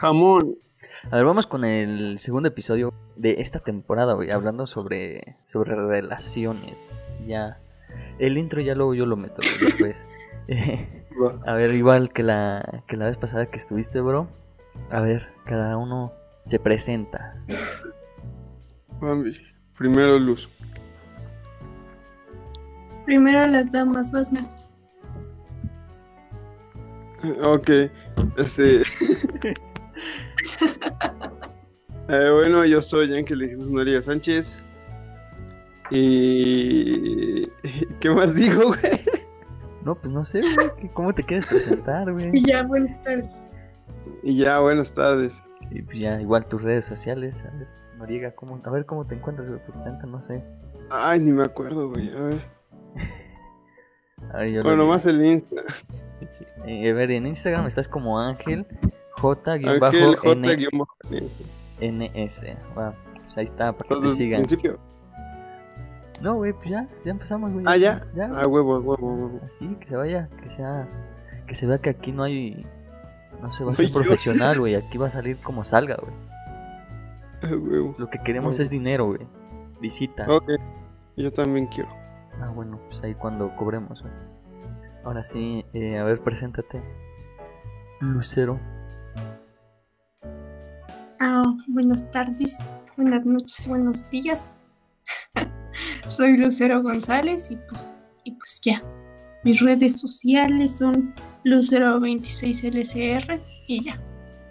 Jamón. 0.00 0.56
A 1.10 1.16
ver, 1.16 1.24
vamos 1.26 1.46
con 1.46 1.66
el 1.66 2.18
segundo 2.18 2.48
episodio 2.48 2.94
de 3.16 3.42
esta 3.42 3.60
temporada, 3.60 4.14
güey, 4.14 4.30
hablando 4.30 4.66
sobre, 4.66 5.36
sobre 5.44 5.74
relaciones. 5.74 6.74
Ya, 7.26 7.60
el 8.18 8.38
intro 8.38 8.62
ya 8.62 8.74
luego 8.74 8.94
yo 8.94 9.04
lo 9.04 9.18
meto 9.18 9.42
después. 9.60 10.06
A 11.46 11.52
ver, 11.52 11.74
igual 11.74 12.10
que 12.10 12.22
la, 12.22 12.84
que 12.86 12.96
la 12.96 13.04
vez 13.04 13.18
pasada 13.18 13.44
que 13.46 13.58
estuviste, 13.58 14.00
bro. 14.00 14.28
A 14.90 15.00
ver, 15.00 15.28
cada 15.44 15.76
uno 15.76 16.14
se 16.42 16.58
presenta. 16.58 17.34
Bambi. 19.00 19.36
Primero 19.76 20.18
Luz. 20.18 20.48
Primero 23.04 23.46
las 23.46 23.70
damas, 23.70 24.10
vas 24.10 24.32
na. 24.32 24.46
Eh, 27.24 27.38
Ok. 27.42 27.70
Este. 28.38 28.82
Eh, 32.08 32.30
bueno, 32.32 32.64
yo 32.64 32.80
soy 32.80 33.12
Ángel 33.16 33.40
Jesús 33.42 33.68
Noriega 33.68 34.00
Sánchez. 34.00 34.62
Y. 35.90 37.48
¿Qué 37.98 38.10
más 38.10 38.32
digo, 38.36 38.68
güey? 38.68 39.00
No, 39.84 39.96
pues 39.96 40.12
no 40.14 40.24
sé, 40.24 40.40
güey. 40.54 40.70
que- 40.80 40.88
¿Cómo 40.90 41.12
te 41.12 41.24
quieres 41.24 41.46
presentar, 41.46 42.12
güey? 42.12 42.30
Y 42.32 42.42
ya, 42.46 42.62
buenas 42.62 43.02
tardes. 43.02 43.26
Y 44.22 44.36
ya, 44.36 44.60
buenas 44.60 44.94
tardes. 44.94 45.32
Y 45.72 45.82
pues 45.82 45.98
ya, 45.98 46.20
igual 46.20 46.46
tus 46.46 46.62
redes 46.62 46.84
sociales. 46.84 47.44
A 47.44 47.50
ver, 47.56 47.66
Noriega, 47.96 48.32
¿cómo, 48.32 48.60
a 48.64 48.70
ver 48.70 48.84
cómo 48.86 49.04
te 49.04 49.14
encuentras, 49.14 49.48
güey, 49.48 49.60
por 49.64 49.82
tanto, 49.84 50.06
no 50.06 50.20
sé. 50.22 50.44
Ay, 50.90 51.20
ni 51.20 51.32
me 51.32 51.44
acuerdo, 51.44 51.88
güey. 51.90 52.08
A 52.16 52.20
ver. 52.20 52.40
A 54.32 54.38
ver, 54.38 54.50
yo 54.52 54.62
Bueno, 54.62 54.82
digo. 54.82 54.92
más 54.94 55.06
el 55.06 55.24
Insta. 55.24 55.62
Eh, 56.68 56.90
a 56.90 56.94
ver, 56.94 57.12
en 57.12 57.26
Instagram 57.28 57.66
estás 57.68 57.86
como 57.86 58.18
Ángel 58.18 58.66
J-N-S. 61.80 62.56
Wow, 62.74 62.92
pues 63.22 63.38
ahí 63.38 63.44
está, 63.44 63.72
para 63.72 63.88
que 64.00 64.08
te 64.08 64.14
sigan. 64.14 64.40
principio. 64.42 64.78
No, 66.20 66.34
güey, 66.36 66.52
pues 66.54 66.70
ya, 66.70 66.86
ya 67.04 67.10
empezamos, 67.10 67.52
güey. 67.52 67.64
Ah, 67.68 67.76
ya. 67.76 68.04
Ya, 68.14 68.30
Ah, 68.32 68.46
huevo, 68.46 68.78
huevo, 68.78 68.96
huevo. 69.14 69.40
Así, 69.44 69.68
que 69.80 69.86
se 69.86 69.96
vaya, 69.96 70.28
que 70.42 70.48
sea, 70.48 70.88
que 71.46 71.54
se 71.54 71.66
vea 71.66 71.78
que 71.78 71.90
aquí 71.90 72.10
no 72.10 72.22
hay, 72.24 72.66
no 73.42 73.52
se 73.52 73.62
va 73.64 73.70
a 73.72 73.76
ser 73.76 73.86
yo. 73.86 73.94
profesional, 73.94 74.58
güey, 74.58 74.74
aquí 74.74 74.96
va 74.98 75.08
a 75.08 75.10
salir 75.10 75.36
como 75.38 75.64
salga, 75.64 75.96
güey. 76.00 76.12
Lo 77.98 78.08
que 78.10 78.18
queremos 78.24 78.56
No. 78.58 78.62
es 78.62 78.70
dinero, 78.70 79.06
güey, 79.06 79.26
visitas. 79.80 80.28
Ok. 80.28 80.50
Yo 81.16 81.32
también 81.32 81.66
quiero. 81.66 81.88
Ah, 82.40 82.50
bueno, 82.54 82.78
pues 82.86 83.02
ahí 83.02 83.14
cuando 83.14 83.54
cobremos, 83.56 84.02
güey. 84.02 84.12
Ahora 85.04 85.22
sí, 85.22 85.64
eh, 85.72 85.98
a 85.98 86.04
ver, 86.04 86.20
preséntate. 86.20 86.82
Lucero. 88.00 88.58
Ah, 91.20 91.42
buenas 91.68 92.10
tardes, 92.10 92.58
buenas 92.96 93.24
noches, 93.24 93.66
buenos 93.66 94.08
días. 94.10 94.58
Soy 96.08 96.36
Lucero 96.36 96.82
González 96.82 97.50
y 97.50 97.56
pues, 97.56 97.94
y 98.24 98.32
pues 98.32 98.60
ya. 98.62 98.82
Mis 99.44 99.60
redes 99.60 99.98
sociales 100.00 100.76
son 100.78 101.14
Lucero26LCR 101.44 103.40
y 103.68 103.84
ya. 103.84 103.98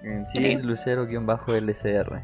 En 0.04 0.26
sí 0.28 0.38
Creo. 0.40 0.52
es 0.58 0.64
Lucero-LCR 0.64 2.22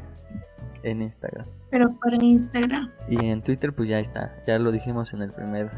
en 0.82 1.02
Instagram. 1.02 1.46
Pero 1.70 1.94
para 1.98 2.16
Instagram. 2.16 2.90
Y 3.08 3.26
en 3.26 3.42
Twitter, 3.42 3.72
pues 3.72 3.88
ya 3.88 3.98
está. 3.98 4.34
Ya 4.46 4.58
lo 4.58 4.72
dijimos 4.72 5.12
en 5.14 5.22
el 5.22 5.32
primer 5.32 5.70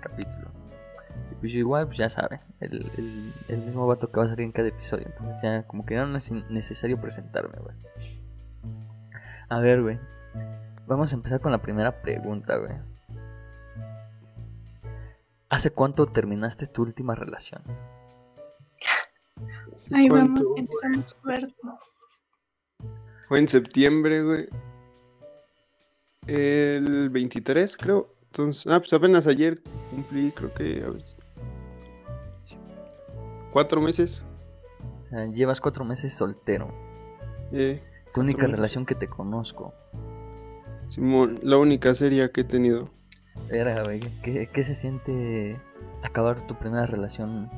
capítulo. 0.00 0.48
Y 1.30 1.34
pues 1.36 1.52
igual, 1.54 1.86
pues 1.86 1.98
ya 1.98 2.10
sabe. 2.10 2.40
El, 2.60 2.90
el, 2.96 3.32
el 3.48 3.58
mismo 3.58 3.86
vato 3.86 4.10
que 4.10 4.18
va 4.18 4.26
a 4.26 4.28
salir 4.28 4.44
en 4.44 4.52
cada 4.52 4.68
episodio. 4.68 5.06
Entonces 5.06 5.40
ya 5.42 5.62
como 5.64 5.84
que 5.84 5.96
no 5.96 6.16
es 6.16 6.32
necesario 6.50 7.00
presentarme, 7.00 7.58
güey. 7.60 7.76
A 9.48 9.60
ver, 9.60 9.82
güey. 9.82 9.98
Vamos 10.86 11.12
a 11.12 11.16
empezar 11.16 11.40
con 11.40 11.52
la 11.52 11.58
primera 11.58 12.00
pregunta, 12.02 12.56
güey. 12.56 12.72
¿Hace 15.50 15.70
cuánto 15.70 16.06
terminaste 16.06 16.66
tu 16.66 16.82
última 16.82 17.14
relación? 17.14 17.62
Ahí 19.92 20.08
¿Cuánto, 20.08 20.42
vamos, 20.42 20.52
empezamos 20.56 21.14
fuerte. 21.22 21.54
Fue 23.28 23.38
en 23.38 23.48
septiembre, 23.48 24.22
güey. 24.22 24.48
El 26.26 27.10
23, 27.10 27.76
creo. 27.76 28.14
Entonces, 28.30 28.66
ah, 28.70 28.78
pues 28.78 28.92
apenas 28.92 29.26
ayer 29.26 29.60
cumplí, 29.90 30.30
creo 30.32 30.52
que, 30.52 30.82
a 30.84 30.90
ver. 30.90 31.04
Cuatro 33.52 33.80
meses. 33.80 34.22
O 34.98 35.02
sea, 35.02 35.26
llevas 35.26 35.60
cuatro 35.60 35.84
meses 35.84 36.12
soltero. 36.14 36.68
Eh, 37.52 37.80
Tu 38.12 38.20
única 38.20 38.42
meses. 38.42 38.56
relación 38.56 38.84
que 38.86 38.94
te 38.94 39.08
conozco. 39.08 39.72
Simón, 40.90 41.38
la 41.42 41.56
única 41.58 41.94
serie 41.94 42.30
que 42.30 42.42
he 42.42 42.44
tenido. 42.44 42.90
Verga, 43.48 43.82
güey. 43.84 44.00
¿Qué, 44.22 44.48
qué 44.52 44.64
se 44.64 44.74
siente 44.74 45.56
acabar 46.02 46.46
tu 46.46 46.54
primera 46.54 46.86
relación 46.86 47.48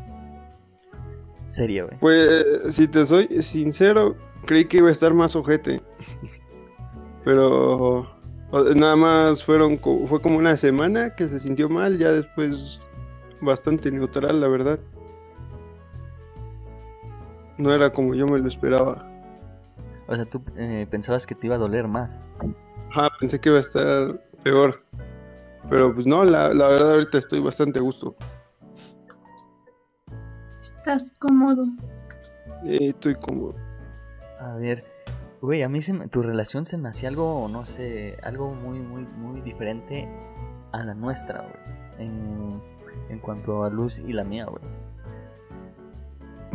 seria, 1.51 1.85
güey? 1.85 1.99
Pues, 1.99 2.45
si 2.71 2.89
te 2.89 3.07
soy 3.07 3.27
sincero, 3.43 4.17
creí 4.47 4.65
que 4.65 4.79
iba 4.79 4.89
a 4.89 4.93
estar 4.93 5.13
más 5.15 5.37
ojete. 5.37 5.81
Pero 7.25 8.07
nada 8.77 8.97
más 8.97 9.45
fueron, 9.45 9.79
fue 9.79 10.21
como 10.21 10.39
una 10.39 10.57
semana 10.57 11.15
que 11.15 11.29
se 11.29 11.39
sintió 11.39 11.69
mal, 11.69 11.99
ya 11.99 12.13
después 12.13 12.81
bastante 13.41 13.91
neutral, 13.91 14.41
la 14.41 14.49
verdad. 14.49 14.79
No 17.59 17.73
era 17.73 17.93
como 17.93 18.15
yo 18.15 18.27
me 18.27 18.39
lo 18.39 18.49
esperaba. 18.49 19.07
O 20.07 20.17
sea, 20.17 20.25
tú 20.25 20.43
eh, 20.57 20.87
pensabas 20.91 21.27
que 21.27 21.35
te 21.35 21.47
iba 21.47 21.57
a 21.57 21.59
doler 21.59 21.87
más. 21.87 22.25
Ajá, 22.91 23.11
pensé 23.21 23.39
que 23.39 23.51
iba 23.51 23.59
a 23.59 23.63
estar 23.63 24.21
peor. 24.43 24.83
Pero 25.69 25.95
pues 25.95 26.07
no, 26.07 26.25
la, 26.25 26.53
la 26.55 26.69
verdad 26.69 26.95
ahorita 26.95 27.19
estoy 27.19 27.41
bastante 27.41 27.79
a 27.79 27.83
gusto. 27.83 28.17
Estás 30.81 31.13
cómodo. 31.19 31.67
Eh, 32.65 32.89
estoy 32.89 33.15
como... 33.17 33.55
A 34.41 34.55
ver, 34.55 34.83
güey, 35.43 35.63
a 35.63 35.69
mí 35.69 35.83
se 35.83 35.93
me- 35.93 36.09
tu 36.09 36.23
relación 36.23 36.65
se 36.65 36.79
me 36.79 36.89
hacía 36.89 37.11
algo, 37.11 37.47
no 37.51 37.67
sé, 37.67 38.17
algo 38.23 38.55
muy, 38.55 38.81
muy, 38.81 39.03
muy 39.19 39.43
diferente 39.43 40.09
a 40.73 40.83
la 40.83 40.95
nuestra, 40.95 41.43
güey. 41.43 42.09
En, 42.09 42.63
en 43.11 43.19
cuanto 43.19 43.63
a 43.65 43.69
Luz 43.71 43.99
y 43.99 44.15
la 44.15 44.25
mía, 44.25 44.47
güey. 44.47 44.63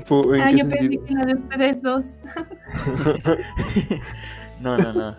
fu- 0.06 0.34
¿En 0.34 0.42
Ah, 0.42 0.50
yo 0.52 0.68
pensé 0.68 0.80
sentido? 0.80 1.06
que 1.06 1.14
la 1.14 1.26
de 1.26 1.34
ustedes 1.36 1.82
dos. 1.84 2.20
no, 4.60 4.78
no, 4.80 4.92
no. 4.94 5.16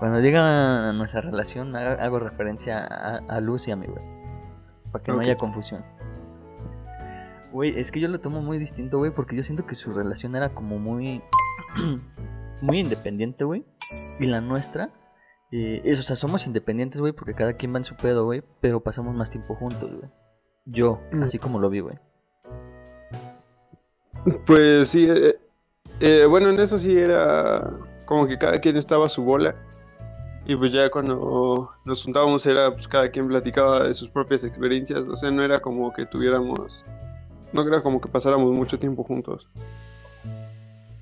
Cuando 0.00 0.18
diga 0.18 0.92
nuestra 0.92 1.20
relación, 1.20 1.74
hago 1.76 2.18
referencia 2.18 2.84
a, 2.84 3.16
a 3.18 3.40
Luz 3.40 3.68
y 3.68 3.70
a 3.70 3.76
mí, 3.76 3.86
güey. 3.86 4.02
Para 4.90 5.04
que 5.04 5.12
no 5.12 5.20
haya 5.20 5.36
confusión. 5.36 5.84
Güey, 7.52 7.78
es 7.78 7.90
que 7.90 8.00
yo 8.00 8.08
lo 8.08 8.20
tomo 8.20 8.42
muy 8.42 8.58
distinto, 8.58 8.98
güey, 8.98 9.10
porque 9.10 9.34
yo 9.36 9.42
siento 9.42 9.66
que 9.66 9.74
su 9.74 9.92
relación 9.92 10.36
era 10.36 10.50
como 10.50 10.78
muy. 10.78 11.22
muy 12.60 12.80
independiente, 12.80 13.44
güey. 13.44 13.64
Y 14.20 14.26
la 14.26 14.40
nuestra. 14.40 14.90
eh, 15.50 15.80
es, 15.84 15.98
o 15.98 16.02
sea, 16.02 16.14
somos 16.16 16.46
independientes, 16.46 17.00
güey, 17.00 17.12
porque 17.14 17.34
cada 17.34 17.54
quien 17.54 17.72
va 17.72 17.78
en 17.78 17.84
su 17.84 17.96
pedo, 17.96 18.24
güey. 18.26 18.42
Pero 18.60 18.80
pasamos 18.80 19.14
más 19.14 19.30
tiempo 19.30 19.54
juntos, 19.54 19.90
güey. 19.90 20.10
Yo, 20.66 21.00
Mm. 21.12 21.22
así 21.22 21.38
como 21.38 21.58
lo 21.58 21.70
vi, 21.70 21.80
güey. 21.80 21.96
Pues 24.46 24.88
sí, 24.90 25.06
eh, 25.08 25.36
eh, 26.00 26.26
bueno, 26.28 26.50
en 26.50 26.60
eso 26.60 26.78
sí 26.78 26.96
era 26.96 27.70
como 28.04 28.26
que 28.26 28.36
cada 28.38 28.58
quien 28.60 28.76
estaba 28.76 29.06
a 29.06 29.08
su 29.08 29.22
bola. 29.22 29.54
Y 30.46 30.56
pues 30.56 30.72
ya 30.72 30.90
cuando 30.90 31.68
nos 31.84 32.02
juntábamos 32.04 32.44
era 32.46 32.70
pues 32.70 32.88
cada 32.88 33.10
quien 33.10 33.28
platicaba 33.28 33.84
de 33.86 33.94
sus 33.94 34.08
propias 34.10 34.44
experiencias. 34.44 35.00
O 35.00 35.16
sea, 35.16 35.30
no 35.30 35.42
era 35.42 35.60
como 35.60 35.92
que 35.92 36.06
tuviéramos, 36.06 36.84
no 37.52 37.62
era 37.62 37.82
como 37.82 38.00
que 38.00 38.08
pasáramos 38.08 38.52
mucho 38.52 38.78
tiempo 38.78 39.04
juntos. 39.04 39.48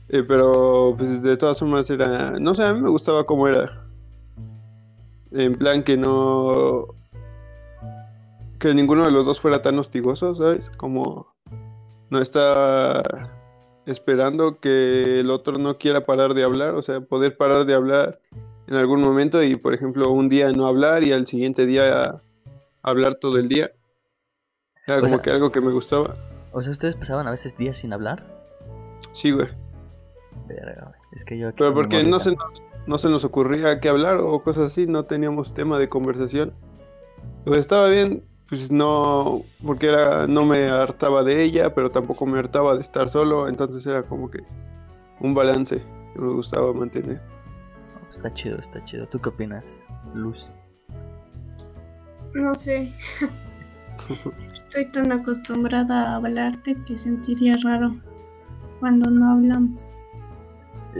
Eh, 0.09 0.23
pero 0.27 0.95
pues 0.97 1.23
de 1.23 1.37
todas 1.37 1.59
formas 1.59 1.91
era, 1.91 2.33
no 2.39 2.55
sé, 2.55 2.63
a 2.63 2.73
mí 2.73 2.81
me 2.81 2.91
gustaba 2.91 3.25
cómo 3.25 3.49
era. 3.49 3.83
En 5.33 5.53
plan 5.55 5.83
que 5.83 5.97
no, 5.97 6.87
que 8.61 8.73
ninguno 8.73 9.05
de 9.05 9.11
los 9.11 9.27
dos 9.27 9.41
fuera 9.41 9.61
tan 9.63 9.79
hostigoso, 9.79 10.35
¿sabes? 10.37 10.71
Como 10.77 11.27
no 12.11 12.21
estar 12.21 13.03
esperando 13.87 14.61
que 14.61 15.21
el 15.21 15.31
otro 15.31 15.55
no 15.59 15.77
quiera 15.79 16.07
parar 16.07 16.35
de 16.35 16.45
hablar, 16.45 16.75
o 16.75 16.83
sea, 16.83 17.01
poder 17.01 17.37
parar 17.37 17.67
de 17.67 17.75
hablar 17.75 18.21
en 18.69 18.75
algún 18.77 19.01
momento 19.03 19.43
y, 19.43 19.57
por 19.57 19.75
ejemplo, 19.75 20.11
un 20.11 20.29
día 20.29 20.51
no 20.53 20.67
hablar 20.67 21.03
y 21.05 21.13
al 21.13 21.27
siguiente 21.27 21.67
día 21.67 22.17
hablar 22.83 23.17
todo 23.21 23.39
el 23.39 23.49
día. 23.49 23.73
Era 24.87 24.99
O 24.99 25.01
como 25.01 25.15
sea- 25.15 25.23
que 25.23 25.31
algo 25.31 25.51
que 25.51 25.61
me 25.61 25.73
gustaba. 25.73 26.17
O 26.57 26.63
sea, 26.63 26.73
ustedes 26.73 26.97
pasaban 26.97 27.27
a 27.27 27.31
veces 27.31 27.55
días 27.55 27.77
sin 27.77 27.93
hablar. 27.93 28.25
Sí, 29.13 29.31
güey. 29.31 29.49
Verga, 30.49 30.85
güey. 30.85 31.01
Es 31.13 31.23
que 31.23 31.37
yo 31.37 31.49
aquí 31.49 31.57
Pero 31.59 31.75
porque 31.75 32.03
no 32.03 32.19
se 32.19 32.35
nos, 32.35 32.63
no 32.87 32.97
se 32.97 33.11
nos 33.11 33.25
ocurría 33.25 33.79
qué 33.79 33.91
hablar 33.91 34.17
o 34.17 34.43
cosas 34.43 34.73
así, 34.73 34.87
no 34.87 35.03
teníamos 35.05 35.53
tema 35.53 35.79
de 35.79 35.91
conversación. 35.91 36.55
Pues 37.45 37.59
estaba 37.59 37.89
bien, 37.89 38.25
pues 38.49 38.73
no, 38.73 39.43
porque 39.67 39.89
era, 39.89 40.27
no 40.27 40.47
me 40.47 40.71
hartaba 40.71 41.23
de 41.25 41.43
ella, 41.43 41.75
pero 41.75 41.91
tampoco 41.91 42.25
me 42.25 42.39
hartaba 42.39 42.75
de 42.75 42.81
estar 42.81 43.11
solo, 43.11 43.49
entonces 43.49 43.87
era 43.87 44.03
como 44.03 44.31
que 44.31 44.43
un 45.21 45.35
balance 45.35 45.83
que 46.15 46.19
me 46.19 46.33
gustaba 46.33 46.73
mantener. 46.73 47.21
Está 48.11 48.33
chido, 48.33 48.57
está 48.59 48.83
chido. 48.87 49.07
¿Tú 49.07 49.21
qué 49.21 49.29
opinas, 49.29 49.85
Luz? 50.15 50.49
No 52.33 52.55
sé. 52.55 52.95
Estoy 54.53 54.87
tan 54.87 55.13
acostumbrada 55.13 56.11
a 56.11 56.17
hablarte 56.17 56.77
que 56.87 56.97
sentiría 56.97 57.55
raro 57.63 57.97
cuando 58.81 59.11
no 59.11 59.31
hablamos. 59.33 59.93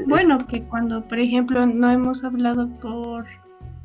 Bueno, 0.07 0.39
que 0.47 0.63
cuando, 0.63 1.03
por 1.03 1.19
ejemplo, 1.19 1.67
no 1.67 1.91
hemos 1.91 2.23
hablado 2.25 2.69
por, 2.81 3.27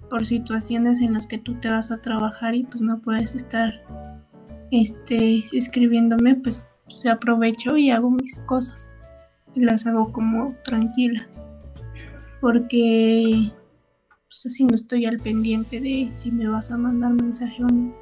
por 0.10 0.26
situaciones 0.26 1.02
en 1.02 1.14
las 1.14 1.26
que 1.26 1.38
tú 1.38 1.56
te 1.56 1.70
vas 1.70 1.92
a 1.92 2.02
trabajar 2.02 2.54
y 2.54 2.64
pues 2.64 2.82
no 2.82 3.00
puedes 3.00 3.34
estar 3.34 3.74
este, 4.72 5.46
escribiéndome, 5.54 6.36
pues 6.36 6.66
se 6.88 7.10
aprovecho 7.10 7.78
y 7.78 7.92
hago 7.92 8.12
mis 8.12 8.40
cosas. 8.40 8.94
Y 9.56 9.62
las 9.62 9.86
hago 9.88 10.12
como 10.12 10.56
tranquila. 10.64 11.28
Porque 12.40 13.52
pues 14.28 14.46
así 14.46 14.64
no 14.64 14.76
estoy 14.76 15.06
al 15.06 15.20
pendiente 15.20 15.80
de 15.80 16.12
si 16.16 16.32
me 16.32 16.48
vas 16.48 16.72
a 16.72 16.78
mandar 16.78 17.12
mensaje 17.14 17.64
o 17.64 17.68
no. 17.68 18.01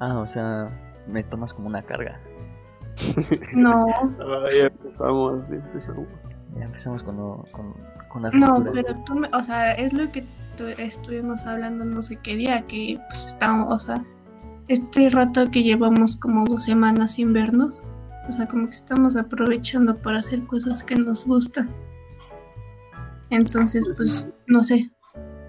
Ah, 0.00 0.18
o 0.18 0.26
sea, 0.28 0.68
me 1.06 1.22
tomas 1.24 1.52
como 1.52 1.68
una 1.68 1.82
carga. 1.82 2.18
No. 3.52 3.86
Ah, 4.20 4.48
ya 4.56 4.66
empezamos, 4.66 5.48
ya 5.48 5.56
empezamos. 5.56 6.06
Ya 6.56 6.64
empezamos 6.64 7.02
con, 7.02 7.16
lo- 7.16 7.44
con, 7.52 7.74
con 8.08 8.22
las 8.22 8.32
No, 8.34 8.46
rupturas. 8.54 8.84
pero 8.86 8.98
tú, 9.04 9.14
me- 9.14 9.28
o 9.32 9.42
sea, 9.42 9.72
es 9.74 9.92
lo 9.92 10.10
que 10.10 10.24
tu- 10.56 10.66
estuvimos 10.66 11.44
hablando 11.46 11.84
no 11.84 12.02
sé 12.02 12.16
qué 12.16 12.34
día, 12.36 12.62
que 12.66 12.98
pues 13.10 13.26
estamos, 13.26 13.72
o 13.74 13.78
sea, 13.78 14.04
este 14.68 15.08
rato 15.10 15.50
que 15.50 15.62
llevamos 15.62 16.16
como 16.16 16.44
dos 16.46 16.64
semanas 16.64 17.12
sin 17.12 17.32
vernos, 17.32 17.84
o 18.28 18.32
sea, 18.32 18.46
como 18.48 18.64
que 18.66 18.72
estamos 18.72 19.16
aprovechando 19.16 19.94
para 19.96 20.18
hacer 20.18 20.44
cosas 20.46 20.82
que 20.82 20.96
nos 20.96 21.26
gustan. 21.26 21.70
Entonces, 23.30 23.88
pues, 23.96 24.26
no 24.46 24.64
sé, 24.64 24.90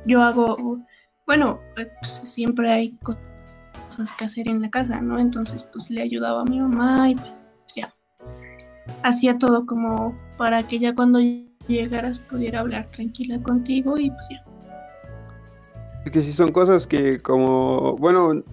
yo 0.05 0.21
hago, 0.21 0.79
bueno, 1.25 1.59
pues 1.75 2.11
siempre 2.11 2.71
hay 2.71 2.97
cosas 3.85 4.11
que 4.13 4.25
hacer 4.25 4.47
en 4.47 4.61
la 4.61 4.69
casa, 4.69 5.01
¿no? 5.01 5.19
Entonces, 5.19 5.63
pues 5.63 5.89
le 5.89 6.01
ayudaba 6.01 6.41
a 6.41 6.45
mi 6.45 6.59
mamá 6.59 7.09
y 7.09 7.15
pues 7.15 7.75
ya. 7.75 7.93
Hacía 9.03 9.37
todo 9.37 9.65
como 9.65 10.17
para 10.37 10.63
que 10.63 10.79
ya 10.79 10.95
cuando 10.95 11.19
llegaras 11.67 12.19
pudiera 12.19 12.59
hablar 12.59 12.87
tranquila 12.87 13.41
contigo 13.41 13.97
y 13.97 14.09
pues 14.09 14.29
ya. 14.29 14.43
Que 16.11 16.21
sí 16.21 16.33
son 16.33 16.51
cosas 16.51 16.87
que 16.87 17.19
como, 17.19 17.95
bueno, 17.97 18.43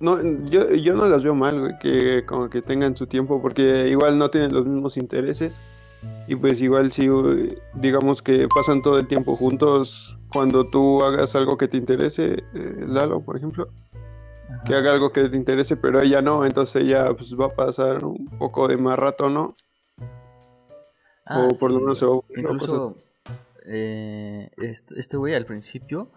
no, 0.00 0.20
yo, 0.46 0.70
yo 0.74 0.94
no 0.94 1.06
las 1.06 1.22
veo 1.22 1.34
mal, 1.34 1.60
güey, 1.60 1.78
que 1.78 2.26
como 2.26 2.50
que 2.50 2.60
tengan 2.60 2.96
su 2.96 3.06
tiempo, 3.06 3.40
porque 3.40 3.88
igual 3.88 4.18
no 4.18 4.28
tienen 4.28 4.52
los 4.52 4.66
mismos 4.66 4.96
intereses 4.96 5.56
y 6.26 6.34
pues 6.36 6.60
igual 6.60 6.92
si 6.92 7.08
digamos 7.74 8.20
que 8.20 8.48
pasan 8.54 8.82
todo 8.82 8.98
el 8.98 9.06
tiempo 9.06 9.36
juntos, 9.36 10.18
cuando 10.32 10.64
tú 10.68 11.02
hagas 11.04 11.34
algo 11.36 11.56
que 11.56 11.68
te 11.68 11.76
interese, 11.76 12.42
eh, 12.54 12.84
Lalo, 12.88 13.20
por 13.20 13.36
ejemplo, 13.36 13.68
Ajá. 14.50 14.62
que 14.64 14.74
haga 14.74 14.92
algo 14.92 15.12
que 15.12 15.28
te 15.28 15.36
interese, 15.36 15.76
pero 15.76 16.00
ella 16.00 16.22
no, 16.22 16.44
entonces 16.44 16.82
ella 16.82 17.12
pues 17.14 17.34
va 17.38 17.46
a 17.46 17.54
pasar 17.54 18.04
un 18.04 18.26
poco 18.38 18.68
de 18.68 18.76
más 18.76 18.98
rato, 18.98 19.28
¿no? 19.28 19.54
Ah, 21.24 21.46
o 21.50 21.58
por 21.58 21.70
lo 21.70 21.80
menos 21.80 21.98
se 21.98 22.06
va 22.06 22.16
a 22.16 22.20
Incluso 22.36 22.96
eh, 23.66 24.50
este 24.56 24.98
este 24.98 25.16
güey 25.16 25.34
al 25.34 25.46
principio 25.46 26.10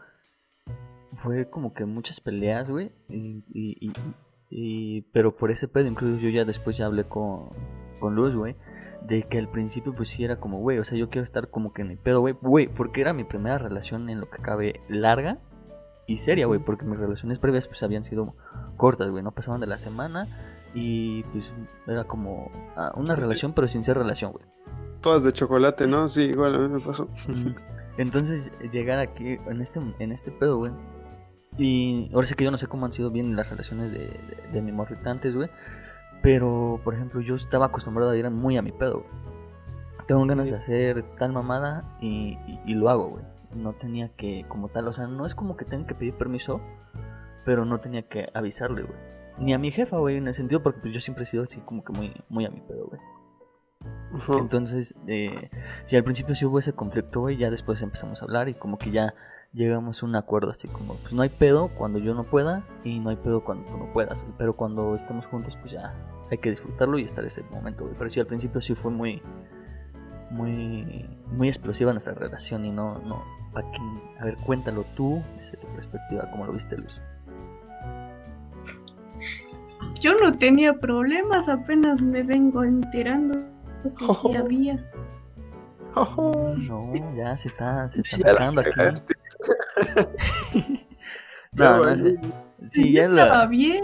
fue 1.18 1.50
como 1.50 1.74
que 1.74 1.86
muchas 1.86 2.20
peleas, 2.20 2.70
güey. 2.70 2.92
Y, 3.08 3.44
y- 3.54 3.78
y- 3.90 3.94
y- 4.50 5.02
pero 5.14 5.36
por 5.36 5.52
ese 5.52 5.68
pedo, 5.68 5.88
incluso 5.88 6.20
yo 6.20 6.30
ya 6.30 6.44
después 6.44 6.76
ya 6.78 6.88
hablé 6.88 7.04
con, 7.06 7.50
con 8.00 8.16
Luz, 8.16 8.36
güey. 8.36 8.56
De 9.08 9.24
que 9.24 9.38
al 9.38 9.50
principio 9.50 9.94
pues 9.94 10.10
sí 10.10 10.24
era 10.24 10.38
como, 10.38 10.60
güey, 10.60 10.80
o 10.80 10.84
sea, 10.84 10.98
yo 10.98 11.10
quiero 11.10 11.24
estar 11.24 11.50
como 11.50 11.74
que 11.74 11.84
en 11.84 11.90
mi 11.90 11.96
pedo, 11.96 12.22
güey. 12.22 12.36
Güey, 12.42 12.68
porque 12.68 13.02
era 13.02 13.14
mi 13.14 13.24
primera 13.24 13.58
relación 13.58 14.10
en 14.10 14.20
lo 14.20 14.30
que 14.30 14.42
cabe 14.42 14.82
larga 14.88 15.38
y 16.08 16.18
seria, 16.18 16.48
güey. 16.48 16.60
Porque 16.60 16.86
mis 16.86 16.98
relaciones 16.98 17.40
previas 17.40 17.68
pues 17.68 17.84
habían 17.84 18.04
sido 18.04 18.36
cortas, 18.78 19.10
güey. 19.10 19.24
No 19.24 19.32
pasaban 19.32 19.62
de 19.62 19.68
la 19.68 19.78
semana 19.78 20.28
y 20.74 21.24
pues 21.32 21.52
era 21.88 22.04
como 22.04 22.52
ah, 22.76 22.94
una 22.96 23.16
relación 23.16 23.54
pero 23.54 23.68
sin 23.68 23.84
ser 23.84 23.98
relación, 23.98 24.34
güey. 24.34 24.46
todas 25.02 25.24
de 25.24 25.32
chocolate, 25.32 25.88
¿no? 25.88 26.10
Sí, 26.10 26.24
igual 26.24 26.56
a 26.56 26.58
mí 26.60 26.68
me 26.68 26.80
pasó. 26.80 27.08
Entonces, 27.98 28.52
llegar 28.74 29.00
aquí 29.00 29.38
en 29.48 29.62
este, 29.62 29.80
en 30.00 30.12
este 30.12 30.32
pedo, 30.32 30.58
güey. 30.58 30.74
Y 31.58 32.10
ahora 32.14 32.28
sí 32.28 32.36
que 32.36 32.44
yo 32.44 32.52
no 32.52 32.58
sé 32.58 32.68
cómo 32.68 32.86
han 32.86 32.92
sido 32.92 33.10
bien 33.10 33.36
las 33.38 33.50
relaciones 33.50 33.92
de, 33.92 34.00
de, 34.00 34.50
de 34.52 34.62
mi 34.62 34.74
morrita 34.74 35.12
antes, 35.12 35.34
güey. 35.34 35.50
Pero, 36.26 36.80
por 36.84 36.96
ejemplo, 36.96 37.22
yo 37.22 37.36
estaba 37.36 37.68
acostumbrado 37.68 38.12
a 38.12 38.18
ir 38.18 38.30
muy 38.32 38.58
a 38.58 38.62
mi 38.62 38.72
pedo, 38.72 39.00
güey. 39.02 39.26
Tengo 40.08 40.26
ganas 40.26 40.50
de 40.50 40.58
hacer 40.58 41.04
tal 41.18 41.32
mamada 41.34 41.84
y, 42.02 42.38
y- 42.48 42.60
y 42.66 42.74
lo 42.76 42.90
hago, 42.90 43.10
güey. 43.10 43.24
No 43.56 43.74
tenía 43.74 44.10
que, 44.10 44.46
como 44.48 44.68
tal, 44.70 44.88
o 44.88 44.94
sea, 44.94 45.08
no 45.08 45.26
es 45.26 45.34
como 45.36 45.56
que 45.56 45.66
tenga 45.66 45.88
que 45.88 45.96
pedir 45.96 46.16
permiso, 46.16 46.62
pero 47.46 47.64
no 47.66 47.80
tenía 47.80 48.04
que 48.08 48.30
avisarle, 48.34 48.84
güey. 48.84 48.98
Ni 49.38 49.54
a 49.54 49.58
mi 49.60 49.72
jefa, 49.72 49.98
güey, 49.98 50.18
en 50.18 50.28
el 50.28 50.34
sentido 50.34 50.62
porque 50.64 50.80
pues, 50.82 50.94
yo 50.94 51.00
siempre 51.00 51.24
he 51.24 51.28
sido 51.28 51.44
así 51.44 51.60
como 51.62 51.84
que 51.84 51.94
muy, 51.94 52.14
muy 52.30 52.46
a 52.46 52.50
mi 52.50 52.60
pedo, 52.62 52.88
güey. 52.88 53.02
Entonces, 54.40 54.96
eh, 55.08 55.50
si 55.86 55.96
al 55.96 56.04
principio 56.04 56.36
sí 56.36 56.46
hubo 56.46 56.60
ese 56.60 56.74
conflicto, 56.74 57.22
güey, 57.22 57.38
ya 57.38 57.50
después 57.50 57.82
empezamos 57.82 58.22
a 58.22 58.26
hablar 58.26 58.50
y 58.50 58.54
como 58.54 58.78
que 58.78 58.92
ya 58.92 59.14
llegamos 59.54 60.02
a 60.02 60.06
un 60.06 60.16
acuerdo 60.16 60.52
así 60.52 60.68
como, 60.68 60.96
pues 60.96 61.14
no 61.14 61.22
hay 61.22 61.30
pedo 61.30 61.70
cuando 61.78 62.00
yo 62.00 62.14
no 62.14 62.24
pueda 62.24 62.64
y 62.84 63.00
no 63.00 63.10
hay 63.10 63.16
pedo 63.16 63.44
cuando 63.44 63.70
tú 63.70 63.78
no 63.78 63.92
puedas, 63.94 64.26
pero 64.38 64.54
cuando 64.54 64.96
estemos 64.96 65.26
juntos, 65.28 65.58
pues 65.62 65.72
ya 65.74 65.94
hay 66.32 66.38
que 66.38 66.50
disfrutarlo 66.50 66.98
y 67.00 67.04
estar 67.04 67.24
ese 67.26 67.44
momento, 67.52 67.86
güey. 67.86 67.96
Pero 67.98 68.10
sí, 68.10 68.20
al 68.20 68.28
principio 68.28 68.62
sí 68.62 68.76
fue 68.76 68.92
muy, 68.92 69.22
muy, 70.32 71.08
muy 71.32 71.48
explosiva 71.48 71.92
nuestra 71.92 72.14
relación 72.14 72.66
y 72.66 72.72
no, 72.72 73.00
no, 73.00 73.24
pa' 73.54 73.62
que- 73.62 74.20
a 74.20 74.26
ver, 74.26 74.38
cuéntalo 74.38 74.84
tú 74.96 75.22
desde 75.38 75.58
tu 75.58 75.68
perspectiva, 75.68 76.30
cómo 76.32 76.46
lo 76.46 76.54
viste, 76.54 76.78
Luz. 76.78 77.00
Yo 80.02 80.14
no 80.16 80.32
tenía 80.34 80.74
problemas, 80.74 81.48
apenas 81.50 82.02
me 82.02 82.24
vengo 82.24 82.64
enterando 82.64 83.40
que 83.98 84.06
sí 84.22 84.34
había. 84.36 84.92
No, 86.68 86.92
ya 87.16 87.38
se 87.38 87.48
está, 87.48 87.88
se 87.88 88.02
está 88.02 88.18
sacando 88.30 88.62
aquí. 88.62 88.72
No, 91.54 91.78
no, 91.78 91.90
es- 91.90 92.16
sí, 92.66 92.92
yo 92.92 93.04
ya 93.04 93.08
la- 93.08 93.24
estaba 93.28 93.46
bien. 93.48 93.84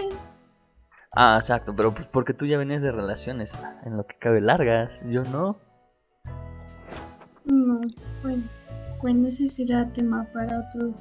Ah, 1.13 1.37
exacto, 1.39 1.75
pero 1.75 1.93
pues 1.93 2.07
porque 2.07 2.33
tú 2.33 2.45
ya 2.45 2.57
venías 2.57 2.81
de 2.81 2.91
relaciones 2.91 3.57
en 3.83 3.97
lo 3.97 4.05
que 4.05 4.17
cabe 4.17 4.39
largas, 4.39 5.01
yo 5.09 5.23
no. 5.25 5.57
No, 7.43 7.81
bueno, 8.23 8.43
bueno, 9.01 9.27
ese 9.27 9.49
será 9.49 9.85
tema 9.91 10.25
para 10.33 10.59
otro. 10.59 10.93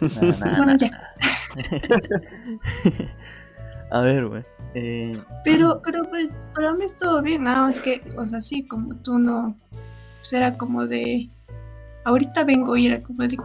Nah, 0.00 0.36
nah, 0.38 0.56
Bueno, 0.58 0.74
nah. 0.74 0.76
ya. 0.76 1.14
A 3.90 4.00
ver, 4.00 4.26
güey. 4.26 4.44
Eh, 4.74 5.16
Pero, 5.44 5.80
pero, 5.82 6.02
pues, 6.04 6.28
para 6.54 6.74
mí 6.74 6.84
estuvo 6.84 7.22
bien, 7.22 7.44
nada 7.44 7.62
más 7.62 7.78
que, 7.78 8.02
o 8.18 8.26
sea, 8.26 8.40
sí, 8.40 8.66
como 8.66 8.94
tú 8.96 9.18
no, 9.18 9.56
pues 10.18 10.32
era 10.32 10.58
como 10.58 10.86
de, 10.86 11.30
ahorita 12.04 12.44
vengo 12.44 12.76
y 12.76 12.88
era 12.88 13.02
como 13.02 13.22
de, 13.22 13.38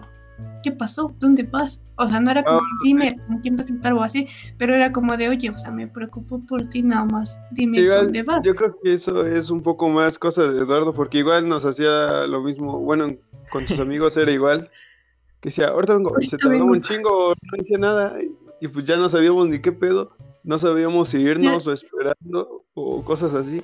¿qué 0.64 0.72
pasó? 0.72 1.14
¿Dónde 1.20 1.44
vas? 1.44 1.82
O 1.96 2.08
sea, 2.08 2.20
no 2.20 2.32
era 2.32 2.44
como, 2.44 2.60
Ah, 2.60 2.80
dime 2.84 3.18
con 3.28 3.40
quién 3.40 3.56
vas 3.56 3.70
a 3.70 3.74
estar 3.74 3.94
o 3.94 4.04
así, 4.04 4.28
pero 4.58 4.76
era 4.76 4.92
como 4.92 5.18
de, 5.18 5.30
oye, 5.30 5.50
o 5.50 5.58
sea, 5.58 5.72
me 5.72 5.88
preocupo 5.88 6.40
por 6.48 6.70
ti 6.70 6.84
nada 6.84 7.06
más, 7.06 7.40
dime 7.52 7.80
Igual, 7.80 8.06
dónde 8.06 8.24
vas. 8.24 8.42
yo 8.44 8.56
creo 8.56 8.78
que 8.82 8.94
eso 8.94 9.26
es 9.26 9.50
un 9.50 9.62
poco 9.62 9.90
más 9.90 10.18
cosa 10.18 10.48
de 10.48 10.60
Eduardo, 10.60 10.94
porque 10.94 11.20
igual 11.20 11.48
nos 11.48 11.66
hacía 11.66 12.26
lo 12.28 12.42
mismo, 12.42 12.80
bueno, 12.80 13.16
con 13.52 13.68
sus 13.68 13.80
amigos 13.80 14.18
era 14.18 14.32
igual, 14.32 14.70
que 15.42 15.50
decía, 15.50 15.68
ahorita 15.68 15.96
vengo, 15.96 16.14
se 16.22 16.38
tardó 16.38 16.66
un 16.66 16.82
chingo, 16.82 17.30
no 17.30 17.58
decía 17.58 17.78
nada, 17.78 18.16
y, 18.60 18.68
pues 18.68 18.86
ya 18.86 18.96
no 18.96 19.10
sabíamos 19.10 19.48
ni 19.48 19.60
qué 19.60 19.72
pedo, 19.72 20.16
no 20.44 20.58
sabíamos 20.60 21.10
si 21.10 21.20
irnos 21.20 21.66
o 21.68 21.74
esperando, 21.74 22.64
o 22.74 23.04
cosas 23.04 23.34
así. 23.34 23.62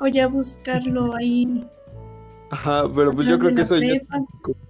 O 0.00 0.06
ya 0.06 0.26
buscarlo 0.26 1.14
ahí. 1.14 1.66
Ajá, 2.54 2.84
pero 2.94 3.10
pues 3.10 3.26
yo 3.26 3.36
creo 3.36 3.52
que 3.52 3.62
eso 3.62 3.76
ya 3.78 3.98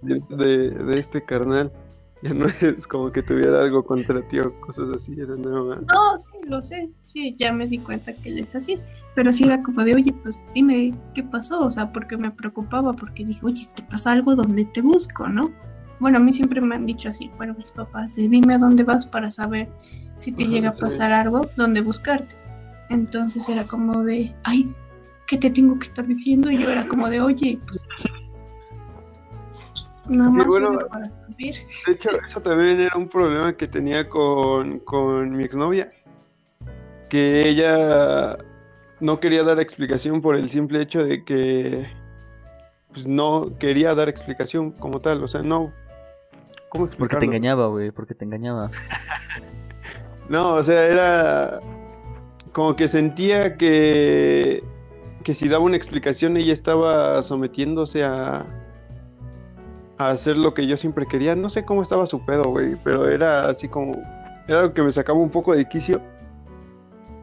de, 0.01 0.71
de 0.71 0.99
este 0.99 1.23
carnal, 1.23 1.71
ya 2.23 2.33
no 2.33 2.47
es 2.47 2.87
como 2.87 3.11
que 3.11 3.21
tuviera 3.21 3.61
algo 3.61 3.83
contra 3.85 4.27
ti 4.27 4.39
o 4.39 4.59
cosas 4.59 4.89
así, 4.89 5.13
era 5.13 5.35
nada 5.35 5.63
más. 5.63 5.81
No, 5.81 6.17
sí, 6.17 6.49
lo 6.49 6.63
sé, 6.63 6.89
sí, 7.03 7.35
ya 7.37 7.53
me 7.53 7.67
di 7.67 7.77
cuenta 7.77 8.13
que 8.13 8.29
él 8.29 8.39
es 8.39 8.55
así, 8.55 8.79
pero 9.13 9.31
sí 9.31 9.43
era 9.43 9.61
como 9.61 9.83
de, 9.83 9.93
oye, 9.93 10.13
pues 10.23 10.47
dime 10.55 10.95
qué 11.13 11.21
pasó, 11.21 11.61
o 11.61 11.71
sea, 11.71 11.93
porque 11.93 12.17
me 12.17 12.31
preocupaba, 12.31 12.93
porque 12.93 13.23
dije, 13.23 13.41
oye, 13.43 13.67
te 13.75 13.83
pasa 13.83 14.13
algo 14.13 14.35
donde 14.35 14.65
te 14.65 14.81
busco, 14.81 15.27
¿no? 15.27 15.51
Bueno, 15.99 16.17
a 16.17 16.21
mí 16.21 16.33
siempre 16.33 16.61
me 16.61 16.73
han 16.73 16.87
dicho 16.87 17.09
así, 17.09 17.29
bueno, 17.37 17.53
mis 17.55 17.71
papás, 17.71 18.15
de, 18.15 18.27
dime 18.27 18.55
a 18.55 18.57
dónde 18.57 18.83
vas 18.83 19.05
para 19.05 19.29
saber 19.29 19.69
si 20.15 20.31
te 20.31 20.43
Ajá, 20.43 20.51
llega 20.51 20.69
a 20.69 20.73
sí. 20.73 20.81
pasar 20.81 21.11
algo, 21.11 21.41
dónde 21.55 21.81
buscarte. 21.81 22.35
Entonces 22.89 23.47
era 23.47 23.65
como 23.65 24.03
de, 24.03 24.33
ay, 24.43 24.73
¿qué 25.27 25.37
te 25.37 25.49
tengo 25.49 25.77
que 25.79 25.85
estar 25.85 26.05
diciendo? 26.05 26.49
Y 26.51 26.57
yo 26.57 26.69
era 26.71 26.87
como 26.87 27.09
de, 27.09 27.21
oye, 27.21 27.59
pues 27.65 27.87
Nada 30.07 30.31
Sí, 30.31 30.37
más 30.37 30.47
bueno. 30.47 30.69
sirve 30.71 30.85
para 30.85 31.11
subir. 31.25 31.55
De 31.87 31.93
hecho, 31.93 32.09
eso 32.21 32.41
también 32.41 32.79
era 32.79 32.95
un 32.95 33.07
problema 33.07 33.53
que 33.53 33.67
tenía 33.67 34.07
con, 34.07 34.79
con 34.79 35.35
mi 35.35 35.43
exnovia. 35.43 35.89
Que 37.09 37.49
ella 37.49 38.37
no 38.99 39.19
quería 39.19 39.43
dar 39.43 39.59
explicación 39.59 40.21
por 40.21 40.35
el 40.35 40.47
simple 40.49 40.81
hecho 40.81 41.03
de 41.03 41.23
que 41.23 41.87
pues, 42.93 43.07
no 43.07 43.57
quería 43.57 43.95
dar 43.95 44.09
explicación 44.09 44.71
como 44.71 44.99
tal. 44.99 45.23
O 45.23 45.27
sea, 45.27 45.41
no. 45.41 45.73
¿Cómo 46.69 46.85
explicarlo? 46.85 46.97
Porque 46.97 47.17
te 47.17 47.25
engañaba, 47.25 47.67
güey, 47.67 47.91
porque 47.91 48.13
te 48.15 48.25
engañaba. 48.25 48.69
No, 50.27 50.55
o 50.55 50.63
sea, 50.63 50.85
era 50.87 51.59
como 52.51 52.75
que 52.75 52.87
sentía 52.87 53.57
que, 53.57 54.63
que 55.25 55.33
si 55.33 55.49
daba 55.49 55.63
una 55.63 55.75
explicación 55.75 56.37
ella 56.37 56.53
estaba 56.53 57.21
sometiéndose 57.23 58.03
a, 58.03 58.45
a 59.97 60.09
hacer 60.09 60.37
lo 60.37 60.53
que 60.53 60.67
yo 60.67 60.77
siempre 60.77 61.07
quería. 61.07 61.35
No 61.35 61.49
sé 61.49 61.65
cómo 61.65 61.81
estaba 61.81 62.05
su 62.05 62.23
pedo, 62.23 62.43
güey, 62.51 62.75
pero 62.83 63.09
era 63.09 63.49
así 63.49 63.67
como, 63.67 63.95
era 64.47 64.59
algo 64.59 64.73
que 64.75 64.83
me 64.83 64.91
sacaba 64.91 65.17
un 65.17 65.31
poco 65.31 65.55
de 65.55 65.67
quicio. 65.67 65.99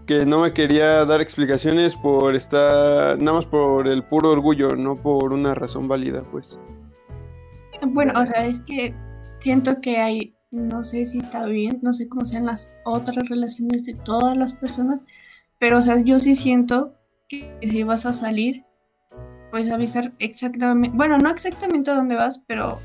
Que 0.05 0.27
no 0.27 0.41
me 0.41 0.53
quería 0.53 1.05
dar 1.05 1.21
explicaciones 1.21 1.95
por 1.95 2.35
estar, 2.35 3.23
nada 3.23 3.37
más 3.37 3.47
por 3.47 3.87
el 3.87 4.03
puro 4.03 4.33
orgullo, 4.33 4.75
no 4.75 4.97
por 4.97 5.33
una 5.33 5.55
razón 5.55 5.87
válida, 5.87 6.25
pues. 6.33 6.59
Bueno, 7.87 8.21
o 8.21 8.27
sea, 8.27 8.47
es 8.47 8.59
que 8.59 8.97
siento 9.39 9.81
que 9.81 9.99
hay, 9.99 10.35
no 10.51 10.83
sé 10.83 11.07
si 11.07 11.19
está 11.19 11.47
bien, 11.47 11.79
no 11.83 11.93
sé 11.93 12.09
cómo 12.09 12.25
sean 12.25 12.47
las 12.47 12.69
otras 12.85 13.29
relaciones 13.29 13.85
de 13.85 13.95
todas 13.95 14.37
las 14.37 14.55
personas, 14.55 15.05
pero 15.61 15.79
o 15.79 15.83
sea, 15.83 16.01
yo 16.01 16.19
sí 16.19 16.35
siento 16.35 16.97
que 17.61 17.69
si 17.69 17.83
vas 17.83 18.05
a 18.07 18.13
salir, 18.13 18.65
pues 19.51 19.71
avisar 19.71 20.13
exactamente, 20.19 20.97
bueno, 20.97 21.19
no 21.19 21.31
exactamente 21.31 21.91
a 21.91 21.95
dónde 21.95 22.15
vas, 22.17 22.41
pero, 22.47 22.79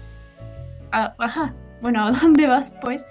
a- 0.91 1.13
ajá, 1.19 1.53
bueno, 1.81 2.05
a 2.05 2.11
dónde 2.21 2.47
vas, 2.47 2.71
pues, 2.81 3.05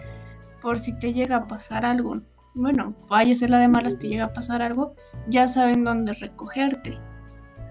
por 0.62 0.78
si 0.78 0.99
te 0.99 1.12
llega 1.12 1.37
a 1.37 1.47
pasar 1.47 1.85
algo. 1.85 2.21
Bueno, 2.55 2.95
vaya 3.09 3.35
a 3.35 3.37
ser 3.37 3.50
la 3.50 3.59
de 3.59 3.69
malas, 3.69 3.99
te 3.99 4.09
llega 4.09 4.25
a 4.26 4.33
pasar 4.33 4.62
algo, 4.62 4.95
ya 5.28 5.47
saben 5.47 5.85
dónde 5.85 6.14
recogerte. 6.14 6.99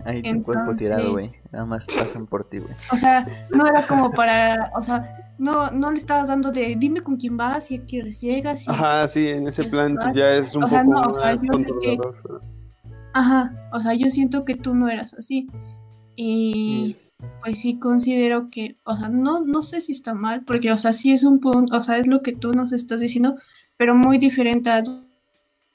Ahí 0.06 0.22
tu 0.22 0.44
cuerpo 0.44 0.76
tirado, 0.76 1.14
güey. 1.14 1.32
Nada 1.52 1.66
más 1.66 1.88
pasan 1.88 2.28
por 2.28 2.48
ti, 2.48 2.60
güey. 2.60 2.76
O 2.92 2.96
sea, 2.96 3.26
no 3.56 3.66
era 3.66 3.88
como 3.88 4.12
para, 4.12 4.72
o 4.76 4.84
sea, 4.84 5.32
no, 5.40 5.72
no 5.72 5.90
le 5.90 5.98
estabas 5.98 6.28
dando 6.28 6.52
de 6.52 6.76
dime 6.78 7.02
con 7.02 7.16
quién 7.18 7.36
vas 7.36 7.72
y 7.72 7.78
a 7.78 7.86
qué 7.88 8.04
llegas. 8.04 8.68
y- 8.68 8.70
Ajá, 8.70 9.08
sí, 9.08 9.28
en 9.28 9.48
ese 9.48 9.64
plan 9.64 9.96
pues 10.00 10.16
ya 10.16 10.30
es 10.34 10.54
un 10.54 10.66
O 10.66 10.68
sea, 10.68 10.84
poco 10.84 10.94
no, 11.02 11.10
o 11.10 11.14
sea, 11.16 11.32
más 11.32 11.42
yo 11.42 11.54
sé 11.58 11.66
que- 11.66 11.98
controlador. 11.98 12.42
Ajá, 13.16 13.70
o 13.72 13.80
sea, 13.80 13.94
yo 13.94 14.10
siento 14.10 14.44
que 14.44 14.56
tú 14.56 14.76
no 14.76 14.90
eras 14.90 15.14
así. 15.14 15.48
Y 16.18 16.98
pues 17.42 17.62
sí 17.62 17.80
considero 17.80 18.50
que, 18.50 18.76
o 18.84 18.98
sea, 18.98 19.08
no, 19.08 19.40
no 19.40 19.62
sé 19.62 19.80
si 19.80 19.94
está 19.94 20.14
mal, 20.14 20.44
porque, 20.44 20.74
o 20.74 20.78
sea, 20.78 20.92
sí 20.92 21.14
es 21.14 21.24
un 21.24 21.40
punto, 21.40 21.78
o 21.78 21.82
sea, 21.82 21.98
es 21.98 22.08
lo 22.08 22.22
que 22.22 22.34
tú 22.34 22.52
nos 22.52 22.74
estás 22.74 23.00
diciendo, 23.00 23.38
pero 23.78 23.96
muy 23.96 24.18
diferente 24.18 24.70
a 24.70 24.84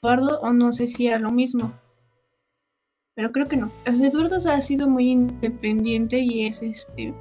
Eduardo, 0.03 0.39
o 0.41 0.53
no 0.53 0.71
sé 0.71 0.85
si 0.85 1.07
era 1.07 1.17
lo 1.17 1.31
mismo. 1.31 1.73
Pero 3.15 3.31
creo 3.31 3.47
que 3.47 3.57
no. 3.57 3.71
O 3.87 3.91
sea, 3.91 4.07
Eduardo 4.07 4.37
o 4.37 4.41
sea, 4.41 4.53
ha 4.53 4.61
sido 4.61 4.87
muy 4.87 5.09
independiente 5.09 6.19
y 6.19 6.45
es 6.45 6.61
este, 6.61 7.11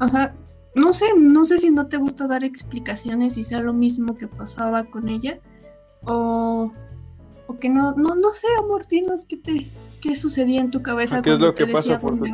o 0.00 0.08
sea, 0.08 0.34
no 0.74 0.92
sé, 0.92 1.06
no 1.16 1.44
sé 1.44 1.58
si 1.58 1.70
no 1.70 1.86
te 1.86 1.96
gusta 1.96 2.26
dar 2.26 2.42
explicaciones 2.42 3.36
y 3.36 3.44
sea 3.44 3.60
lo 3.60 3.72
mismo 3.72 4.16
que 4.16 4.26
pasaba 4.26 4.82
con 4.86 5.08
ella, 5.08 5.38
o, 6.02 6.72
o 7.50 7.58
que 7.58 7.68
no, 7.68 7.92
no, 7.92 8.14
no 8.14 8.32
sé, 8.32 8.46
amor, 8.58 8.86
dinos 8.86 9.24
qué 9.24 9.36
te, 9.36 9.70
qué 10.00 10.16
sucedía 10.16 10.60
en 10.60 10.70
tu 10.70 10.82
cabeza. 10.82 11.20
¿Qué 11.22 11.32
es 11.32 11.40
lo 11.40 11.54
que 11.54 11.66
pasa 11.66 12.00
por 12.00 12.16
tu? 12.18 12.24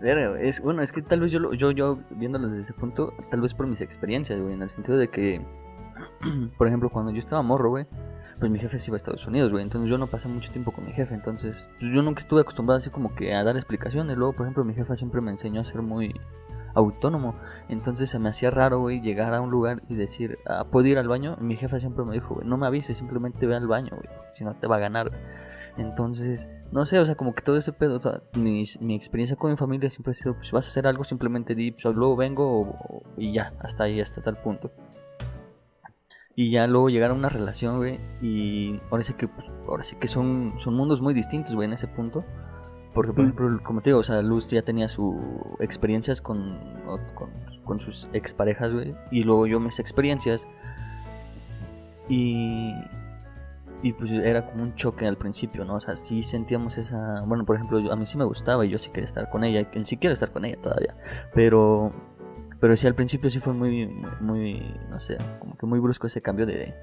Verga, 0.00 0.38
es, 0.40 0.60
bueno, 0.60 0.82
es 0.82 0.92
que 0.92 1.00
tal 1.02 1.20
vez 1.20 1.32
yo, 1.32 1.38
lo- 1.40 1.54
yo, 1.54 1.70
yo 1.70 1.98
viéndolo 2.10 2.48
desde 2.48 2.62
ese 2.62 2.72
punto, 2.74 3.12
tal 3.30 3.40
vez 3.40 3.54
por 3.54 3.66
mis 3.66 3.80
experiencias, 3.80 4.38
güey, 4.40 4.52
en 4.52 4.62
el 4.62 4.68
sentido 4.68 4.98
de 4.98 5.08
que, 5.08 5.40
por 6.58 6.66
ejemplo, 6.66 6.90
cuando 6.90 7.10
yo 7.12 7.18
estaba 7.18 7.40
morro, 7.42 7.70
güey, 7.70 7.86
pues 8.38 8.50
mi 8.50 8.58
jefe 8.58 8.78
se 8.78 8.90
iba 8.90 8.96
a 8.96 8.98
Estados 8.98 9.26
Unidos, 9.26 9.50
güey, 9.50 9.64
entonces 9.64 9.88
yo 9.88 9.96
no 9.96 10.06
pasé 10.08 10.28
mucho 10.28 10.52
tiempo 10.52 10.70
con 10.70 10.84
mi 10.84 10.92
jefe, 10.92 11.14
entonces 11.14 11.70
pues, 11.80 11.90
yo 11.94 12.02
nunca 12.02 12.20
estuve 12.20 12.42
acostumbrado 12.42 12.76
así 12.78 12.90
como 12.90 13.14
que 13.14 13.32
a 13.34 13.42
dar 13.42 13.56
explicaciones, 13.56 14.18
luego, 14.18 14.34
por 14.34 14.44
ejemplo, 14.44 14.62
mi 14.64 14.74
jefa 14.74 14.94
siempre 14.96 15.22
me 15.22 15.30
enseñó 15.30 15.62
a 15.62 15.64
ser 15.64 15.80
muy 15.80 16.14
autónomo, 16.76 17.34
entonces 17.68 18.10
se 18.10 18.18
me 18.18 18.28
hacía 18.28 18.50
raro, 18.50 18.80
güey, 18.80 19.00
llegar 19.00 19.34
a 19.34 19.40
un 19.40 19.50
lugar 19.50 19.82
y 19.88 19.94
decir, 19.94 20.38
ah, 20.46 20.64
¿puedo 20.70 20.86
ir 20.86 20.98
al 20.98 21.08
baño? 21.08 21.36
Y 21.40 21.44
mi 21.44 21.56
jefa 21.56 21.80
siempre 21.80 22.04
me 22.04 22.12
dijo, 22.12 22.40
no 22.44 22.56
me 22.56 22.66
avises, 22.66 22.96
simplemente 22.96 23.46
ve 23.46 23.56
al 23.56 23.66
baño, 23.66 23.90
güey, 23.90 24.08
si 24.32 24.44
no 24.44 24.54
te 24.54 24.66
va 24.66 24.76
a 24.76 24.80
ganar. 24.80 25.10
Entonces, 25.78 26.48
no 26.72 26.86
sé, 26.86 26.98
o 26.98 27.04
sea, 27.04 27.16
como 27.16 27.34
que 27.34 27.42
todo 27.42 27.56
ese 27.56 27.72
pedo, 27.72 28.00
mi, 28.34 28.62
experiencia 28.94 29.36
con 29.36 29.50
mi 29.50 29.56
familia 29.56 29.90
siempre 29.90 30.12
ha 30.12 30.14
sido, 30.14 30.34
pues 30.34 30.50
vas 30.52 30.66
a 30.66 30.70
hacer 30.70 30.86
algo, 30.86 31.04
simplemente 31.04 31.54
di, 31.54 31.72
pues 31.72 31.84
luego 31.94 32.16
vengo 32.16 32.60
o- 32.60 33.02
y 33.16 33.32
ya, 33.32 33.52
hasta 33.60 33.84
ahí, 33.84 34.00
hasta 34.00 34.22
tal 34.22 34.36
punto. 34.38 34.70
Y 36.34 36.50
ya 36.50 36.66
luego 36.66 36.90
llegar 36.90 37.10
a 37.10 37.14
una 37.14 37.30
relación, 37.30 37.78
güey, 37.78 37.98
y 38.20 38.80
ahora 38.90 39.02
sí 39.02 39.14
que, 39.14 39.26
pues, 39.28 39.46
ahora 39.66 39.82
sí 39.82 39.96
que 39.96 40.08
son, 40.08 40.54
son 40.58 40.74
mundos 40.74 41.00
muy 41.00 41.14
distintos, 41.14 41.54
güey, 41.54 41.66
en 41.66 41.72
ese 41.74 41.88
punto. 41.88 42.24
Porque, 42.96 43.12
por 43.12 43.24
ejemplo, 43.24 43.60
como 43.62 43.80
te 43.82 43.90
digo, 43.90 44.00
o 44.00 44.02
sea, 44.02 44.20
Luz 44.22 44.48
ya 44.48 44.62
tenía 44.62 44.88
sus 44.88 45.14
experiencias 45.60 46.20
con, 46.20 46.58
con, 47.14 47.30
con 47.62 47.78
sus 47.78 48.08
exparejas, 48.12 48.72
güey, 48.72 48.96
y 49.12 49.22
luego 49.22 49.46
yo 49.46 49.60
mis 49.60 49.78
experiencias. 49.78 50.48
Y, 52.08 52.72
y 53.82 53.92
pues 53.92 54.10
era 54.10 54.46
como 54.46 54.62
un 54.62 54.74
choque 54.76 55.06
al 55.06 55.16
principio, 55.16 55.64
¿no? 55.64 55.74
O 55.74 55.80
sea, 55.80 55.94
sí 55.94 56.22
sentíamos 56.22 56.78
esa... 56.78 57.22
Bueno, 57.26 57.44
por 57.44 57.56
ejemplo, 57.56 57.78
yo- 57.80 57.92
a 57.92 57.96
mí 57.96 58.06
sí 58.06 58.16
me 58.16 58.24
gustaba 58.24 58.64
y 58.64 58.70
yo 58.70 58.78
sí 58.78 58.90
quería 58.90 59.04
estar 59.04 59.28
con 59.28 59.44
ella, 59.44 59.68
y 59.72 59.84
sí 59.84 59.96
quiere 59.98 60.14
estar 60.14 60.32
con 60.32 60.44
ella 60.44 60.60
todavía. 60.60 60.96
Pero... 61.34 61.92
Pero 62.58 62.74
sí, 62.76 62.86
al 62.86 62.94
principio 62.94 63.28
sí 63.28 63.38
fue 63.38 63.52
muy, 63.52 63.86
muy, 63.86 64.10
muy, 64.20 64.74
no 64.88 64.98
sé, 64.98 65.18
como 65.38 65.58
que 65.58 65.66
muy 65.66 65.78
brusco 65.78 66.06
ese 66.06 66.22
cambio 66.22 66.46
de... 66.46 66.74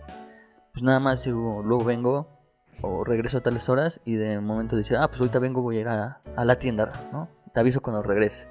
Pues 0.71 0.83
nada 0.83 0.99
más 0.99 1.23
digo, 1.25 1.63
luego 1.63 1.83
vengo 1.83 2.32
o 2.81 3.03
regreso 3.03 3.37
a 3.37 3.41
tales 3.41 3.69
horas 3.69 4.01
y 4.05 4.15
de 4.15 4.39
momento 4.39 4.75
decir, 4.75 4.97
ah, 4.97 5.07
pues 5.07 5.19
ahorita 5.21 5.39
vengo, 5.39 5.61
voy 5.61 5.77
a 5.77 5.81
ir 5.81 5.87
a, 5.87 6.19
a 6.35 6.45
la 6.45 6.57
tienda, 6.59 6.91
¿no? 7.11 7.29
Te 7.53 7.59
aviso 7.59 7.81
cuando 7.81 8.01
regrese. 8.03 8.47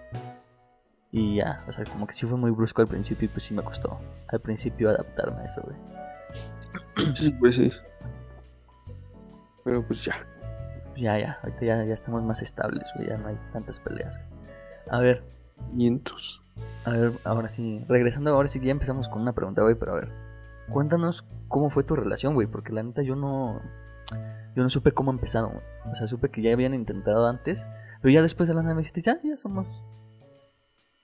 Y 1.10 1.36
ya, 1.36 1.62
o 1.68 1.72
sea, 1.72 1.84
como 1.84 2.06
que 2.06 2.14
sí 2.14 2.26
fue 2.26 2.38
muy 2.38 2.50
brusco 2.50 2.80
al 2.80 2.88
principio 2.88 3.26
y 3.26 3.28
pues 3.28 3.44
sí 3.44 3.52
me 3.54 3.62
costó 3.62 4.00
al 4.28 4.40
principio 4.40 4.88
adaptarme 4.90 5.42
a 5.42 5.44
eso, 5.44 5.62
güey. 5.62 5.76
Sí, 7.14 7.30
pues 7.32 7.56
sí. 7.56 7.70
Pero 9.64 9.86
pues 9.86 10.04
ya. 10.04 10.14
Ya, 10.96 11.18
ya, 11.18 11.38
ahorita 11.42 11.64
ya, 11.64 11.84
ya 11.84 11.94
estamos 11.94 12.22
más 12.22 12.42
estables, 12.42 12.84
güey, 12.96 13.08
ya 13.08 13.16
no 13.18 13.28
hay 13.28 13.38
tantas 13.52 13.80
peleas. 13.80 14.16
güey. 14.16 14.52
A 14.90 14.98
ver, 15.00 15.22
Mientos. 15.72 16.42
a 16.84 16.90
ver, 16.90 17.12
ahora 17.24 17.48
sí, 17.48 17.84
regresando, 17.88 18.34
ahora 18.34 18.48
sí 18.48 18.60
ya 18.60 18.72
empezamos 18.72 19.08
con 19.08 19.22
una 19.22 19.32
pregunta, 19.32 19.62
güey, 19.62 19.74
pero 19.74 19.92
a 19.92 20.00
ver, 20.00 20.08
cuéntanos 20.70 21.24
cómo 21.48 21.70
fue 21.70 21.84
tu 21.84 21.96
relación, 21.96 22.34
güey, 22.34 22.46
porque 22.46 22.72
la 22.72 22.82
neta 22.82 23.02
yo 23.02 23.16
no, 23.16 23.60
yo 24.54 24.62
no 24.62 24.70
supe 24.70 24.92
cómo 24.92 25.10
empezaron. 25.10 25.60
O 25.90 25.94
sea, 25.94 26.06
supe 26.06 26.30
que 26.30 26.42
ya 26.42 26.52
habían 26.52 26.74
intentado 26.74 27.26
antes, 27.26 27.66
pero 28.00 28.12
ya 28.12 28.22
después 28.22 28.48
de 28.48 28.54
la 28.54 28.74
dijiste, 28.74 29.00
ya, 29.00 29.18
ya 29.22 29.36
somos. 29.36 29.66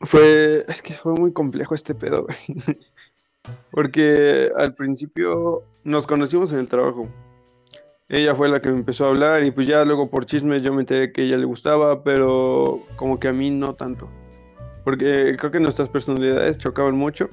Fue, 0.00 0.64
es 0.68 0.82
que 0.82 0.94
fue 0.94 1.14
muy 1.14 1.32
complejo 1.32 1.74
este 1.74 1.94
pedo, 1.94 2.24
güey. 2.24 2.78
Porque 3.70 4.50
al 4.56 4.74
principio 4.74 5.62
nos 5.84 6.06
conocimos 6.06 6.52
en 6.52 6.60
el 6.60 6.68
trabajo. 6.68 7.08
Ella 8.08 8.34
fue 8.34 8.48
la 8.48 8.60
que 8.60 8.70
me 8.70 8.78
empezó 8.78 9.04
a 9.04 9.08
hablar 9.08 9.44
y 9.44 9.50
pues 9.50 9.66
ya 9.66 9.84
luego 9.84 10.08
por 10.08 10.24
chismes 10.24 10.62
yo 10.62 10.72
me 10.72 10.80
enteré 10.80 11.12
que 11.12 11.24
ella 11.24 11.36
le 11.36 11.44
gustaba, 11.44 12.02
pero 12.02 12.82
como 12.96 13.18
que 13.18 13.28
a 13.28 13.32
mí 13.32 13.50
no 13.50 13.74
tanto. 13.74 14.08
Porque 14.84 15.36
creo 15.38 15.50
que 15.50 15.60
nuestras 15.60 15.88
personalidades 15.88 16.56
chocaban 16.56 16.96
mucho. 16.96 17.28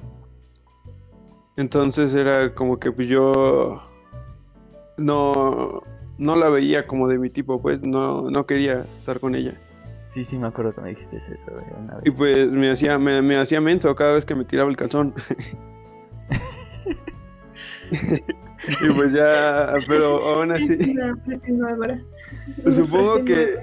Entonces 1.56 2.12
era 2.12 2.54
como 2.54 2.78
que 2.78 2.92
pues 2.92 3.08
yo 3.08 3.82
no, 4.96 5.82
no 6.18 6.36
la 6.36 6.48
veía 6.48 6.86
como 6.86 7.08
de 7.08 7.18
mi 7.18 7.30
tipo, 7.30 7.60
pues 7.60 7.82
no, 7.82 8.30
no 8.30 8.46
quería 8.46 8.86
estar 8.96 9.20
con 9.20 9.34
ella. 9.34 9.54
Sí, 10.06 10.22
sí, 10.24 10.38
me 10.38 10.46
acuerdo 10.46 10.72
que 10.72 10.80
me 10.80 10.90
dijiste 10.90 11.16
eso, 11.16 11.32
güey, 11.50 11.64
una 11.78 11.98
Y 12.04 12.10
vez. 12.10 12.14
pues 12.16 12.50
me 12.50 12.70
hacía, 12.70 12.98
me, 12.98 13.20
me 13.22 13.36
hacía 13.36 13.60
menso 13.60 13.94
cada 13.96 14.14
vez 14.14 14.24
que 14.24 14.34
me 14.36 14.44
tiraba 14.44 14.70
el 14.70 14.76
calzón. 14.76 15.12
y 18.80 18.90
pues 18.94 19.12
ya, 19.12 19.74
pero 19.86 20.16
aún 20.34 20.52
así, 20.52 20.94
ahora. 21.68 22.00
supongo 22.70 23.24
que, 23.24 23.56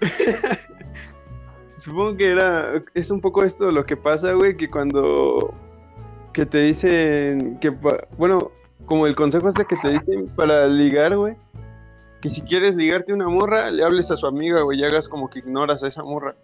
supongo 1.78 2.16
que 2.16 2.30
era, 2.30 2.82
es 2.94 3.10
un 3.10 3.20
poco 3.20 3.44
esto 3.44 3.70
lo 3.72 3.82
que 3.84 3.96
pasa, 3.96 4.32
güey, 4.34 4.56
que 4.56 4.70
cuando, 4.70 5.52
que 6.32 6.46
te 6.46 6.58
dicen, 6.62 7.58
que, 7.60 7.70
bueno, 8.16 8.50
como 8.92 9.06
el 9.06 9.16
consejo 9.16 9.48
este 9.48 9.64
que 9.64 9.76
te 9.76 9.88
dicen 9.88 10.26
para 10.36 10.66
ligar, 10.66 11.16
güey, 11.16 11.34
que 12.20 12.28
si 12.28 12.42
quieres 12.42 12.74
ligarte 12.74 13.14
una 13.14 13.26
morra, 13.26 13.70
le 13.70 13.82
hables 13.82 14.10
a 14.10 14.16
su 14.18 14.26
amiga, 14.26 14.60
güey, 14.60 14.78
y 14.80 14.84
hagas 14.84 15.08
como 15.08 15.30
que 15.30 15.38
ignoras 15.38 15.82
a 15.82 15.88
esa 15.88 16.04
morra. 16.04 16.36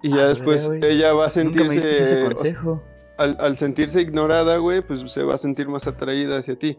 Y 0.00 0.10
ya 0.10 0.26
Ah, 0.26 0.28
después 0.28 0.64
güey. 0.68 0.78
ella 0.84 1.12
va 1.12 1.26
a 1.26 1.42
Nunca 1.42 1.64
me 1.64 1.74
ese 1.74 1.80
sentirse, 1.80 2.02
o 2.02 2.06
sea, 2.06 2.24
consejo. 2.26 2.82
al, 3.18 3.36
al 3.40 3.56
sentirse 3.56 4.00
ignorada, 4.00 4.58
güey, 4.58 4.80
pues 4.80 5.00
se 5.10 5.24
va 5.24 5.34
a 5.34 5.38
sentir 5.38 5.66
más 5.68 5.88
atraída 5.88 6.38
hacia 6.38 6.56
ti. 6.56 6.78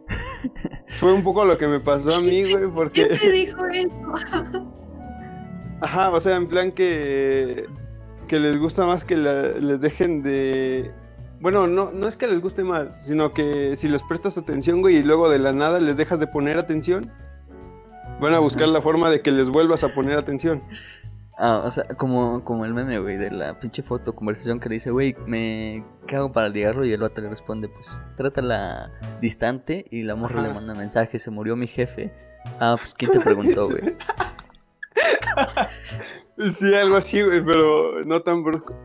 Fue 1.01 1.11
un 1.11 1.21
poco 1.21 1.43
lo 1.43 1.57
que 1.57 1.67
me 1.67 1.81
pasó 1.81 2.15
a 2.15 2.21
mí, 2.21 2.43
güey, 2.43 2.55
¿Quién 2.55 2.73
porque, 2.73 3.05
te 3.07 3.31
dijo 3.31 3.65
eso? 3.67 4.71
ajá, 5.81 6.11
o 6.11 6.19
sea, 6.21 6.37
en 6.37 6.47
plan 6.47 6.71
que, 6.71 7.65
que 8.29 8.39
les 8.39 8.57
gusta 8.57 8.85
más 8.85 9.03
que 9.03 9.17
les 9.17 9.81
dejen 9.81 10.23
de... 10.23 10.93
Bueno, 11.39 11.67
no, 11.67 11.91
no 11.91 12.07
es 12.07 12.15
que 12.15 12.27
les 12.27 12.41
guste 12.41 12.63
más, 12.63 13.05
sino 13.05 13.33
que 13.33 13.75
si 13.75 13.87
les 13.87 14.03
prestas 14.03 14.37
atención, 14.37 14.81
güey, 14.81 14.97
y 14.97 15.03
luego 15.03 15.29
de 15.29 15.39
la 15.39 15.53
nada 15.53 15.79
les 15.79 15.97
dejas 15.97 16.19
de 16.19 16.27
poner 16.27 16.57
atención, 16.57 17.11
van 18.19 18.33
a 18.33 18.39
buscar 18.39 18.67
la 18.67 18.81
forma 18.81 19.09
de 19.09 19.21
que 19.21 19.31
les 19.31 19.49
vuelvas 19.49 19.83
a 19.83 19.89
poner 19.89 20.17
atención. 20.17 20.63
Ah, 21.37 21.63
o 21.65 21.71
sea, 21.71 21.83
como, 21.97 22.45
como 22.45 22.63
el 22.63 22.73
meme, 22.73 22.97
güey, 22.99 23.17
de 23.17 23.29
la 23.29 23.59
pinche 23.59 23.83
foto, 23.83 24.15
conversación 24.15 24.61
que 24.61 24.69
le 24.69 24.75
dice, 24.75 24.91
güey, 24.91 25.17
me 25.27 25.83
cago 26.07 26.31
para 26.31 26.47
ligarlo 26.47 26.85
y 26.85 26.93
el 26.93 27.03
otro 27.03 27.25
le 27.25 27.29
responde, 27.29 27.67
pues 27.67 28.01
trátala 28.15 28.89
distante 29.19 29.85
y 29.91 30.03
la 30.03 30.15
morra 30.15 30.41
le 30.41 30.53
manda 30.53 30.73
mensaje, 30.73 31.19
se 31.19 31.31
murió 31.31 31.57
mi 31.57 31.67
jefe. 31.67 32.13
Ah, 32.59 32.77
pues 32.79 32.93
¿quién 32.93 33.11
te 33.11 33.19
preguntó, 33.19 33.67
güey? 33.67 33.81
Sí, 36.37 36.73
algo 36.73 36.97
así, 36.97 37.21
güey, 37.21 37.43
pero 37.45 38.03
no 38.03 38.21
tan 38.21 38.43
brusco. 38.43 38.75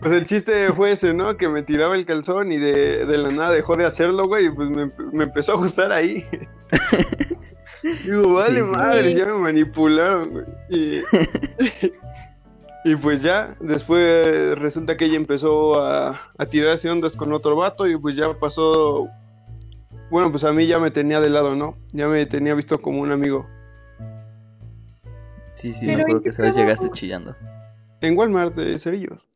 Pues 0.00 0.12
el 0.12 0.26
chiste 0.26 0.72
fue 0.72 0.92
ese, 0.92 1.14
¿no? 1.14 1.36
Que 1.36 1.48
me 1.48 1.62
tiraba 1.62 1.94
el 1.94 2.04
calzón 2.04 2.50
y 2.50 2.56
de, 2.56 3.06
de 3.06 3.18
la 3.18 3.30
nada 3.30 3.52
dejó 3.52 3.76
de 3.76 3.84
hacerlo, 3.84 4.26
güey, 4.26 4.46
y 4.46 4.50
pues 4.50 4.70
me, 4.70 4.90
me 5.12 5.24
empezó 5.24 5.52
a 5.52 5.56
gustar 5.56 5.92
ahí. 5.92 6.24
Digo, 8.04 8.34
vale 8.34 8.62
madre, 8.64 9.14
ya 9.14 9.26
me 9.26 9.34
manipularon, 9.34 10.30
güey. 10.30 10.44
Y, 10.68 11.02
y, 12.90 12.96
pues 12.96 13.22
ya, 13.22 13.54
después 13.60 14.58
resulta 14.58 14.96
que 14.96 15.04
ella 15.04 15.16
empezó 15.16 15.80
a, 15.80 16.20
a 16.36 16.46
tirarse 16.46 16.90
ondas 16.90 17.16
con 17.16 17.32
otro 17.32 17.54
vato 17.54 17.86
y 17.86 17.96
pues 17.96 18.16
ya 18.16 18.34
pasó. 18.34 19.08
Bueno, 20.10 20.32
pues 20.32 20.42
a 20.42 20.52
mí 20.52 20.66
ya 20.66 20.80
me 20.80 20.90
tenía 20.90 21.20
de 21.20 21.30
lado, 21.30 21.54
¿no? 21.54 21.76
Ya 21.92 22.08
me 22.08 22.26
tenía 22.26 22.54
visto 22.54 22.80
como 22.80 23.00
un 23.00 23.12
amigo. 23.12 23.46
Sí, 25.56 25.72
sí, 25.72 25.86
me 25.86 25.94
acuerdo 25.94 26.20
que 26.20 26.28
esa 26.28 26.42
vez 26.42 26.54
llegaste 26.54 26.90
chillando. 26.90 27.34
En 28.02 28.16
Walmart 28.16 28.54
de 28.54 28.78
Cerillos. 28.78 29.26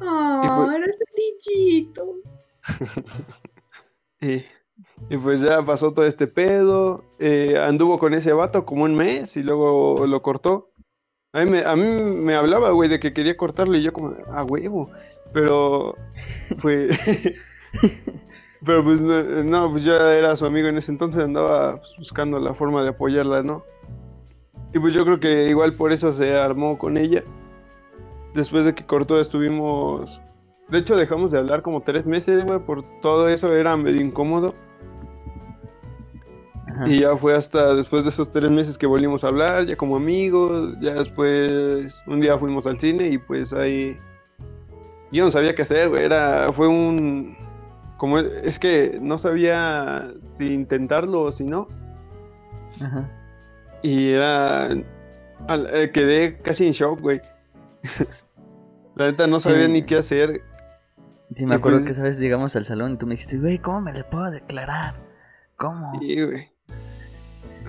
Ah, 0.00 0.66
oh, 0.68 0.70
eres 0.70 0.96
brillito. 1.12 2.14
y, 4.20 4.44
y, 5.12 5.18
pues 5.18 5.40
ya 5.40 5.64
pasó 5.64 5.92
todo 5.92 6.06
este 6.06 6.28
pedo. 6.28 7.04
Eh, 7.18 7.58
anduvo 7.58 7.98
con 7.98 8.14
ese 8.14 8.32
vato 8.32 8.64
como 8.64 8.84
un 8.84 8.94
mes 8.94 9.36
y 9.36 9.42
luego 9.42 10.06
lo 10.06 10.22
cortó. 10.22 10.70
A 11.32 11.44
mí 11.44 11.50
me, 11.50 11.64
a 11.64 11.74
mí 11.74 11.82
me 11.82 12.34
hablaba, 12.36 12.70
güey, 12.70 12.88
de 12.88 13.00
que 13.00 13.12
quería 13.12 13.36
cortarle 13.36 13.78
y 13.78 13.82
yo 13.82 13.92
como, 13.92 14.14
a 14.28 14.44
huevo. 14.44 14.90
Pero, 15.32 15.96
pues... 16.62 16.96
Pero 18.64 18.84
pues 18.84 19.00
no, 19.00 19.70
pues 19.70 19.84
ya 19.84 20.12
era 20.14 20.36
su 20.36 20.44
amigo 20.44 20.68
en 20.68 20.76
ese 20.76 20.92
entonces, 20.92 21.24
andaba 21.24 21.78
pues, 21.78 21.96
buscando 21.96 22.38
la 22.38 22.52
forma 22.52 22.82
de 22.82 22.90
apoyarla, 22.90 23.42
¿no? 23.42 23.64
Y 24.72 24.78
pues 24.78 24.94
yo 24.94 25.04
creo 25.04 25.18
que 25.18 25.48
igual 25.48 25.74
por 25.74 25.92
eso 25.92 26.12
se 26.12 26.34
armó 26.36 26.78
con 26.78 26.96
ella. 26.96 27.22
Después 28.34 28.64
de 28.64 28.74
que 28.74 28.84
cortó 28.84 29.20
estuvimos... 29.20 30.22
De 30.68 30.78
hecho 30.78 30.96
dejamos 30.96 31.32
de 31.32 31.38
hablar 31.38 31.62
como 31.62 31.80
tres 31.80 32.06
meses, 32.06 32.44
güey, 32.44 32.60
por 32.60 32.82
todo 33.00 33.28
eso 33.28 33.52
era 33.54 33.76
medio 33.76 34.00
incómodo. 34.00 34.54
Y 36.86 37.00
ya 37.00 37.16
fue 37.16 37.34
hasta 37.34 37.74
después 37.74 38.04
de 38.04 38.10
esos 38.10 38.30
tres 38.30 38.50
meses 38.50 38.78
que 38.78 38.86
volvimos 38.86 39.24
a 39.24 39.28
hablar, 39.28 39.66
ya 39.66 39.76
como 39.76 39.96
amigos, 39.96 40.76
ya 40.80 40.94
después 40.94 42.00
un 42.06 42.20
día 42.20 42.38
fuimos 42.38 42.66
al 42.66 42.78
cine 42.78 43.08
y 43.08 43.18
pues 43.18 43.52
ahí... 43.52 43.96
Yo 45.12 45.24
no 45.24 45.30
sabía 45.32 45.56
qué 45.56 45.62
hacer, 45.62 45.88
güey, 45.88 46.04
era... 46.04 46.52
Fue 46.52 46.68
un... 46.68 47.36
Como 47.96 48.18
es 48.18 48.58
que 48.58 48.98
no 49.02 49.18
sabía 49.18 50.08
si 50.22 50.54
intentarlo 50.54 51.22
o 51.22 51.32
si 51.32 51.44
no. 51.44 51.66
Ajá. 52.80 53.10
Y 53.82 54.10
era. 54.10 54.70
Eh, 54.72 55.90
quedé 55.92 56.36
casi 56.38 56.66
en 56.66 56.72
shock, 56.72 57.00
güey. 57.00 57.20
La 58.96 59.06
neta 59.06 59.26
no 59.26 59.40
sabía 59.40 59.68
ni 59.68 59.82
qué 59.82 59.96
hacer. 59.96 60.42
Sí, 61.32 61.46
me 61.46 61.54
acuerdo 61.54 61.78
pues 61.78 61.86
que 61.86 61.92
esa 61.92 62.02
vez 62.02 62.18
llegamos 62.18 62.56
al 62.56 62.64
salón 62.64 62.92
y 62.92 62.96
tú 62.96 63.06
me 63.06 63.14
dijiste, 63.14 63.38
güey, 63.38 63.58
¿cómo 63.58 63.80
me 63.80 63.92
le 63.92 64.04
puedo 64.04 64.30
declarar? 64.30 64.94
¿Cómo? 65.56 65.92
Sí, 66.00 66.22
güey. 66.22 66.50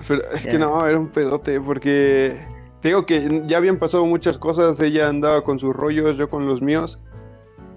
Pero 0.08 0.22
es 0.32 0.46
que 0.46 0.58
no, 0.58 0.84
era 0.86 0.98
un 0.98 1.08
pedote, 1.08 1.60
porque 1.60 2.44
te 2.80 2.88
digo 2.88 3.06
que 3.06 3.44
ya 3.46 3.58
habían 3.58 3.78
pasado 3.78 4.04
muchas 4.04 4.36
cosas. 4.36 4.80
Ella 4.80 5.08
andaba 5.08 5.44
con 5.44 5.58
sus 5.58 5.74
rollos, 5.74 6.16
yo 6.16 6.28
con 6.28 6.46
los 6.46 6.60
míos. 6.60 6.98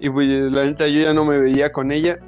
Y 0.00 0.10
pues 0.10 0.28
la 0.28 0.64
neta 0.64 0.88
yo 0.88 1.00
ya 1.00 1.14
no 1.14 1.24
me 1.24 1.38
veía 1.38 1.72
con 1.72 1.92
ella. 1.92 2.18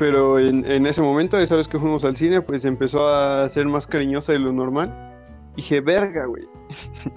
Pero 0.00 0.38
en, 0.38 0.64
en, 0.64 0.86
ese 0.86 1.02
momento, 1.02 1.38
esa 1.38 1.56
vez 1.56 1.68
que 1.68 1.78
fuimos 1.78 2.06
al 2.06 2.16
cine, 2.16 2.40
pues 2.40 2.64
empezó 2.64 3.06
a 3.06 3.46
ser 3.50 3.66
más 3.66 3.86
cariñosa 3.86 4.32
de 4.32 4.38
lo 4.38 4.50
normal. 4.50 5.12
Dije, 5.56 5.82
verga, 5.82 6.24
güey. 6.24 6.48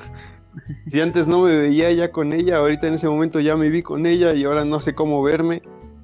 si 0.88 1.00
antes 1.00 1.30
no 1.30 1.44
me 1.44 1.56
veía 1.56 1.90
ya 1.94 2.12
con 2.12 2.34
ella, 2.34 2.58
ahorita 2.58 2.88
en 2.88 2.96
ese 2.96 3.08
momento 3.08 3.40
ya 3.40 3.56
me 3.56 3.70
vi 3.70 3.84
con 3.84 4.06
ella 4.06 4.34
y 4.34 4.44
ahora 4.44 4.66
no 4.66 4.82
sé 4.82 4.94
cómo 4.94 5.24
verme. 5.24 5.62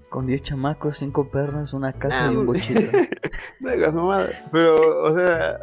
Con 0.10 0.26
10 0.26 0.42
chamacos, 0.42 1.00
5 1.00 1.30
perros, 1.30 1.74
una 1.74 1.92
casa 1.92 2.32
y 2.32 2.36
un 2.38 2.44
ah, 2.44 2.46
bochito. 2.46 2.98
Pero, 4.54 5.04
o 5.04 5.14
sea, 5.14 5.60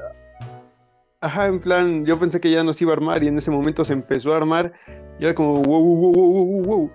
ajá, 1.23 1.47
en 1.47 1.61
plan, 1.61 2.05
yo 2.05 2.19
pensé 2.19 2.43
que 2.43 2.51
ya 2.51 2.63
nos 2.63 2.83
iba 2.83 2.93
a 2.93 2.97
armar 2.97 3.25
y 3.25 3.29
en 3.29 3.39
ese 3.39 3.51
momento 3.51 3.87
se 3.87 3.95
empezó 3.95 4.35
a 4.35 4.37
armar 4.37 4.75
y 5.19 5.25
era 5.25 5.35
como, 5.35 5.63
wow, 5.63 5.83
wow, 5.83 6.13
wow, 6.13 6.45
wow, 6.45 6.63
wow. 6.63 6.91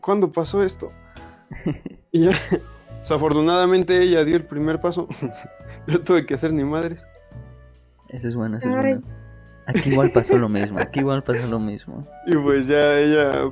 ¿Cuándo 0.00 0.30
pasó 0.30 0.62
esto? 0.62 0.92
y 2.12 2.26
ya, 2.26 2.32
Desafortunadamente 3.04 4.00
ella 4.00 4.24
dio 4.24 4.34
el 4.34 4.46
primer 4.46 4.80
paso. 4.80 5.06
Yo 5.86 6.00
tuve 6.00 6.24
que 6.24 6.32
hacer 6.32 6.54
ni 6.54 6.64
madres. 6.64 7.04
Eso 8.08 8.28
es 8.28 8.34
bueno, 8.34 8.56
eso 8.56 8.66
es 8.66 8.74
bueno. 8.74 9.00
Aquí 9.66 9.90
igual 9.90 10.10
pasó 10.10 10.38
lo 10.38 10.48
mismo, 10.48 10.78
aquí 10.78 11.00
igual 11.00 11.22
pasó 11.22 11.46
lo 11.46 11.58
mismo. 11.58 12.08
Y 12.26 12.34
pues 12.34 12.66
ya 12.66 12.98
ella 12.98 13.50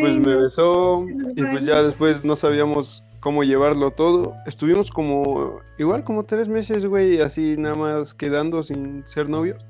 pues 0.00 0.16
me 0.16 0.34
besó 0.36 1.04
y 1.08 1.44
pues 1.44 1.64
ya 1.66 1.82
después 1.82 2.24
no 2.24 2.36
sabíamos 2.36 3.04
cómo 3.20 3.44
llevarlo 3.44 3.90
todo. 3.90 4.34
Estuvimos 4.46 4.90
como 4.90 5.60
igual 5.76 6.02
como 6.02 6.24
tres 6.24 6.48
meses, 6.48 6.86
güey, 6.86 7.20
así 7.20 7.56
nada 7.58 7.74
más 7.74 8.14
quedando 8.14 8.62
sin 8.62 9.06
ser 9.06 9.28
novios. 9.28 9.62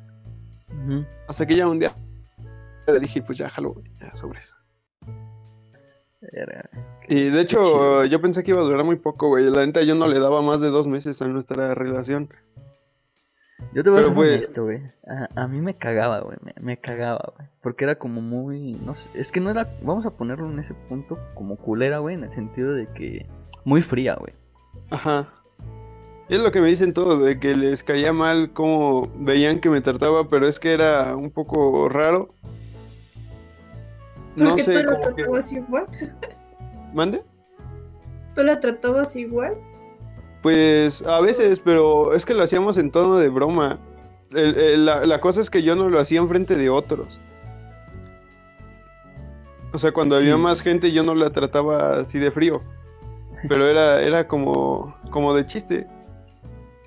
Hasta 1.26 1.46
que 1.46 1.56
ya 1.56 1.66
un 1.66 1.80
día 1.80 1.96
le 2.86 3.00
dije, 3.00 3.22
pues 3.22 3.38
ya 3.38 3.50
jalo, 3.50 3.74
ya 4.00 4.14
sobre 4.14 4.38
Y 7.08 7.30
de 7.30 7.40
hecho, 7.40 8.04
yo 8.04 8.20
pensé 8.20 8.42
que 8.42 8.50
iba 8.50 8.60
a 8.60 8.64
durar 8.64 8.84
muy 8.84 8.96
poco, 8.96 9.28
güey. 9.28 9.48
La 9.50 9.64
neta, 9.64 9.82
yo 9.82 9.94
no 9.94 10.08
le 10.08 10.18
daba 10.18 10.42
más 10.42 10.60
de 10.60 10.68
dos 10.68 10.86
meses 10.86 11.20
a 11.22 11.28
nuestra 11.28 11.74
relación. 11.74 12.28
Yo 13.72 13.82
te 13.82 13.90
voy 13.90 14.00
a 14.00 14.04
ser 14.04 14.16
honesto, 14.16 14.64
güey. 14.64 14.82
A, 15.34 15.46
mí 15.48 15.60
me 15.60 15.74
cagaba, 15.74 16.20
güey. 16.20 16.36
Me, 16.60 16.78
cagaba, 16.78 17.32
güey. 17.36 17.48
Porque 17.62 17.84
era 17.84 17.96
como 17.96 18.20
muy. 18.20 18.74
No 18.84 18.94
sé. 18.96 19.10
Es 19.14 19.32
que 19.32 19.40
no 19.40 19.50
era. 19.50 19.70
Vamos 19.82 20.04
a 20.06 20.10
ponerlo 20.10 20.50
en 20.50 20.58
ese 20.58 20.74
punto 20.74 21.18
como 21.34 21.56
culera, 21.56 21.98
güey. 21.98 22.14
En 22.14 22.24
el 22.24 22.32
sentido 22.32 22.74
de 22.74 22.86
que. 22.86 23.26
Muy 23.64 23.80
fría, 23.80 24.14
güey. 24.16 24.32
Ajá. 24.90 25.28
Es 26.28 26.40
lo 26.40 26.50
que 26.50 26.60
me 26.60 26.68
dicen 26.68 26.92
todos, 26.92 27.22
de 27.22 27.38
que 27.38 27.54
les 27.54 27.84
caía 27.84 28.12
mal 28.12 28.50
cómo 28.52 29.08
veían 29.18 29.60
que 29.60 29.70
me 29.70 29.80
trataba, 29.80 30.28
pero 30.28 30.48
es 30.48 30.58
que 30.58 30.72
era 30.72 31.14
un 31.14 31.30
poco 31.30 31.88
raro 31.88 32.34
no 34.37 34.57
sé, 34.59 34.64
tú 34.64 34.90
la 34.90 35.01
tratabas 35.01 35.53
igual? 35.53 35.87
¿Mande? 36.94 37.22
¿Tú 38.35 38.42
la 38.42 38.61
tratabas 38.61 39.16
igual? 39.16 39.57
Pues 40.42 41.03
a 41.03 41.20
veces, 41.20 41.61
pero 41.61 42.14
es 42.14 42.25
que 42.25 42.35
lo 42.35 42.42
hacíamos 42.42 42.79
en 42.79 42.90
tono 42.90 43.16
de 43.16 43.29
broma. 43.29 43.79
la, 44.31 45.20
cosa 45.20 45.40
es 45.40 45.51
que 45.51 45.62
yo 45.62 45.75
no 45.75 45.88
lo 45.88 45.99
hacía 45.99 46.20
en 46.20 46.29
frente 46.29 46.55
de 46.55 46.70
otros. 46.70 47.20
O 49.72 49.79
sea, 49.79 49.92
cuando 49.92 50.16
había 50.16 50.37
más 50.37 50.61
gente 50.62 50.92
yo 50.92 51.03
no 51.03 51.14
la 51.14 51.31
trataba 51.31 51.99
así 51.99 52.18
de 52.18 52.31
frío. 52.31 52.62
Pero 53.49 53.66
era, 53.66 54.03
era 54.03 54.29
como, 54.29 54.96
como 55.11 55.35
de 55.35 55.46
chiste. 55.46 55.87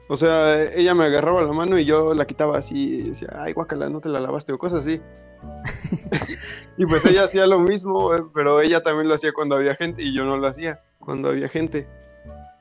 O 0.07 0.17
sea, 0.17 0.63
ella 0.73 0.95
me 0.95 1.03
agarraba 1.03 1.43
la 1.43 1.53
mano 1.53 1.77
y 1.77 1.85
yo 1.85 2.15
la 2.15 2.25
quitaba 2.25 2.57
así 2.57 2.95
y 2.95 3.09
decía, 3.09 3.29
ay, 3.35 3.53
guacala, 3.53 3.89
no 3.89 4.01
te 4.01 4.09
la 4.09 4.19
lavaste 4.19 4.51
o 4.51 4.57
cosas 4.57 4.85
así. 4.85 5.01
y 6.79 6.85
pues 6.85 7.05
ella 7.05 7.25
hacía 7.25 7.45
lo 7.45 7.59
mismo, 7.59 8.15
eh, 8.15 8.23
pero 8.33 8.61
ella 8.61 8.81
también 8.81 9.09
lo 9.09 9.15
hacía 9.15 9.33
cuando 9.33 9.57
había 9.57 9.75
gente 9.75 10.01
y 10.01 10.13
yo 10.13 10.23
no 10.23 10.37
lo 10.37 10.47
hacía 10.47 10.81
cuando 10.97 11.27
había 11.27 11.49
gente. 11.49 11.85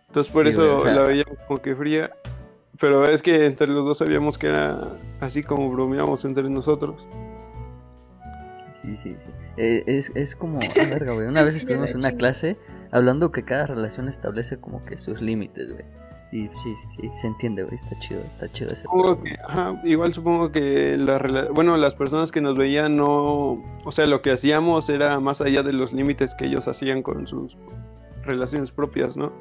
Entonces 0.09 0.33
por 0.33 0.49
eso 0.49 0.85
la 0.85 1.05
veía 1.05 1.25
como 1.47 1.63
que 1.63 1.77
fría. 1.77 2.11
Pero 2.81 3.07
es 3.07 3.23
que 3.23 3.47
entre 3.47 3.69
los 3.69 3.85
dos 3.85 3.99
sabíamos 3.99 4.37
que 4.37 4.49
era 4.49 4.97
así 5.21 5.45
como 5.45 5.71
bromeamos 5.71 6.25
entre 6.25 6.51
nosotros. 6.51 7.07
Sí, 8.73 8.97
sí, 8.97 9.15
sí. 9.19 9.31
Eh, 9.57 9.85
es, 9.87 10.11
es 10.17 10.35
como, 10.35 10.59
verga, 10.75 11.13
güey. 11.13 11.29
Una 11.29 11.43
vez 11.45 11.55
estuvimos 11.55 11.93
en 11.93 11.99
una 11.99 12.11
clase 12.11 12.57
hablando 12.91 13.31
que 13.31 13.45
cada 13.45 13.67
relación 13.67 14.09
establece 14.09 14.59
como 14.59 14.85
que 14.85 14.99
sus 14.99 15.21
límites, 15.21 15.73
güey. 15.73 15.85
Y 16.31 16.49
sí, 16.49 16.75
sí, 16.75 16.89
sí, 16.91 17.11
se 17.15 17.27
entiende, 17.27 17.63
güey, 17.63 17.75
está 17.75 17.99
chido, 18.01 18.21
está 18.21 18.53
chido 18.53 18.71
ese 18.71 18.85
igual 19.85 20.13
supongo 20.13 20.53
que 20.53 20.97
la, 20.99 21.49
bueno, 21.55 21.77
las 21.79 21.95
personas 21.95 22.33
que 22.33 22.43
nos 22.43 22.59
veían 22.59 22.97
no, 22.97 23.63
o 23.85 23.93
sea, 23.93 24.07
lo 24.07 24.21
que 24.21 24.33
hacíamos 24.33 24.91
era 24.91 25.21
más 25.21 25.41
allá 25.41 25.63
de 25.63 25.73
los 25.73 25.95
límites 25.95 26.35
que 26.35 26.45
ellos 26.47 26.69
hacían 26.69 27.03
con 27.03 27.27
sus 27.27 27.57
relaciones 28.25 28.71
propias, 28.71 29.17
¿no? 29.17 29.33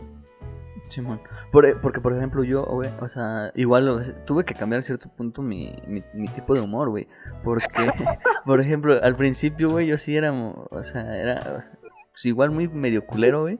Simón. 0.88 1.20
Por, 1.52 1.66
e, 1.66 1.76
porque, 1.76 2.02
por 2.02 2.14
ejemplo, 2.14 2.44
yo, 2.44 2.64
güey, 2.66 2.90
o 3.02 3.08
sea, 3.08 3.52
igual 3.56 3.90
o 3.90 4.04
sea, 4.04 4.26
tuve 4.26 4.46
que 4.46 4.54
cambiar 4.54 4.80
a 4.80 4.84
cierto 4.84 5.10
punto 5.10 5.42
mi, 5.42 5.76
mi, 5.88 6.04
mi 6.14 6.28
tipo 6.30 6.54
de 6.54 6.62
humor, 6.62 6.90
güey. 6.90 7.08
Porque, 7.44 7.68
por 8.46 8.60
ejemplo, 8.60 8.98
al 9.02 9.16
principio, 9.16 9.70
güey, 9.70 9.88
yo 9.88 9.98
sí 9.98 10.16
era, 10.16 10.32
o 10.32 10.84
sea, 10.84 11.18
era 11.18 11.66
pues, 12.12 12.26
igual 12.26 12.52
muy 12.52 12.68
medio 12.68 13.06
culero, 13.06 13.42
güey. 13.42 13.60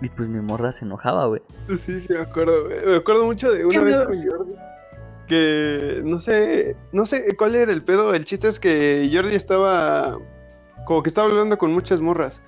Y 0.00 0.08
pues 0.08 0.28
mi 0.28 0.40
morra 0.40 0.72
se 0.72 0.84
enojaba, 0.84 1.26
güey. 1.26 1.42
Sí, 1.86 2.00
sí, 2.00 2.06
me 2.12 2.18
acuerdo, 2.18 2.64
güey. 2.64 2.76
Me 2.86 2.96
acuerdo 2.96 3.24
mucho 3.26 3.50
de 3.52 3.64
una 3.64 3.78
¿Qué 3.78 3.84
vez 3.84 3.98
me- 4.00 4.06
con 4.06 4.26
Jordi. 4.28 4.52
Que 5.28 6.02
no 6.04 6.20
sé, 6.20 6.76
no 6.92 7.06
sé 7.06 7.36
cuál 7.36 7.54
era 7.54 7.72
el 7.72 7.82
pedo. 7.84 8.12
El 8.14 8.24
chiste 8.24 8.48
es 8.48 8.58
que 8.58 9.08
Jordi 9.12 9.34
estaba 9.34 10.18
como 10.86 11.02
que 11.02 11.08
estaba 11.08 11.28
hablando 11.28 11.56
con 11.56 11.72
muchas 11.72 12.00
morras. 12.00 12.40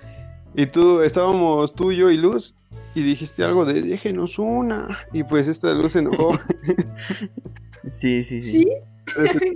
Y 0.54 0.66
tú, 0.66 1.00
estábamos 1.00 1.74
tú, 1.74 1.92
yo 1.92 2.10
y 2.10 2.16
Luz. 2.16 2.54
Y 2.96 3.02
dijiste 3.02 3.42
algo 3.44 3.64
de 3.64 3.82
déjenos 3.82 4.38
una. 4.38 4.98
Y 5.12 5.22
pues 5.24 5.46
esta 5.48 5.72
Luz 5.74 5.92
se 5.92 6.00
enojó. 6.00 6.32
Sí, 7.90 8.22
sí, 8.22 8.40
sí. 8.40 8.62
¿Sí? 8.62 8.68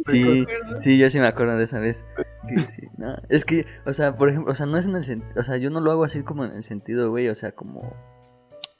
Sí, 0.04 0.44
sí, 0.80 0.98
yo 0.98 1.10
sí 1.10 1.18
me 1.20 1.26
acuerdo 1.26 1.56
de 1.56 1.64
esa 1.64 1.78
vez. 1.80 2.04
Que 2.48 2.58
sí, 2.60 2.82
no, 2.96 3.16
es 3.28 3.44
que, 3.44 3.66
o 3.84 3.92
sea, 3.92 4.16
por 4.16 4.28
ejemplo, 4.28 4.50
o 4.52 4.54
sea, 4.54 4.66
no 4.66 4.76
es 4.78 4.86
en 4.86 4.96
el 4.96 5.04
sentido, 5.04 5.32
o 5.38 5.42
sea, 5.42 5.56
yo 5.58 5.70
no 5.70 5.80
lo 5.80 5.90
hago 5.90 6.04
así 6.04 6.22
como 6.22 6.44
en 6.44 6.52
el 6.52 6.62
sentido, 6.62 7.10
güey, 7.10 7.28
o 7.28 7.34
sea, 7.34 7.52
como, 7.52 7.94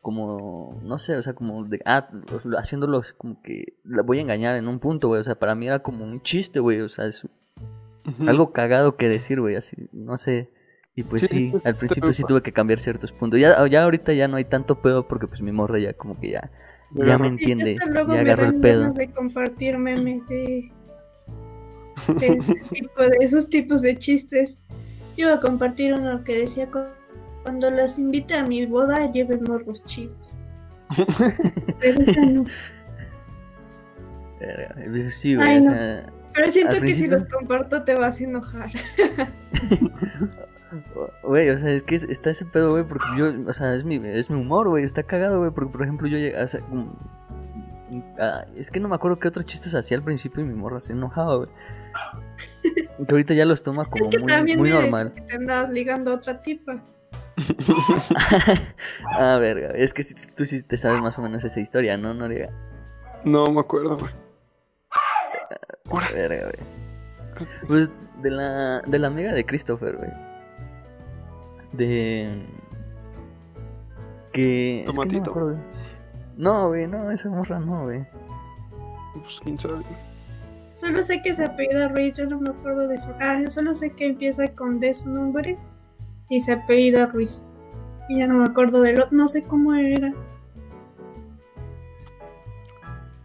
como, 0.00 0.81
no 0.83 0.98
sé, 0.98 1.16
o 1.16 1.22
sea, 1.22 1.35
como 1.35 1.64
de, 1.64 1.81
ah, 1.85 2.09
lo- 2.44 2.59
haciéndolo 2.59 3.02
como 3.16 3.42
que 3.42 3.74
la 3.85 4.02
voy 4.02 4.18
a 4.18 4.22
engañar 4.22 4.57
en 4.57 4.68
un 4.68 4.78
punto, 4.78 5.09
güey, 5.09 5.20
o 5.20 5.24
sea, 5.24 5.35
para 5.35 5.54
mí 5.54 5.66
era 5.66 5.81
como 5.81 6.04
un 6.04 6.20
chiste, 6.22 6.61
güey, 6.61 6.81
o 6.81 6.88
sea, 6.88 7.07
es 7.07 7.26
algo 8.26 8.52
cagado 8.52 8.96
que 8.96 9.09
decir, 9.09 9.40
güey, 9.40 9.57
así, 9.57 9.76
no 9.92 10.16
sé. 10.16 10.50
Y 10.94 11.02
pues 11.04 11.22
Sí, 11.22 11.28
sí, 11.28 11.52
al 11.64 11.76
principio 11.76 12.12
sí 12.12 12.24
tuve 12.24 12.42
que 12.42 12.52
cambiar 12.52 12.81
ciertos 12.81 13.12
puntos. 13.12 13.38
Ya, 13.38 13.64
ya 13.68 13.85
ahorita 13.85 14.12
ya 14.14 14.26
no 14.28 14.37
hay 14.37 14.44
tanto 14.44 14.81
pedo 14.81 15.07
porque 15.07 15.28
pues 15.28 15.40
mi 15.42 15.52
morra 15.52 15.78
ya 15.78 15.92
como 15.92 16.18
que 16.18 16.31
ya, 16.31 16.50
ya 16.94 17.03
Agarró. 17.05 17.18
me 17.24 17.29
entiende, 17.29 17.77
ya 17.79 17.87
me 17.87 17.98
agarró 18.01 18.44
el 18.46 18.53
dan 18.53 18.61
pedo. 18.61 18.81
ganas 18.83 18.94
de 18.96 19.11
compartir 19.12 19.79
memes 19.79 20.27
de, 20.29 20.70
de 22.18 22.27
ese 22.29 22.55
tipo 22.72 23.03
de 23.03 23.16
esos 23.20 23.48
tipos 23.51 23.83
de 23.83 23.98
chistes. 23.98 24.57
Yo 25.16 25.27
iba 25.27 25.35
a 25.35 25.40
compartir 25.40 25.94
uno 25.94 26.22
que 26.24 26.38
decía 26.38 26.70
"Cu- 26.70 26.85
cuando 27.42 27.70
las 27.70 27.98
invite 27.98 28.35
a 28.35 28.44
mi 28.44 28.64
boda 28.66 29.11
lleven 29.11 29.42
morros 29.44 29.85
chidos. 29.85 30.33
Pero 31.81 32.01
esa 32.01 32.24
no. 32.24 32.44
Verga, 34.40 35.11
Sí, 35.11 35.35
güey, 35.35 35.48
Ay, 35.48 35.57
o 35.59 35.61
no. 35.64 35.72
sea, 35.74 36.07
Pero 36.35 36.51
siento 36.51 36.70
que 36.70 36.77
si 36.77 36.81
principio- 36.81 37.11
los 37.12 37.24
comparto 37.24 37.83
te 37.85 37.94
vas 37.96 38.20
a 38.20 38.24
enojar. 38.24 38.70
Güey, 41.22 41.50
o 41.50 41.59
sea, 41.59 41.70
es 41.70 41.83
que 41.83 41.94
es- 41.96 42.04
está 42.04 42.31
ese 42.31 42.44
pedo, 42.44 42.70
güey, 42.72 42.85
porque 42.85 43.07
yo, 43.16 43.33
o 43.46 43.52
sea, 43.52 43.74
es 43.74 43.85
mi, 43.85 43.96
es 44.07 44.28
mi 44.31 44.40
humor, 44.40 44.68
güey, 44.68 44.85
está 44.85 45.02
cagado, 45.02 45.38
güey, 45.38 45.50
porque 45.50 45.72
por 45.72 45.83
ejemplo 45.83 46.07
yo 46.09 46.18
llegué 46.18 46.38
a 46.38 46.44
hacer 46.44 46.62
como- 46.62 46.94
ah, 48.20 48.44
es 48.57 48.70
que 48.70 48.81
no 48.81 48.88
me 48.88 48.94
acuerdo 48.96 49.18
qué 49.18 49.28
otros 49.28 49.46
chistes 49.46 49.74
hacía 49.74 49.96
al 49.96 50.02
principio 50.02 50.42
y 50.42 50.46
mi 50.46 50.54
morra 50.54 50.81
se 50.81 50.92
enojaba, 50.92 51.37
güey. 51.37 51.48
Que 53.07 53.14
ahorita 53.14 53.33
ya 53.35 53.44
los 53.44 53.62
toma 53.62 53.85
como 53.87 54.07
Es 54.07 54.11
que 54.11 54.18
muy, 54.18 54.26
también 54.26 54.59
muy 54.59 54.70
normal. 54.70 55.12
que 55.12 55.20
te 55.22 55.37
andabas 55.37 55.70
ligando 55.70 56.11
a 56.11 56.14
otra 56.16 56.40
tipa. 56.42 56.83
ah, 59.18 59.37
verga, 59.38 59.68
es 59.74 59.94
que 59.94 60.02
si- 60.02 60.14
tú 60.35 60.44
sí 60.46 60.62
te 60.62 60.76
sabes 60.76 61.00
más 61.00 61.18
o 61.18 61.22
menos 61.22 61.44
esa 61.44 61.61
historia, 61.61 61.96
¿no, 61.96 62.12
Noriega? 62.14 62.50
No 63.24 63.46
me 63.46 63.61
acuerdo, 63.61 63.96
güey. 63.98 64.12
Verga, 66.12 66.42
güey. 66.50 67.59
Pues 67.66 67.90
de 68.22 68.31
la, 68.31 68.81
de 68.81 68.98
la 68.98 69.07
amiga 69.07 69.33
de 69.33 69.46
Christopher, 69.46 69.96
güey. 69.96 70.11
De... 71.72 72.46
Que... 74.33 74.81
Es 74.81 74.87
no 74.87 74.92
Tomatito. 74.92 75.31
acuerdo. 75.31 75.59
No, 76.37 76.68
güey, 76.68 76.87
no, 76.87 77.11
esa 77.11 77.28
morra 77.28 77.59
no, 77.59 77.85
güey. 77.85 78.07
Pues 79.14 79.40
quién 79.42 79.59
sabe. 79.59 79.85
Solo 80.76 81.02
sé 81.02 81.20
que 81.22 81.35
se 81.35 81.44
apellida 81.44 81.88
Ruiz, 81.88 82.16
yo 82.16 82.26
no 82.26 82.40
me 82.40 82.50
acuerdo 82.50 82.87
de 82.87 83.00
su. 83.00 83.11
Ah, 83.20 83.40
yo 83.42 83.50
solo 83.50 83.74
sé 83.74 83.90
que 83.90 84.07
empieza 84.07 84.46
con 84.54 84.78
D 84.78 84.94
su 84.94 85.11
nombre 85.11 85.59
y 86.28 86.40
se 86.40 86.52
apellida 86.52 87.07
Ruiz. 87.07 87.42
Y 88.09 88.20
ya 88.20 88.28
no 88.28 88.35
me 88.35 88.44
acuerdo 88.44 88.81
del 88.81 89.00
otro, 89.00 89.16
no 89.16 89.26
sé 89.26 89.42
cómo 89.42 89.74
era. 89.74 90.14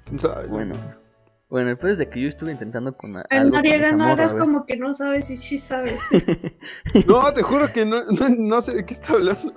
Quién 0.06 0.20
sabe. 0.20 0.48
Bueno. 0.48 0.76
Bueno, 1.54 1.70
después 1.70 2.00
de 2.00 2.10
que 2.10 2.20
yo 2.20 2.28
estuve 2.28 2.52
intentando 2.52 2.98
con 2.98 3.16
a- 3.16 3.26
El 3.30 3.38
algo 3.42 3.52
con 3.52 3.58
Noriega, 3.60 3.86
esa 3.90 3.92
no 3.96 4.06
morra, 4.06 4.14
hagas 4.14 4.34
güey. 4.34 4.44
como 4.44 4.66
que 4.66 4.76
no 4.76 4.96
sabes 4.96 5.30
y 5.30 5.38
sí 5.38 5.60
sabes. 5.60 6.00
No, 7.08 7.32
te 7.32 7.44
juro 7.44 7.72
que 7.72 7.86
no, 7.86 8.02
no, 8.06 8.28
no 8.36 8.60
sé 8.64 8.74
de 8.74 8.84
qué 8.88 8.96
está 8.96 9.14
hablando. 9.14 9.54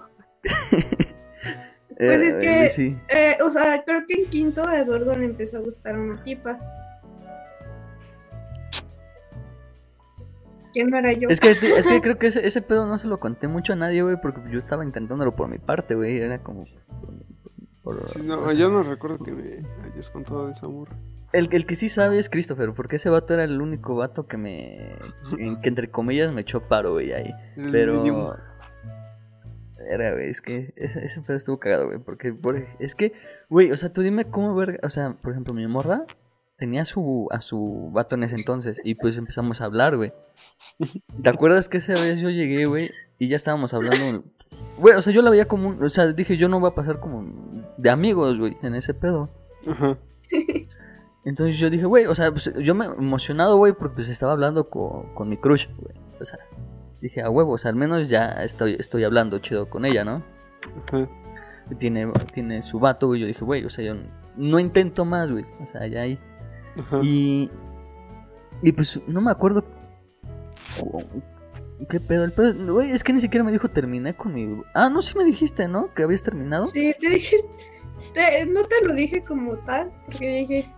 Pues 1.96 2.20
es 2.20 2.34
Eh, 2.34 2.38
que- 2.38 2.68
sí. 2.68 2.98
Eh, 3.08 3.38
o 3.42 3.48
sea, 3.48 3.82
creo 3.86 4.02
que 4.06 4.12
en 4.20 4.28
quinto 4.28 4.62
a 4.68 4.78
Eduardo 4.78 5.16
le 5.16 5.24
empezó 5.24 5.56
a 5.56 5.60
gustar 5.60 5.98
una 5.98 6.22
tipa. 6.22 6.58
No 10.90 10.98
era 10.98 11.14
yo. 11.14 11.30
Es 11.30 11.40
que, 11.40 11.52
es 11.52 11.58
que 11.88 12.00
creo 12.02 12.18
que 12.18 12.26
ese, 12.26 12.46
ese 12.46 12.60
pedo 12.60 12.84
no 12.84 12.98
se 12.98 13.08
lo 13.08 13.18
conté 13.18 13.48
mucho 13.48 13.72
a 13.72 13.76
nadie, 13.76 14.02
güey, 14.02 14.20
porque 14.20 14.42
yo 14.50 14.58
estaba 14.58 14.84
intentándolo 14.84 15.34
por 15.34 15.48
mi 15.48 15.56
parte, 15.56 15.94
güey. 15.94 16.18
Era 16.20 16.42
como... 16.42 16.66
por- 17.82 18.06
Sí, 18.10 18.20
no, 18.22 18.52
yo 18.52 18.68
no 18.68 18.82
recuerdo 18.82 19.16
que 19.24 19.32
me 19.32 19.62
hayas 19.90 20.10
contado 20.10 20.48
de 20.48 20.52
esa 20.52 20.68
morra. 20.68 20.94
El, 21.32 21.48
el 21.52 21.66
que 21.66 21.74
sí 21.76 21.88
sabe 21.88 22.18
es 22.18 22.30
Christopher, 22.30 22.72
porque 22.72 22.96
ese 22.96 23.10
vato 23.10 23.34
era 23.34 23.44
el 23.44 23.60
único 23.60 23.94
vato 23.96 24.26
que 24.26 24.36
me... 24.36 24.96
en- 25.38 25.60
que 25.60 25.68
entre 25.68 25.90
comillas 25.90 26.32
me 26.32 26.40
echó 26.42 26.62
paro, 26.68 26.92
güey, 26.92 27.12
ahí. 27.12 27.32
Pero... 27.72 28.36
Era, 29.88 30.12
güey, 30.14 30.30
es 30.30 30.40
que 30.40 30.72
ese, 30.76 31.04
ese 31.04 31.20
pedo 31.20 31.36
estuvo 31.36 31.58
cagado, 31.60 31.86
güey, 31.86 31.98
porque 31.98 32.32
por 32.32 32.56
es 32.80 32.94
que, 32.96 33.12
güey, 33.48 33.70
o 33.70 33.76
sea, 33.76 33.92
tú 33.92 34.02
dime 34.02 34.24
cómo 34.24 34.54
ver, 34.54 34.80
o 34.82 34.90
sea, 34.90 35.12
por 35.22 35.30
ejemplo, 35.30 35.54
mi 35.54 35.66
morra 35.68 36.02
tenía 36.56 36.82
a 36.82 36.84
su, 36.86 37.28
a 37.30 37.40
su 37.40 37.90
vato 37.92 38.16
en 38.16 38.24
ese 38.24 38.34
entonces 38.34 38.80
y 38.82 38.94
pues 38.96 39.16
empezamos 39.16 39.60
a 39.60 39.66
hablar, 39.66 39.96
güey. 39.96 40.12
¿Te 41.22 41.28
acuerdas 41.28 41.68
que 41.68 41.76
esa 41.76 41.92
vez 41.92 42.18
yo 42.18 42.30
llegué, 42.30 42.64
güey, 42.64 42.90
y 43.18 43.28
ya 43.28 43.36
estábamos 43.36 43.74
hablando, 43.74 44.24
güey, 44.78 44.94
o 44.96 45.02
sea, 45.02 45.12
yo 45.12 45.22
la 45.22 45.30
veía 45.30 45.46
como 45.46 45.68
un, 45.68 45.84
o 45.84 45.90
sea, 45.90 46.06
dije, 46.12 46.36
yo 46.36 46.48
no 46.48 46.58
voy 46.58 46.70
a 46.70 46.74
pasar 46.74 46.98
como 46.98 47.24
de 47.76 47.90
amigos, 47.90 48.38
güey, 48.38 48.56
en 48.62 48.74
ese 48.74 48.92
pedo. 48.94 49.30
Ajá. 49.70 49.98
Entonces 51.26 51.58
yo 51.58 51.68
dije, 51.68 51.84
güey, 51.84 52.06
o 52.06 52.14
sea, 52.14 52.30
pues, 52.30 52.50
yo 52.60 52.74
me 52.74 52.86
emocionado, 52.86 53.56
güey, 53.58 53.72
porque 53.74 53.96
pues 53.96 54.08
estaba 54.08 54.32
hablando 54.32 54.70
con, 54.70 55.12
con 55.14 55.28
mi 55.28 55.36
crush, 55.36 55.66
güey. 55.76 55.94
O 56.20 56.24
sea, 56.24 56.38
dije, 57.02 57.20
a 57.20 57.28
huevo, 57.28 57.52
o 57.52 57.58
sea, 57.58 57.70
al 57.70 57.76
menos 57.76 58.08
ya 58.08 58.28
estoy, 58.44 58.76
estoy 58.78 59.04
hablando 59.04 59.38
chido 59.40 59.68
con 59.68 59.84
ella, 59.84 60.04
¿no? 60.04 60.22
Ajá. 60.88 61.08
Tiene, 61.78 62.10
tiene 62.32 62.62
su 62.62 62.78
vato, 62.78 63.08
güey. 63.08 63.20
Yo 63.20 63.26
dije, 63.26 63.44
güey, 63.44 63.64
o 63.64 63.70
sea, 63.70 63.84
yo 63.84 63.94
no 64.36 64.58
intento 64.60 65.04
más, 65.04 65.30
güey. 65.30 65.44
O 65.60 65.66
sea, 65.66 65.86
ya 65.88 66.02
ahí. 66.02 66.18
Ajá. 66.78 67.00
Y. 67.02 67.50
Y 68.62 68.72
pues 68.72 69.00
no 69.08 69.20
me 69.20 69.30
acuerdo. 69.32 69.64
cu- 70.80 71.02
¿Qué 71.90 72.00
pedo? 72.00 72.24
El 72.24 72.32
pedo. 72.32 72.72
Güey, 72.72 72.90
es 72.90 73.02
que 73.04 73.12
ni 73.12 73.20
siquiera 73.20 73.44
me 73.44 73.52
dijo 73.52 73.68
terminé 73.68 74.14
con 74.16 74.32
mi. 74.32 74.62
Ah, 74.74 74.88
no, 74.88 75.02
sí 75.02 75.16
me 75.18 75.24
dijiste, 75.24 75.66
¿no? 75.68 75.92
Que 75.92 76.04
habías 76.04 76.22
terminado. 76.22 76.66
Sí, 76.66 76.94
te 77.00 77.08
dije. 77.10 77.36
te- 78.14 78.46
no 78.46 78.62
te 78.64 78.84
lo 78.86 78.94
dije 78.94 79.22
como 79.24 79.56
tal, 79.58 79.90
porque 80.06 80.46
dije, 80.48 80.72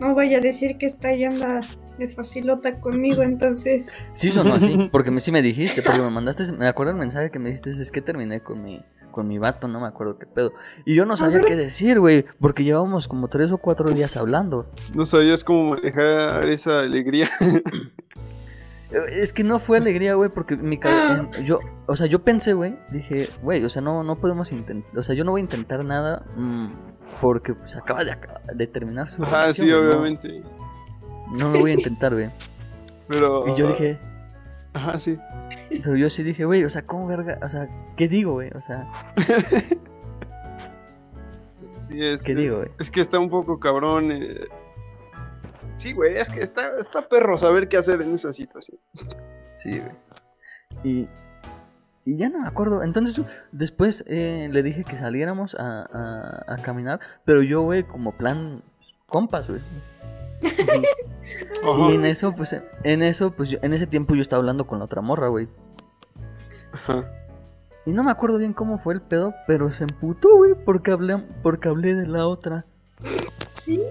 no 0.00 0.14
vaya 0.14 0.38
a 0.38 0.40
decir 0.40 0.76
que 0.78 0.86
está 0.86 1.14
ya 1.14 1.28
anda 1.28 1.60
de 1.98 2.08
facilota 2.08 2.80
conmigo, 2.80 3.22
entonces. 3.22 3.92
Sí 4.14 4.30
sonó 4.30 4.54
así, 4.54 4.88
porque 4.92 5.10
me, 5.10 5.20
sí 5.20 5.32
me 5.32 5.42
dijiste, 5.42 5.82
porque 5.82 6.00
me 6.00 6.10
mandaste, 6.10 6.52
me 6.52 6.66
acuerdo 6.66 6.92
el 6.92 6.98
mensaje 6.98 7.30
que 7.30 7.38
me 7.38 7.50
dijiste, 7.50 7.70
es 7.70 7.90
que 7.90 8.00
terminé 8.00 8.40
con 8.40 8.62
mi, 8.62 8.84
con 9.10 9.28
mi 9.28 9.38
vato, 9.38 9.68
no 9.68 9.80
me 9.80 9.86
acuerdo 9.86 10.18
qué 10.18 10.26
pedo. 10.26 10.52
Y 10.84 10.94
yo 10.94 11.06
no 11.06 11.16
sabía 11.16 11.40
qué 11.40 11.56
decir, 11.56 12.00
güey, 12.00 12.24
porque 12.40 12.64
llevábamos 12.64 13.08
como 13.08 13.28
tres 13.28 13.52
o 13.52 13.58
cuatro 13.58 13.90
días 13.92 14.16
hablando. 14.16 14.66
No 14.94 15.06
sabías 15.06 15.44
cómo 15.44 15.70
manejar 15.70 16.46
esa 16.46 16.80
alegría. 16.80 17.28
Es 19.10 19.32
que 19.32 19.42
no 19.42 19.58
fue 19.58 19.78
alegría, 19.78 20.14
güey, 20.14 20.30
porque 20.30 20.56
mi 20.56 20.78
cabeza, 20.78 21.28
yo, 21.44 21.58
o 21.86 21.96
sea, 21.96 22.06
yo 22.06 22.22
pensé, 22.22 22.52
güey, 22.52 22.76
dije, 22.92 23.28
güey, 23.42 23.64
o 23.64 23.68
sea, 23.68 23.82
no, 23.82 24.04
no 24.04 24.14
podemos 24.16 24.52
intentar, 24.52 24.96
o 24.96 25.02
sea, 25.02 25.16
yo 25.16 25.24
no 25.24 25.32
voy 25.32 25.40
a 25.40 25.44
intentar 25.44 25.84
nada, 25.84 26.24
mm, 26.36 26.68
porque 27.20 27.54
pues 27.54 27.74
acaba 27.76 28.04
de, 28.04 28.12
acaba 28.12 28.40
de 28.52 28.66
terminar 28.66 29.08
su 29.08 29.24
relación, 29.24 29.52
sí, 29.66 29.72
güey, 29.72 29.82
no- 29.84 29.90
obviamente. 29.90 30.42
No, 31.38 31.50
lo 31.52 31.60
voy 31.60 31.70
a 31.72 31.74
intentar, 31.74 32.12
güey. 32.12 32.30
Pero. 33.08 33.46
Y 33.48 33.56
yo 33.56 33.68
dije, 33.68 33.98
Ajá, 34.72 34.98
sí. 35.00 35.18
pero 35.82 35.96
yo 35.96 36.10
sí 36.10 36.22
dije, 36.22 36.44
güey, 36.44 36.64
o 36.64 36.70
sea, 36.70 36.82
¿cómo 36.82 37.06
verga? 37.06 37.38
O 37.42 37.48
sea, 37.48 37.68
¿qué 37.96 38.08
digo, 38.08 38.32
güey? 38.32 38.50
O 38.54 38.60
sea, 38.60 38.86
Sí, 41.88 42.04
es, 42.04 42.22
¿qué 42.24 42.34
digo, 42.34 42.56
güey? 42.58 42.70
Es 42.80 42.90
que 42.90 43.00
está 43.00 43.18
un 43.18 43.30
poco 43.30 43.58
cabrón. 43.60 44.10
eh. 44.10 44.40
Sí, 45.76 45.92
güey, 45.92 46.16
es 46.16 46.28
que 46.30 46.40
está, 46.40 46.62
está 46.80 47.08
perro 47.08 47.36
saber 47.38 47.68
qué 47.68 47.76
hacer 47.76 48.00
en 48.02 48.14
esa 48.14 48.32
situación. 48.32 48.78
Sí, 49.54 49.78
güey. 49.80 49.92
Y, 50.82 51.08
y 52.04 52.16
ya 52.16 52.28
no 52.28 52.40
me 52.40 52.48
acuerdo. 52.48 52.82
Entonces, 52.82 53.20
después 53.52 54.04
eh, 54.06 54.48
le 54.52 54.62
dije 54.62 54.84
que 54.84 54.96
saliéramos 54.98 55.54
a, 55.54 55.82
a, 55.82 56.54
a 56.54 56.56
caminar. 56.58 57.00
Pero 57.24 57.42
yo, 57.42 57.62
güey, 57.62 57.84
como 57.84 58.12
plan 58.12 58.62
compas, 59.06 59.48
güey. 59.48 59.60
Y 61.88 61.94
en 61.94 62.04
eso, 62.04 62.32
pues, 62.34 62.54
en 62.82 63.02
eso, 63.02 63.30
pues, 63.32 63.48
yo- 63.48 63.58
en 63.62 63.72
ese 63.72 63.86
tiempo 63.86 64.14
yo 64.14 64.22
estaba 64.22 64.40
hablando 64.40 64.66
con 64.66 64.78
la 64.78 64.84
otra 64.84 65.00
morra, 65.00 65.28
güey. 65.28 65.48
Ajá. 66.72 67.04
Y 67.86 67.92
no 67.92 68.02
me 68.04 68.10
acuerdo 68.10 68.38
bien 68.38 68.52
cómo 68.52 68.78
fue 68.78 68.94
el 68.94 69.00
pedo, 69.02 69.34
pero 69.46 69.72
se 69.72 69.84
emputó, 69.84 70.36
güey, 70.36 70.54
porque 70.54 70.90
hablé, 70.92 71.18
porque 71.42 71.68
hablé 71.68 71.94
de 71.94 72.06
la 72.06 72.26
otra. 72.26 72.64
¿Sí? 73.62 73.82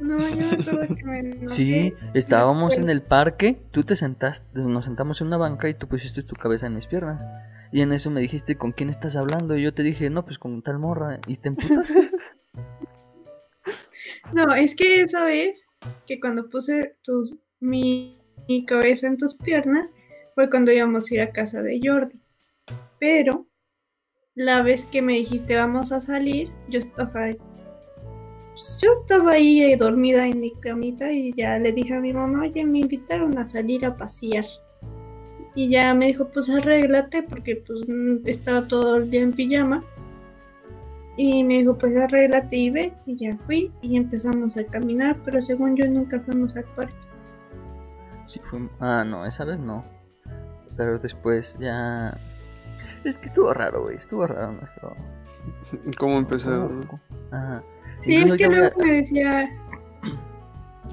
No, 0.00 0.18
yo 0.28 0.36
me 0.36 0.62
acuerdo 0.62 0.94
que 0.96 1.04
me 1.04 1.18
enojé. 1.20 1.46
Sí, 1.46 1.94
estábamos 2.14 2.70
Después- 2.70 2.84
en 2.84 2.90
el 2.90 3.02
parque, 3.02 3.62
tú 3.70 3.84
te 3.84 3.96
sentaste, 3.96 4.60
nos 4.60 4.84
sentamos 4.84 5.20
en 5.20 5.28
una 5.28 5.36
banca 5.36 5.68
y 5.68 5.74
tú 5.74 5.88
pusiste 5.88 6.22
tu 6.22 6.34
cabeza 6.34 6.66
en 6.66 6.74
mis 6.74 6.86
piernas. 6.86 7.24
Y 7.72 7.80
en 7.80 7.92
eso 7.92 8.10
me 8.10 8.20
dijiste, 8.20 8.56
¿con 8.56 8.72
quién 8.72 8.88
estás 8.88 9.16
hablando? 9.16 9.56
Y 9.56 9.62
yo 9.62 9.74
te 9.74 9.82
dije, 9.82 10.08
no, 10.10 10.24
pues 10.24 10.38
con 10.38 10.62
tal 10.62 10.78
morra. 10.78 11.18
Y 11.26 11.36
te 11.36 11.48
emputaste. 11.48 12.10
No, 14.32 14.52
es 14.54 14.74
que 14.74 15.02
esa 15.02 15.24
vez 15.24 15.66
que 16.06 16.20
cuando 16.20 16.48
puse 16.50 16.96
tus, 17.02 17.36
mi, 17.60 18.18
mi 18.48 18.64
cabeza 18.66 19.06
en 19.06 19.16
tus 19.16 19.34
piernas 19.34 19.92
fue 20.34 20.50
cuando 20.50 20.72
íbamos 20.72 21.10
a 21.10 21.14
ir 21.14 21.20
a 21.20 21.30
casa 21.32 21.62
de 21.62 21.80
Jordi. 21.82 22.20
Pero 22.98 23.46
la 24.34 24.62
vez 24.62 24.86
que 24.86 25.02
me 25.02 25.14
dijiste 25.14 25.56
vamos 25.56 25.92
a 25.92 26.00
salir, 26.00 26.50
yo 26.68 26.80
estaba, 26.80 27.12
pues, 27.12 27.36
yo 28.80 28.92
estaba 28.92 29.32
ahí 29.32 29.62
eh, 29.62 29.76
dormida 29.76 30.26
en 30.26 30.40
mi 30.40 30.52
camita 30.52 31.10
y 31.10 31.32
ya 31.32 31.58
le 31.58 31.72
dije 31.72 31.94
a 31.94 32.00
mi 32.00 32.12
mamá, 32.12 32.42
oye, 32.42 32.64
me 32.64 32.80
invitaron 32.80 33.36
a 33.38 33.44
salir 33.44 33.84
a 33.84 33.96
pasear. 33.96 34.44
Y 35.56 35.70
ya 35.70 35.94
me 35.94 36.06
dijo, 36.06 36.28
pues 36.28 36.48
arréglate 36.48 37.22
porque 37.22 37.56
pues 37.56 37.80
mm, 37.88 38.26
estaba 38.26 38.66
todo 38.66 38.96
el 38.96 39.10
día 39.10 39.22
en 39.22 39.32
pijama. 39.32 39.82
Y 41.16 41.44
me 41.44 41.58
dijo, 41.58 41.78
pues 41.78 41.96
arréglate 41.96 42.56
y 42.56 42.70
ve. 42.70 42.92
Y 43.06 43.16
ya 43.16 43.36
fui 43.38 43.72
y 43.82 43.96
empezamos 43.96 44.56
a 44.56 44.64
caminar, 44.64 45.16
pero 45.24 45.40
según 45.40 45.76
yo 45.76 45.86
nunca 45.86 46.20
fuimos 46.20 46.56
al 46.56 46.64
parque. 46.76 46.94
Sí, 48.26 48.40
fue... 48.50 48.68
Ah, 48.80 49.04
no, 49.04 49.24
esa 49.26 49.44
vez 49.44 49.58
no. 49.58 49.84
Pero 50.76 50.98
después 50.98 51.56
ya... 51.60 52.18
Es 53.04 53.18
que 53.18 53.26
estuvo 53.26 53.52
raro, 53.52 53.82
güey, 53.82 53.96
estuvo 53.96 54.26
raro 54.26 54.52
nuestro... 54.52 54.94
¿Cómo 55.98 56.18
empezaron? 56.18 56.80
no? 56.80 57.00
Ajá. 57.30 57.62
Sí, 58.04 58.16
es 58.16 58.34
que 58.34 58.46
luego 58.48 58.66
a- 58.80 58.84
me 58.84 58.92
decía 58.92 59.50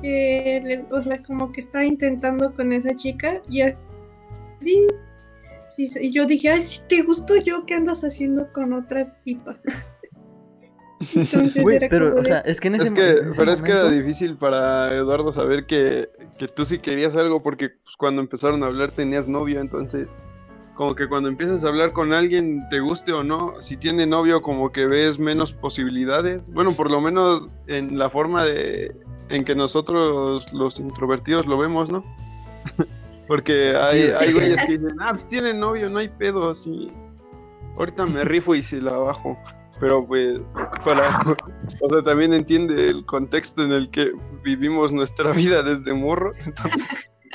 que, 0.01 0.61
le- 0.63 0.85
o 0.89 1.01
sea, 1.03 1.21
como 1.23 1.51
que 1.51 1.59
estaba 1.61 1.85
intentando 1.85 2.53
con 2.53 2.71
esa 2.73 2.95
chica 2.95 3.41
y 3.49 3.61
así. 3.61 3.77
Sí, 5.75 5.87
sí, 5.87 5.99
y 6.01 6.11
yo 6.11 6.25
dije, 6.25 6.49
ay, 6.49 6.61
si 6.61 6.81
te 6.87 7.01
gustó 7.01 7.37
yo, 7.37 7.65
¿qué 7.65 7.75
andas 7.75 8.03
haciendo 8.03 8.51
con 8.51 8.73
otra 8.73 9.13
tipa? 9.23 9.57
Entonces 11.15 11.63
Güey, 11.63 11.77
era 11.77 11.89
pero, 11.89 12.09
como 12.11 12.21
o 12.21 12.23
sea, 12.23 12.39
es 12.41 12.59
que 12.59 12.67
en 12.67 12.75
ese, 12.75 12.85
Es 12.87 12.91
que, 12.91 13.09
en 13.09 13.29
ese 13.31 13.39
pero 13.39 13.51
es 13.53 13.61
que 13.63 13.71
era 13.71 13.89
difícil 13.89 14.37
para 14.37 14.93
Eduardo 14.93 15.33
saber 15.33 15.65
que, 15.65 16.09
que 16.37 16.47
tú 16.47 16.63
sí 16.65 16.77
querías 16.77 17.15
algo 17.15 17.41
porque 17.41 17.69
pues, 17.69 17.95
cuando 17.97 18.21
empezaron 18.21 18.61
a 18.63 18.67
hablar 18.67 18.91
tenías 18.91 19.27
novio, 19.27 19.59
entonces 19.61 20.07
como 20.75 20.95
que 20.95 21.07
cuando 21.07 21.29
empiezas 21.29 21.63
a 21.63 21.67
hablar 21.67 21.91
con 21.93 22.13
alguien, 22.13 22.67
te 22.69 22.79
guste 22.79 23.13
o 23.13 23.23
no, 23.23 23.53
si 23.61 23.77
tiene 23.77 24.05
novio 24.07 24.41
como 24.41 24.71
que 24.71 24.85
ves 24.85 25.19
menos 25.19 25.51
posibilidades, 25.51 26.49
bueno, 26.51 26.73
por 26.73 26.89
lo 26.89 27.01
menos 27.01 27.51
en 27.67 27.97
la 27.97 28.09
forma 28.09 28.43
de 28.43 28.95
en 29.29 29.45
que 29.45 29.55
nosotros 29.55 30.51
los 30.53 30.79
introvertidos 30.79 31.45
lo 31.45 31.57
vemos, 31.57 31.89
¿no? 31.89 32.03
porque 33.27 33.75
hay, 33.75 34.01
Sí. 34.01 34.07
hay 34.19 34.33
güeyes 34.33 34.59
que 34.65 34.77
dicen, 34.77 34.97
ah, 34.99 35.11
pues 35.11 35.27
tiene 35.27 35.53
novio, 35.53 35.89
no 35.89 35.99
hay 35.99 36.09
pedo, 36.09 36.49
así, 36.49 36.91
ahorita 37.77 38.05
me 38.05 38.23
rifo 38.25 38.55
y 38.55 38.63
se 38.63 38.81
la 38.81 38.93
bajo. 38.93 39.37
Pero 39.79 40.05
pues, 40.05 40.39
para, 40.85 41.19
o 41.81 41.89
sea, 41.89 42.03
también 42.03 42.33
entiende 42.33 42.89
el 42.89 43.05
contexto 43.05 43.63
en 43.63 43.71
el 43.71 43.89
que 43.89 44.11
vivimos 44.43 44.91
nuestra 44.91 45.31
vida 45.31 45.63
desde 45.63 45.93
morro. 45.93 46.33
Entonces, 46.45 46.83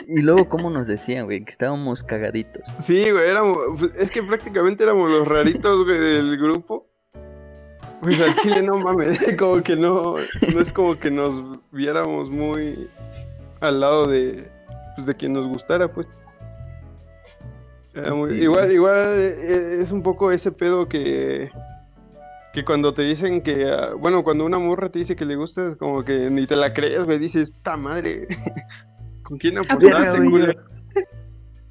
Y 0.08 0.22
luego, 0.22 0.48
¿cómo 0.48 0.70
nos 0.70 0.86
decían, 0.86 1.24
güey? 1.24 1.44
Que 1.44 1.50
estábamos 1.50 2.02
cagaditos. 2.02 2.62
sí, 2.78 3.10
güey, 3.10 3.28
éramos, 3.28 3.58
pues, 3.78 3.94
es 3.96 4.10
que 4.10 4.22
prácticamente 4.22 4.84
éramos 4.84 5.10
los 5.10 5.26
raritos, 5.26 5.84
güey, 5.84 5.98
del 5.98 6.36
grupo. 6.38 6.86
Pues 8.02 8.20
al 8.20 8.36
chile 8.36 8.62
no 8.62 8.78
mames, 8.78 9.18
como 9.38 9.62
que 9.62 9.74
no, 9.74 10.16
no 10.52 10.60
es 10.60 10.70
como 10.70 10.98
que 10.98 11.10
nos 11.10 11.42
viéramos 11.72 12.30
muy 12.30 12.88
al 13.60 13.80
lado 13.80 14.06
de, 14.06 14.48
pues, 14.94 15.06
de 15.06 15.14
quien 15.14 15.32
nos 15.32 15.46
gustara, 15.48 15.88
pues. 15.88 16.06
Muy- 18.12 18.28
Sí. 18.28 18.34
Igual, 18.42 18.70
igual 18.72 19.14
eh, 19.18 19.78
es 19.80 19.90
un 19.90 20.02
poco 20.02 20.30
ese 20.30 20.52
pedo 20.52 20.86
que, 20.86 21.50
que 22.52 22.62
cuando 22.64 22.92
te 22.92 23.00
dicen 23.02 23.40
que, 23.40 23.64
ah, 23.70 23.94
bueno, 23.98 24.22
cuando 24.22 24.44
una 24.44 24.58
morra 24.58 24.90
te 24.90 24.98
dice 24.98 25.16
que 25.16 25.24
le 25.24 25.34
gusta, 25.36 25.66
es 25.70 25.76
como 25.78 26.04
que 26.04 26.28
ni 26.30 26.46
te 26.46 26.56
la 26.56 26.74
crees, 26.74 27.04
güey, 27.04 27.18
dices, 27.18 27.48
esta 27.56 27.78
madre, 27.78 28.28
¿con 29.26 29.38
quién 29.38 29.58
apostaste, 29.58 29.86
verga, 29.86 30.16
güey, 30.18 30.30
culero?" 30.30 30.60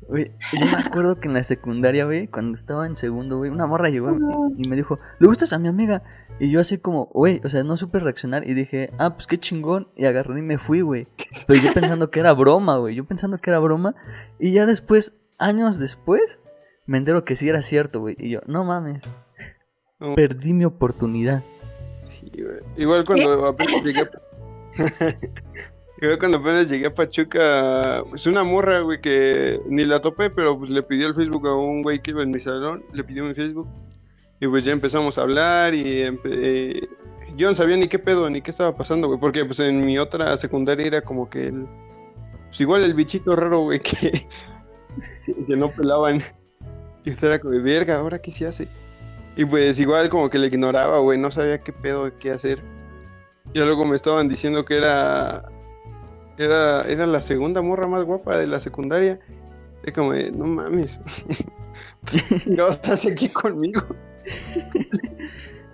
Güey, 0.07 0.31
yo 0.53 0.65
me 0.65 0.83
acuerdo 0.85 1.19
que 1.19 1.27
en 1.27 1.33
la 1.33 1.43
secundaria, 1.43 2.05
güey, 2.05 2.27
cuando 2.27 2.55
estaba 2.55 2.85
en 2.85 2.95
segundo, 2.95 3.37
güey, 3.39 3.49
una 3.49 3.65
morra 3.65 3.89
llegó 3.89 4.11
No. 4.11 4.51
y, 4.55 4.63
y 4.65 4.69
me 4.69 4.75
dijo, 4.75 4.99
¿le 5.19 5.27
gustas 5.27 5.51
a 5.51 5.57
mi 5.57 5.67
amiga? 5.67 6.03
Y 6.39 6.51
yo 6.51 6.59
así 6.59 6.77
como, 6.77 7.07
güey, 7.07 7.41
o 7.43 7.49
sea, 7.49 7.63
no 7.63 7.75
supe 7.75 7.99
reaccionar 7.99 8.47
y 8.47 8.53
dije, 8.53 8.91
ah, 8.99 9.15
pues 9.15 9.25
qué 9.25 9.39
chingón. 9.39 9.87
Y 9.95 10.05
agarré 10.05 10.37
y 10.37 10.43
me 10.43 10.59
fui, 10.59 10.81
güey. 10.81 11.07
Pero 11.47 11.59
yo 11.59 11.73
pensando 11.73 12.11
que 12.11 12.19
era 12.19 12.33
broma, 12.33 12.77
güey. 12.77 12.93
Yo 12.93 13.05
pensando 13.05 13.39
que 13.39 13.49
era 13.49 13.57
broma. 13.59 13.95
Y 14.37 14.51
ya 14.51 14.67
después, 14.67 15.13
años 15.39 15.79
después, 15.79 16.39
me 16.85 16.99
entero 16.99 17.25
que 17.25 17.35
sí 17.35 17.49
era 17.49 17.61
cierto, 17.61 18.01
güey. 18.01 18.15
Y 18.19 18.29
yo, 18.29 18.41
no 18.45 18.63
mames. 18.63 19.03
No. 19.99 20.13
Perdí 20.13 20.53
mi 20.53 20.65
oportunidad. 20.65 21.41
Sí, 22.09 22.29
güey. 22.31 22.59
Igual 22.77 23.05
cuando 23.05 23.47
apenas 23.47 23.81
Igual 26.01 26.19
cuando 26.19 26.39
apenas 26.39 26.69
llegué 26.69 26.87
a 26.87 26.93
Pachuca, 26.93 28.03
pues 28.09 28.27
una 28.27 28.43
morra, 28.43 28.81
güey, 28.81 28.99
que 28.99 29.59
ni 29.67 29.85
la 29.85 30.01
topé, 30.01 30.29
pero 30.29 30.57
pues 30.57 30.69
le 30.69 30.83
pidió 30.83 31.07
el 31.07 31.15
Facebook 31.15 31.47
a 31.47 31.55
un 31.55 31.83
güey 31.83 32.01
que 32.01 32.11
iba 32.11 32.21
en 32.21 32.31
mi 32.31 32.39
salón, 32.39 32.83
le 32.93 33.03
pidió 33.03 33.23
mi 33.23 33.33
Facebook. 33.33 33.67
Y 34.41 34.47
pues 34.47 34.65
ya 34.65 34.73
empezamos 34.73 35.17
a 35.17 35.21
hablar 35.21 35.73
y 35.73 36.03
eh, 36.25 36.89
yo 37.37 37.47
no 37.47 37.55
sabía 37.55 37.77
ni 37.77 37.87
qué 37.87 37.97
pedo, 37.97 38.29
ni 38.29 38.41
qué 38.41 38.51
estaba 38.51 38.75
pasando, 38.75 39.07
güey, 39.07 39.19
porque 39.19 39.45
pues 39.45 39.61
en 39.61 39.85
mi 39.85 39.97
otra 39.97 40.35
secundaria 40.35 40.85
era 40.85 41.01
como 41.01 41.29
que 41.29 41.47
el... 41.47 41.65
Pues 42.47 42.59
igual 42.59 42.83
el 42.83 42.93
bichito 42.93 43.33
raro, 43.35 43.61
güey, 43.61 43.79
que, 43.81 44.27
que 45.47 45.55
no 45.55 45.71
pelaban. 45.71 46.21
Y 47.05 47.11
usted 47.11 47.27
era 47.27 47.39
como, 47.39 47.53
de, 47.53 47.61
verga, 47.61 47.99
¿ahora 47.99 48.19
qué 48.19 48.31
se 48.31 48.45
hace? 48.45 48.67
Y 49.37 49.45
pues 49.45 49.79
igual 49.79 50.09
como 50.09 50.29
que 50.29 50.39
le 50.39 50.47
ignoraba, 50.47 50.99
güey, 50.99 51.17
no 51.17 51.31
sabía 51.31 51.59
qué 51.59 51.71
pedo, 51.71 52.11
qué 52.19 52.31
hacer. 52.31 52.61
Y 53.53 53.59
luego 53.59 53.85
me 53.85 53.95
estaban 53.95 54.27
diciendo 54.27 54.65
que 54.65 54.75
era 54.75 55.45
era 56.37 56.81
era 56.83 57.05
la 57.07 57.21
segunda 57.21 57.61
morra 57.61 57.87
más 57.87 58.03
guapa 58.05 58.37
de 58.37 58.47
la 58.47 58.59
secundaria. 58.59 59.19
Es 59.83 59.93
como, 59.93 60.13
de, 60.13 60.31
no 60.31 60.45
mames. 60.45 60.99
no 62.45 62.67
estás 62.67 63.05
aquí 63.05 63.29
conmigo. 63.29 63.81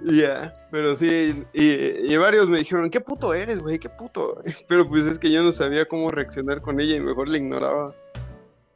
Ya, 0.04 0.52
pero 0.72 0.96
sí, 0.96 1.46
y, 1.54 1.64
y 2.12 2.18
varios 2.18 2.50
me 2.50 2.58
dijeron, 2.58 2.90
¿qué 2.90 3.00
puto 3.00 3.36
eres, 3.36 3.60
güey? 3.60 3.78
¿Qué 3.78 3.88
puto? 3.88 4.42
Pero 4.68 4.90
pues 4.90 5.06
es 5.06 5.20
que 5.20 5.32
yo 5.32 5.44
no 5.44 5.52
sabía 5.52 5.86
cómo 5.88 6.10
reaccionar 6.10 6.60
con 6.62 6.80
ella 6.80 6.96
y 6.96 7.00
mejor 7.02 7.30
la 7.30 7.38
ignoraba. 7.38 7.94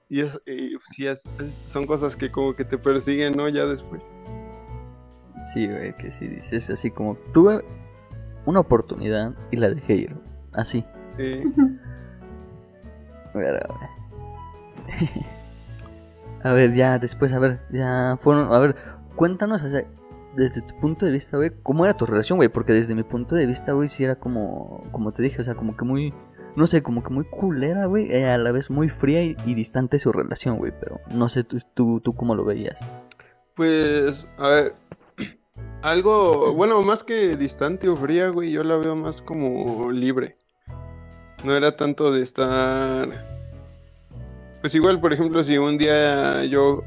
Y, 0.08 0.21
es- 0.21 0.39
y, 0.45 0.76
es- 1.08 1.24
son 1.65 1.88
cosas 1.88 2.15
que 2.15 2.30
como 2.32 2.54
que 2.54 2.63
te 2.63 2.78
persiguen, 2.78 3.34
¿no? 3.36 3.50
Ya 3.50 3.65
después. 3.65 4.04
Sí, 5.52 5.67
güey, 5.67 5.95
que 5.98 6.12
sí 6.12 6.28
dices 6.28 6.69
así 6.69 6.91
como, 6.91 7.15
tuve 7.34 7.65
una 8.45 8.60
oportunidad 8.60 9.34
y 9.50 9.58
la 9.58 9.69
dejé 9.69 9.95
ir. 9.95 10.15
Así. 10.54 10.86
Sí. 11.17 11.43
A 16.43 16.54
ver, 16.54 16.73
ya 16.75 16.99
después, 16.99 17.34
a 17.34 17.39
ver, 17.39 17.60
ya 17.71 18.19
fueron, 18.21 18.54
a 18.54 18.60
ver, 18.60 18.75
cuéntanos, 19.15 19.63
o 19.63 19.69
sea, 19.69 19.84
desde 20.36 20.62
tu 20.62 20.80
punto 20.80 21.06
de 21.08 21.12
vista, 21.12 21.38
güey, 21.38 21.51
¿cómo 21.63 21.86
era 21.86 21.97
tu 21.97 22.06
relación, 22.06 22.38
güey? 22.38 22.49
Porque 22.49 22.71
desde 22.71 22.93
mi 22.93 23.01
punto 23.01 23.36
de 23.36 23.47
vista, 23.47 23.71
güey, 23.71 23.89
sí 23.89 24.04
era 24.04 24.15
como, 24.15 24.84
como 24.91 25.12
te 25.12 25.23
dije, 25.23 25.41
o 25.41 25.43
sea, 25.43 25.56
como 25.56 25.75
que 25.75 25.86
muy, 25.86 26.13
no 26.56 26.67
sé, 26.67 26.84
como 26.84 27.04
que 27.04 27.10
muy 27.10 27.25
culera, 27.25 27.88
güey, 27.88 28.12
y 28.12 28.23
a 28.23 28.38
la 28.38 28.51
vez 28.51 28.69
muy 28.69 28.89
fría 28.89 29.23
y, 29.23 29.36
y 29.45 29.56
distante 29.56 29.97
su 29.97 30.12
relación, 30.12 30.58
güey, 30.58 30.71
pero 30.80 30.99
no 31.10 31.30
sé 31.30 31.43
tú, 31.43 31.58
tú, 31.73 31.99
tú 31.99 32.13
cómo 32.13 32.36
lo 32.36 32.45
veías. 32.45 32.80
Pues, 33.56 34.28
a 34.38 34.49
ver, 34.49 34.73
algo, 35.82 36.54
bueno, 36.54 36.84
más 36.84 37.04
que 37.04 37.36
distante 37.38 37.89
o 37.89 37.95
fría, 37.95 38.30
güey, 38.30 38.51
yo 38.51 38.63
la 38.63 38.78
veo 38.78 38.95
más 38.95 39.21
como 39.21 39.91
libre. 39.91 40.36
No 41.45 41.55
era 41.55 41.75
tanto 41.75 42.12
de 42.12 42.23
estar... 42.23 43.08
Pues 44.62 44.73
igual, 44.73 44.99
por 44.99 45.13
ejemplo, 45.13 45.43
si 45.43 45.58
un 45.58 45.77
día 45.77 46.43
yo 46.45 46.84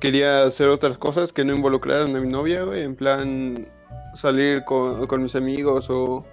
quería 0.00 0.44
hacer 0.44 0.68
otras 0.68 0.96
cosas 0.96 1.32
que 1.32 1.44
no 1.44 1.54
involucraran 1.54 2.16
a 2.16 2.20
mi 2.20 2.28
novia, 2.28 2.62
güey, 2.62 2.82
en 2.82 2.96
plan 2.96 3.68
salir 4.14 4.64
con, 4.64 5.06
con 5.06 5.22
mis 5.22 5.34
amigos 5.34 5.90
o, 5.90 6.24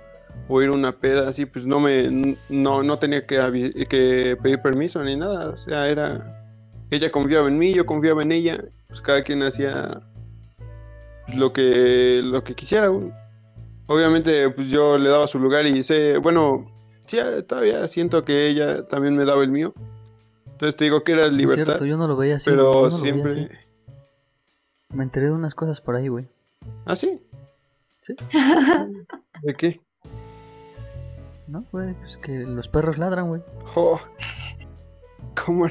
o 0.48 0.62
ir 0.62 0.69
una 0.69 0.93
peda, 0.93 1.28
así, 1.28 1.45
pues 1.45 1.65
no 1.65 1.82
me, 1.82 2.38
no, 2.48 2.84
no 2.84 3.00
tenía 3.00 3.26
que, 3.26 3.86
que 3.89 4.38
pedir 4.41 4.62
permiso 4.62 5.04
ni 5.04 5.17
nada, 5.17 5.50
o 5.50 5.58
sea, 5.58 5.89
era... 5.89 6.41
Ella 6.89 7.12
confiaba 7.12 7.50
en 7.50 7.58
mí, 7.58 7.74
yo 7.74 7.86
confiaba 7.86 8.24
en 8.24 8.32
ella, 8.32 8.63
pues 8.88 9.02
cada 9.02 9.24
quien 9.24 9.43
hacía 9.43 10.02
lo 11.36 11.52
que 11.52 12.21
lo 12.24 12.43
que 12.43 12.54
quisiera 12.54 12.88
güey. 12.88 13.12
obviamente 13.88 14.50
pues 14.52 14.67
yo 14.67 14.98
le 14.98 15.10
daba 15.10 15.28
su 15.28 15.39
lugar 15.39 15.65
y 15.65 15.82
sé 15.82 16.17
bueno 16.17 16.71
sí 17.06 17.18
todavía 17.48 17.88
siento 17.88 18.26
que 18.26 18.48
ella 18.48 18.88
también 18.88 19.15
me 19.15 19.26
daba 19.26 19.44
el 19.44 19.52
mío 19.52 19.74
entonces 20.56 20.78
te 20.78 20.86
digo 20.86 21.04
que 21.04 21.12
era 21.12 21.28
libertad 21.28 21.65
cierto, 21.65 21.86
yo 21.86 21.98
no 21.98 22.08
lo 22.08 22.15
veía 22.15 22.38
así. 22.38 22.50
pero 22.50 22.84
no 22.84 22.89
siempre 22.89 23.32
así. 23.32 23.50
Me 24.94 25.04
enteré 25.04 25.26
de 25.26 25.34
unas 25.34 25.54
cosas 25.54 25.82
por 25.82 25.98
ahí, 25.98 26.08
güey. 26.08 26.30
¿Ah, 26.86 26.96
sí? 26.96 27.22
Sí. 28.00 28.15
¿De 29.44 29.54
qué? 29.54 29.82
No, 31.48 31.65
güey, 31.74 31.94
pues 31.96 32.18
que 32.18 32.39
los 32.39 32.70
perros 32.70 32.98
ladran, 32.98 33.28
güey. 33.28 33.41
Oh. 33.76 34.00
¿Cómo? 35.46 35.68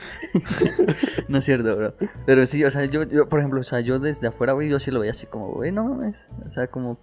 no 1.28 1.38
es 1.38 1.44
cierto, 1.44 1.76
bro. 1.76 1.92
Pero 2.24 2.46
sí, 2.46 2.64
o 2.64 2.70
sea, 2.70 2.86
yo, 2.86 3.02
yo, 3.02 3.28
por 3.28 3.40
ejemplo, 3.40 3.60
o 3.60 3.64
sea, 3.64 3.80
yo 3.80 3.98
desde 3.98 4.28
afuera, 4.28 4.54
güey, 4.54 4.70
yo 4.70 4.80
sí 4.80 4.90
lo 4.90 5.00
veía 5.00 5.10
así 5.10 5.26
como, 5.26 5.52
güey, 5.52 5.70
no 5.70 5.84
mames. 5.84 6.26
O 6.46 6.50
sea, 6.50 6.68
como. 6.68 6.98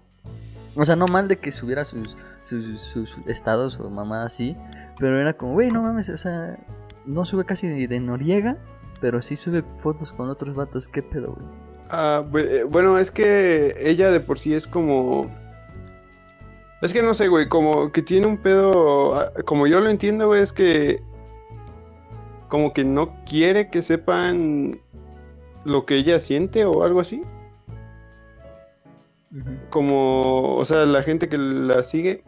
O 0.76 0.84
sea, 0.84 0.96
no 0.96 1.06
mal 1.06 1.28
de 1.28 1.38
que 1.38 1.52
subiera 1.52 1.86
sus, 1.86 2.18
sus, 2.46 2.80
sus 2.82 3.18
estados 3.26 3.80
o 3.80 3.90
mamá 3.90 4.26
así. 4.26 4.56
Pero 5.00 5.20
era 5.20 5.34
como, 5.34 5.54
güey, 5.54 5.70
no 5.70 5.82
mames, 5.82 6.10
o 6.10 6.18
sea, 6.18 6.58
no 7.06 7.26
sube 7.26 7.46
casi 7.46 7.68
de, 7.68 7.88
de 7.88 8.00
Noriega, 8.00 8.58
pero 9.02 9.22
sí 9.22 9.36
sube 9.36 9.64
fotos 9.80 10.14
con 10.14 10.30
otros 10.30 10.56
vatos. 10.56 10.88
¿Qué 10.88 11.04
pedo, 11.04 11.34
güey? 11.34 11.48
Ah, 11.90 12.24
eh, 12.36 12.66
bueno, 12.68 12.98
es 12.98 13.12
que 13.12 13.76
ella 13.78 14.12
de 14.12 14.20
por 14.20 14.40
sí 14.40 14.54
es 14.54 14.68
como... 14.68 15.30
Es 16.82 16.94
que 16.94 17.02
no 17.02 17.14
sé, 17.14 17.28
güey, 17.28 17.48
como 17.48 17.92
que 17.92 18.02
tiene 18.02 18.28
un 18.28 18.38
pedo... 18.38 19.16
ah, 19.16 19.32
Como 19.46 19.68
yo 19.68 19.80
lo 19.80 19.90
entiendo, 19.90 20.28
güey, 20.28 20.42
es 20.42 20.54
que... 20.54 21.02
Como 22.48 22.74
que 22.74 22.84
no 22.84 23.16
quiere 23.26 23.70
que 23.70 23.82
sepan 23.82 24.80
lo 25.66 25.86
que 25.86 25.96
ella 25.96 26.20
siente 26.20 26.64
o 26.64 26.84
algo 26.84 27.02
así. 27.02 27.24
Como, 29.70 30.56
o 30.56 30.64
sea, 30.66 30.86
la 30.86 31.04
gente 31.04 31.28
que 31.28 31.38
la 31.38 31.84
sigue 31.84 32.24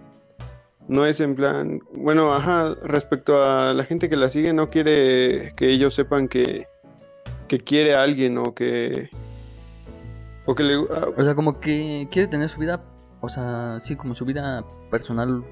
no 0.87 1.05
es 1.05 1.19
en 1.19 1.35
plan, 1.35 1.81
bueno, 1.93 2.33
ajá, 2.33 2.75
respecto 2.83 3.43
a 3.43 3.73
la 3.73 3.83
gente 3.83 4.09
que 4.09 4.15
la 4.15 4.29
sigue 4.29 4.53
no 4.53 4.69
quiere 4.69 5.53
que 5.55 5.69
ellos 5.69 5.93
sepan 5.93 6.27
que, 6.27 6.67
que 7.47 7.59
quiere 7.59 7.95
a 7.95 8.03
alguien 8.03 8.37
o 8.37 8.53
que 8.53 9.09
o 10.45 10.55
que 10.55 10.63
le 10.63 10.75
ah, 10.75 11.07
O 11.15 11.23
sea, 11.23 11.35
como 11.35 11.59
que 11.59 12.07
quiere 12.11 12.27
tener 12.27 12.49
su 12.49 12.59
vida, 12.59 12.81
o 13.21 13.29
sea, 13.29 13.79
sí, 13.79 13.95
como 13.95 14.15
su 14.15 14.23
vida 14.25 14.63
personal, 14.89 15.43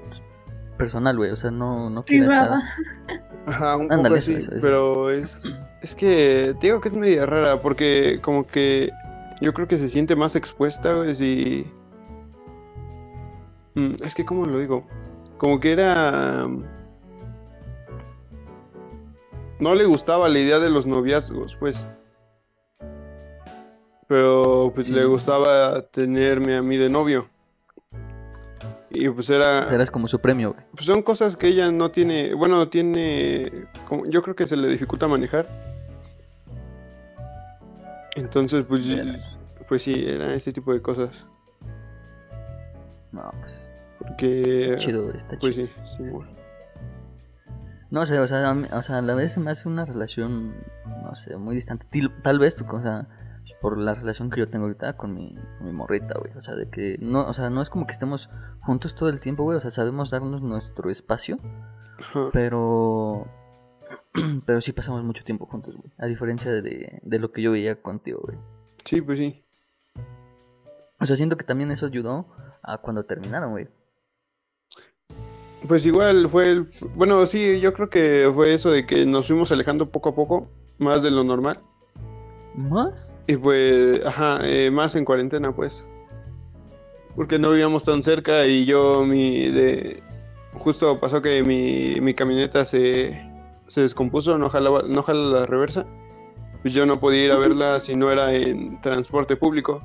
personal, 0.78 1.16
güey. 1.16 1.30
O 1.30 1.36
sea, 1.36 1.50
no, 1.50 1.90
no 1.90 2.02
quiere 2.02 2.26
Privada. 2.26 2.62
estar... 3.06 3.24
ajá, 3.46 3.76
un 3.76 3.92
Ándale, 3.92 4.02
poco 4.02 4.14
así, 4.18 4.34
eso, 4.34 4.50
eso. 4.52 4.60
pero 4.60 5.10
es 5.10 5.70
es 5.82 5.94
que 5.94 6.54
te 6.60 6.68
digo 6.68 6.80
que 6.80 6.88
es 6.88 6.94
media 6.94 7.26
rara 7.26 7.60
porque 7.60 8.20
como 8.22 8.46
que 8.46 8.90
yo 9.40 9.52
creo 9.52 9.68
que 9.68 9.76
se 9.76 9.88
siente 9.88 10.16
más 10.16 10.34
expuesta, 10.34 10.94
güey, 10.94 11.14
si 11.14 11.66
Mm, 13.76 13.92
es 14.04 14.14
que 14.14 14.24
cómo 14.24 14.46
lo 14.46 14.58
digo, 14.58 14.84
como 15.38 15.60
que 15.60 15.72
era 15.72 16.46
no 19.58 19.74
le 19.74 19.84
gustaba 19.86 20.28
la 20.28 20.38
idea 20.38 20.58
de 20.58 20.70
los 20.70 20.86
noviazgos, 20.86 21.56
pues. 21.56 21.76
Pero 24.08 24.70
pues 24.74 24.86
Sí. 24.86 24.92
le 24.92 25.04
gustaba 25.04 25.82
tenerme 25.82 26.56
a 26.56 26.62
mí 26.62 26.76
de 26.76 26.88
novio. 26.88 27.26
Y 28.90 29.08
pues 29.10 29.28
era 29.30 29.72
Eras 29.74 29.90
como 29.90 30.08
su 30.08 30.18
premio, 30.20 30.52
güey. 30.52 30.64
pues 30.72 30.86
son 30.86 31.02
cosas 31.02 31.36
que 31.36 31.48
ella 31.48 31.70
no 31.72 31.90
tiene, 31.90 32.32
bueno, 32.34 32.68
tiene, 32.68 33.66
como- 33.88 34.06
yo 34.06 34.22
creo 34.22 34.34
que 34.36 34.46
se 34.46 34.56
le 34.56 34.68
dificulta 34.68 35.08
manejar. 35.08 35.46
Entonces, 38.14 38.64
pues, 38.66 38.82
pues 39.68 39.82
sí, 39.82 39.92
era 40.06 40.32
ese 40.34 40.52
tipo 40.52 40.72
de 40.72 40.80
cosas. 40.80 41.26
No, 43.12 43.30
pues 43.40 43.65
Porque, 44.06 44.76
chido, 44.78 45.10
está 45.10 45.38
pues 45.38 45.56
chido. 45.56 45.68
sí, 45.84 45.96
sí, 45.96 46.10
bueno. 46.10 46.30
No 47.90 48.04
sé, 48.04 48.18
o 48.18 48.26
sea, 48.26 48.52
o 48.72 48.82
sea, 48.82 48.98
a 48.98 49.02
la 49.02 49.14
vez 49.14 49.32
se 49.32 49.40
me 49.40 49.50
hace 49.50 49.68
una 49.68 49.84
relación, 49.84 50.54
no 51.02 51.14
sé, 51.14 51.36
muy 51.36 51.54
distante. 51.54 51.86
Tal 52.22 52.38
vez, 52.38 52.60
o 52.60 52.82
sea, 52.82 53.06
por 53.60 53.78
la 53.78 53.94
relación 53.94 54.30
que 54.30 54.40
yo 54.40 54.48
tengo 54.48 54.66
ahorita 54.66 54.96
con 54.96 55.14
mi, 55.14 55.36
morrita, 55.60 56.18
güey. 56.18 56.32
O 56.36 56.40
sea, 56.40 56.54
de 56.54 56.68
que 56.68 56.98
no, 57.00 57.26
o 57.26 57.34
sea, 57.34 57.50
no 57.50 57.62
es 57.62 57.70
como 57.70 57.86
que 57.86 57.92
estemos 57.92 58.28
juntos 58.60 58.94
todo 58.94 59.08
el 59.08 59.20
tiempo, 59.20 59.44
güey. 59.44 59.56
O 59.56 59.60
sea, 59.60 59.70
sabemos 59.70 60.10
darnos 60.10 60.42
nuestro 60.42 60.90
espacio, 60.90 61.38
Ajá. 61.98 62.28
pero. 62.32 63.26
Pero 64.46 64.62
sí 64.62 64.72
pasamos 64.72 65.04
mucho 65.04 65.24
tiempo 65.24 65.44
juntos, 65.46 65.76
güey. 65.76 65.92
A 65.98 66.06
diferencia 66.06 66.50
de, 66.50 67.00
de 67.02 67.18
lo 67.18 67.32
que 67.32 67.42
yo 67.42 67.52
veía 67.52 67.82
contigo, 67.82 68.20
güey. 68.22 68.38
Sí, 68.82 69.02
pues 69.02 69.18
sí. 69.18 69.44
O 70.98 71.04
sea, 71.04 71.16
siento 71.16 71.36
que 71.36 71.44
también 71.44 71.70
eso 71.70 71.84
ayudó 71.84 72.26
a 72.62 72.78
cuando 72.78 73.04
terminaron, 73.04 73.50
güey. 73.50 73.68
Pues 75.66 75.86
igual 75.86 76.28
fue 76.28 76.50
el, 76.50 76.68
bueno, 76.94 77.24
sí, 77.26 77.60
yo 77.60 77.72
creo 77.72 77.88
que 77.88 78.30
fue 78.34 78.54
eso 78.54 78.70
de 78.70 78.86
que 78.86 79.06
nos 79.06 79.26
fuimos 79.26 79.50
alejando 79.50 79.90
poco 79.90 80.10
a 80.10 80.14
poco, 80.14 80.48
más 80.78 81.02
de 81.02 81.10
lo 81.10 81.24
normal. 81.24 81.58
¿Más? 82.54 83.22
Y 83.26 83.36
pues, 83.36 84.04
ajá, 84.04 84.40
eh, 84.42 84.70
más 84.70 84.94
en 84.96 85.04
cuarentena, 85.04 85.52
pues. 85.52 85.84
Porque 87.14 87.38
no 87.38 87.50
vivíamos 87.50 87.84
tan 87.84 88.02
cerca 88.02 88.46
y 88.46 88.66
yo, 88.66 89.04
mi, 89.04 89.48
de, 89.48 90.02
justo 90.52 91.00
pasó 91.00 91.22
que 91.22 91.42
mi, 91.42 92.00
mi 92.00 92.12
camioneta 92.14 92.66
se, 92.66 93.18
se 93.66 93.80
descompuso, 93.80 94.36
no 94.36 94.50
jalaba, 94.50 94.82
no 94.86 95.02
jala 95.02 95.40
la 95.40 95.46
reversa. 95.46 95.86
Pues 96.60 96.74
yo 96.74 96.84
no 96.84 97.00
podía 97.00 97.24
ir 97.24 97.32
a 97.32 97.36
verla 97.36 97.80
si 97.80 97.94
no 97.94 98.10
era 98.10 98.34
en 98.34 98.78
transporte 98.80 99.36
público. 99.36 99.80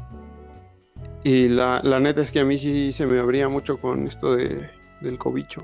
Y 1.23 1.47
la, 1.47 1.79
la 1.83 1.99
neta 1.99 2.21
es 2.21 2.31
que 2.31 2.39
a 2.41 2.45
mí 2.45 2.57
sí 2.57 2.91
se 2.91 3.05
me 3.05 3.19
abría 3.19 3.47
mucho 3.47 3.77
con 3.77 4.07
esto 4.07 4.35
de, 4.35 4.69
del 5.01 5.17
cobicho. 5.17 5.61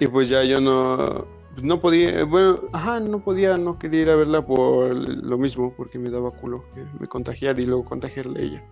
Y 0.00 0.06
pues 0.06 0.28
ya 0.28 0.44
yo 0.44 0.60
no, 0.60 1.26
pues 1.54 1.64
no 1.64 1.80
podía, 1.80 2.24
bueno, 2.24 2.60
ajá, 2.72 3.00
no 3.00 3.18
podía, 3.20 3.56
no 3.56 3.78
quería 3.78 4.02
ir 4.02 4.10
a 4.10 4.14
verla 4.16 4.42
por 4.46 4.94
lo 4.94 5.38
mismo, 5.38 5.72
porque 5.76 5.98
me 5.98 6.08
daba 6.10 6.30
culo 6.30 6.64
que 6.74 6.84
me 7.00 7.06
contagiara 7.08 7.60
y 7.60 7.66
luego 7.66 7.84
contagiarle 7.84 8.38
a 8.40 8.42
ella. 8.42 8.64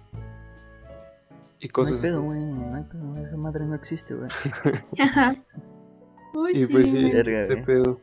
Y 1.58 1.66
No 1.66 1.72
cosas 1.72 1.94
hay 1.96 2.00
pedo, 2.02 2.18
así. 2.18 2.26
güey. 2.26 2.40
No 2.44 2.74
hay 2.76 2.84
pedo, 2.84 3.06
güey, 3.08 3.24
esa 3.24 3.36
madre 3.36 3.64
no 3.64 3.74
existe, 3.74 4.14
güey. 4.14 4.28
Ajá. 5.02 5.34
Uy, 6.34 6.52
Y 6.52 6.58
sí. 6.58 6.66
pues 6.72 6.90
sí, 6.90 7.10
Verga, 7.10 7.46
de 7.46 7.56
pedo. 7.56 8.00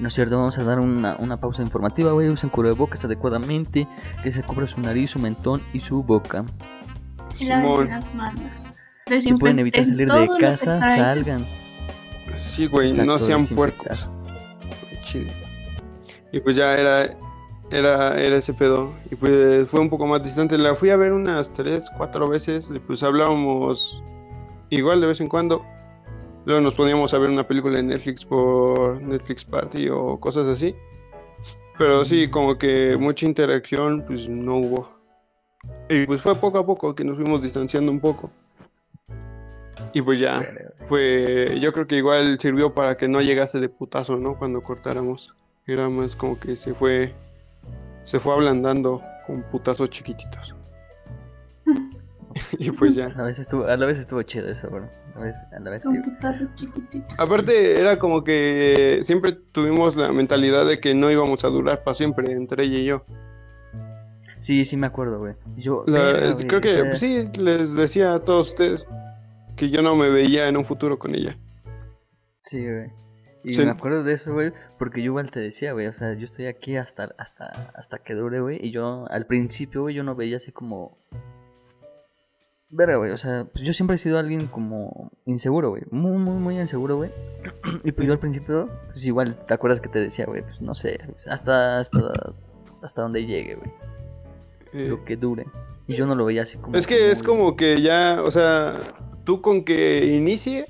No 0.00 0.08
es 0.08 0.14
cierto, 0.14 0.36
vamos 0.38 0.56
a 0.58 0.64
dar 0.64 0.78
una, 0.80 1.16
una 1.18 1.38
pausa 1.40 1.60
informativa, 1.62 2.12
güey. 2.12 2.28
Usen 2.30 2.50
cubrebocas 2.50 3.04
adecuadamente, 3.04 3.86
que 4.22 4.32
se 4.32 4.42
cubra 4.42 4.66
su 4.66 4.80
nariz, 4.80 5.10
su 5.10 5.18
mentón 5.18 5.60
y 5.72 5.80
su 5.80 6.02
boca. 6.02 6.44
Y 7.38 7.44
las 7.46 8.14
manos. 8.14 8.42
Si 9.20 9.32
pueden 9.34 9.58
evitar 9.58 9.84
salir 9.84 10.10
de 10.10 10.28
casa, 10.40 10.80
salgan. 10.80 11.46
sí, 12.38 12.66
güey, 12.66 12.92
no 12.92 13.18
sean 13.18 13.46
puercos. 13.46 14.08
Chido. 15.04 15.30
Y 16.32 16.40
pues 16.40 16.56
ya 16.56 16.74
era, 16.74 17.16
era, 17.70 18.20
era 18.20 18.36
ese 18.36 18.52
pedo. 18.52 18.92
Y 19.10 19.16
pues 19.16 19.68
fue 19.68 19.80
un 19.80 19.88
poco 19.88 20.06
más 20.06 20.22
distante. 20.22 20.58
La 20.58 20.74
fui 20.74 20.90
a 20.90 20.96
ver 20.96 21.12
unas 21.12 21.52
tres, 21.52 21.90
cuatro 21.96 22.28
veces. 22.28 22.70
y 22.74 22.78
Pues 22.78 23.02
hablábamos 23.02 24.02
igual 24.70 25.00
de 25.00 25.06
vez 25.06 25.20
en 25.20 25.28
cuando. 25.28 25.64
Luego 26.44 26.60
nos 26.60 26.74
poníamos 26.74 27.12
a 27.14 27.18
ver 27.18 27.30
una 27.30 27.46
película 27.46 27.78
en 27.78 27.88
Netflix 27.88 28.24
por 28.24 29.00
Netflix 29.02 29.44
Party 29.44 29.88
o 29.88 30.18
cosas 30.18 30.46
así. 30.46 30.74
Pero 31.78 32.04
sí, 32.04 32.28
como 32.28 32.58
que 32.58 32.96
mucha 32.98 33.24
interacción, 33.26 34.04
pues 34.06 34.28
no 34.28 34.56
hubo. 34.56 34.90
Y 35.88 36.06
pues 36.06 36.20
fue 36.20 36.34
poco 36.34 36.58
a 36.58 36.66
poco 36.66 36.94
que 36.94 37.04
nos 37.04 37.16
fuimos 37.16 37.42
distanciando 37.42 37.90
un 37.90 38.00
poco. 38.00 38.30
Y 39.92 40.02
pues 40.02 40.20
ya, 40.20 40.46
fue, 40.88 41.58
yo 41.60 41.72
creo 41.72 41.86
que 41.86 41.96
igual 41.96 42.38
sirvió 42.40 42.74
para 42.74 42.96
que 42.96 43.08
no 43.08 43.20
llegase 43.20 43.58
de 43.60 43.68
putazo, 43.68 44.16
¿no? 44.16 44.36
Cuando 44.38 44.62
cortáramos. 44.62 45.34
Era 45.66 45.88
más 45.88 46.16
como 46.16 46.38
que 46.38 46.56
se 46.56 46.72
fue, 46.72 47.12
se 48.04 48.18
fue 48.20 48.32
ablandando 48.32 49.02
con 49.26 49.42
putazos 49.42 49.90
chiquititos. 49.90 50.54
y 52.58 52.70
pues 52.70 52.94
ya. 52.94 53.06
A 53.06 53.18
la 53.18 53.24
vez 53.24 53.38
estuvo, 53.38 53.64
a 53.64 53.76
la 53.76 53.86
vez 53.86 53.98
estuvo 53.98 54.22
chido 54.22 54.48
eso, 54.48 54.68
bro. 54.70 54.88
A 55.14 55.18
la 55.18 55.24
vez, 55.26 55.36
a 55.52 55.60
la 55.60 55.70
vez 55.70 55.82
sí. 55.82 55.88
Con 55.88 56.02
putazos 56.02 56.54
chiquititos. 56.54 57.20
Aparte 57.20 57.80
era 57.80 57.98
como 57.98 58.24
que 58.24 59.00
siempre 59.04 59.32
tuvimos 59.32 59.96
la 59.96 60.10
mentalidad 60.12 60.66
de 60.66 60.80
que 60.80 60.94
no 60.94 61.10
íbamos 61.10 61.44
a 61.44 61.48
durar 61.48 61.82
para 61.84 61.94
siempre 61.94 62.32
entre 62.32 62.64
ella 62.64 62.78
y 62.78 62.84
yo. 62.86 63.02
Sí, 64.40 64.64
sí 64.64 64.76
me 64.76 64.86
acuerdo, 64.86 65.18
güey. 65.18 65.34
Yo, 65.56 65.84
La- 65.86 65.98
verga, 66.04 66.32
güey, 66.32 66.46
creo 66.46 66.58
o 66.60 66.62
que 66.62 66.74
sea, 66.74 66.94
sí, 66.94 67.28
les 67.38 67.74
decía 67.74 68.14
a 68.14 68.20
todos 68.20 68.48
ustedes 68.50 68.86
que 69.58 69.68
yo 69.68 69.82
no 69.82 69.94
me 69.96 70.08
veía 70.08 70.48
en 70.48 70.56
un 70.56 70.64
futuro 70.64 70.98
con 70.98 71.14
ella. 71.14 71.36
Sí, 72.42 72.62
güey. 72.64 72.90
Y 73.44 73.52
Sí. 73.52 73.64
me 73.64 73.70
acuerdo 73.70 74.02
de 74.02 74.14
eso, 74.14 74.32
güey, 74.32 74.52
porque 74.78 75.00
yo 75.00 75.06
igual 75.06 75.30
te 75.30 75.38
decía, 75.40 75.72
güey, 75.72 75.86
o 75.86 75.92
sea, 75.92 76.14
yo 76.14 76.24
estoy 76.24 76.46
aquí 76.46 76.76
hasta, 76.76 77.14
hasta, 77.18 77.70
hasta 77.74 77.98
que 77.98 78.14
dure, 78.14 78.40
güey, 78.40 78.58
y 78.64 78.70
yo 78.70 79.06
al 79.10 79.26
principio, 79.26 79.82
güey, 79.82 79.94
yo 79.94 80.02
no 80.02 80.14
veía 80.14 80.38
así 80.38 80.50
como... 80.52 80.96
Verga, 82.70 82.96
güey, 82.96 83.12
o 83.12 83.16
sea, 83.16 83.46
pues 83.50 83.64
yo 83.64 83.72
siempre 83.72 83.96
he 83.96 83.98
sido 83.98 84.18
alguien 84.18 84.46
como 84.46 85.10
inseguro, 85.24 85.70
güey, 85.70 85.82
muy, 85.90 86.18
muy, 86.18 86.34
muy 86.36 86.58
inseguro, 86.60 86.96
güey. 86.96 87.10
Y 87.84 87.92
pues 87.92 88.06
yo 88.06 88.12
al 88.12 88.18
principio, 88.18 88.68
pues 88.88 89.04
igual, 89.06 89.38
¿te 89.46 89.54
acuerdas 89.54 89.80
que 89.80 89.88
te 89.88 90.00
decía, 90.00 90.26
güey? 90.26 90.42
Pues 90.42 90.60
no 90.60 90.74
sé, 90.74 90.98
pues, 91.10 91.26
hasta, 91.28 91.78
hasta, 91.78 91.98
hasta 92.82 93.02
donde 93.02 93.24
llegue, 93.24 93.54
güey, 93.54 93.70
Eh, 94.74 94.88
lo 94.88 95.04
que 95.04 95.16
dure. 95.16 95.46
Y 95.86 95.96
yo 95.96 96.06
no 96.06 96.14
lo 96.14 96.26
veía 96.26 96.42
así 96.42 96.58
como... 96.58 96.76
Es 96.76 96.86
que 96.86 97.10
es 97.10 97.22
como 97.22 97.56
que 97.56 97.80
ya, 97.80 98.20
o 98.22 98.30
sea, 98.30 98.74
tú 99.28 99.42
con 99.42 99.62
que 99.62 100.06
inicie, 100.06 100.64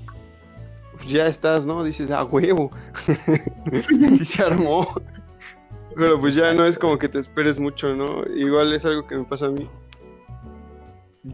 pues 0.97 1.07
ya 1.09 1.27
estás, 1.27 1.65
¿no? 1.65 1.81
Dices, 1.81 2.11
ah, 2.11 2.25
huevo. 2.25 2.71
sí 4.17 4.25
se 4.25 4.43
armó. 4.43 4.85
Pero 5.95 6.19
pues 6.19 6.35
ya 6.35 6.51
no 6.51 6.65
es 6.65 6.77
como 6.77 6.97
que 6.97 7.07
te 7.07 7.19
esperes 7.19 7.57
mucho, 7.57 7.95
¿no? 7.95 8.21
Igual 8.35 8.73
es 8.73 8.83
algo 8.83 9.07
que 9.07 9.15
me 9.15 9.23
pasa 9.23 9.45
a 9.45 9.49
mí. 9.51 9.69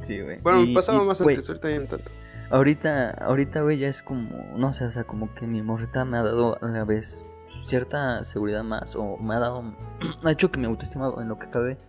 Sí, 0.01 0.21
güey. 0.21 0.39
Bueno, 0.41 0.61
Y- 0.61 0.67
me 0.67 0.73
pasaba 0.75 1.01
y, 1.01 1.07
más 1.07 1.19
güey, 1.19 1.35
antes, 1.35 1.49
ahorita 1.49 1.71
ya 1.71 1.79
no 1.79 1.85
tanto. 1.87 2.11
Ahorita, 2.51 3.09
ahorita, 3.09 3.61
güey, 3.61 3.79
ya 3.79 3.87
es 3.87 4.03
como, 4.03 4.29
no 4.55 4.75
sé, 4.75 4.85
o 4.85 4.91
sea, 4.91 5.03
como 5.05 5.33
que 5.33 5.47
mi 5.47 5.63
morrita 5.63 6.05
me 6.05 6.17
ha 6.17 6.21
dado 6.23 6.59
a 6.61 6.67
la 6.67 6.85
vez 6.85 7.25
cierta 7.65 8.23
seguridad 8.23 8.63
más, 8.63 8.95
o 8.95 9.17
me 9.17 9.33
ha 9.33 9.39
dado, 9.39 9.63
ha 10.23 10.31
hecho 10.31 10.51
que 10.51 10.59
mi 10.59 10.67
autoestima 10.67 11.11
en 11.17 11.27
lo 11.27 11.39
que 11.39 11.49
cabe 11.49 11.79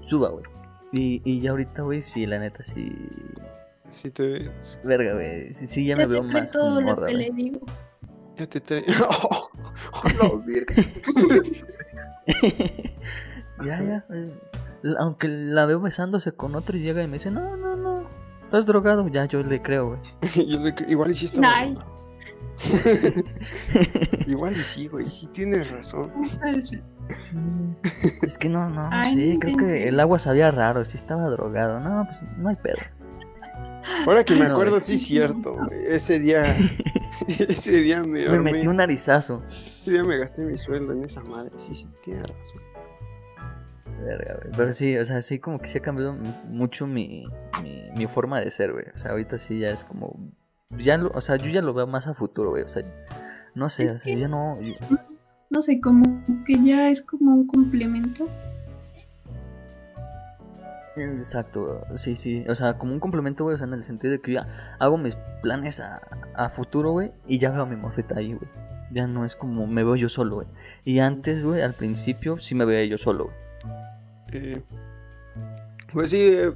suba, 0.00 0.30
güey. 0.30 0.44
Y, 0.92 1.20
y 1.26 1.42
ya 1.42 1.50
ahorita, 1.50 1.82
güey, 1.82 2.00
sí, 2.00 2.24
la 2.24 2.38
neta, 2.38 2.62
sí, 2.62 2.90
Sí 4.02 4.10
te 4.10 4.50
verga, 4.84 5.14
güey, 5.14 5.52
sí, 5.52 5.66
sí, 5.66 5.86
ya 5.86 5.96
Ya 5.96 6.06
me 6.06 6.12
veo 6.12 6.22
más 6.22 6.52
todo 6.52 6.74
como 6.76 6.80
morra, 6.82 7.08
le 7.10 7.30
digo. 7.32 7.60
ya 8.36 8.46
te 8.46 8.60
trae. 8.60 8.84
Oh, 9.08 9.48
la 10.20 10.44
verga. 10.44 10.74
ya, 13.64 13.82
ya, 13.82 14.04
eh, 14.10 14.34
aunque 14.98 15.28
la 15.28 15.64
veo 15.66 15.80
besándose 15.80 16.32
con 16.32 16.54
otro 16.54 16.76
y 16.76 16.80
llega 16.82 17.02
y 17.02 17.06
me 17.06 17.14
dice, 17.14 17.30
no, 17.30 17.56
no, 17.56 17.76
no, 17.76 18.08
estás 18.42 18.66
drogado, 18.66 19.08
ya 19.08 19.24
yo 19.26 19.42
le 19.42 19.62
creo, 19.62 19.88
güey. 19.96 20.00
Yo 20.48 20.60
le 20.60 20.74
cre- 20.74 20.88
igual 20.90 21.14
Ay. 21.44 21.74
drogado. 21.74 21.96
Igual 24.26 24.56
y 24.56 24.62
sí, 24.62 24.88
güey, 24.88 25.04
sí 25.10 25.26
tienes 25.28 25.70
razón. 25.70 26.10
Es 28.22 28.38
que 28.38 28.48
no, 28.48 28.68
no, 28.70 28.88
Ay, 28.90 29.12
sí, 29.14 29.34
no 29.34 29.40
creo 29.40 29.56
que 29.58 29.88
el 29.88 30.00
agua 30.00 30.18
sabía 30.18 30.50
raro, 30.50 30.82
sí 30.86 30.96
estaba 30.96 31.28
drogado, 31.28 31.80
no, 31.80 32.04
pues 32.06 32.24
no 32.38 32.48
hay 32.48 32.56
pedo. 32.56 32.78
Ahora 34.06 34.24
que 34.24 34.34
me 34.34 34.46
No, 34.46 34.54
acuerdo, 34.54 34.80
sí 34.80 34.94
es 34.94 35.02
cierto, 35.06 35.54
güey. 35.56 35.86
Ese 35.88 36.18
día, 36.18 36.56
ese 37.28 37.72
día 37.72 38.02
me, 38.02 38.20
Me 38.20 38.28
armé- 38.28 38.52
metí 38.52 38.66
un 38.66 38.76
narizazo. 38.76 39.42
Ese 39.46 39.92
día 39.92 40.04
me 40.04 40.18
gasté 40.18 40.42
mi 40.42 40.56
sueldo 40.56 40.92
en 40.92 41.04
esa 41.04 41.22
madre. 41.22 41.50
Sí, 41.56 41.74
sí, 41.74 41.88
tienes 42.04 42.22
razón. 42.26 42.60
Verga, 44.04 44.38
güey. 44.42 44.54
Pero 44.56 44.72
sí, 44.74 44.96
o 44.96 45.04
sea, 45.04 45.22
sí 45.22 45.38
como 45.38 45.58
que 45.58 45.68
sí 45.68 45.78
ha 45.78 45.82
cambiado 45.82 46.14
mucho 46.48 46.86
mi, 46.86 47.26
mi, 47.62 47.82
mi 47.96 48.06
forma 48.06 48.40
de 48.40 48.50
ser, 48.50 48.72
güey. 48.72 48.84
O 48.94 48.98
sea, 48.98 49.12
ahorita 49.12 49.38
sí 49.38 49.58
ya 49.60 49.70
es 49.70 49.84
como... 49.84 50.30
Ya 50.70 50.98
lo, 50.98 51.10
o 51.14 51.20
sea, 51.20 51.36
yo 51.36 51.46
ya 51.48 51.62
lo 51.62 51.72
veo 51.74 51.86
más 51.86 52.06
a 52.06 52.14
futuro, 52.14 52.50
güey. 52.50 52.62
O 52.64 52.68
sea, 52.68 52.82
no 53.54 53.68
sé, 53.68 53.84
Es 53.86 53.92
o 53.92 53.98
sea, 53.98 54.14
que- 54.14 54.20
yo 54.20 54.28
no... 54.28 54.60
yo- 54.60 54.74
No 55.48 55.62
sé, 55.62 55.80
como 55.80 56.04
que 56.44 56.62
ya 56.62 56.90
es 56.90 57.02
como 57.02 57.32
un 57.32 57.46
complemento. 57.46 58.28
Exacto, 60.96 61.82
sí, 61.96 62.16
sí. 62.16 62.44
O 62.48 62.54
sea, 62.54 62.78
como 62.78 62.92
un 62.92 63.00
complemento, 63.00 63.44
güey. 63.44 63.54
O 63.54 63.58
sea, 63.58 63.66
en 63.66 63.74
el 63.74 63.82
sentido 63.82 64.12
de 64.12 64.20
que 64.20 64.32
ya 64.32 64.76
hago 64.78 64.96
mis 64.96 65.16
planes 65.42 65.80
a, 65.80 66.00
a 66.34 66.48
futuro, 66.50 66.92
güey. 66.92 67.12
Y 67.26 67.38
ya 67.38 67.50
veo 67.50 67.62
a 67.62 67.66
mi 67.66 67.76
morrita 67.76 68.16
ahí, 68.18 68.32
güey. 68.32 68.48
Ya 68.92 69.06
no 69.06 69.24
es 69.24 69.36
como 69.36 69.66
me 69.66 69.82
veo 69.84 69.96
yo 69.96 70.08
solo, 70.08 70.36
güey. 70.36 70.46
Y 70.84 71.00
antes, 71.00 71.42
güey, 71.44 71.60
al 71.62 71.74
principio 71.74 72.38
sí 72.38 72.54
me 72.54 72.64
veía 72.64 72.84
yo 72.86 72.98
solo, 72.98 73.24
güey. 73.24 73.36
Eh, 74.32 74.62
pues 75.92 76.10
sí, 76.10 76.18
eh, 76.20 76.52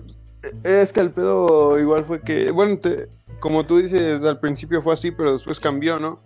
es 0.65 0.93
que 0.93 1.01
el 1.01 1.11
pedo 1.11 1.79
igual 1.79 2.05
fue 2.05 2.21
que, 2.21 2.51
bueno, 2.51 2.79
te- 2.79 3.09
como 3.41 3.65
tú 3.67 3.79
dices, 3.79 4.23
al 4.23 4.39
principio 4.41 4.81
fue 4.83 4.95
así, 4.95 5.11
pero 5.11 5.33
después 5.33 5.61
cambió, 5.61 5.99
¿no? 5.99 6.21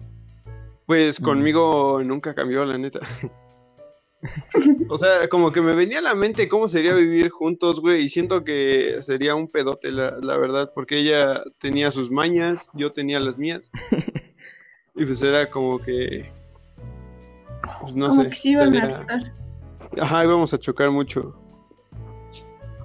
Pues 0.87 1.21
Mm. 1.21 1.25
conmigo 1.25 2.01
nunca 2.05 2.35
cambió, 2.35 2.65
la 2.65 2.77
neta. 2.79 3.01
o 4.89 4.99
sea, 4.99 5.29
como 5.29 5.53
que 5.53 5.61
me 5.61 5.75
venía 5.75 5.99
a 5.99 6.03
la 6.03 6.15
mente 6.15 6.49
cómo 6.49 6.69
sería 6.69 6.95
vivir 6.95 7.31
juntos, 7.31 7.81
güey, 7.81 8.03
y 8.05 8.09
siento 8.09 8.45
que 8.45 8.97
sería 9.03 9.35
un 9.35 9.49
pedote, 9.49 9.91
la, 9.93 10.17
la 10.23 10.37
verdad, 10.37 10.73
porque 10.75 10.99
ella 10.99 11.43
tenía 11.59 11.91
sus 11.91 12.11
mañas, 12.11 12.71
yo 12.75 12.93
tenía 12.93 13.21
las 13.21 13.39
mías, 13.39 13.71
y 14.95 15.05
pues 15.05 15.23
era 15.23 15.51
como 15.51 15.79
que, 15.81 16.31
pues 17.81 17.95
no 17.95 18.09
como 18.09 18.23
sé, 18.23 18.29
que 18.31 18.35
se 18.37 18.49
iban 18.51 18.73
sería- 18.73 18.83
a 18.83 18.87
hartar. 18.99 19.33
Ajá, 20.01 20.25
íbamos 20.25 20.53
a 20.55 20.59
chocar 20.59 20.91
mucho. 20.91 21.39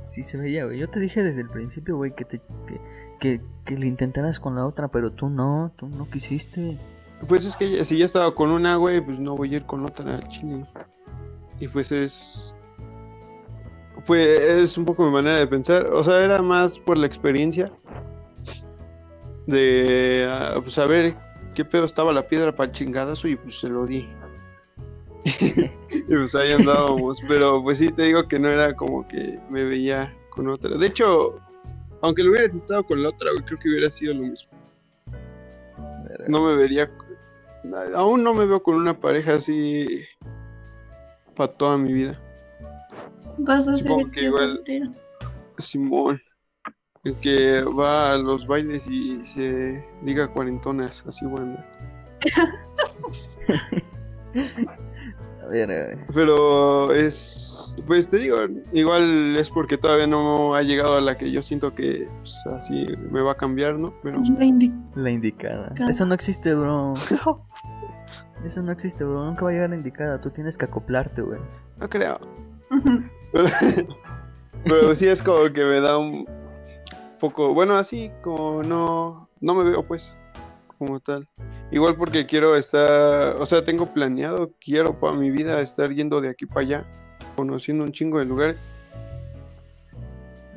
Sí 0.04 0.24
se 0.24 0.38
veía, 0.38 0.66
güey. 0.66 0.80
Yo 0.80 0.90
te 0.90 1.00
dije 1.00 1.24
desde 1.24 1.42
el 1.42 1.50
principio, 1.50 1.96
güey, 1.96 2.14
que, 2.16 2.26
te, 2.26 2.40
que, 2.68 2.82
que, 3.20 3.42
que 3.66 3.78
le 3.78 3.86
intentaras 3.88 4.40
con 4.40 4.56
la 4.56 4.66
otra, 4.66 4.88
pero 4.90 5.12
tú 5.12 5.30
no, 5.30 5.72
tú 5.78 5.88
no 5.88 6.10
quisiste. 6.10 6.78
Pues 7.28 7.46
es 7.46 7.56
que 7.56 7.84
si 7.86 7.98
ya 7.98 8.06
estaba 8.06 8.34
con 8.34 8.50
una, 8.50 8.76
güey, 8.78 9.02
pues 9.02 9.20
no 9.20 9.36
voy 9.36 9.54
a 9.54 9.58
ir 9.58 9.66
con 9.66 9.84
otra 9.86 10.16
al 10.16 10.28
chile. 10.30 10.66
Y 11.60 11.68
pues 11.68 11.92
es. 11.92 12.56
Pues 14.06 14.26
es 14.42 14.78
un 14.78 14.86
poco 14.86 15.06
mi 15.06 15.12
manera 15.12 15.40
de 15.40 15.48
pensar. 15.48 15.88
O 15.88 16.04
sea, 16.04 16.24
era 16.24 16.42
más 16.42 16.80
por 16.80 16.98
la 16.98 17.06
experiencia. 17.06 17.72
De 19.46 20.28
ah, 20.30 20.60
pues 20.62 20.76
saber 20.76 21.16
qué 21.56 21.66
pedo 21.66 21.86
estaba 21.86 22.14
la 22.14 22.28
piedra 22.28 22.56
para 22.56 22.70
el 22.70 22.76
chingadazo 22.76 23.28
y 23.28 23.36
pues 23.36 23.60
se 23.60 23.70
lo 23.70 23.86
di. 23.86 24.08
y 25.26 26.16
pues 26.16 26.34
ahí 26.36 26.54
andábamos. 26.54 27.20
Pero 27.28 27.62
pues 27.62 27.80
sí 27.80 27.92
te 27.92 28.04
digo 28.04 28.28
que 28.28 28.40
no 28.40 28.48
era 28.50 28.76
como 28.76 29.08
que 29.08 29.40
me 29.50 29.64
veía 29.64 30.16
con 30.30 30.48
otra. 30.48 30.78
De 30.78 30.88
hecho, 30.88 31.40
aunque 32.02 32.24
lo 32.24 32.32
hubiera 32.32 32.46
intentado 32.46 32.84
con 32.84 33.04
la 33.04 33.10
otra, 33.10 33.32
güey, 33.32 33.44
creo 33.44 33.60
que 33.60 33.70
hubiera 33.70 33.90
sido 33.90 34.14
lo 34.14 34.22
mismo. 34.22 34.50
No 36.28 36.46
me 36.46 36.56
vería. 36.56 36.90
Aún 37.96 38.24
no 38.24 38.34
me 38.34 38.46
veo 38.46 38.62
con 38.64 38.76
una 38.76 38.98
pareja 39.00 39.34
así. 39.34 40.04
Para 41.40 41.54
toda 41.54 41.78
mi 41.78 41.94
vida. 41.94 42.20
Vas 43.38 43.66
a 43.66 43.78
ser 43.78 43.88
Supongo 43.88 44.12
que 44.12 44.26
igual-. 44.26 44.62
Simón. 45.58 46.22
El 47.06 47.16
que 47.16 47.62
va 47.64 48.12
a 48.12 48.18
los 48.18 48.46
bailes 48.46 48.86
y 48.88 49.26
se 49.26 49.82
diga 50.02 50.28
cuarentonas. 50.28 51.02
Así 51.08 51.26
bueno. 51.26 51.56
A 55.42 55.46
ver, 55.48 55.68
güey. 55.96 56.06
Pero 56.14 56.94
es. 56.94 57.78
Pues 57.88 58.10
te 58.10 58.18
digo, 58.18 58.36
igual 58.74 59.38
es 59.38 59.50
porque 59.50 59.78
todavía 59.78 60.08
no 60.08 60.54
ha 60.56 60.62
llegado 60.62 60.98
a 60.98 61.02
la 61.02 61.18
que 61.18 61.32
yo 61.32 61.42
siento 61.42 61.74
que 61.74 62.06
pues, 62.20 62.38
así 62.54 62.86
me 63.12 63.22
va 63.22 63.32
a 63.32 63.36
cambiar, 63.38 63.80
¿no? 63.80 63.94
Pero. 64.04 64.18
La 64.20 64.44
indi- 64.44 64.78
La 64.96 65.10
indicada. 65.10 65.68
Indicada. 65.68 65.90
Eso 65.90 66.06
no 66.06 66.14
existe, 66.16 66.54
bro. 66.54 66.96
Eso 68.44 68.62
no 68.62 68.72
existe, 68.72 69.04
bro. 69.04 69.26
Nunca 69.26 69.44
va 69.44 69.52
a 69.52 69.54
llegar 69.54 69.70
la 69.70 69.76
indicada. 69.76 70.22
Tú 70.22 70.30
tienes 70.30 70.58
que 70.58 70.66
acoplarte, 70.66 71.22
güey. 71.22 71.40
No 71.78 71.90
creo. 71.90 72.20
Pero, 73.32 73.46
pero 74.64 74.96
sí 74.96 75.08
es 75.08 75.22
como 75.22 75.52
que 75.52 75.64
me 75.64 75.82
da 75.82 75.98
un 75.98 76.26
poco, 77.20 77.54
bueno, 77.54 77.76
así 77.76 78.12
como 78.22 78.64
no, 78.64 79.30
no 79.42 79.56
me 79.56 79.64
veo 79.70 79.84
pues 79.84 80.16
como 80.78 81.00
tal. 81.00 81.28
Igual 81.72 81.96
porque 81.98 82.26
quiero 82.26 82.56
estar, 82.56 83.36
o 83.38 83.46
sea, 83.46 83.64
tengo 83.64 83.86
planeado, 83.88 84.52
quiero 84.60 85.00
para 85.00 85.14
mi 85.14 85.30
vida 85.30 85.60
estar 85.62 85.94
yendo 85.94 86.22
de 86.22 86.30
aquí 86.30 86.46
para 86.46 86.62
allá, 86.62 86.86
conociendo 87.36 87.84
un 87.84 87.92
chingo 87.92 88.18
de 88.18 88.26
lugares. 88.26 88.58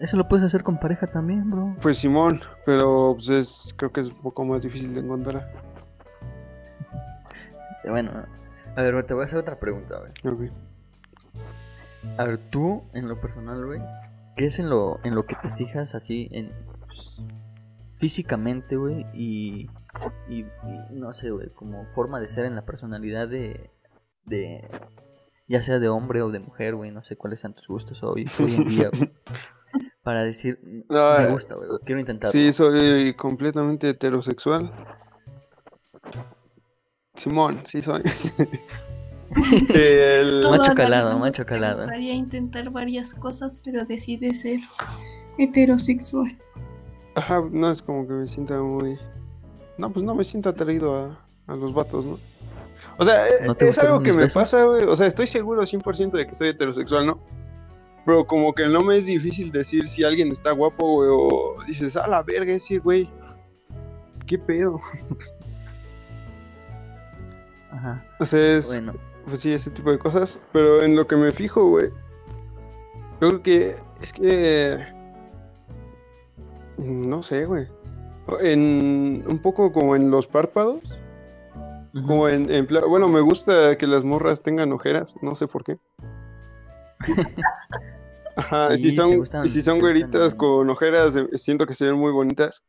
Eso 0.01 0.17
lo 0.17 0.27
puedes 0.27 0.45
hacer 0.47 0.63
con 0.63 0.79
pareja 0.79 1.07
también, 1.07 1.51
bro. 1.51 1.77
Pues 1.81 1.99
Simón, 1.99 2.41
pero 2.65 3.15
pues 3.15 3.29
es, 3.29 3.75
creo 3.77 3.93
que 3.93 4.01
es 4.01 4.09
un 4.09 4.23
poco 4.23 4.45
más 4.45 4.63
difícil 4.63 4.95
de 4.95 5.01
encontrar. 5.01 5.53
Eh, 7.85 7.91
Bueno, 7.91 8.11
a 8.77 8.83
ver, 8.83 9.05
te 9.05 9.15
voy 9.15 9.23
a 9.23 9.25
hacer 9.25 9.39
otra 9.39 9.59
pregunta, 9.59 9.99
güey. 9.99 10.51
A 12.19 12.25
ver, 12.25 12.39
tú, 12.51 12.83
en 12.95 13.09
lo 13.09 13.21
personal, 13.21 13.65
güey, 13.65 13.81
¿qué 14.37 14.47
es 14.47 14.59
en 14.59 14.71
lo, 14.71 14.99
en 15.05 15.15
lo 15.15 15.27
que 15.27 15.37
te 15.37 15.51
fijas 15.57 15.95
así 15.95 16.29
en 16.33 16.51
pues, 16.81 17.17
físicamente, 17.99 18.77
güey? 18.77 19.07
Y, 19.15 19.69
y, 20.29 20.41
y 20.41 20.47
no 20.91 21.13
sé, 21.13 21.31
güey, 21.31 21.49
como 21.51 21.87
forma 21.95 22.19
de 22.19 22.29
ser 22.29 22.47
en 22.47 22.55
la 22.55 22.65
personalidad 22.65 23.29
de, 23.29 23.71
de 24.25 24.69
ya 25.49 25.63
sea 25.63 25.79
de 25.79 25.89
hombre 25.89 26.23
o 26.23 26.31
de 26.31 26.41
mujer, 26.41 26.75
güey, 26.75 26.91
no 26.91 27.03
sé 27.03 27.17
cuáles 27.17 27.41
sean 27.41 27.55
tus 27.55 27.69
gustos 27.69 28.03
hoy, 28.03 28.27
hoy 28.41 28.55
en 28.55 28.69
día, 28.69 28.91
güey, 28.91 29.13
para 30.03 30.25
decir, 30.25 30.59
No, 30.89 31.19
me 31.19 31.25
eh, 31.25 31.31
gusta, 31.31 31.55
güey, 31.55 31.69
quiero 31.85 32.01
intentarlo. 32.01 32.33
Sí, 32.33 32.53
soy 32.53 33.15
completamente 33.15 33.91
heterosexual. 33.91 34.73
Simón, 37.17 37.61
sí 37.65 37.83
soy. 37.83 38.03
El- 39.75 40.43
Macho 40.49 40.75
calado, 40.75 41.19
macho 41.19 41.43
me 41.43 41.47
calado. 41.47 41.81
gustaría 41.83 42.15
intentar 42.15 42.69
varias 42.71 43.15
cosas, 43.15 43.59
pero 43.65 43.85
decide 43.85 44.35
ser 44.35 44.61
heterosexual. 45.39 46.37
Ajá, 47.15 47.43
no 47.51 47.71
es 47.71 47.81
como 47.83 48.07
que 48.07 48.13
me 48.15 48.27
sienta 48.29 48.61
muy. 48.61 48.99
No, 49.79 49.91
pues 49.91 50.05
no 50.05 50.15
me 50.15 50.25
siento 50.25 50.51
atraído 50.51 50.95
a, 50.95 51.19
a 51.47 51.57
los 51.57 51.73
vatos, 51.73 52.05
¿no? 52.05 52.19
O 52.99 53.05
sea, 53.05 53.27
eh, 53.27 53.47
¿No 53.47 53.55
te 53.55 53.69
es 53.69 53.79
algo 53.79 54.03
que 54.03 54.13
me 54.13 54.25
besos? 54.25 54.35
pasa, 54.35 54.65
güey. 54.65 54.85
O 54.85 54.97
sea, 54.97 55.07
estoy 55.07 55.27
seguro 55.27 55.63
100% 55.63 56.11
de 56.11 56.27
que 56.27 56.35
soy 56.35 56.49
heterosexual, 56.49 57.07
¿no? 57.07 57.19
Pero 58.05 58.27
como 58.27 58.53
que 58.55 58.67
no 58.67 58.81
me 58.81 58.99
es 58.99 59.07
difícil 59.07 59.51
decir 59.53 59.87
si 59.87 60.05
alguien 60.05 60.31
está 60.33 60.51
guapo, 60.53 60.95
güey, 60.97 61.09
o 61.13 61.57
dices, 61.67 61.97
a 61.97 62.07
la 62.07 62.23
verga 62.23 62.53
ese, 62.53 62.79
güey. 62.79 63.09
¿Qué 64.27 64.39
pedo? 64.39 64.81
Ajá, 67.73 68.05
O 68.21 68.27
sea, 68.27 68.59
es. 68.59 68.67
bueno, 68.67 68.93
Pues 69.27 69.41
sí, 69.41 69.53
ese 69.53 69.71
tipo 69.71 69.91
de 69.91 69.99
cosas. 69.99 70.39
Pero 70.53 70.83
en 70.83 70.95
lo 70.97 71.07
que 71.07 71.17
me 71.17 71.33
fijo, 71.33 71.69
güey. 71.69 71.89
Yo 73.21 73.29
creo 73.29 73.43
que. 73.43 73.77
Es 74.03 74.13
que. 74.13 74.79
No 76.79 77.23
sé, 77.23 77.47
güey. 77.47 77.67
En. 78.41 79.25
Un 79.29 79.39
poco 79.39 79.73
como 79.73 79.97
en 79.97 80.11
los 80.11 80.27
párpados. 80.27 80.81
Como 82.07 82.27
en, 82.27 82.51
en 82.51 82.67
plan- 82.67 82.85
bueno, 82.89 83.07
me 83.09 83.21
gusta 83.21 83.77
que 83.77 83.87
las 83.87 84.03
morras 84.03 84.43
tengan 84.43 84.73
ojeras, 84.73 85.15
no 85.21 85.35
sé 85.37 85.47
por 85.47 85.63
qué. 85.63 85.77
Ajá, 88.37 88.75
y 88.75 88.79
Sí, 88.79 88.91
si 88.91 88.97
son, 88.97 89.19
gustan- 89.19 89.45
y 89.45 89.49
si 89.51 89.61
son 89.61 89.79
güeritas 89.79 90.35
con 90.35 90.71
ojeras, 90.71 91.15
eh, 91.17 91.29
siento 91.35 91.67
que 91.67 91.75
se 91.75 91.85
ven 91.85 91.97
muy 91.99 92.11
bonitas. 92.11 92.63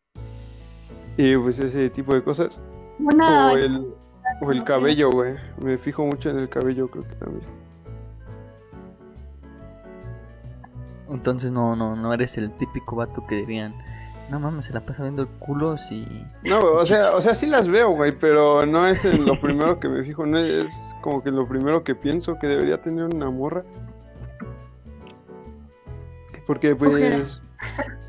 Y 1.16 1.38
pues 1.38 1.58
ese 1.60 1.90
tipo 1.90 2.14
de 2.14 2.22
cosas. 2.22 2.60
Una 3.00 3.54
O 3.54 3.58
el, 3.58 3.94
o 4.42 4.52
el 4.52 4.64
cabello, 4.64 5.12
güey. 5.12 5.36
Me 5.62 5.78
fijo 5.78 6.06
mucho 6.06 6.30
en 6.30 6.40
el 6.40 6.50
cabello, 6.50 6.88
creo 6.90 7.08
que 7.08 7.16
también. 7.16 7.46
Entonces 11.10 11.52
no, 11.52 11.76
no, 11.76 11.96
no 11.96 12.14
eres 12.14 12.38
el 12.38 12.52
típico 12.52 12.96
vato 12.96 13.26
que 13.28 13.36
dirían, 13.36 13.76
no 14.30 14.40
mames, 14.40 14.66
se 14.66 14.74
la 14.74 14.82
pasa 14.82 15.04
viendo 15.04 15.22
el 15.22 15.28
culo 15.28 15.78
si... 15.78 16.08
No, 16.44 16.60
o 16.60 16.86
sea, 16.86 17.12
o 17.16 17.22
sea, 17.22 17.36
sí 17.36 17.46
las 17.46 17.68
veo, 17.68 17.92
güey, 17.92 18.12
pero 18.12 18.66
no 18.66 18.88
es 18.88 19.06
en 19.06 19.26
lo 19.26 19.40
primero 19.40 19.80
que 19.80 19.90
me 19.90 20.04
fijo, 20.04 20.26
no 20.26 20.40
es 20.40 20.72
como 21.02 21.22
que 21.22 21.32
lo 21.32 21.48
primero 21.48 21.84
que 21.84 21.94
pienso 21.94 22.40
que 22.40 22.48
debería 22.48 22.82
tener 22.82 23.06
una 23.06 23.30
morra. 23.30 23.64
Porque 26.48 26.76
pues 26.76 27.46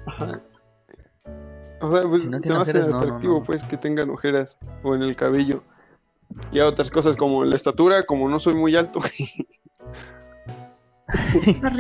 ajá. 0.07 0.41
O 1.81 1.93
sea, 1.93 2.09
pues 2.09 2.23
Si 2.23 2.29
no 2.29 2.41
se 2.41 2.49
me 2.49 2.57
hace 2.57 2.71
ojeras, 2.71 2.89
no, 2.89 2.93
no, 2.95 2.99
atractivo 2.99 3.39
no. 3.41 3.45
pues 3.45 3.63
que 3.65 3.77
tengan 3.77 4.11
ojeras 4.11 4.57
o 4.83 4.95
en 4.95 5.03
el 5.03 5.15
cabello. 5.15 5.63
Y 6.53 6.61
a 6.61 6.67
otras 6.67 6.91
cosas 6.91 7.17
como 7.17 7.45
la 7.45 7.57
estatura, 7.57 8.03
como 8.05 8.29
no 8.29 8.39
soy 8.39 8.55
muy 8.55 8.77
alto, 8.77 9.01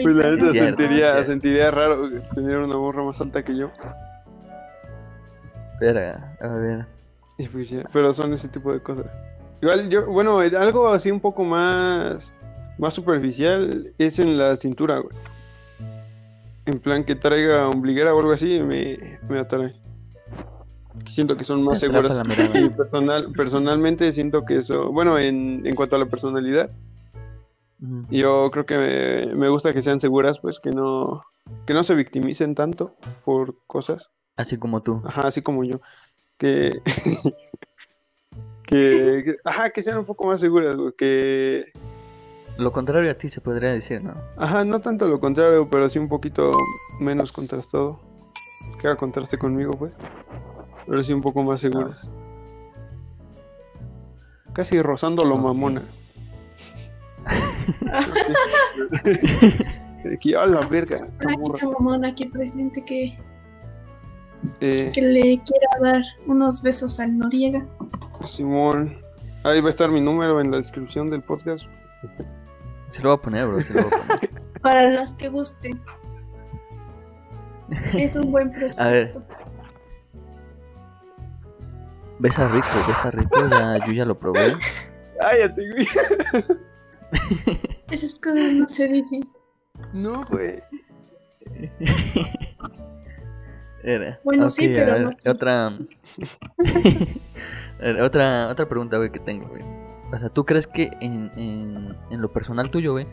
pues 0.03 0.15
la 0.15 0.31
neta 0.31 0.53
sentiría, 0.53 1.25
sentiría 1.25 1.71
raro 1.71 2.11
tener 2.35 2.59
una 2.59 2.77
morra 2.77 3.03
más 3.03 3.21
alta 3.21 3.43
que 3.45 3.57
yo. 3.57 3.71
Espera, 5.73 6.37
a 6.41 6.49
ver. 6.49 6.87
Y 7.39 7.49
pues 7.49 7.71
ya, 7.71 7.83
pero 7.93 8.13
son 8.13 8.33
ese 8.33 8.49
tipo 8.49 8.73
de 8.73 8.81
cosas. 8.81 9.07
Igual 9.61 9.89
yo, 9.89 10.07
bueno, 10.07 10.39
algo 10.39 10.89
así 10.89 11.11
un 11.11 11.21
poco 11.21 11.43
más, 11.43 12.33
más 12.79 12.95
superficial 12.95 13.93
es 13.99 14.19
en 14.19 14.39
la 14.39 14.57
cintura, 14.57 14.99
güey. 14.99 15.17
En 16.67 16.79
plan 16.79 17.05
que 17.05 17.15
traiga 17.15 17.69
ombliguera 17.69 18.15
o 18.15 18.19
algo 18.19 18.33
así, 18.33 18.61
me, 18.61 19.19
me 19.29 19.41
atrae. 19.41 19.75
Siento 21.09 21.37
que 21.37 21.45
son 21.45 21.63
más 21.63 21.81
seguras. 21.81 22.23
Y 22.55 22.69
personal, 22.71 23.33
personalmente 23.37 24.11
siento 24.13 24.45
que 24.45 24.59
eso, 24.59 24.91
bueno, 24.93 25.19
en, 25.19 25.67
en 25.67 25.75
cuanto 25.75 25.97
a 25.97 25.99
la 25.99 26.07
personalidad, 26.07 26.71
yo 28.11 28.51
creo 28.51 28.65
que 28.65 28.79
me, 28.79 29.35
me 29.35 29.49
gusta 29.49 29.75
que 29.75 29.83
sean 29.83 30.01
seguras, 30.01 30.39
pues 30.39 30.59
que 30.61 30.71
no, 30.71 31.23
que 31.67 31.75
no 31.75 31.83
se 31.85 31.95
victimicen 31.95 32.55
tanto 32.55 32.95
por 33.25 33.57
cosas. 33.67 34.09
Así 34.37 34.57
como 34.57 34.83
tú. 34.83 35.03
Ajá, 35.05 35.29
así 35.29 35.43
como 35.43 35.65
yo. 35.65 35.81
Que, 36.39 36.71
que, 38.67 39.23
que- 39.25 39.37
ajá, 39.45 39.71
que 39.71 39.83
sean 39.83 39.99
un 39.99 40.05
poco 40.05 40.27
más 40.27 40.41
seguras, 40.41 40.77
güey, 40.77 40.93
que, 40.97 41.65
Lo 42.57 42.73
contrario 42.73 43.11
a 43.11 43.15
ti 43.15 43.29
se 43.29 43.41
podría 43.41 43.71
decir, 43.73 44.03
¿no? 44.03 44.15
ajá, 44.37 44.65
no 44.65 44.81
tanto 44.81 45.07
lo 45.09 45.21
contrario, 45.21 45.69
pero 45.71 45.89
sí 45.89 45.99
un 45.99 46.09
poquito 46.09 46.53
menos 47.01 47.33
contrastado. 47.33 48.01
Que 48.81 48.87
haga 48.89 48.97
contraste 48.97 49.39
conmigo, 49.39 49.73
pues. 49.73 49.93
Pero 50.87 51.03
sí 51.03 51.13
un 51.13 51.23
poco 51.23 51.43
más 51.43 51.61
seguras. 51.61 51.97
Casi 54.53 54.81
rozando 54.81 55.25
lo 55.25 55.37
mamona. 55.37 55.83
Aquí 60.13 60.35
a 60.35 60.47
la 60.47 60.61
verga. 60.67 61.09
Una 61.23 61.71
mamona 61.73 62.09
aquí 62.09 62.27
presente 62.27 62.85
que, 62.85 63.19
Eh, 64.61 64.91
que 64.95 65.01
le 65.01 65.41
quiera 65.43 65.69
dar 65.83 66.03
unos 66.27 66.63
besos 66.63 67.01
al 67.01 67.17
Noriega. 67.17 67.65
Simón. 68.27 68.99
Ahí 69.43 69.61
va 69.61 69.69
a 69.69 69.71
estar 69.71 69.91
mi 69.91 70.01
número 70.01 70.41
en 70.41 70.51
la 70.51 70.59
descripción 70.59 71.11
del 71.11 71.23
podcast. 71.23 71.65
Se 72.91 73.03
lo 73.03 73.11
voy 73.11 73.19
a 73.19 73.23
poner, 73.23 73.47
bro. 73.47 73.61
Se 73.63 73.73
lo 73.73 73.83
voy 73.83 73.93
a 73.93 74.07
poner. 74.07 74.31
Para 74.61 74.91
las 74.91 75.15
que 75.15 75.29
gusten. 75.29 75.81
Es 77.95 78.15
un 78.15 78.31
buen 78.31 78.53
A 78.79 78.89
ver. 78.89 79.13
Besa 82.19 82.49
rico, 82.49 82.69
besa 82.87 83.11
rico. 83.11 83.49
Ya, 83.49 83.85
yo 83.87 83.93
ya 83.93 84.05
lo 84.05 84.19
probé. 84.19 84.57
Cállate, 85.21 85.71
güey. 85.71 85.89
Esas 87.91 88.15
cosas 88.17 88.53
no 88.53 88.69
se 88.69 88.89
dicen. 88.89 89.29
No, 89.93 90.25
güey. 90.27 90.63
Era. 93.83 94.21
Bueno, 94.25 94.49
sí, 94.49 94.69
pero 94.69 94.93
ver, 94.93 95.03
no. 95.03 95.31
Otra. 95.31 95.79
Ver, 97.81 98.01
otra, 98.03 98.49
otra 98.49 98.69
pregunta, 98.69 98.97
güey, 98.97 99.11
que 99.11 99.19
tengo, 99.19 99.49
güey. 99.49 99.63
O 100.13 100.17
sea, 100.17 100.29
¿tú 100.29 100.47
crees 100.47 100.67
que 100.67 100.93
en, 101.01 101.31
en, 101.37 101.97
en 102.09 102.23
lo 102.23 102.33
personal 102.33 102.71
tuyo, 102.71 102.93
güey, 102.93 103.07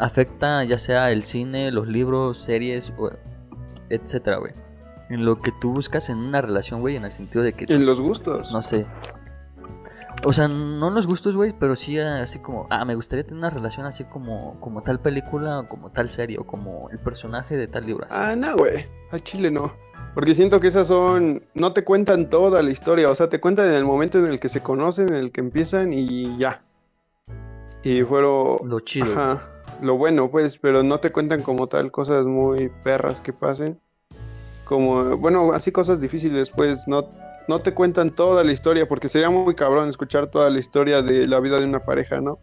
afecta 0.00 0.64
ya 0.64 0.78
sea 0.78 1.12
el 1.12 1.22
cine, 1.22 1.70
los 1.70 1.86
libros, 1.86 2.42
series, 2.42 2.92
o 2.98 3.10
etcétera, 3.88 4.38
güey? 4.38 4.52
En 5.10 5.24
lo 5.24 5.40
que 5.40 5.52
tú 5.52 5.72
buscas 5.72 6.08
en 6.08 6.18
una 6.18 6.40
relación, 6.40 6.80
güey, 6.80 6.96
en 6.96 7.04
el 7.04 7.12
sentido 7.12 7.42
de 7.44 7.52
que, 7.52 7.72
En 7.72 7.84
los 7.84 8.00
gustos. 8.00 8.52
no 8.52 8.62
sé. 8.62 8.86
O 10.24 10.32
sea, 10.32 10.48
no 10.48 10.90
los 10.90 11.06
gustos, 11.06 11.34
güey, 11.34 11.54
pero 11.58 11.76
sí 11.76 11.98
así 11.98 12.38
como, 12.40 12.66
ah, 12.70 12.84
me 12.84 12.94
gustaría 12.94 13.24
tener 13.24 13.38
una 13.38 13.50
relación 13.50 13.86
así 13.86 14.04
como, 14.04 14.58
como 14.60 14.82
tal 14.82 15.00
película, 15.00 15.60
o 15.60 15.68
como 15.68 15.90
tal 15.90 16.08
serie, 16.08 16.38
o 16.38 16.44
como 16.44 16.90
el 16.90 16.98
personaje 16.98 17.56
de 17.56 17.66
tal 17.68 17.86
libro. 17.86 18.06
así. 18.08 18.14
Ah, 18.18 18.36
no, 18.36 18.56
güey. 18.56 18.84
A 19.10 19.18
Chile 19.18 19.50
no. 19.50 19.72
Porque 20.14 20.34
siento 20.34 20.60
que 20.60 20.68
esas 20.68 20.88
son. 20.88 21.42
No 21.54 21.72
te 21.72 21.84
cuentan 21.84 22.28
toda 22.28 22.62
la 22.62 22.70
historia. 22.70 23.10
O 23.10 23.14
sea, 23.14 23.28
te 23.28 23.40
cuentan 23.40 23.66
en 23.66 23.74
el 23.74 23.84
momento 23.84 24.18
en 24.18 24.26
el 24.26 24.40
que 24.40 24.48
se 24.48 24.60
conocen, 24.60 25.08
en 25.08 25.14
el 25.16 25.32
que 25.32 25.40
empiezan 25.40 25.92
y 25.92 26.36
ya. 26.36 26.62
Y 27.82 28.02
fueron. 28.02 28.58
Lo 28.64 28.80
chido. 28.80 29.12
Ajá. 29.12 29.48
Lo 29.82 29.96
bueno, 29.96 30.30
pues, 30.30 30.58
pero 30.58 30.82
no 30.82 31.00
te 31.00 31.10
cuentan 31.10 31.42
como 31.42 31.68
tal 31.68 31.90
cosas 31.90 32.26
muy 32.26 32.70
perras 32.82 33.20
que 33.22 33.32
pasen. 33.32 33.80
Como, 34.70 35.16
bueno, 35.16 35.52
así 35.52 35.72
cosas 35.72 36.00
difíciles, 36.00 36.48
pues, 36.48 36.86
no, 36.86 37.08
no 37.48 37.60
te 37.60 37.74
cuentan 37.74 38.14
toda 38.14 38.44
la 38.44 38.52
historia, 38.52 38.86
porque 38.86 39.08
sería 39.08 39.28
muy 39.28 39.56
cabrón 39.56 39.88
escuchar 39.88 40.28
toda 40.28 40.48
la 40.48 40.60
historia 40.60 41.02
de 41.02 41.26
la 41.26 41.40
vida 41.40 41.58
de 41.58 41.64
una 41.64 41.80
pareja, 41.80 42.20
¿no? 42.20 42.38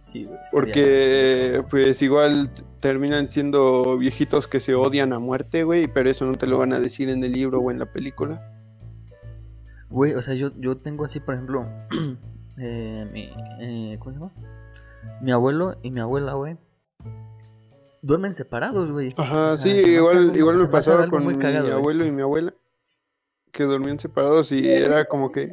Sí, 0.00 0.26
Porque, 0.50 1.62
pues, 1.68 2.00
igual 2.00 2.50
terminan 2.80 3.30
siendo 3.30 3.98
viejitos 3.98 4.48
que 4.48 4.58
se 4.58 4.74
odian 4.74 5.12
a 5.12 5.18
muerte, 5.18 5.64
güey, 5.64 5.86
pero 5.86 6.08
eso 6.08 6.24
no 6.24 6.32
te 6.32 6.46
lo 6.46 6.56
van 6.56 6.72
a 6.72 6.80
decir 6.80 7.10
en 7.10 7.22
el 7.22 7.32
libro 7.32 7.60
o 7.60 7.70
en 7.70 7.78
la 7.78 7.92
película. 7.92 8.50
Güey, 9.90 10.14
o 10.14 10.22
sea, 10.22 10.32
yo, 10.32 10.50
yo 10.56 10.78
tengo 10.78 11.04
así, 11.04 11.20
por 11.20 11.34
ejemplo, 11.34 11.66
eh, 12.56 13.06
mi, 13.12 13.28
eh, 13.60 13.98
¿cómo 13.98 14.12
se 14.14 14.18
llama? 14.18 14.32
Mi 15.20 15.30
abuelo 15.30 15.76
y 15.82 15.90
mi 15.90 16.00
abuela, 16.00 16.32
güey. 16.32 16.56
Duermen 18.06 18.34
separados, 18.34 18.90
güey. 18.92 19.12
Ajá, 19.16 19.48
O 19.54 19.58
sea, 19.58 19.72
sí, 19.72 19.78
igual, 19.90 20.16
algo- 20.18 20.36
igual 20.36 20.58
me 20.58 20.66
pasaba 20.66 21.08
con 21.08 21.26
mi 21.26 21.34
cagado, 21.36 21.64
güey. 21.64 21.72
abuelo 21.76 22.06
y 22.06 22.12
mi 22.12 22.22
abuela, 22.22 22.54
que 23.50 23.64
dormían 23.64 23.98
separados 23.98 24.52
y 24.52 24.68
era 24.68 25.04
como 25.06 25.32
que, 25.32 25.52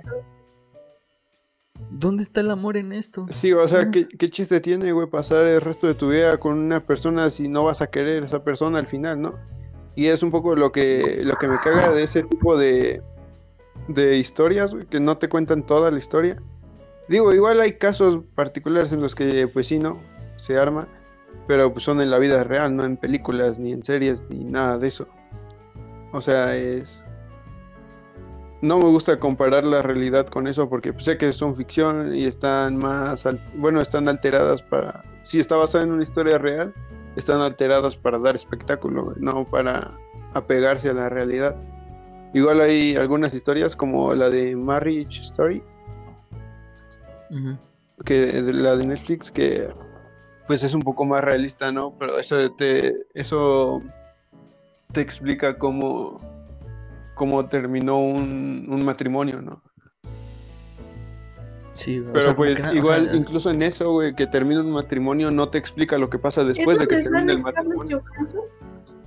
¿Dónde 1.89 2.23
está 2.23 2.41
el 2.41 2.51
amor 2.51 2.77
en 2.77 2.93
esto? 2.93 3.25
sí, 3.33 3.51
o 3.53 3.67
sea, 3.67 3.81
Ah. 3.81 3.91
¿qué, 3.91 4.07
qué 4.07 4.29
chiste 4.29 4.59
tiene, 4.59 4.91
güey, 4.91 5.07
pasar 5.07 5.45
el 5.47 5.61
resto 5.61 5.87
de 5.87 5.95
tu 5.95 6.09
vida 6.09 6.37
con 6.37 6.57
una 6.59 6.79
persona 6.85 7.29
si 7.29 7.47
no 7.47 7.63
vas 7.63 7.81
a 7.81 7.87
querer 7.87 8.21
a 8.23 8.25
esa 8.27 8.43
persona 8.43 8.77
al 8.79 8.85
final, 8.85 9.19
¿no? 9.21 9.33
Y 9.95 10.07
es 10.07 10.21
un 10.23 10.31
poco 10.31 10.55
lo 10.55 10.71
que, 10.71 11.21
lo 11.23 11.35
que 11.35 11.47
me 11.47 11.57
caga 11.59 11.91
de 11.91 12.03
ese 12.03 12.23
tipo 12.23 12.57
de, 12.57 13.01
de 13.87 14.17
historias, 14.17 14.73
güey, 14.73 14.85
que 14.85 14.99
no 14.99 15.17
te 15.17 15.27
cuentan 15.29 15.65
toda 15.65 15.89
la 15.91 15.97
historia. 15.99 16.41
Digo, 17.09 17.33
igual 17.33 17.59
hay 17.61 17.73
casos 17.77 18.19
particulares 18.35 18.91
en 18.91 19.01
los 19.01 19.13
que, 19.15 19.47
pues 19.47 19.67
sí, 19.67 19.77
¿no? 19.79 19.99
Se 20.37 20.57
arma, 20.57 20.87
pero 21.47 21.71
pues 21.71 21.83
son 21.83 22.01
en 22.01 22.09
la 22.09 22.19
vida 22.19 22.43
real, 22.43 22.75
no 22.75 22.83
en 22.83 22.97
películas, 22.97 23.59
ni 23.59 23.71
en 23.71 23.83
series, 23.83 24.23
ni 24.29 24.43
nada 24.43 24.77
de 24.77 24.87
eso. 24.87 25.07
O 26.11 26.21
sea, 26.21 26.55
es... 26.55 26.99
No 28.61 28.77
me 28.77 28.85
gusta 28.85 29.19
comparar 29.19 29.65
la 29.65 29.81
realidad 29.81 30.27
con 30.27 30.47
eso 30.47 30.69
porque 30.69 30.93
pues, 30.93 31.03
sé 31.05 31.17
que 31.17 31.33
son 31.33 31.55
ficción 31.55 32.15
y 32.15 32.25
están 32.25 32.77
más, 32.77 33.25
al- 33.25 33.43
bueno, 33.55 33.81
están 33.81 34.07
alteradas 34.07 34.61
para... 34.61 35.03
Si 35.23 35.39
está 35.39 35.55
basada 35.57 35.83
en 35.83 35.91
una 35.91 36.03
historia 36.03 36.37
real, 36.37 36.73
están 37.15 37.41
alteradas 37.41 37.95
para 37.97 38.17
dar 38.19 38.35
espectáculo, 38.35 39.13
no 39.17 39.45
para 39.45 39.91
apegarse 40.33 40.89
a 40.89 40.93
la 40.93 41.09
realidad. 41.09 41.55
Igual 42.33 42.61
hay 42.61 42.95
algunas 42.95 43.33
historias 43.33 43.75
como 43.75 44.13
la 44.15 44.29
de 44.29 44.55
Marriage 44.55 45.21
Story, 45.21 45.61
que 48.05 48.41
la 48.41 48.75
de 48.75 48.87
Netflix 48.87 49.29
que 49.29 49.67
pues 50.47 50.63
es 50.63 50.73
un 50.73 50.81
poco 50.81 51.05
más 51.05 51.23
realista, 51.23 51.71
¿no? 51.71 51.93
Pero 51.97 52.19
eso 52.19 52.51
te 52.51 52.93
eso 53.13 53.81
te 54.91 55.01
explica 55.01 55.57
cómo 55.57 56.19
cómo 57.15 57.45
terminó 57.45 57.99
un, 57.99 58.67
un 58.69 58.85
matrimonio, 58.85 59.41
¿no? 59.41 59.61
Sí, 61.75 61.99
o 61.99 62.11
Pero 62.11 62.21
sea, 62.21 62.35
pues 62.35 62.61
que 62.61 62.67
o 62.69 62.73
igual 62.73 63.05
sea, 63.05 63.15
incluso 63.15 63.49
en 63.49 63.63
eso, 63.63 63.91
güey, 63.91 64.13
que 64.15 64.27
termina 64.27 64.61
un 64.61 64.71
matrimonio 64.71 65.31
no 65.31 65.49
te 65.49 65.57
explica 65.57 65.97
lo 65.97 66.09
que 66.09 66.19
pasa 66.19 66.43
después 66.43 66.77
de 66.77 66.87
que 66.87 66.99
¿Es 66.99 67.09
termina 67.09 67.33
el 67.33 67.41
matrimonio. 67.41 68.01
Johansson? 68.07 68.41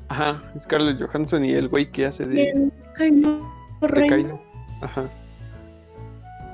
Ajá, 0.09 0.43
Scarlett 0.61 1.01
Johansson 1.01 1.45
y 1.45 1.53
el 1.53 1.68
güey 1.68 1.91
que 1.91 2.07
hace 2.07 2.26
de, 2.26 2.51
el 2.99 3.22
de. 3.22 4.41
Ajá. 4.82 5.05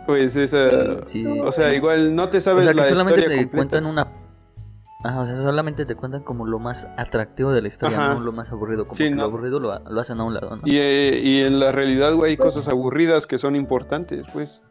pues 0.07 0.37
esa... 0.37 1.03
Sí. 1.05 1.24
O 1.41 1.51
sea, 1.53 1.74
igual 1.74 2.14
no 2.14 2.28
te 2.28 2.39
O 2.39 2.41
sabes 2.41 2.64
sea, 2.64 2.72
que 2.74 2.80
la 2.80 2.85
solamente 2.85 3.20
historia 3.20 3.39
te 3.39 3.43
completa. 3.45 3.80
cuentan 3.80 3.87
una. 3.91 4.22
Ajá, 5.05 5.20
o 5.20 5.26
sea, 5.26 5.36
solamente 5.36 5.84
te 5.84 5.96
cuentan 5.96 6.22
como 6.22 6.46
lo 6.46 6.59
más 6.61 6.86
atractivo 6.96 7.50
de 7.50 7.61
la 7.62 7.68
historia, 7.68 7.98
Ajá. 7.98 8.14
no 8.14 8.20
lo 8.20 8.32
más 8.32 8.53
aburrido. 8.53 8.84
Como 8.84 8.94
Sí, 8.96 9.05
que 9.05 9.11
no. 9.11 9.16
lo 9.16 9.22
aburrido 9.24 9.59
lo, 9.59 9.76
lo 9.78 10.00
hacen 10.00 10.20
a 10.20 10.24
un 10.24 10.34
lado, 10.34 10.57
¿no? 10.57 10.62
Y, 10.64 10.78
eh, 10.78 11.20
y 11.22 11.40
en 11.40 11.59
la 11.59 11.72
realidad, 11.72 12.14
güey, 12.14 12.32
hay 12.32 12.36
cosas 12.36 12.68
aburridas 12.68 13.26
que 13.26 13.38
son 13.38 13.57
importantes, 13.57 14.24
pues. 14.32 14.62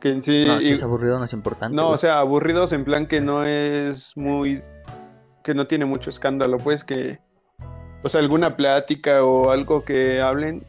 Que 0.00 0.10
en 0.10 0.22
sí... 0.22 0.44
no, 0.46 0.60
si 0.60 0.68
y- 0.68 0.72
es 0.72 0.82
aburrido 0.82 1.18
no 1.18 1.24
es 1.24 1.32
importante. 1.32 1.74
no, 1.74 1.84
güey. 1.84 1.94
o 1.94 1.96
sea, 1.96 2.18
aburridos 2.18 2.72
en 2.72 2.84
plan 2.84 3.06
que 3.06 3.20
no 3.22 3.44
es 3.44 4.12
muy... 4.16 4.62
que 5.42 5.54
no 5.54 5.66
tiene 5.66 5.86
mucho 5.86 6.10
escándalo, 6.10 6.58
pues, 6.58 6.84
que... 6.84 7.18
O 8.02 8.08
sea, 8.10 8.20
alguna 8.20 8.56
plática 8.56 9.24
o 9.24 9.50
algo 9.50 9.84
que 9.84 10.20
hablen 10.20 10.64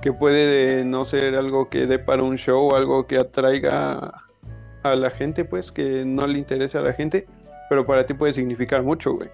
que 0.00 0.12
puede 0.12 0.84
no 0.84 1.04
ser 1.04 1.36
algo 1.36 1.68
que 1.68 1.86
dé 1.86 1.98
para 1.98 2.22
un 2.22 2.36
show, 2.38 2.74
algo 2.74 3.06
que 3.06 3.18
atraiga 3.18 4.21
a 4.82 4.96
la 4.96 5.10
gente, 5.10 5.44
pues, 5.44 5.72
que 5.72 6.04
no 6.04 6.26
le 6.26 6.38
interese 6.38 6.78
a 6.78 6.82
la 6.82 6.92
gente, 6.92 7.26
pero 7.68 7.86
para 7.86 8.06
ti 8.06 8.14
puede 8.14 8.32
significar 8.32 8.82
mucho, 8.82 9.14
güey. 9.14 9.30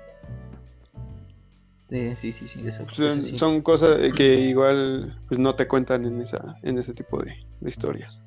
Sí, 1.88 2.16
sí, 2.16 2.32
sí, 2.32 2.46
sí, 2.46 2.66
eso, 2.66 2.84
Son, 2.90 3.06
eso 3.06 3.22
sí. 3.22 3.36
son 3.36 3.62
cosas 3.62 3.98
que 4.14 4.34
igual 4.40 5.18
pues, 5.26 5.40
no 5.40 5.54
te 5.54 5.66
cuentan 5.66 6.04
en 6.04 6.20
esa 6.20 6.56
en 6.62 6.76
ese 6.76 6.92
tipo 6.92 7.22
de, 7.22 7.32
de 7.60 7.70
historias. 7.70 8.20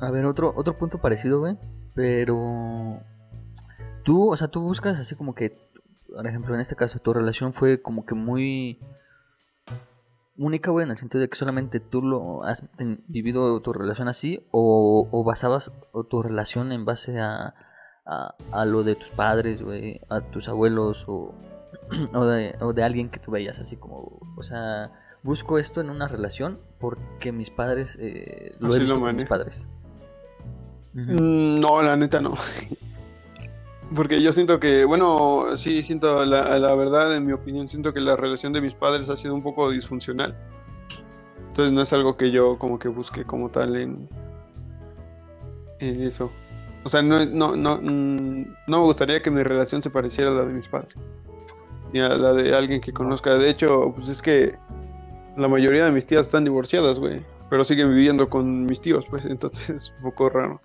A 0.00 0.10
ver, 0.10 0.24
otro, 0.24 0.52
otro 0.56 0.76
punto 0.78 0.98
parecido, 0.98 1.40
güey. 1.40 1.56
Pero. 1.94 3.00
Tú, 4.02 4.32
o 4.32 4.36
sea, 4.36 4.48
tú 4.48 4.62
buscas 4.62 4.98
así 4.98 5.14
como 5.14 5.34
que. 5.34 5.52
Por 6.12 6.26
ejemplo, 6.26 6.54
en 6.54 6.60
este 6.60 6.74
caso, 6.74 6.98
tu 6.98 7.12
relación 7.12 7.52
fue 7.52 7.80
como 7.80 8.04
que 8.06 8.14
muy. 8.14 8.78
Única, 10.40 10.70
güey, 10.70 10.84
en 10.84 10.90
el 10.90 10.96
sentido 10.96 11.20
de 11.20 11.28
que 11.28 11.36
solamente 11.36 11.80
tú 11.80 12.00
lo 12.00 12.44
has 12.44 12.64
vivido 13.06 13.60
tu 13.60 13.74
relación 13.74 14.08
así, 14.08 14.46
o, 14.50 15.06
o 15.10 15.22
basabas 15.22 15.70
o 15.92 16.04
tu 16.04 16.22
relación 16.22 16.72
en 16.72 16.86
base 16.86 17.20
a, 17.20 17.54
a, 18.06 18.34
a 18.50 18.64
lo 18.64 18.82
de 18.82 18.94
tus 18.94 19.10
padres, 19.10 19.60
güey, 19.60 20.00
a 20.08 20.22
tus 20.22 20.48
abuelos, 20.48 21.04
o, 21.06 21.34
o, 22.14 22.24
de, 22.24 22.56
o 22.60 22.72
de 22.72 22.82
alguien 22.82 23.10
que 23.10 23.18
tú 23.18 23.30
veías, 23.30 23.58
así 23.58 23.76
como, 23.76 24.18
o 24.34 24.42
sea, 24.42 24.90
busco 25.22 25.58
esto 25.58 25.82
en 25.82 25.90
una 25.90 26.08
relación 26.08 26.58
porque 26.78 27.32
mis 27.32 27.50
padres, 27.50 27.98
eh, 28.00 28.56
lo 28.60 28.68
he 28.68 28.78
Así 28.78 28.86
lo 28.86 28.94
visto 28.94 29.00
con 29.00 29.16
mis 29.16 29.26
padres. 29.26 29.66
Mm, 30.94 31.60
No, 31.60 31.82
la 31.82 31.96
neta 31.96 32.18
no. 32.22 32.32
Porque 33.94 34.22
yo 34.22 34.32
siento 34.32 34.60
que, 34.60 34.84
bueno, 34.84 35.56
sí, 35.56 35.82
siento 35.82 36.24
la, 36.24 36.58
la 36.58 36.74
verdad, 36.76 37.16
en 37.16 37.26
mi 37.26 37.32
opinión, 37.32 37.68
siento 37.68 37.92
que 37.92 38.00
la 38.00 38.14
relación 38.14 38.52
de 38.52 38.60
mis 38.60 38.74
padres 38.74 39.08
ha 39.08 39.16
sido 39.16 39.34
un 39.34 39.42
poco 39.42 39.70
disfuncional. 39.70 40.36
Entonces 41.48 41.72
no 41.72 41.82
es 41.82 41.92
algo 41.92 42.16
que 42.16 42.30
yo 42.30 42.56
como 42.58 42.78
que 42.78 42.88
busque 42.88 43.24
como 43.24 43.48
tal 43.48 43.74
en, 43.74 44.08
en 45.80 46.02
eso. 46.02 46.30
O 46.84 46.88
sea, 46.88 47.02
no, 47.02 47.26
no, 47.26 47.56
no, 47.56 47.80
no 47.80 48.46
me 48.66 48.78
gustaría 48.78 49.20
que 49.20 49.30
mi 49.30 49.42
relación 49.42 49.82
se 49.82 49.90
pareciera 49.90 50.30
a 50.30 50.34
la 50.34 50.44
de 50.44 50.54
mis 50.54 50.68
padres. 50.68 50.94
Ni 51.92 51.98
a 52.00 52.10
la 52.10 52.32
de 52.32 52.54
alguien 52.54 52.80
que 52.80 52.92
conozca. 52.92 53.34
De 53.34 53.50
hecho, 53.50 53.92
pues 53.94 54.08
es 54.08 54.22
que 54.22 54.54
la 55.36 55.48
mayoría 55.48 55.84
de 55.84 55.90
mis 55.90 56.06
tías 56.06 56.26
están 56.26 56.44
divorciadas, 56.44 57.00
güey. 57.00 57.22
Pero 57.50 57.64
siguen 57.64 57.90
viviendo 57.90 58.28
con 58.28 58.64
mis 58.66 58.80
tíos, 58.80 59.04
pues 59.10 59.24
entonces 59.26 59.70
es 59.70 59.94
un 59.98 60.04
poco 60.04 60.30
raro. 60.30 60.60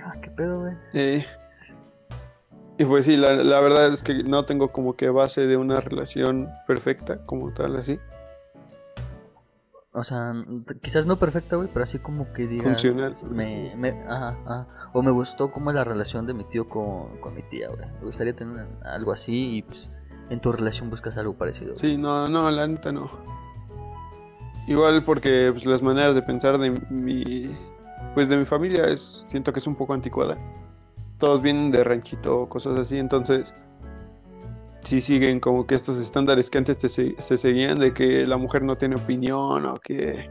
Ah, 0.00 0.14
qué 0.20 0.30
pedo, 0.30 0.60
güey. 0.60 0.74
Eh, 0.92 1.24
y 2.78 2.84
pues 2.84 3.04
sí, 3.04 3.16
la, 3.16 3.34
la 3.34 3.60
verdad 3.60 3.92
es 3.92 4.02
que 4.02 4.22
no 4.22 4.44
tengo 4.44 4.68
como 4.72 4.96
que 4.96 5.10
base 5.10 5.46
de 5.46 5.56
una 5.56 5.80
relación 5.80 6.48
perfecta, 6.66 7.24
como 7.26 7.52
tal, 7.52 7.76
así. 7.76 7.98
O 9.92 10.04
sea, 10.04 10.32
quizás 10.80 11.06
no 11.06 11.18
perfecta, 11.18 11.56
güey, 11.56 11.68
pero 11.72 11.84
así 11.84 11.98
como 11.98 12.32
que 12.32 12.46
diga. 12.46 12.62
Funcional. 12.62 13.14
Me, 13.30 13.74
me, 13.76 13.90
ajá, 14.06 14.38
ajá. 14.46 14.66
O 14.92 15.02
me 15.02 15.10
gustó 15.10 15.50
cómo 15.50 15.70
es 15.70 15.74
la 15.74 15.82
relación 15.82 16.26
de 16.26 16.34
mi 16.34 16.44
tío 16.44 16.68
con, 16.68 17.18
con 17.20 17.34
mi 17.34 17.42
tía, 17.42 17.68
güey. 17.68 17.80
Me 17.98 18.06
gustaría 18.06 18.34
tener 18.34 18.68
algo 18.84 19.10
así 19.12 19.56
y 19.56 19.62
pues 19.62 19.90
en 20.30 20.40
tu 20.40 20.52
relación 20.52 20.88
buscas 20.88 21.16
algo 21.16 21.36
parecido. 21.36 21.72
güey. 21.72 21.80
Sí, 21.80 21.96
no, 21.96 22.26
no, 22.28 22.48
la 22.50 22.66
neta 22.68 22.92
no. 22.92 23.10
Igual 24.68 25.04
porque 25.04 25.48
pues, 25.50 25.66
las 25.66 25.82
maneras 25.82 26.14
de 26.14 26.22
pensar 26.22 26.58
de 26.58 26.70
mi, 26.90 27.56
pues 28.14 28.28
de 28.28 28.36
mi 28.36 28.44
familia 28.44 28.84
es, 28.84 29.26
siento 29.28 29.52
que 29.52 29.58
es 29.58 29.66
un 29.66 29.74
poco 29.74 29.94
anticuada. 29.94 30.36
Todos 31.18 31.42
vienen 31.42 31.70
de 31.72 31.82
ranchito 31.84 32.42
o 32.42 32.48
cosas 32.48 32.78
así, 32.78 32.96
entonces 32.98 33.52
sí 34.84 35.00
siguen 35.00 35.40
como 35.40 35.66
que 35.66 35.74
estos 35.74 35.96
estándares 35.98 36.48
que 36.50 36.58
antes 36.58 36.78
te 36.78 36.88
se, 36.88 37.20
se 37.20 37.36
seguían 37.36 37.78
de 37.78 37.92
que 37.92 38.26
la 38.26 38.36
mujer 38.36 38.62
no 38.62 38.76
tiene 38.78 38.96
opinión 38.96 39.66
o 39.66 39.74
que 39.76 40.30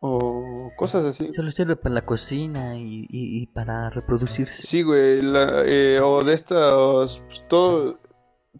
o 0.00 0.70
cosas 0.76 1.04
así. 1.04 1.32
Solo 1.32 1.50
sirve 1.52 1.76
para 1.76 1.94
la 1.94 2.04
cocina 2.04 2.76
y, 2.76 3.02
y- 3.08 3.42
y 3.42 3.46
para 3.46 3.88
reproducirse. 3.90 4.66
Sí, 4.66 4.82
güey, 4.82 5.22
la- 5.22 5.62
eh, 5.64 6.00
o 6.02 6.22
de 6.24 6.34
estos, 6.34 7.22
pues, 7.26 7.46
todo- 7.48 7.98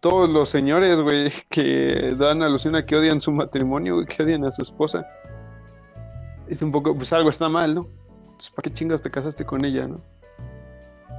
todos 0.01 0.31
los 0.31 0.49
señores, 0.49 1.01
güey, 1.01 1.31
que 1.51 2.15
dan 2.17 2.43
alusión 2.43 2.77
a 2.77 2.87
que 2.87 2.95
odian 2.97 3.21
su 3.21 3.33
matrimonio, 3.33 3.95
güey, 3.97 4.07
que 4.07 4.23
odian 4.23 4.45
a 4.45 4.53
su 4.53 4.63
esposa. 4.63 5.05
Es 6.47 6.63
un 6.63 6.71
poco, 6.71 6.95
pues 6.95 7.13
algo 7.13 7.31
está 7.31 7.49
mal, 7.49 7.75
¿no? 7.75 7.89
Entonces, 8.23 8.51
¿para 8.51 8.63
qué 8.63 8.71
chingas 8.75 9.03
te 9.03 9.11
casaste 9.11 9.45
con 9.45 9.65
ella, 9.65 9.89
no? 9.89 9.97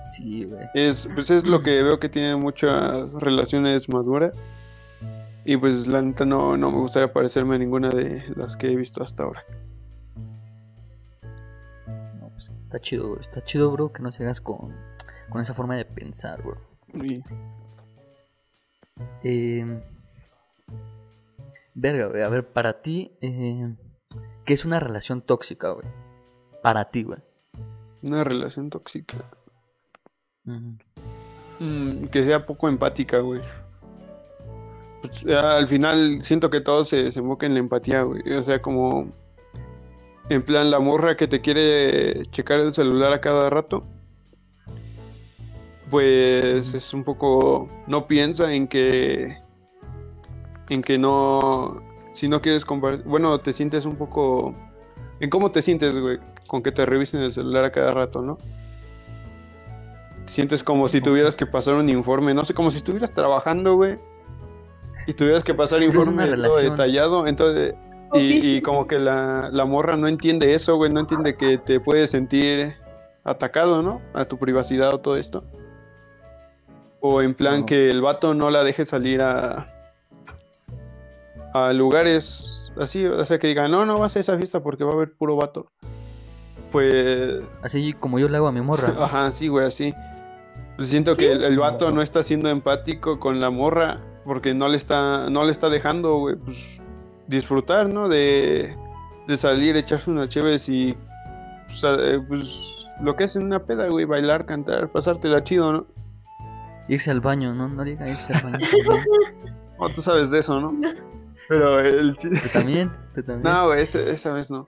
Sí, 0.05 0.45
güey. 0.45 0.65
Es, 0.73 1.07
pues 1.13 1.29
es 1.29 1.45
lo 1.45 1.63
que 1.63 1.81
veo 1.81 1.99
que 1.99 2.09
tiene 2.09 2.35
muchas 2.35 3.11
relaciones 3.13 3.89
maduras. 3.89 4.33
Y 5.45 5.57
pues 5.57 5.87
la 5.87 6.01
neta 6.01 6.25
no, 6.25 6.55
no 6.55 6.71
me 6.71 6.77
gustaría 6.77 7.11
parecerme 7.11 7.55
a 7.55 7.57
ninguna 7.57 7.89
de 7.89 8.23
las 8.35 8.55
que 8.55 8.71
he 8.71 8.75
visto 8.75 9.03
hasta 9.03 9.23
ahora. 9.23 9.43
No, 12.19 12.29
pues, 12.29 12.49
está 12.63 12.79
chido. 12.79 13.19
Está 13.19 13.43
chido, 13.43 13.71
bro, 13.71 13.91
que 13.91 14.01
no 14.01 14.11
sigas 14.11 14.39
con, 14.39 14.73
con 15.29 15.41
esa 15.41 15.53
forma 15.53 15.75
de 15.75 15.85
pensar, 15.85 16.41
bro. 16.41 16.57
Eh, 19.23 19.81
verga, 21.73 22.07
güey. 22.07 22.21
A 22.21 22.29
ver, 22.29 22.47
para 22.47 22.81
ti, 22.81 23.11
eh, 23.21 23.75
¿qué 24.45 24.53
es 24.53 24.63
una 24.63 24.79
relación 24.79 25.21
tóxica, 25.21 25.71
güey? 25.71 25.87
Para 26.61 26.89
ti, 26.89 27.03
güey. 27.03 27.19
una 28.01 28.23
relación 28.23 28.69
tóxica. 28.69 29.17
Mm, 30.45 32.05
que 32.05 32.25
sea 32.25 32.45
poco 32.45 32.67
empática, 32.67 33.19
güey. 33.19 33.41
Pues, 35.01 35.21
ya, 35.21 35.57
al 35.57 35.67
final 35.67 36.23
siento 36.23 36.49
que 36.49 36.61
todo 36.61 36.85
se 36.85 37.03
desemboca 37.03 37.45
en 37.45 37.53
la 37.53 37.59
empatía, 37.59 38.03
güey. 38.03 38.21
O 38.33 38.43
sea, 38.43 38.61
como 38.61 39.09
en 40.29 40.41
plan 40.41 40.71
la 40.71 40.79
morra 40.79 41.17
que 41.17 41.27
te 41.27 41.41
quiere 41.41 42.25
checar 42.31 42.59
el 42.59 42.73
celular 42.73 43.13
a 43.13 43.21
cada 43.21 43.49
rato. 43.49 43.83
Pues 45.89 46.73
es 46.73 46.93
un 46.93 47.03
poco 47.03 47.67
no 47.87 48.07
piensa 48.07 48.53
en 48.53 48.67
que 48.67 49.37
en 50.69 50.81
que 50.81 50.97
no 50.97 51.83
si 52.13 52.27
no 52.27 52.41
quieres 52.41 52.65
compartir, 52.65 53.05
bueno, 53.05 53.39
te 53.39 53.53
sientes 53.53 53.85
un 53.85 53.95
poco 53.95 54.55
en 55.19 55.29
cómo 55.29 55.51
te 55.51 55.61
sientes, 55.61 55.93
güey, 55.99 56.19
con 56.47 56.63
que 56.63 56.71
te 56.71 56.85
revisen 56.85 57.21
el 57.21 57.31
celular 57.31 57.65
a 57.65 57.71
cada 57.71 57.91
rato, 57.91 58.21
¿no? 58.21 58.37
Sientes 60.33 60.63
como 60.63 60.87
si 60.87 60.99
tuvieras 60.99 61.35
que 61.35 61.45
pasar 61.45 61.75
un 61.75 61.89
informe, 61.89 62.33
no 62.33 62.43
sé, 62.43 62.55
como 62.55 62.71
si 62.71 62.77
estuvieras 62.77 63.13
trabajando, 63.13 63.75
güey. 63.75 63.99
Y 65.05 65.13
tuvieras 65.13 65.43
que 65.43 65.53
pasar 65.53 65.83
informe 65.83 66.25
todo 66.25 66.57
detallado, 66.57 67.27
entonces... 67.27 67.75
Y, 68.15 68.59
como 68.61 68.87
que 68.87 68.97
la, 68.97 69.49
la 69.51 69.65
morra 69.65 69.95
no 69.95 70.07
entiende 70.07 70.55
eso, 70.55 70.75
güey, 70.75 70.91
no 70.91 71.01
entiende 71.01 71.35
que 71.35 71.59
te 71.59 71.79
puedes 71.79 72.09
sentir 72.09 72.73
atacado, 73.23 73.83
¿no? 73.83 74.01
A 74.15 74.25
tu 74.25 74.39
privacidad 74.39 74.91
o 74.95 74.99
todo 74.99 75.17
esto. 75.17 75.43
O 76.99 77.21
en 77.21 77.35
plan 77.35 77.59
No. 77.59 77.65
que 77.67 77.91
el 77.91 78.01
vato 78.01 78.33
no 78.33 78.49
la 78.49 78.63
deje 78.63 78.87
salir 78.87 79.21
a, 79.21 79.71
a 81.53 81.73
lugares 81.73 82.71
así, 82.79 83.05
o 83.05 83.23
sea, 83.23 83.37
que 83.37 83.47
diga, 83.47 83.67
no, 83.67 83.85
no 83.85 83.99
vas 83.99 84.15
a 84.15 84.19
esa 84.19 84.35
fiesta 84.37 84.63
porque 84.63 84.83
va 84.83 84.91
a 84.91 84.95
haber 84.95 85.11
puro 85.13 85.35
vato. 85.35 85.67
Pues 86.71 87.43
Así 87.61 87.93
como 87.93 88.17
yo 88.17 88.27
le 88.29 88.37
hago 88.37 88.47
a 88.47 88.51
mi 88.51 88.61
morra. 88.61 88.95
Ajá, 88.97 89.31
sí, 89.31 89.47
güey, 89.47 89.67
así. 89.67 89.93
Pues 90.77 90.89
siento 90.89 91.15
que 91.15 91.31
el, 91.31 91.43
el 91.43 91.59
vato 91.59 91.91
no 91.91 92.01
está 92.01 92.23
siendo 92.23 92.49
empático 92.49 93.19
con 93.19 93.39
la 93.39 93.49
morra 93.49 93.99
porque 94.25 94.53
no 94.53 94.67
le 94.69 94.77
está, 94.77 95.29
no 95.29 95.43
le 95.45 95.51
está 95.51 95.69
dejando, 95.69 96.17
güey, 96.17 96.35
pues 96.35 96.79
disfrutar, 97.27 97.87
¿no? 97.89 98.07
De, 98.09 98.75
de 99.27 99.37
salir, 99.37 99.75
echarse 99.75 100.09
unas 100.09 100.29
chéves 100.29 100.67
y, 100.69 100.95
pues, 101.67 101.83
a- 101.83 101.95
eh, 101.99 102.19
pues, 102.27 102.87
lo 103.01 103.15
que 103.15 103.25
es 103.25 103.35
en 103.35 103.43
una 103.43 103.59
peda, 103.65 103.87
güey, 103.87 104.05
bailar, 104.05 104.45
cantar, 104.45 104.89
pasártela 104.91 105.43
chido, 105.43 105.71
¿no? 105.73 105.85
Irse 106.87 107.11
al 107.11 107.21
baño, 107.21 107.53
¿no? 107.53 107.67
No 107.69 107.83
diga 107.83 108.07
irse 108.09 108.33
al 108.33 108.43
baño. 108.51 108.65
tú 109.95 110.01
sabes 110.01 110.29
de 110.31 110.39
eso, 110.39 110.59
¿no? 110.59 110.73
Pero 111.49 111.79
el... 111.79 112.15
Tú 112.17 112.29
también, 112.51 112.91
tú 113.13 113.21
también. 113.25 113.53
No, 113.53 113.67
güey, 113.67 113.81
ese- 113.83 114.09
esa 114.09 114.33
vez 114.33 114.49
no. 114.49 114.65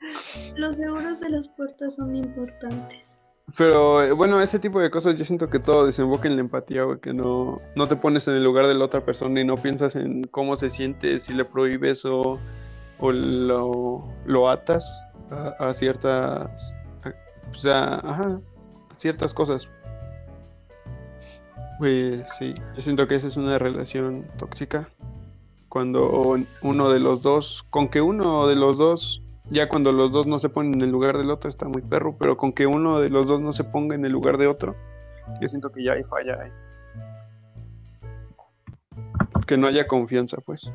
Los 0.55 0.75
seguros 0.75 1.19
de 1.19 1.29
las 1.29 1.49
puertas 1.49 1.95
son 1.95 2.15
importantes. 2.15 3.17
Pero 3.57 4.03
eh, 4.03 4.11
bueno, 4.11 4.41
ese 4.41 4.59
tipo 4.59 4.81
de 4.81 4.89
cosas 4.91 5.15
yo 5.15 5.23
siento 5.23 5.49
que 5.49 5.59
todo 5.59 5.85
desemboca 5.85 6.27
en 6.27 6.35
la 6.35 6.41
empatía, 6.41 6.83
güey, 6.83 6.99
que 6.99 7.13
no, 7.13 7.61
no 7.75 7.87
te 7.87 7.95
pones 7.95 8.27
en 8.27 8.35
el 8.35 8.43
lugar 8.43 8.67
de 8.67 8.73
la 8.73 8.85
otra 8.85 9.05
persona 9.05 9.39
y 9.39 9.45
no 9.45 9.55
piensas 9.57 9.95
en 9.95 10.23
cómo 10.25 10.57
se 10.57 10.69
siente, 10.69 11.19
si 11.19 11.33
le 11.33 11.45
prohíbes 11.45 12.03
o 12.05 12.39
o 12.99 13.11
lo, 13.11 14.07
lo 14.25 14.49
atas 14.49 15.05
a, 15.29 15.73
ciertas, 15.73 16.73
o 17.51 17.55
sea, 17.55 18.39
ciertas 18.97 19.33
cosas. 19.33 19.67
Pues 21.79 22.23
sí, 22.39 22.55
yo 22.75 22.81
siento 22.81 23.07
que 23.07 23.15
esa 23.15 23.27
es 23.27 23.37
una 23.37 23.57
relación 23.59 24.25
tóxica. 24.37 24.87
Cuando 25.67 26.37
uno 26.61 26.89
de 26.89 26.99
los 26.99 27.21
dos, 27.21 27.65
con 27.69 27.89
que 27.89 28.01
uno 28.01 28.47
de 28.47 28.55
los 28.55 28.77
dos, 28.77 29.21
ya 29.49 29.69
cuando 29.69 29.91
los 29.91 30.11
dos 30.11 30.27
no 30.27 30.39
se 30.39 30.49
ponen 30.49 30.75
en 30.75 30.81
el 30.81 30.91
lugar 30.91 31.17
del 31.17 31.29
otro 31.29 31.49
está 31.49 31.67
muy 31.67 31.81
perro, 31.81 32.15
pero 32.17 32.37
con 32.37 32.51
que 32.53 32.65
uno 32.65 32.99
de 32.99 33.09
los 33.09 33.27
dos 33.27 33.41
no 33.41 33.53
se 33.53 33.63
ponga 33.63 33.95
en 33.95 34.05
el 34.05 34.11
lugar 34.11 34.37
de 34.37 34.47
otro, 34.47 34.75
yo 35.41 35.47
siento 35.47 35.71
que 35.71 35.83
ya 35.83 35.93
hay 35.93 36.03
falla 36.03 36.41
ahí. 36.41 36.51
Que 39.45 39.57
no 39.57 39.67
haya 39.67 39.87
confianza, 39.87 40.37
pues. 40.43 40.69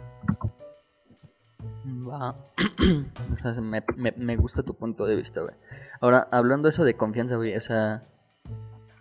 Va. 2.09 2.37
o 3.33 3.37
sea, 3.37 3.53
me, 3.61 3.83
me, 3.97 4.37
gusta 4.37 4.63
tu 4.63 4.75
punto 4.75 5.07
de 5.07 5.17
vista, 5.17 5.41
güey. 5.41 5.55
Ahora, 6.01 6.29
hablando 6.31 6.69
eso 6.69 6.85
de 6.85 6.95
confianza, 6.95 7.37
güey, 7.37 7.57
o 7.57 7.61
sea, 7.61 8.03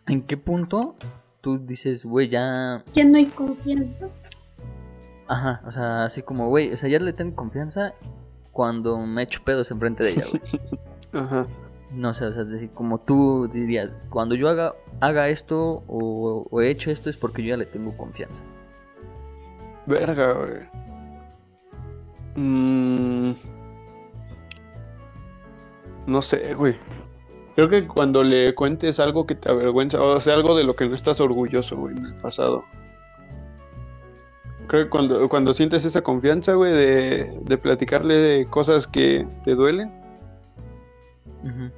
¿en 0.08 0.24
qué 0.24 0.38
punto 0.38 0.96
tú 1.42 1.60
dices, 1.60 2.04
güey, 2.04 2.30
ya... 2.30 2.84
Ya 2.94 3.06
no 3.06 3.18
hay 3.18 3.28
confianza. 3.28 4.10
Ajá, 5.28 5.62
o 5.66 5.72
sea, 5.72 6.06
así 6.06 6.24
como, 6.24 6.50
güey, 6.50 6.74
o 6.74 6.78
sea, 6.78 6.90
ya 6.90 7.00
le 7.00 7.14
tengo 7.14 7.36
confianza 7.36 7.94
cuando 8.52 8.98
me 8.98 9.24
echo 9.24 9.42
pedos 9.44 9.72
enfrente 9.72 10.04
de 10.04 10.12
ella, 10.12 10.26
güey. 10.30 10.42
Ajá. 11.24 11.48
No 11.94 12.14
sé, 12.14 12.26
o 12.26 12.34
sea, 12.34 12.44
es 12.44 12.50
decir, 12.50 12.70
como 12.70 13.00
tú 13.00 13.50
dirías, 13.52 13.92
cuando 14.10 14.36
yo 14.36 14.48
haga, 14.48 14.76
haga 15.00 15.30
esto 15.30 15.84
o, 15.88 16.46
o 16.50 16.62
he 16.62 16.70
hecho 16.70 16.92
esto 16.92 17.10
es 17.10 17.18
porque 17.18 17.42
yo 17.42 17.50
ya 17.50 17.58
le 17.58 17.66
tengo 17.66 17.98
confianza. 17.98 18.44
Verga, 19.88 20.34
güey. 20.34 20.80
Mm, 22.36 23.34
no 26.06 26.22
sé, 26.22 26.54
güey. 26.54 26.76
Creo 27.56 27.70
que 27.70 27.88
cuando 27.88 28.24
le 28.24 28.56
cuentes 28.56 29.00
algo 29.00 29.26
que 29.26 29.36
te 29.36 29.50
avergüenza, 29.50 30.02
o 30.02 30.20
sea, 30.20 30.36
algo 30.36 30.56
de 30.56 30.64
lo 30.64 30.76
que 30.76 30.88
no 30.88 30.96
estás 30.96 31.20
orgulloso, 31.20 31.76
güey, 31.76 31.98
en 31.98 32.06
el 32.06 32.16
pasado. 32.16 32.64
Creo 34.70 34.84
que 34.84 34.90
cuando, 34.92 35.28
cuando 35.30 35.52
sientes 35.52 35.84
esa 35.84 36.02
confianza, 36.02 36.54
güey, 36.54 36.72
de, 36.72 37.42
de 37.42 37.58
platicarle 37.58 38.46
cosas 38.52 38.86
que 38.86 39.28
te 39.44 39.56
duelen, 39.56 39.92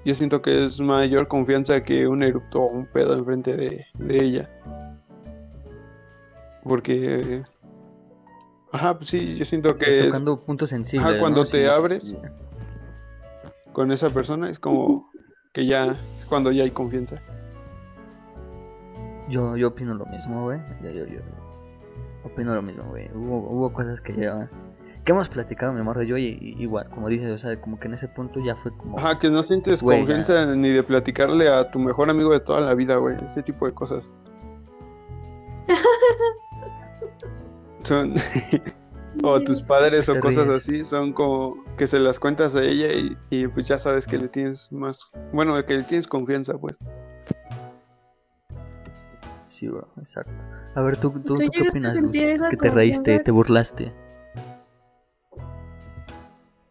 yo 0.04 0.14
siento 0.14 0.42
que 0.42 0.66
es 0.66 0.82
mayor 0.82 1.30
confianza 1.30 1.86
que 1.86 2.06
un 2.06 2.22
erupto 2.22 2.64
o 2.64 2.68
un 2.68 2.86
pedo 2.86 3.18
enfrente 3.18 3.56
de, 3.56 3.86
de 3.98 4.24
ella. 4.24 4.48
Porque 6.64 7.44
Ajá, 8.74 8.98
pues 8.98 9.10
sí, 9.10 9.38
yo 9.38 9.46
siento 9.46 9.74
que 9.76 9.90
Estás 9.90 10.08
tocando 10.08 10.38
puntos 10.42 10.70
sensibles. 10.70 11.08
Ajá, 11.08 11.18
cuando 11.18 11.46
te 11.46 11.70
abres 11.70 12.18
con 13.72 13.94
esa 13.94 14.10
persona 14.10 14.50
es 14.50 14.60
como 14.60 15.10
que 15.54 15.66
ya 15.66 15.98
es 16.20 16.26
cuando 16.26 16.52
ya 16.52 16.64
hay 16.64 16.72
confianza. 16.72 17.22
Yo, 19.30 19.56
yo 19.56 19.70
opino 19.70 19.94
lo 19.94 20.06
mismo, 20.08 20.44
güey. 20.44 20.60
Yo, 20.84 20.90
yo, 20.92 21.06
yo 21.06 21.41
opino 22.24 22.56
lo 22.56 22.62
mismo, 22.62 22.84
güey. 22.90 23.10
Hubo, 23.14 23.38
hubo 23.50 23.74
cosas 23.74 24.02
que 24.02 24.14
ya 24.14 24.50
que 25.04 25.12
hemos 25.14 25.30
platicado, 25.30 25.74
mi 25.74 25.80
amor, 25.80 26.02
yo 26.04 26.18
y, 26.18 26.56
igual, 26.60 26.88
como 26.90 27.10
dices, 27.10 27.32
o 27.32 27.38
sea, 27.38 27.60
como 27.60 27.80
que 27.80 27.88
en 27.88 27.96
ese 27.96 28.08
punto 28.08 28.40
ya 28.40 28.56
fue 28.56 28.72
como... 28.78 29.00
Ajá, 29.00 29.18
que 29.18 29.32
no 29.32 29.42
sientes 29.42 29.82
confianza 29.82 30.46
ni 30.56 30.70
de 30.70 30.84
platicarle 30.84 31.50
a 31.50 31.72
tu 31.72 31.80
mejor 31.80 32.12
amigo 32.12 32.32
de 32.32 32.40
toda 32.40 32.62
la 32.62 32.76
vida, 32.76 32.98
güey, 32.98 33.16
ese 33.26 33.42
tipo 33.42 33.66
de 33.66 33.74
cosas. 33.74 34.04
son 37.84 38.14
o 39.24 39.42
tus 39.42 39.62
padres 39.62 40.08
o 40.10 40.20
cosas 40.20 40.48
así 40.50 40.86
son 40.86 41.14
como 41.14 41.56
que 41.78 41.88
se 41.88 42.00
las 42.00 42.20
cuentas 42.20 42.56
a 42.56 42.64
ella 42.64 42.88
y, 43.30 43.48
pues 43.48 43.68
ya 43.68 43.80
sabes 43.80 44.06
que 44.08 44.18
le 44.18 44.28
tienes 44.28 44.72
más 44.72 45.10
bueno 45.34 45.64
que 45.66 45.78
le 45.78 45.84
tienes 45.84 46.08
confianza 46.08 46.58
pues 46.58 46.78
sí 49.62 49.68
bro 49.68 49.88
exacto 49.98 50.44
a 50.76 50.82
ver 50.82 50.98
tú, 50.98 51.12
tú, 51.20 51.36
qué 51.36 51.70
opinas 51.70 51.94
que 51.94 52.58
te 52.58 52.70
reíste 52.70 53.20
te 53.20 53.32
burlaste 53.32 53.94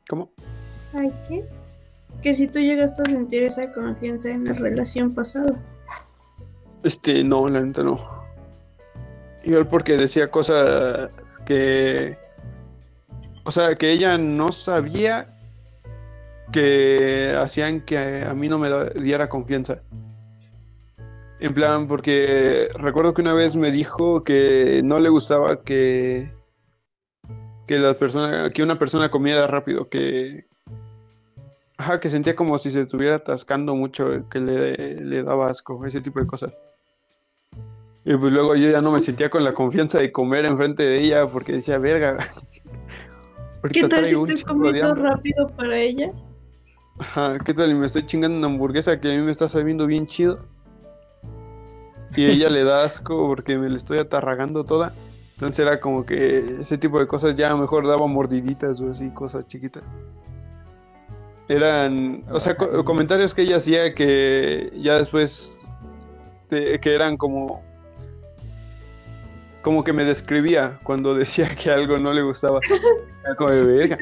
cómo 0.09 0.30
Ay, 0.93 1.12
¿qué? 1.28 1.45
que 2.20 2.34
si 2.34 2.49
tú 2.49 2.59
llegaste 2.59 3.03
a 3.03 3.05
sentir 3.05 3.45
esa 3.45 3.72
confianza 3.72 4.30
en 4.30 4.45
la 4.45 4.55
relación 4.55 5.14
pasada 5.14 5.53
este 6.82 7.22
no 7.22 7.47
la 7.47 7.61
neta 7.61 7.84
no 7.84 8.20
Igual 9.43 9.66
porque 9.68 9.97
decía 9.97 10.30
cosas 10.30 11.11
que. 11.47 12.18
O 13.45 13.51
sea, 13.51 13.74
que 13.74 13.91
ella 13.91 14.18
no 14.18 14.53
sabía 14.53 15.34
que 16.53 17.34
hacían 17.41 17.80
que 17.80 18.24
a 18.24 18.34
mí 18.34 18.49
no 18.49 18.59
me 18.59 18.91
diera 19.01 19.28
confianza. 19.28 19.80
En 21.41 21.55
plan, 21.55 21.88
porque 21.88 22.68
recuerdo 22.74 23.14
que 23.14 23.22
una 23.22 23.32
vez 23.32 23.57
me 23.57 23.70
dijo 23.70 24.22
que 24.24 24.82
no 24.84 24.99
le 25.01 25.09
gustaba 25.09 25.62
que 25.62 26.30
que 27.66 27.78
la 27.78 27.95
persona 27.95 28.51
que 28.51 28.62
una 28.62 28.78
persona 28.78 29.11
comiera 29.11 29.47
rápido, 29.47 29.88
que 29.88 30.45
ajá, 31.78 31.99
que 31.99 32.11
sentía 32.11 32.36
como 32.36 32.59
si 32.59 32.70
se 32.70 32.82
estuviera 32.82 33.16
atascando 33.16 33.74
mucho, 33.74 34.28
que 34.28 34.38
le, 34.38 34.97
le 34.97 35.22
daba 35.22 35.49
asco, 35.49 35.86
ese 35.86 36.03
tipo 36.03 36.20
de 36.20 36.26
cosas. 36.26 36.61
Y 38.05 38.16
pues 38.16 38.32
luego 38.32 38.55
yo 38.55 38.70
ya 38.70 38.82
no 38.82 38.93
me 38.93 39.01
sentía 39.01 39.30
con 39.30 39.45
la 39.45 39.55
confianza 39.55 39.99
de 39.99 40.12
comer 40.12 40.45
enfrente 40.45 40.82
de 40.82 41.01
ella 41.01 41.26
porque 41.26 41.53
decía, 41.53 41.78
verga. 41.78 42.18
¿Qué 43.72 43.88
tal 43.88 44.05
si 44.05 44.14
estoy 44.14 44.43
comiendo 44.43 44.95
rápido 44.95 45.49
para 45.57 45.78
ella? 45.78 46.11
Ajá, 46.99 47.38
¿qué 47.38 47.55
tal? 47.55 47.70
Y 47.70 47.74
me 47.74 47.86
estoy 47.86 48.05
chingando 48.07 48.36
una 48.36 48.47
hamburguesa 48.47 49.01
que 49.01 49.12
a 49.12 49.16
mí 49.16 49.22
me 49.22 49.32
está 49.32 49.49
sabiendo 49.49 49.86
bien 49.86 50.07
chido. 50.07 50.49
Y 52.16 52.26
ella 52.26 52.48
le 52.48 52.64
da 52.64 52.84
asco 52.84 53.26
porque 53.28 53.56
me 53.58 53.68
la 53.68 53.76
estoy 53.76 53.98
atarragando 53.98 54.64
toda. 54.64 54.92
Entonces 55.34 55.58
era 55.61 55.80
como 55.80 56.04
que 56.04 56.58
ese 56.61 56.76
tipo 56.76 56.98
de 56.98 57.06
cosas 57.06 57.36
ya 57.36 57.56
mejor 57.56 57.86
daba 57.86 58.06
mordiditas 58.06 58.80
o 58.80 58.90
así, 58.90 59.11
cosas 59.11 59.46
chiquitas. 59.46 59.82
Eran, 61.48 62.22
o 62.30 62.38
sea, 62.38 62.54
comentarios 62.56 63.34
que 63.34 63.42
ella 63.42 63.56
hacía 63.56 63.94
que 63.94 64.72
ya 64.76 64.98
después, 64.98 65.72
que 66.48 66.94
eran 66.94 67.16
como 67.16 67.62
como 69.62 69.84
que 69.84 69.92
me 69.92 70.04
describía 70.04 70.78
cuando 70.82 71.14
decía 71.16 71.48
que 71.48 71.70
algo 71.70 71.98
no 71.98 72.12
le 72.12 72.22
gustaba. 72.22 72.61
Como 73.36 73.50
de 73.50 73.64
verga. 73.64 73.98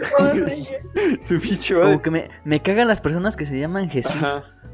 Su 1.21 1.39
bicho. 1.39 1.81
Como 1.81 2.03
que 2.03 2.11
me, 2.11 2.31
me 2.45 2.61
cagan 2.63 2.89
las 2.89 3.01
personas 3.01 3.37
que 3.37 3.47
se 3.47 3.59
llaman 3.59 3.91
Jesús. 3.91 4.15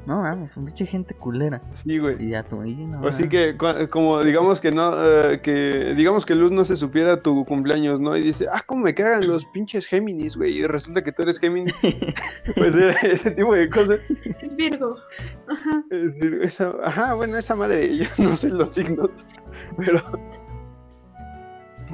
No 0.07 0.20
mames, 0.20 0.57
un 0.57 0.66
bicho 0.66 0.84
gente 0.84 1.14
culera. 1.14 1.62
Sí, 1.72 1.98
güey. 1.98 2.22
Y 2.22 2.30
ya 2.30 2.42
tú, 2.42 2.62
no, 2.62 3.07
Así 3.09 3.28
que, 3.28 3.57
como 3.90 4.22
digamos 4.22 4.61
que 4.61 4.70
no, 4.70 4.92
eh, 4.96 5.40
que 5.40 5.94
digamos 5.96 6.26
que 6.26 6.34
Luz 6.34 6.52
no 6.52 6.64
se 6.64 6.76
supiera 6.76 7.22
tu 7.22 7.44
cumpleaños, 7.46 8.00
¿no? 8.00 8.14
Y 8.16 8.22
dice, 8.22 8.46
ah, 8.52 8.62
cómo 8.66 8.84
me 8.84 8.94
cagan 8.94 9.26
los 9.26 9.44
pinches 9.55 9.86
Géminis, 9.86 10.36
güey. 10.36 10.59
Y 10.59 10.66
resulta 10.66 11.02
que 11.02 11.12
tú 11.12 11.22
eres 11.22 11.38
Géminis. 11.38 11.74
pues 12.57 12.74
era 12.76 12.92
ese 13.00 13.30
tipo 13.30 13.55
de 13.55 13.68
cosas. 13.70 14.00
Es 14.42 14.55
Virgo. 14.57 14.96
Ajá. 15.48 15.82
Es 15.90 16.18
Virgo. 16.18 16.42
Esa, 16.42 16.74
ajá, 16.82 17.14
bueno, 17.14 17.38
esa 17.38 17.57
madre, 17.57 17.96
yo 17.98 18.07
no 18.18 18.36
sé 18.36 18.50
los 18.50 18.72
signos, 18.72 19.11
pero. 19.78 20.00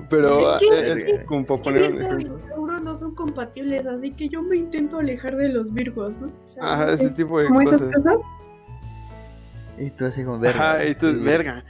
Pero 0.09 0.57
es 0.57 0.61
que, 0.61 1.11
eh, 1.11 1.25
como 1.27 1.45
para 1.45 1.63
poner 1.63 1.93
un 1.93 2.71
no 2.83 2.95
son 2.95 3.15
compatibles, 3.15 3.87
así 3.87 4.11
que 4.13 4.29
yo 4.29 4.43
me 4.43 4.57
intento 4.57 4.99
alejar 4.99 5.37
de 5.37 5.49
los 5.49 5.73
virgos, 5.73 6.19
¿no? 6.19 6.33
Ajá, 6.61 6.93
ese 6.93 7.11
tipo 7.11 7.39
de 7.39 7.49
cosas. 7.49 7.83
esas 7.83 7.95
cosas. 7.95 8.19
Y 9.79 9.91
tú 9.91 10.07
así 10.07 10.25
como 10.25 10.39
verga. 10.39 10.73
Ajá, 10.73 10.87
y 10.87 10.95
tú, 10.95 11.07
verga. 11.23 11.65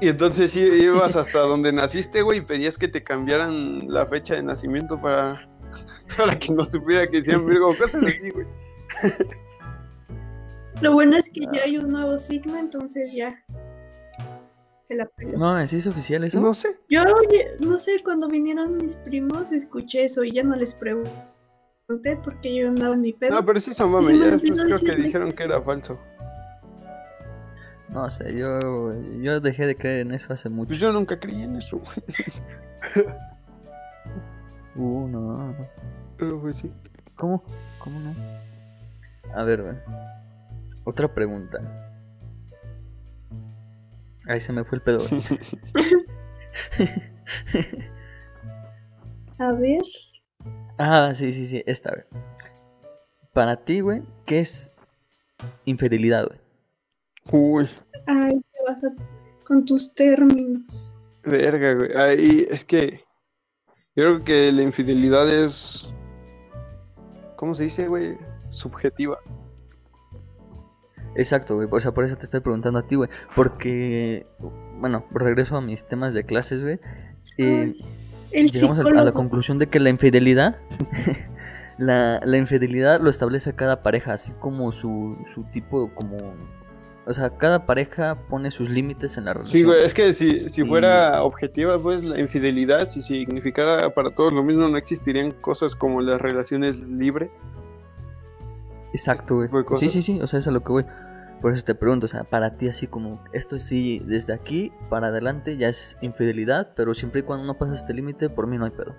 Y 0.00 0.08
entonces 0.08 0.50
sí 0.50 0.60
ibas 0.60 1.16
hasta 1.16 1.38
donde 1.40 1.72
naciste, 1.72 2.22
güey, 2.22 2.38
y 2.38 2.42
pedías 2.42 2.76
que 2.76 2.88
te 2.88 3.04
cambiaran 3.04 3.86
la 3.88 4.04
fecha 4.06 4.34
de 4.34 4.42
nacimiento 4.42 5.00
para, 5.00 5.48
para 6.16 6.38
que 6.38 6.52
no 6.52 6.64
supiera 6.64 7.06
que 7.06 7.18
hicieran 7.18 7.46
Virgo, 7.46 7.68
cosas 7.76 8.02
así, 8.02 8.30
güey. 8.30 8.46
Lo 10.80 10.92
bueno 10.92 11.16
es 11.16 11.28
que 11.28 11.42
ya 11.52 11.62
hay 11.64 11.78
un 11.78 11.92
nuevo 11.92 12.18
signo, 12.18 12.58
entonces 12.58 13.12
ya 13.12 13.40
no, 15.36 15.58
¿es 15.58 15.86
oficial 15.86 16.24
eso? 16.24 16.40
No 16.40 16.54
sé. 16.54 16.78
Yo, 16.88 17.04
no 17.60 17.78
sé, 17.78 18.02
cuando 18.02 18.28
vinieron 18.28 18.76
mis 18.76 18.96
primos 18.96 19.52
escuché 19.52 20.04
eso 20.04 20.24
y 20.24 20.32
ya 20.32 20.42
no 20.42 20.56
les 20.56 20.74
pregunté 20.74 21.10
porque 22.24 22.54
yo 22.54 22.68
andaba 22.68 22.94
en 22.94 23.02
mi 23.02 23.12
pedo. 23.12 23.34
No, 23.34 23.44
pero 23.44 23.60
sí 23.60 23.74
son 23.74 23.92
mame, 23.92 24.18
ya 24.18 24.36
después 24.36 24.62
creo 24.62 24.78
que 24.78 24.96
dijeron 24.96 25.32
que 25.32 25.44
era 25.44 25.60
falso. 25.60 25.98
No 27.90 28.08
sé, 28.08 28.36
yo, 28.38 28.94
yo 29.20 29.40
dejé 29.40 29.66
de 29.66 29.76
creer 29.76 30.00
en 30.00 30.14
eso 30.14 30.32
hace 30.32 30.48
mucho. 30.48 30.68
Pues 30.68 30.80
yo 30.80 30.92
nunca 30.92 31.20
creí 31.20 31.42
en 31.42 31.56
eso, 31.56 31.80
Uh, 34.74 35.06
no. 35.06 35.54
Pero 36.16 36.40
pues 36.40 36.56
sí. 36.56 36.72
¿Cómo? 37.14 37.42
¿Cómo 37.78 38.00
no? 38.00 38.14
A 39.34 39.42
ver, 39.44 39.82
otra 40.84 41.12
pregunta. 41.12 41.91
Ahí 44.28 44.40
se 44.40 44.52
me 44.52 44.64
fue 44.64 44.76
el 44.78 44.82
pedo. 44.82 45.00
A 49.38 49.52
ver. 49.52 49.82
Ah, 50.78 51.12
sí, 51.14 51.32
sí, 51.32 51.46
sí, 51.46 51.62
esta, 51.66 51.90
güey. 51.90 52.04
Para 53.32 53.56
ti, 53.56 53.80
güey, 53.80 54.02
¿qué 54.26 54.40
es 54.40 54.70
infidelidad, 55.64 56.26
güey? 56.26 56.38
Uy, 57.30 57.68
Ay, 58.06 58.32
te 58.52 58.58
vas 58.66 58.84
a... 58.84 58.88
con 59.44 59.64
tus 59.64 59.94
términos. 59.94 60.96
verga, 61.24 61.74
güey. 61.74 61.92
Ahí 61.96 62.46
es 62.50 62.64
que 62.64 63.00
yo 63.94 64.04
creo 64.04 64.24
que 64.24 64.52
la 64.52 64.62
infidelidad 64.62 65.28
es. 65.30 65.94
¿Cómo 67.36 67.54
se 67.54 67.64
dice, 67.64 67.88
güey? 67.88 68.16
Subjetiva. 68.50 69.18
Exacto, 71.14 71.56
güey. 71.56 71.68
O 71.70 71.80
sea, 71.80 71.92
por 71.92 72.04
eso 72.04 72.16
te 72.16 72.24
estoy 72.24 72.40
preguntando 72.40 72.78
a 72.78 72.86
ti, 72.86 72.94
güey. 72.96 73.10
Porque, 73.36 74.26
bueno, 74.78 75.04
regreso 75.10 75.56
a 75.56 75.60
mis 75.60 75.84
temas 75.84 76.14
de 76.14 76.24
clases, 76.24 76.62
güey. 76.62 76.78
eh, 77.38 77.74
llegamos 78.30 78.78
a, 78.78 78.82
la 79.04 79.12
conclusión 79.12 79.58
de 79.58 79.66
que 79.68 79.78
la 79.78 79.90
infidelidad, 79.90 80.56
la, 81.78 82.20
la 82.24 82.36
infidelidad 82.36 83.00
lo 83.00 83.10
establece 83.10 83.54
cada 83.54 83.82
pareja, 83.82 84.14
así 84.14 84.32
como 84.40 84.72
su, 84.72 85.16
su 85.34 85.44
tipo, 85.44 85.90
como, 85.94 86.34
o 87.06 87.12
sea, 87.12 87.30
cada 87.36 87.66
pareja 87.66 88.16
pone 88.30 88.50
sus 88.50 88.68
límites 88.70 89.16
en 89.18 89.26
la 89.26 89.34
relación. 89.34 89.52
Sí, 89.52 89.62
güey, 89.64 89.84
es 89.84 89.92
que 89.92 90.14
si, 90.14 90.48
si 90.48 90.62
Y- 90.62 90.64
fuera 90.64 91.22
objetiva, 91.22 91.78
pues 91.82 92.02
la 92.02 92.18
infidelidad, 92.18 92.88
si 92.88 93.02
significara 93.02 93.92
para 93.94 94.10
todos 94.10 94.32
lo 94.32 94.42
mismo, 94.42 94.68
no 94.68 94.76
existirían 94.78 95.32
cosas 95.32 95.74
como 95.74 96.00
las 96.00 96.20
relaciones 96.20 96.88
libres. 96.88 97.30
Exacto, 98.92 99.36
güey. 99.36 99.48
Sí, 99.76 99.90
sí, 99.90 100.02
sí, 100.02 100.20
o 100.20 100.26
sea, 100.26 100.38
eso 100.38 100.38
es 100.38 100.48
a 100.48 100.50
lo 100.50 100.62
que 100.62 100.72
voy. 100.72 100.86
Por 101.40 101.52
eso 101.52 101.64
te 101.64 101.74
pregunto, 101.74 102.06
o 102.06 102.08
sea, 102.08 102.22
para 102.24 102.56
ti 102.56 102.68
así 102.68 102.86
como, 102.86 103.22
esto 103.32 103.58
sí, 103.58 104.00
desde 104.06 104.32
aquí 104.32 104.72
para 104.88 105.08
adelante 105.08 105.56
ya 105.56 105.68
es 105.68 105.96
infidelidad, 106.00 106.72
pero 106.76 106.94
siempre 106.94 107.20
y 107.20 107.22
cuando 107.24 107.44
no 107.44 107.58
pasas 107.58 107.78
este 107.78 107.94
límite, 107.94 108.28
por 108.28 108.46
mí 108.46 108.58
no 108.58 108.64
hay 108.64 108.70
pedo. 108.70 108.94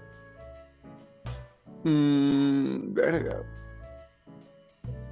Mmm, 1.83 2.93
verga. 2.93 3.43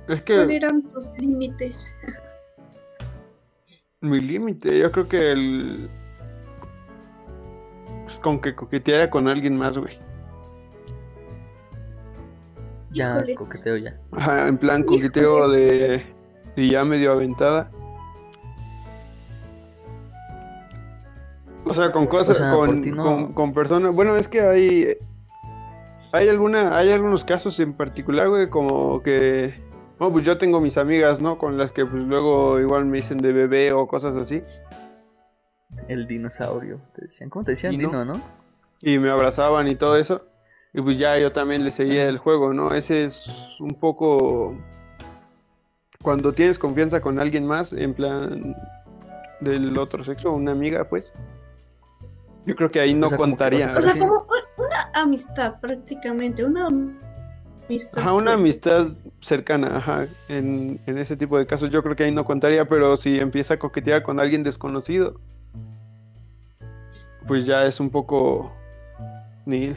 Es 0.08 0.22
¿Cuáles 0.22 0.48
que 0.48 0.56
eran 0.56 0.82
tus 0.82 1.08
límites? 1.18 1.96
mi 4.02 4.20
límite, 4.20 4.78
yo 4.80 4.92
creo 4.92 5.08
que 5.08 5.32
el. 5.32 5.90
pues, 8.04 8.18
con 8.18 8.42
que 8.42 8.56
coqueteara 8.56 9.10
con 9.10 9.28
alguien 9.28 9.58
más, 9.58 9.78
güey. 9.78 9.98
Ya, 12.92 13.16
Híjoles. 13.18 13.38
coqueteo 13.38 13.78
ya. 13.78 13.98
Ajá, 14.12 14.48
en 14.48 14.58
plan 14.58 14.84
coqueteo 14.84 15.50
de, 15.50 16.04
de 16.56 16.68
ya 16.68 16.84
medio 16.84 17.14
aventada. 17.14 17.70
O 21.66 21.74
sea, 21.74 21.92
con 21.92 22.08
cosas, 22.08 22.32
O 22.32 22.44
sea, 22.44 22.52
por 22.54 22.68
con, 22.70 22.82
ti 22.82 22.92
no- 22.92 23.04
con, 23.04 23.34
con 23.34 23.54
personas. 23.54 23.94
Bueno, 23.94 24.16
es 24.16 24.28
que 24.28 24.42
hay. 24.42 24.98
Hay 26.14 26.28
alguna, 26.28 26.76
hay 26.76 26.92
algunos 26.92 27.24
casos 27.24 27.58
en 27.60 27.74
particular, 27.74 28.28
güey, 28.30 28.50
como 28.50 29.02
que. 29.02 29.54
Bueno, 29.98 30.14
pues 30.14 30.26
yo 30.26 30.38
tengo 30.38 30.60
mis 30.60 30.78
amigas, 30.78 31.22
¿no? 31.22 31.38
Con 31.38 31.58
las 31.58 31.72
que 31.72 31.86
pues 31.86 32.02
luego 32.04 32.60
igual 32.60 32.86
me 32.86 32.98
dicen 32.98 33.20
de 33.20 33.32
bebé 33.32 33.72
o 33.72 33.88
cosas 33.88 34.16
así. 34.16 34.42
El 35.88 36.08
dinosaurio, 36.08 36.82
te 36.96 37.06
decían. 37.06 37.30
¿Cómo 37.30 37.46
te 37.46 37.52
decían? 37.52 37.72
Dino. 37.72 37.90
Dino, 37.90 38.06
¿no? 38.06 38.22
y 38.84 38.98
me 38.98 39.12
abrazaban 39.12 39.68
y 39.68 39.76
todo 39.76 39.96
eso. 39.96 40.26
Y 40.74 40.82
pues 40.82 40.98
ya 40.98 41.18
yo 41.20 41.32
también 41.32 41.64
le 41.64 41.72
seguía 41.72 42.08
el 42.08 42.18
juego, 42.18 42.54
¿no? 42.54 42.74
Ese 42.74 43.04
es 43.06 43.58
un 43.60 43.74
poco 43.76 44.56
cuando 46.02 46.32
tienes 46.34 46.58
confianza 46.58 47.02
con 47.02 47.20
alguien 47.20 47.46
más, 47.46 47.74
en 47.74 47.94
plan 47.94 48.56
del 49.42 49.78
otro 49.78 50.04
sexo, 50.04 50.32
una 50.32 50.52
amiga, 50.52 50.86
pues. 50.86 51.12
Yo 52.46 52.56
creo 52.56 52.72
que 52.72 52.80
ahí 52.80 52.94
no 52.94 53.08
O 53.08 53.10
sea, 53.10 53.18
como 53.18 53.28
que- 53.28 53.32
contaría. 53.32 53.74
O 53.78 53.82
sea, 53.82 53.94
como 53.94 54.26
una 54.58 54.90
amistad 54.96 55.60
prácticamente, 55.60 56.44
una 56.44 56.68
amistad. 56.68 58.02
Ajá, 58.02 58.14
una 58.14 58.34
amistad 58.34 58.88
cercana, 59.20 59.78
ajá. 59.78 60.08
En, 60.30 60.80
en 60.88 60.98
ese 60.98 61.16
tipo 61.18 61.38
de 61.38 61.46
casos 61.46 61.70
yo 61.70 61.84
creo 61.84 61.96
que 61.96 62.04
ahí 62.06 62.12
no 62.12 62.24
contaría, 62.26 62.66
pero 62.68 62.96
si 62.98 63.20
empieza 63.20 63.56
a 63.56 63.60
coquetear 63.60 64.02
con 64.04 64.20
alguien 64.20 64.42
desconocido, 64.44 65.20
pues 67.28 67.46
ya 67.46 67.66
es 67.66 67.80
un 67.80 67.90
poco 67.90 68.52
nil. 69.46 69.76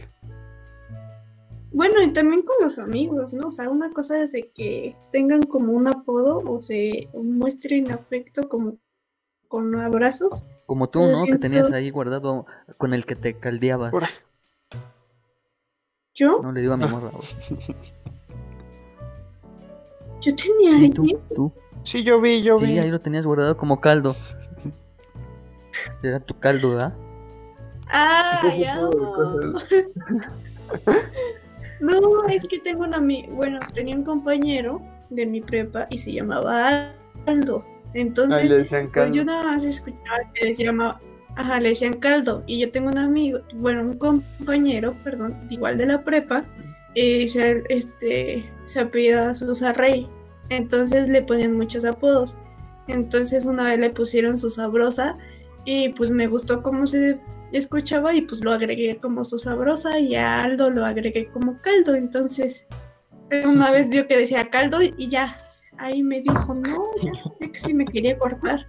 Bueno, 1.74 2.00
y 2.00 2.12
también 2.12 2.42
con 2.42 2.54
los 2.60 2.78
amigos, 2.78 3.34
¿no? 3.34 3.48
O 3.48 3.50
sea, 3.50 3.68
una 3.68 3.92
cosa 3.92 4.22
es 4.22 4.30
de 4.30 4.48
que 4.54 4.94
tengan 5.10 5.42
como 5.42 5.72
un 5.72 5.88
apodo 5.88 6.40
o 6.46 6.62
se 6.62 7.08
muestren 7.14 7.90
afecto 7.90 8.48
como 8.48 8.76
con 9.48 9.74
abrazos. 9.80 10.46
Como 10.66 10.88
tú, 10.88 11.08
¿no? 11.08 11.26
Que 11.26 11.36
tenías 11.36 11.72
ahí 11.72 11.90
guardado 11.90 12.46
con 12.78 12.94
el 12.94 13.04
que 13.06 13.16
te 13.16 13.34
caldeabas. 13.34 13.92
Yo, 16.14 16.40
No 16.42 16.52
le 16.52 16.60
digo 16.60 16.74
a 16.74 16.76
mi 16.76 16.84
Ah. 16.84 16.88
morra. 16.88 17.10
yo 20.20 20.36
tenía 20.36 20.78
Sí, 20.78 20.90
tú, 20.90 21.04
tú. 21.34 21.52
sí, 21.82 22.04
yo 22.04 22.20
vi, 22.20 22.44
yo 22.44 22.56
Sí, 22.56 22.66
vi. 22.66 22.78
ahí 22.78 22.90
lo 22.92 23.00
tenías 23.00 23.26
guardado 23.26 23.56
como 23.56 23.80
caldo. 23.80 24.14
Era 26.04 26.20
tu 26.20 26.38
caldo, 26.38 26.70
¿verdad? 26.70 26.94
Ah, 27.90 28.54
ya. 28.58 28.78
No, 31.84 32.26
es 32.28 32.44
que 32.46 32.58
tengo 32.58 32.84
una 32.84 32.98
ami- 32.98 33.28
bueno, 33.30 33.58
tenía 33.74 33.94
un 33.96 34.04
compañero 34.04 34.80
de 35.10 35.26
mi 35.26 35.40
prepa 35.40 35.86
y 35.90 35.98
se 35.98 36.12
llamaba 36.12 36.92
Aldo. 37.26 37.64
Entonces, 37.94 38.50
decían 38.50 38.90
pues 38.92 39.12
yo 39.12 39.24
nada 39.24 39.44
más 39.44 39.64
escuchaba 39.64 40.18
que 40.34 40.46
les 40.46 40.58
llamaba, 40.58 40.98
ajá, 41.36 41.60
le 41.60 41.68
decían 41.70 41.94
caldo. 41.94 42.42
Y 42.46 42.58
yo 42.60 42.70
tengo 42.70 42.88
un 42.88 42.98
amigo, 42.98 43.40
bueno, 43.54 43.82
un 43.82 43.98
compañero, 43.98 44.96
perdón, 45.04 45.36
igual 45.50 45.78
de 45.78 45.86
la 45.86 46.02
prepa, 46.02 46.44
y 46.94 47.28
se, 47.28 47.62
este, 47.68 48.44
se 48.64 48.80
apellida 48.80 49.34
Sosa 49.34 49.72
Rey. 49.72 50.08
Entonces 50.48 51.08
le 51.08 51.22
ponían 51.22 51.56
muchos 51.56 51.84
apodos. 51.84 52.36
Entonces 52.88 53.46
una 53.46 53.64
vez 53.64 53.78
le 53.78 53.90
pusieron 53.90 54.36
su 54.36 54.50
sabrosa 54.50 55.16
y 55.64 55.88
pues 55.90 56.10
me 56.10 56.26
gustó 56.26 56.62
cómo 56.62 56.86
se 56.86 57.18
escuchaba 57.58 58.14
y 58.14 58.22
pues 58.22 58.42
lo 58.42 58.52
agregué 58.52 58.96
como 58.98 59.24
su 59.24 59.38
sabrosa 59.38 59.98
y 59.98 60.14
a 60.16 60.42
Aldo 60.42 60.70
lo 60.70 60.84
agregué 60.84 61.28
como 61.28 61.56
caldo. 61.60 61.94
Entonces 61.94 62.66
una 63.44 63.70
vez 63.72 63.88
vio 63.88 64.06
que 64.06 64.16
decía 64.16 64.50
caldo 64.50 64.78
y 64.82 65.08
ya, 65.08 65.36
ahí 65.78 66.02
me 66.02 66.20
dijo, 66.20 66.54
no, 66.54 66.90
ya, 67.02 67.12
ya 67.40 67.48
que 67.52 67.58
sí 67.58 67.74
me 67.74 67.84
quería 67.84 68.18
cortar. 68.18 68.66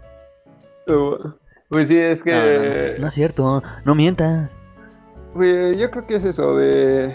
Pues 1.69 1.88
sí, 1.88 1.97
es 1.97 2.21
que. 2.21 2.31
No, 2.31 2.39
no, 2.45 2.53
no, 2.65 2.71
es- 2.73 2.99
no 2.99 3.07
es 3.07 3.13
cierto, 3.13 3.63
no 3.86 3.95
mientas. 3.95 4.57
Pues, 5.33 5.77
yo 5.77 5.91
creo 5.91 6.07
que 6.07 6.15
es 6.15 6.23
eso, 6.23 6.55
de... 6.55 7.13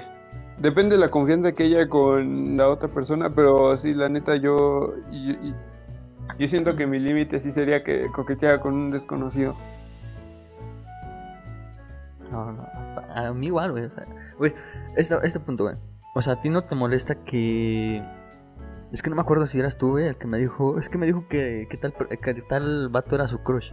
Depende 0.58 0.96
de 0.96 1.00
la 1.00 1.10
confianza 1.10 1.52
que 1.52 1.62
haya 1.62 1.88
con 1.88 2.58
la 2.58 2.68
otra 2.68 2.88
persona, 2.88 3.34
pero 3.34 3.76
sí, 3.78 3.94
la 3.94 4.08
neta, 4.10 4.36
yo... 4.36 4.92
y- 5.10 5.30
y- 5.30 5.54
Yo 6.38 6.46
siento 6.48 6.76
que 6.76 6.86
mi 6.86 6.98
límite 6.98 7.40
sí 7.40 7.50
sería 7.50 7.82
que 7.82 8.08
coqueteara 8.14 8.60
con 8.60 8.74
un 8.74 8.90
desconocido. 8.90 9.56
No, 12.30 12.52
no, 12.52 12.66
a 13.14 13.32
mí 13.32 13.46
igual, 13.46 13.72
güey. 13.72 13.84
O 13.84 13.90
sea, 13.90 14.06
güey, 14.38 14.54
este, 14.96 15.16
este 15.22 15.40
punto, 15.40 15.64
güey. 15.64 15.76
O 16.14 16.22
sea, 16.22 16.34
a 16.34 16.40
ti 16.40 16.48
no 16.48 16.62
te 16.64 16.74
molesta 16.74 17.14
que. 17.16 18.02
Es 18.92 19.02
que 19.02 19.10
no 19.10 19.16
me 19.16 19.22
acuerdo 19.22 19.46
si 19.46 19.58
eras 19.60 19.78
tú, 19.78 19.90
güey, 19.90 20.06
el 20.06 20.16
que 20.16 20.26
me 20.26 20.38
dijo. 20.38 20.78
Es 20.78 20.88
que 20.88 20.98
me 20.98 21.06
dijo 21.06 21.26
que, 21.28 21.66
que 21.70 21.76
tal, 21.76 21.92
per- 21.92 22.08
que 22.18 22.34
tal 22.48 22.88
vato 22.88 23.14
era 23.14 23.28
su 23.28 23.38
crush. 23.42 23.70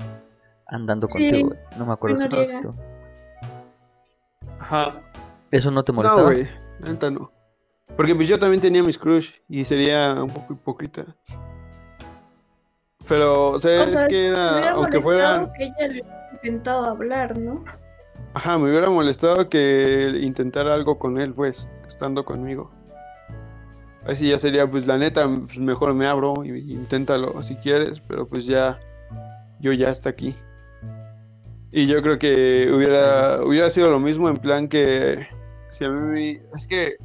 Andando 0.67 1.07
Sí, 1.07 1.13
contigo, 1.31 1.47
güey. 1.49 1.59
No 1.77 1.85
me 1.85 1.93
acuerdo 1.93 2.17
si 2.17 2.23
Noriega. 2.27 2.59
tú. 2.61 2.75
Ajá. 4.59 5.01
¿Eso 5.51 5.71
no 5.71 5.83
te 5.83 5.91
No, 5.91 5.97
molestaba? 5.97 6.23
güey, 6.23 6.43
la 6.79 6.89
neta 6.91 7.09
no. 7.11 7.31
Porque 7.95 8.13
pues 8.13 8.27
yo 8.27 8.37
también 8.37 8.61
tenía 8.61 8.83
mis 8.83 8.97
crush 8.97 9.31
y 9.47 9.63
sería 9.63 10.21
un 10.21 10.29
poco 10.29 10.53
hipócrita. 10.53 11.05
Pero, 13.07 13.51
o 13.51 13.59
sea, 13.59 13.83
O 13.83 13.89
sea, 13.89 14.01
es 14.03 14.07
que 14.09 14.27
era, 14.27 14.71
aunque 14.71 14.99
fuera... 14.99 15.51
que 15.57 15.63
ella 15.65 15.87
le 15.87 16.03
intentado 16.33 16.85
hablar, 16.85 17.37
¿no? 17.37 17.63
Ajá, 18.37 18.59
me 18.59 18.69
hubiera 18.69 18.91
molestado 18.91 19.49
que 19.49 20.15
intentara 20.21 20.75
algo 20.75 20.99
con 20.99 21.19
él, 21.19 21.33
pues, 21.33 21.67
estando 21.87 22.23
conmigo. 22.23 22.69
Así 24.05 24.29
ya 24.29 24.37
sería, 24.37 24.69
pues, 24.69 24.85
la 24.85 24.99
neta, 24.99 25.27
pues, 25.27 25.57
mejor 25.57 25.95
me 25.95 26.05
abro 26.05 26.45
y, 26.45 26.71
inténtalo 26.71 27.41
si 27.41 27.55
quieres, 27.55 27.99
pero 27.99 28.27
pues 28.27 28.45
ya, 28.45 28.79
yo 29.59 29.73
ya 29.73 29.89
está 29.89 30.09
aquí. 30.09 30.35
Y 31.71 31.87
yo 31.87 32.03
creo 32.03 32.19
que 32.19 32.71
hubiera, 32.71 33.43
hubiera 33.43 33.71
sido 33.71 33.89
lo 33.89 33.99
mismo 33.99 34.29
en 34.29 34.37
plan 34.37 34.67
que, 34.67 35.25
si 35.71 35.85
a 35.85 35.89
mí, 35.89 36.37
es 36.55 36.67
que, 36.67 36.97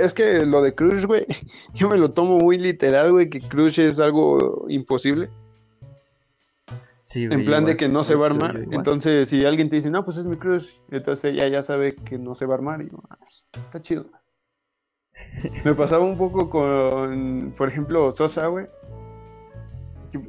es 0.00 0.12
que 0.12 0.44
lo 0.44 0.60
de 0.60 0.74
Crush, 0.74 1.04
güey, 1.04 1.24
yo 1.74 1.88
me 1.88 1.98
lo 1.98 2.10
tomo 2.10 2.38
muy 2.38 2.58
literal, 2.58 3.12
güey, 3.12 3.30
que 3.30 3.40
Crush 3.40 3.78
es 3.78 4.00
algo 4.00 4.66
imposible. 4.68 5.30
Sí, 7.02 7.26
güey, 7.26 7.40
En 7.40 7.44
plan 7.44 7.64
de 7.64 7.76
que 7.76 7.88
no 7.88 8.04
se 8.04 8.14
va 8.14 8.26
a 8.26 8.30
armar. 8.30 8.56
igual. 8.56 8.78
Entonces, 8.78 9.28
si 9.28 9.44
alguien 9.44 9.68
te 9.68 9.76
dice, 9.76 9.90
no, 9.90 10.04
pues 10.04 10.16
es 10.18 10.26
mi 10.26 10.36
crush, 10.36 10.70
entonces 10.90 11.32
ella 11.34 11.48
ya 11.48 11.62
sabe 11.62 11.96
que 11.96 12.16
no 12.16 12.34
se 12.34 12.46
va 12.46 12.54
a 12.54 12.58
armar. 12.58 12.80
Y 12.82 12.90
yo, 12.90 13.02
"Ah, 13.10 13.16
pues, 13.18 13.48
está 13.54 13.80
chido. 13.80 14.06
Me 15.64 15.74
pasaba 15.74 16.04
un 16.04 16.16
poco 16.16 16.48
con, 16.48 17.52
por 17.56 17.68
ejemplo, 17.68 18.12
Sosa, 18.12 18.46
güey. 18.46 18.66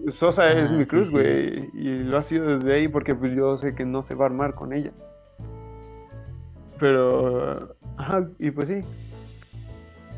Sosa 0.09 0.51
es 0.53 0.71
Ah, 0.71 0.75
mi 0.75 0.85
crush, 0.85 1.07
sí. 1.07 1.11
güey. 1.11 1.69
Y 1.73 2.03
lo 2.03 2.17
ha 2.17 2.23
sido 2.23 2.57
desde 2.57 2.73
ahí 2.73 2.87
porque 2.87 3.13
pues 3.15 3.35
yo 3.35 3.57
sé 3.57 3.75
que 3.75 3.85
no 3.85 4.01
se 4.01 4.15
va 4.15 4.25
a 4.25 4.29
armar 4.29 4.55
con 4.55 4.73
ella. 4.73 4.91
Pero, 6.79 7.75
ajá, 7.97 8.27
y 8.39 8.51
pues 8.51 8.69
sí. 8.69 8.81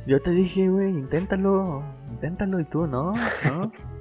Yo 0.08 0.22
te 0.22 0.32
dije, 0.32 0.70
güey, 0.70 0.90
inténtalo, 0.90 1.84
inténtalo 2.12 2.60
y 2.60 2.64
tú, 2.66 2.86
¿no? 2.88 3.14
¿No? 3.44 3.72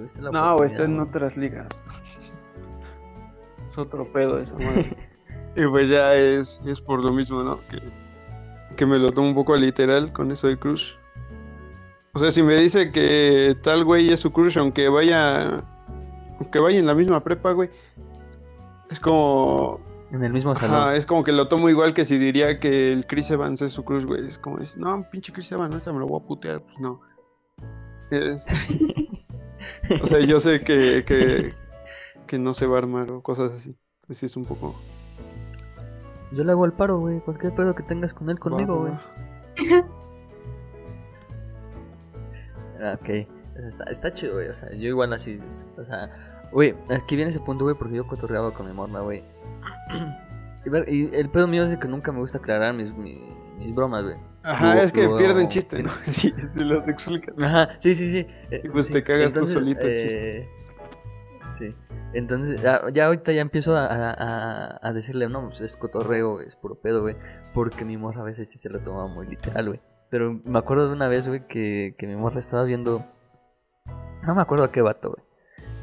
Tuviste 0.00 0.22
la 0.22 0.30
no, 0.30 0.64
está 0.64 0.84
en 0.84 0.98
otras 0.98 1.36
ligas. 1.36 1.68
Es 3.66 3.76
otro 3.76 4.10
pedo 4.10 4.38
esa 4.38 4.54
madre. 4.54 4.96
y 5.56 5.66
pues 5.66 5.90
ya 5.90 6.14
es, 6.14 6.62
es 6.64 6.80
por 6.80 7.04
lo 7.04 7.12
mismo, 7.12 7.42
¿no? 7.42 7.60
Que, 7.68 7.82
que 8.76 8.86
me 8.86 8.98
lo 8.98 9.12
tomo 9.12 9.28
un 9.28 9.34
poco 9.34 9.54
literal 9.56 10.10
con 10.10 10.30
eso 10.32 10.48
de 10.48 10.58
crush. 10.58 10.94
O 12.14 12.18
sea, 12.18 12.30
si 12.30 12.42
me 12.42 12.54
dice 12.54 12.92
que 12.92 13.54
tal 13.62 13.84
güey 13.84 14.08
es 14.08 14.20
su 14.20 14.32
crush, 14.32 14.56
aunque 14.56 14.88
vaya. 14.88 15.62
Aunque 16.38 16.60
vaya 16.60 16.78
en 16.78 16.86
la 16.86 16.94
misma 16.94 17.22
prepa, 17.22 17.52
güey. 17.52 17.68
Es 18.90 18.98
como. 19.00 19.80
En 20.12 20.24
el 20.24 20.32
mismo 20.32 20.56
salón. 20.56 20.94
es 20.94 21.04
como 21.04 21.24
que 21.24 21.32
lo 21.32 21.46
tomo 21.46 21.68
igual 21.68 21.92
que 21.92 22.06
si 22.06 22.16
diría 22.16 22.58
que 22.58 22.90
el 22.90 23.06
Chris 23.06 23.30
Evans 23.30 23.60
es 23.60 23.72
su 23.72 23.84
crush, 23.84 24.06
güey. 24.06 24.26
Es 24.26 24.38
como, 24.38 24.60
es, 24.60 24.78
no, 24.78 25.06
pinche 25.10 25.30
Chris 25.30 25.52
Evans, 25.52 25.74
ahorita 25.74 25.92
me 25.92 25.98
lo 25.98 26.06
voy 26.06 26.22
a 26.22 26.26
putear. 26.26 26.62
Pues 26.62 26.78
no. 26.80 27.02
o 30.02 30.06
sea, 30.06 30.20
yo 30.20 30.40
sé 30.40 30.60
que, 30.60 31.04
que, 31.04 31.52
que 32.26 32.38
no 32.38 32.54
se 32.54 32.66
va 32.66 32.76
a 32.76 32.78
armar 32.78 33.10
o 33.10 33.22
cosas 33.22 33.52
así. 33.52 33.76
Así 34.08 34.26
es 34.26 34.36
un 34.36 34.44
poco. 34.44 34.74
Yo 36.32 36.44
le 36.44 36.52
hago 36.52 36.64
el 36.64 36.72
paro, 36.72 36.98
güey. 36.98 37.20
Cualquier 37.20 37.54
pedo 37.54 37.74
que 37.74 37.82
tengas 37.82 38.12
con 38.12 38.30
él, 38.30 38.38
conmigo, 38.38 38.80
güey. 38.80 38.92
Ah, 42.82 42.96
ok. 43.00 43.08
Está, 43.66 43.84
está 43.90 44.12
chido, 44.12 44.34
güey. 44.34 44.48
O 44.48 44.54
sea, 44.54 44.70
yo 44.70 44.88
igual 44.88 45.12
así. 45.12 45.38
O 45.76 45.84
sea, 45.84 46.10
güey, 46.50 46.74
aquí 46.88 47.14
viene 47.16 47.30
ese 47.30 47.40
punto, 47.40 47.64
güey, 47.64 47.76
porque 47.76 47.96
yo 47.96 48.06
cotorreaba 48.06 48.52
con 48.52 48.66
mi 48.66 48.72
morna, 48.72 49.00
güey. 49.00 49.22
Y, 50.86 51.14
el 51.14 51.30
pedo 51.30 51.48
mío 51.48 51.64
es 51.64 51.78
que 51.78 51.88
nunca 51.88 52.12
me 52.12 52.18
gusta 52.18 52.36
aclarar 52.36 52.74
mis, 52.74 52.94
mis, 52.94 53.74
bromas, 53.74 54.04
güey. 54.04 54.16
Ajá, 54.42 54.82
es 54.82 54.92
que 54.92 55.08
pierden 55.08 55.48
chiste, 55.48 55.82
¿no? 55.82 55.90
Sí, 56.06 56.32
si 56.52 56.60
los 56.60 56.88
explicas. 56.88 57.34
Ajá, 57.42 57.76
sí, 57.78 57.94
sí, 57.94 58.10
sí. 58.10 58.26
Y 58.50 58.68
pues 58.68 58.90
te 58.90 59.02
cagas 59.02 59.32
tú 59.34 59.46
solito 59.46 59.86
el 59.86 60.00
chiste. 60.00 60.38
Eh, 60.38 60.48
sí. 61.56 61.74
Entonces, 62.12 62.60
ya, 62.60 62.82
ya, 62.92 63.06
ahorita 63.06 63.32
ya 63.32 63.42
empiezo 63.42 63.76
a, 63.76 63.86
a, 63.86 64.78
a, 64.82 64.92
decirle, 64.92 65.28
no, 65.28 65.46
pues 65.46 65.60
es 65.60 65.76
cotorreo, 65.76 66.40
es 66.40 66.56
puro 66.56 66.74
pedo, 66.74 67.02
güey. 67.02 67.16
Porque 67.54 67.84
mi 67.84 67.96
morra 67.96 68.22
a 68.22 68.24
veces 68.24 68.48
sí 68.50 68.58
se 68.58 68.68
lo 68.68 68.80
toma 68.80 69.06
muy 69.06 69.26
literal, 69.26 69.68
güey. 69.68 69.80
Pero 70.10 70.40
me 70.44 70.58
acuerdo 70.58 70.88
de 70.88 70.94
una 70.94 71.08
vez, 71.08 71.28
güey, 71.28 71.46
que, 71.46 71.94
que 71.98 72.06
mi 72.06 72.16
morra 72.16 72.40
estaba 72.40 72.64
viendo. 72.64 73.04
No 74.26 74.34
me 74.34 74.42
acuerdo 74.42 74.64
a 74.64 74.72
qué 74.72 74.82
vato, 74.82 75.10
güey. 75.10 75.24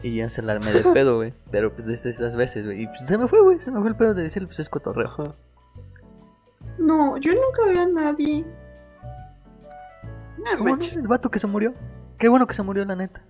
Y 0.04 0.18
ya 0.18 0.30
se 0.30 0.42
la 0.42 0.54
armé 0.54 0.72
de 0.72 0.84
pedo, 0.94 1.16
güey. 1.18 1.34
Pero 1.52 1.74
pues 1.74 1.86
desde 1.86 2.10
esas 2.10 2.36
veces, 2.36 2.66
güey. 2.66 2.84
Y 2.84 2.88
pues 2.88 3.06
se 3.06 3.18
me 3.18 3.28
fue, 3.28 3.42
güey. 3.42 3.62
Se 3.62 3.72
me 3.72 3.80
fue 3.80 3.90
el 3.90 3.96
pedo 3.96 4.14
de 4.14 4.24
decirle, 4.24 4.48
pues 4.48 4.60
es 4.60 4.70
cotorreo. 4.70 5.34
No, 6.78 7.18
yo 7.18 7.34
nunca 7.34 7.66
veo 7.66 7.82
a 7.82 7.88
nadie. 7.88 8.46
No, 10.38 10.64
no, 10.64 10.78
el 10.80 11.08
vato 11.08 11.30
que 11.30 11.40
se 11.40 11.48
murió. 11.48 11.74
Qué 12.18 12.30
bueno 12.30 12.48
que 12.48 12.54
se 12.54 12.64
murió, 12.64 12.86
la 12.86 12.96
neta. 12.96 13.22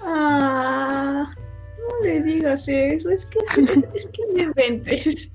Ah, 0.00 1.34
no 1.78 2.04
le 2.04 2.22
digas 2.22 2.68
eso. 2.68 3.10
Es 3.10 3.26
que, 3.26 3.38
es, 3.38 3.58
es 3.94 4.06
que 4.08 4.22
me 4.34 4.42
inventes. 4.42 5.30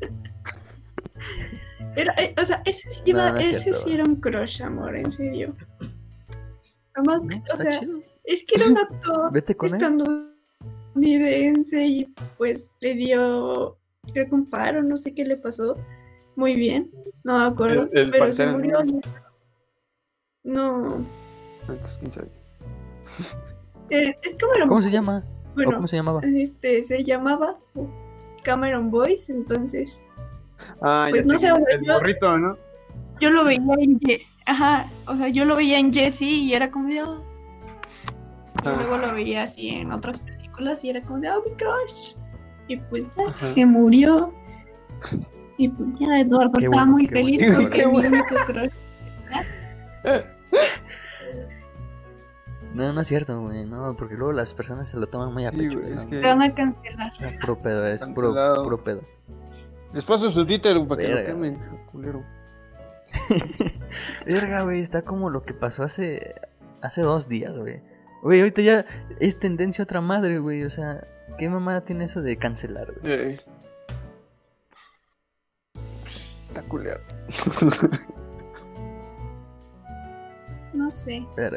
Eh, 1.98 2.36
o 2.40 2.46
sea, 2.46 2.62
ese 2.64 2.90
sí, 2.92 3.02
ese 3.40 3.74
sí 3.74 3.94
era 3.94 4.04
un 4.04 4.18
crush, 4.18 4.62
amor, 4.62 4.96
en 4.96 5.12
serio. 5.12 5.56
Además, 6.94 7.22
o 7.52 7.58
sea, 7.58 7.82
es 8.24 8.44
que 8.44 8.56
era 8.56 8.68
un 8.68 8.78
actor 8.78 9.32
estadounidense 10.96 11.86
y 11.86 12.06
pues 12.38 12.72
le 12.82 12.94
dio, 12.94 13.80
creo 14.14 14.30
que 14.30 14.36
un 14.36 14.48
paro, 14.48 14.84
no 14.84 14.96
sé 14.96 15.16
qué 15.16 15.26
le 15.26 15.38
pasó. 15.38 15.76
Muy 16.38 16.54
bien, 16.54 16.92
no 17.24 17.40
me 17.40 17.46
acuerdo, 17.46 17.90
pero 17.92 18.32
se 18.32 18.46
murió. 18.46 18.78
No. 20.44 21.04
Entonces, 21.62 21.98
¿quién 22.00 22.12
sabe? 22.12 22.28
Eh, 23.90 24.16
es 24.22 24.36
Cameron 24.36 24.70
¿Cómo 24.70 24.82
se 24.82 24.92
llama? 24.92 25.24
Bueno, 25.56 25.76
¿Cómo 25.76 25.88
se 25.88 25.96
llamaba? 25.96 26.22
Este, 26.24 26.84
se 26.84 27.04
llamaba 27.04 27.58
Cameron 28.44 28.92
Boyce, 28.92 29.32
entonces 29.32 30.04
Ah, 30.82 31.08
pues 31.10 31.26
no 31.26 31.38
sé, 31.40 31.48
el 31.48 31.84
yo, 31.84 32.38
¿no? 32.38 32.58
Yo 33.20 33.32
lo 33.32 33.44
veía 33.44 33.62
en 33.80 34.00
Ajá, 34.46 34.92
o 35.08 35.16
sea, 35.16 35.30
yo 35.30 35.44
lo 35.44 35.56
veía 35.56 35.80
en 35.80 35.92
Jesse 35.92 36.22
y 36.22 36.54
era 36.54 36.70
como 36.70 36.88
de 36.88 37.02
oh". 37.02 37.24
Y 38.64 38.68
ah. 38.68 38.74
luego 38.74 38.98
lo 38.98 39.14
veía 39.14 39.44
así 39.44 39.70
en 39.70 39.92
otras 39.92 40.20
películas 40.20 40.84
y 40.84 40.90
era 40.92 41.02
como 41.02 41.20
de 41.20 41.32
oh 41.32 41.44
mi 41.44 41.56
crush. 41.56 42.14
Y 42.68 42.78
pues 42.78 43.16
ya 43.16 43.34
se 43.40 43.66
murió. 43.66 44.34
Y 45.58 45.70
pues 45.70 45.94
ya 45.96 46.20
Eduardo 46.20 46.58
estaba 46.58 46.86
muy 46.86 47.08
feliz 47.08 47.44
porque 47.56 47.86
mi 47.88 48.06
único 48.06 48.36
crush. 48.46 48.72
No, 52.74 52.94
no 52.94 53.02
es 53.02 53.08
cierto, 53.08 53.42
güey, 53.42 53.66
no, 53.66 53.96
porque 53.98 54.16
luego 54.16 54.34
las 54.34 54.54
personas 54.54 54.88
se 54.88 54.98
lo 54.98 55.08
toman 55.08 55.34
muy 55.34 55.46
a 55.46 55.52
pecho. 55.52 55.80
Te 56.10 56.22
van 56.22 56.42
a 56.44 56.54
cancelar. 56.54 57.12
Es 57.20 57.40
puro 57.40 57.58
pedo, 57.58 57.88
es 57.88 58.06
puro, 58.06 58.36
puro 58.64 58.84
pedo. 58.84 59.02
Les 59.94 60.06
paso 60.06 60.30
su 60.30 60.46
Twitter 60.46 60.78
para 60.88 61.02
que 61.02 61.10
lo 61.10 61.26
quemen, 61.26 61.58
culero. 61.92 62.24
Verga, 64.26 64.64
güey, 64.64 64.82
está 64.82 65.02
como 65.02 65.30
lo 65.30 65.44
que 65.44 65.54
pasó 65.54 65.84
hace 65.84 66.36
hace 66.82 67.02
dos 67.02 67.28
días, 67.28 67.58
güey. 67.58 67.82
Güey, 68.22 68.42
ahorita 68.42 68.62
ya 68.62 68.86
es 69.20 69.40
tendencia 69.40 69.84
otra 69.84 70.02
madre, 70.02 70.40
güey. 70.40 70.64
O 70.64 70.70
sea, 70.70 71.04
¿qué 71.38 71.50
mamada 71.50 71.82
tiene 71.82 72.06
eso 72.06 72.22
de 72.22 72.38
cancelar, 72.38 72.94
güey? 73.02 73.40
Está 76.58 76.70
culero. 76.70 77.00
No 80.74 80.90
sé. 80.90 81.24
Pues 81.36 81.52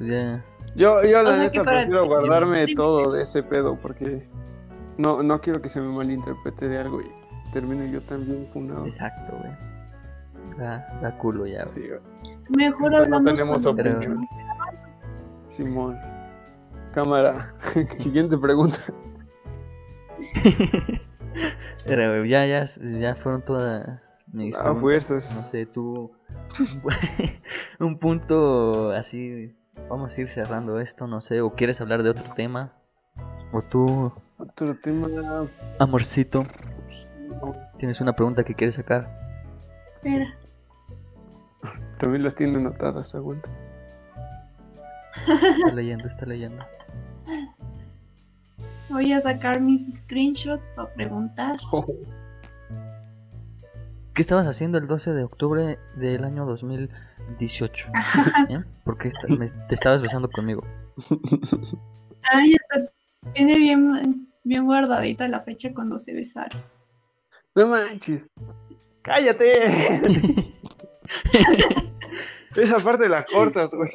ya. 0.00 0.42
Yo, 0.74 1.02
yo 1.02 1.22
la 1.22 1.36
neta 1.38 1.62
prefiero 1.62 2.06
guardarme 2.06 2.74
todo 2.74 3.12
de 3.12 3.22
ese 3.22 3.42
pedo 3.42 3.78
porque 3.78 4.26
no, 4.96 5.22
no 5.22 5.40
quiero 5.40 5.60
que 5.60 5.68
se 5.68 5.80
me 5.80 5.88
malinterprete 5.88 6.68
de 6.68 6.78
algo 6.78 7.02
y 7.02 7.10
termino 7.52 7.84
yo 7.86 8.00
también 8.02 8.48
funado. 8.52 8.86
Exacto, 8.86 9.36
güey. 9.38 9.52
Da, 10.58 10.86
da 11.02 11.18
culo 11.18 11.46
ya, 11.46 11.66
güey. 11.66 11.90
Mejor 12.48 12.94
hablamos 12.94 13.22
no 13.22 13.34
tenemos 13.34 13.66
opinión. 13.66 14.20
Simón. 15.50 15.98
Cámara. 16.94 17.54
Siguiente 17.98 18.38
pregunta. 18.38 18.78
Pero, 21.86 22.18
güey, 22.18 22.30
ya, 22.30 22.46
ya, 22.46 22.64
ya 22.64 23.14
fueron 23.16 23.42
todas 23.42 24.15
mis 24.32 24.56
ah, 24.56 24.74
fuerzas. 24.74 25.32
No 25.34 25.44
sé, 25.44 25.66
tú. 25.66 26.12
un 27.80 27.98
punto 27.98 28.90
así. 28.90 29.54
Vamos 29.88 30.16
a 30.16 30.20
ir 30.20 30.28
cerrando 30.28 30.80
esto, 30.80 31.06
no 31.06 31.20
sé. 31.20 31.40
¿O 31.40 31.54
quieres 31.54 31.80
hablar 31.80 32.02
de 32.02 32.10
otro 32.10 32.34
tema? 32.34 32.72
¿O 33.52 33.62
tú? 33.62 34.12
Otro 34.38 34.74
tema. 34.76 35.08
Amorcito. 35.78 36.40
¿Tienes 37.78 38.00
una 38.00 38.14
pregunta 38.14 38.44
que 38.44 38.54
quieres 38.54 38.76
sacar? 38.76 39.08
Espera. 39.96 40.34
También 41.98 42.22
las 42.22 42.34
tiene 42.34 42.56
anotadas, 42.56 43.14
aguanta. 43.14 43.48
Está 45.26 45.72
leyendo, 45.72 46.06
está 46.06 46.26
leyendo. 46.26 46.64
Voy 48.88 49.12
a 49.12 49.20
sacar 49.20 49.60
mis 49.60 49.98
screenshots 49.98 50.70
para 50.70 50.92
preguntar. 50.94 51.56
¿Qué 54.16 54.22
estabas 54.22 54.46
haciendo 54.46 54.78
el 54.78 54.86
12 54.86 55.12
de 55.12 55.24
octubre 55.24 55.78
del 55.94 56.24
año 56.24 56.46
2018? 56.46 57.88
¿Eh? 58.48 58.62
¿Por 58.82 58.96
qué 58.96 59.10
te 59.68 59.74
estabas 59.74 60.00
besando 60.00 60.30
conmigo? 60.30 60.66
Ay, 62.32 62.56
tiene 63.34 63.58
bien, 63.58 64.32
bien 64.42 64.64
guardadita 64.64 65.28
la 65.28 65.40
fecha 65.40 65.74
cuando 65.74 65.98
se 65.98 66.14
besaron. 66.14 66.62
No 67.54 67.66
manches. 67.66 68.22
Cállate. 69.02 69.52
Esa 72.56 72.78
parte 72.78 73.10
la 73.10 73.22
cortas, 73.26 73.74
güey. 73.74 73.90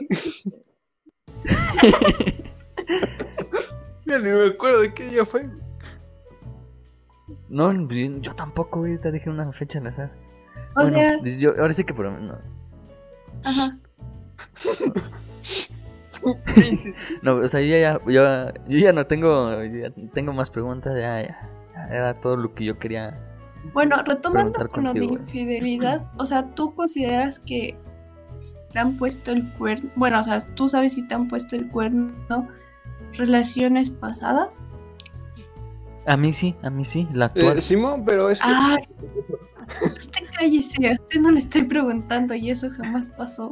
ya 4.06 4.20
ni 4.20 4.30
me 4.30 4.46
acuerdo 4.50 4.82
de 4.82 4.94
qué 4.94 5.10
día 5.10 5.26
fue. 5.26 5.50
No, 7.52 7.72
yo 7.90 8.34
tampoco, 8.34 8.80
güey. 8.80 8.98
Te 8.98 9.12
dije 9.12 9.30
una 9.30 9.52
fecha 9.52 9.80
al 9.80 9.88
azar. 9.88 10.12
O 10.76 10.86
sea... 10.86 11.22
yo, 11.22 11.52
ahora 11.60 11.74
sí 11.74 11.84
que 11.84 11.94
por 11.94 12.10
no. 12.10 12.38
Ajá. 13.44 13.78
no, 17.22 17.36
o 17.36 17.48
sea, 17.48 17.62
yo 17.62 17.78
ya, 17.78 18.00
yo, 18.06 18.54
yo 18.68 18.78
ya 18.78 18.94
no 18.94 19.06
tengo, 19.06 19.64
ya 19.64 19.92
tengo 20.14 20.34
más 20.34 20.50
preguntas, 20.50 20.94
ya, 20.96 21.22
ya, 21.22 21.50
era 21.90 22.14
todo 22.14 22.38
lo 22.38 22.54
que 22.54 22.66
yo 22.66 22.78
quería 22.78 23.20
bueno, 23.74 23.98
retomando 24.04 24.68
con 24.70 24.86
lo 24.86 24.94
de 24.94 25.06
infidelidad, 25.06 26.04
o 26.18 26.26
sea, 26.26 26.48
¿tú 26.56 26.74
consideras 26.74 27.40
que 27.40 27.78
te 28.74 28.80
han 28.80 28.98
puesto 28.98 29.32
el 29.32 29.52
cuerno? 29.54 29.90
Bueno, 29.96 30.20
o 30.20 30.24
sea, 30.24 30.40
¿tú 30.56 30.68
sabes 30.68 30.94
si 30.94 31.08
te 31.08 31.14
han 31.14 31.28
puesto 31.28 31.56
el 31.56 31.68
cuerno 31.70 32.12
relaciones 33.14 33.90
pasadas? 33.90 34.64
A 36.06 36.18
mí 36.18 36.34
sí, 36.34 36.56
a 36.62 36.70
mí 36.70 36.86
sí, 36.86 37.08
la 37.14 37.26
actual. 37.26 37.58
Eh, 37.58 37.62
Simón, 37.62 38.04
pero 38.06 38.30
es 38.30 38.40
que... 38.40 38.46
Ah, 38.48 38.78
te 40.12 40.26
Cállese, 40.26 40.90
a 40.90 40.94
usted 40.94 41.20
no 41.20 41.32
le 41.32 41.40
estoy 41.40 41.64
preguntando 41.64 42.34
y 42.34 42.50
eso 42.50 42.70
jamás 42.72 43.10
pasó. 43.10 43.52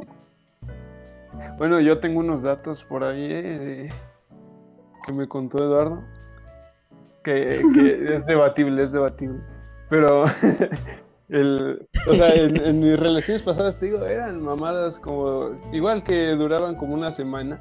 Bueno, 1.58 1.80
yo 1.80 1.98
tengo 2.00 2.20
unos 2.20 2.42
datos 2.42 2.82
por 2.82 3.04
ahí 3.04 3.28
eh, 3.30 3.88
que 5.06 5.12
me 5.12 5.28
contó 5.28 5.58
Eduardo. 5.58 6.02
Que, 7.22 7.62
que 7.74 8.04
es 8.14 8.26
debatible, 8.26 8.82
es 8.82 8.92
debatible. 8.92 9.40
Pero 9.88 10.24
El, 11.30 11.86
o 12.08 12.14
sea, 12.14 12.34
en, 12.34 12.80
mis 12.80 12.98
relaciones 12.98 13.42
pasadas, 13.42 13.78
te 13.78 13.86
digo, 13.86 14.04
eran 14.04 14.42
mamadas 14.42 14.98
como, 14.98 15.50
igual 15.72 16.02
que 16.02 16.30
duraban 16.30 16.74
como 16.74 16.94
una 16.94 17.12
semana. 17.12 17.60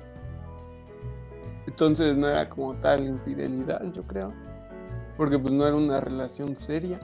Entonces 1.68 2.18
no 2.18 2.28
era 2.28 2.50
como 2.50 2.74
tal 2.76 3.06
infidelidad, 3.06 3.82
yo 3.94 4.02
creo. 4.04 4.34
Porque 5.20 5.38
pues 5.38 5.54
no 5.54 5.68
era 5.68 5.76
una 5.76 6.00
relación 6.00 6.56
seria. 6.56 6.98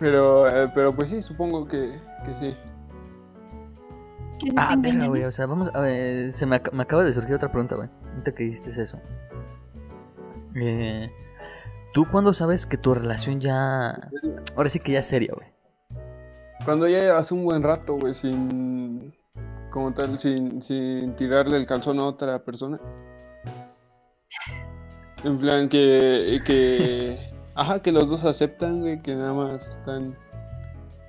Pero, 0.00 0.48
eh, 0.48 0.68
pero 0.74 0.92
pues 0.92 1.10
sí, 1.10 1.22
supongo 1.22 1.64
que, 1.64 1.96
que 2.26 2.32
sí. 2.40 2.56
Ah, 4.56 4.74
venga, 4.76 5.06
güey, 5.06 5.22
o 5.22 5.30
sea, 5.30 5.46
vamos 5.46 5.70
a 5.74 5.80
ver, 5.80 6.32
se 6.32 6.44
me, 6.44 6.60
me, 6.72 6.82
acaba 6.82 7.04
de 7.04 7.12
surgir 7.12 7.36
otra 7.36 7.52
pregunta, 7.52 7.76
güey. 7.76 7.88
Ahorita 8.10 8.34
que 8.34 8.42
dijiste 8.42 8.70
eso. 8.70 8.98
Eh, 10.56 11.08
¿Tú 11.94 12.04
cuándo 12.10 12.34
sabes 12.34 12.66
que 12.66 12.76
tu 12.76 12.92
relación 12.92 13.40
ya... 13.40 14.10
Ahora 14.56 14.70
sí 14.70 14.80
que 14.80 14.90
ya 14.90 14.98
es 14.98 15.06
seria, 15.06 15.34
güey? 15.36 15.46
Cuando 16.64 16.88
ya 16.88 16.98
llevas 16.98 17.30
un 17.30 17.44
buen 17.44 17.62
rato, 17.62 17.94
güey, 17.94 18.16
sin... 18.16 19.14
Como 19.70 19.94
tal, 19.94 20.18
sin, 20.18 20.60
sin 20.62 21.14
tirarle 21.14 21.58
el 21.58 21.66
calzón 21.66 22.00
a 22.00 22.06
otra 22.06 22.42
persona. 22.42 22.80
En 25.24 25.38
plan 25.38 25.68
que... 25.68 26.40
que... 26.44 27.18
Ajá, 27.54 27.82
que 27.82 27.92
los 27.92 28.08
dos 28.08 28.24
aceptan, 28.24 28.80
güey, 28.80 29.02
que 29.02 29.14
nada 29.14 29.34
más 29.34 29.66
están... 29.66 30.16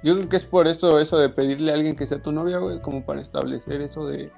Yo 0.03 0.15
creo 0.15 0.27
que 0.27 0.35
es 0.35 0.43
por 0.43 0.67
eso, 0.67 0.99
eso 0.99 1.17
de 1.17 1.29
pedirle 1.29 1.71
a 1.71 1.75
alguien 1.75 1.95
que 1.95 2.05
sea 2.05 2.21
tu 2.21 2.33
novia, 2.33 2.57
güey, 2.57 2.81
como 2.81 3.05
para 3.05 3.21
establecer 3.21 3.81
eso 3.81 4.05
de... 4.05 4.29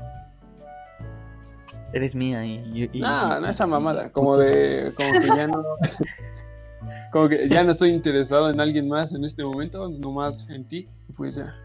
Eres 1.94 2.14
mía 2.14 2.46
y... 2.46 2.90
y 2.94 3.00
no, 3.00 3.40
no 3.40 3.48
esa 3.48 3.66
mamada, 3.66 4.12
como 4.12 4.38
de... 4.38 4.94
Como 4.96 5.12
que 5.20 5.28
ya 5.28 5.48
no... 5.48 5.64
como 7.12 7.30
que 7.30 7.50
ya 7.50 7.64
no 7.64 7.72
estoy 7.72 7.92
interesado 7.92 8.50
en 8.52 8.60
alguien 8.60 8.88
más 8.90 9.14
en 9.14 9.24
este 9.24 9.44
momento, 9.44 9.90
nomás 9.90 10.50
en 10.50 10.68
ti, 10.68 10.88
pues 11.16 11.36
ya. 11.36 11.56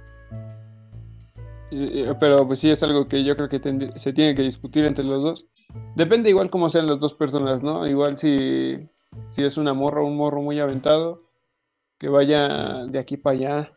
pero 2.20 2.46
pues 2.46 2.60
sí 2.60 2.70
es 2.70 2.82
algo 2.82 3.08
que 3.08 3.24
yo 3.24 3.36
creo 3.36 3.48
que 3.48 3.92
se 3.96 4.12
tiene 4.12 4.34
que 4.34 4.42
discutir 4.42 4.86
entre 4.86 5.04
los 5.04 5.22
dos. 5.22 5.49
Depende 5.94 6.30
igual 6.30 6.50
cómo 6.50 6.70
sean 6.70 6.86
las 6.86 7.00
dos 7.00 7.14
personas, 7.14 7.62
¿no? 7.62 7.86
Igual 7.86 8.16
si, 8.16 8.88
si 9.28 9.44
es 9.44 9.56
una 9.56 9.74
morra 9.74 10.02
o 10.02 10.06
un 10.06 10.16
morro 10.16 10.40
muy 10.42 10.60
aventado, 10.60 11.22
que 11.98 12.08
vaya 12.08 12.86
de 12.86 12.98
aquí 12.98 13.16
para 13.16 13.36
allá, 13.36 13.72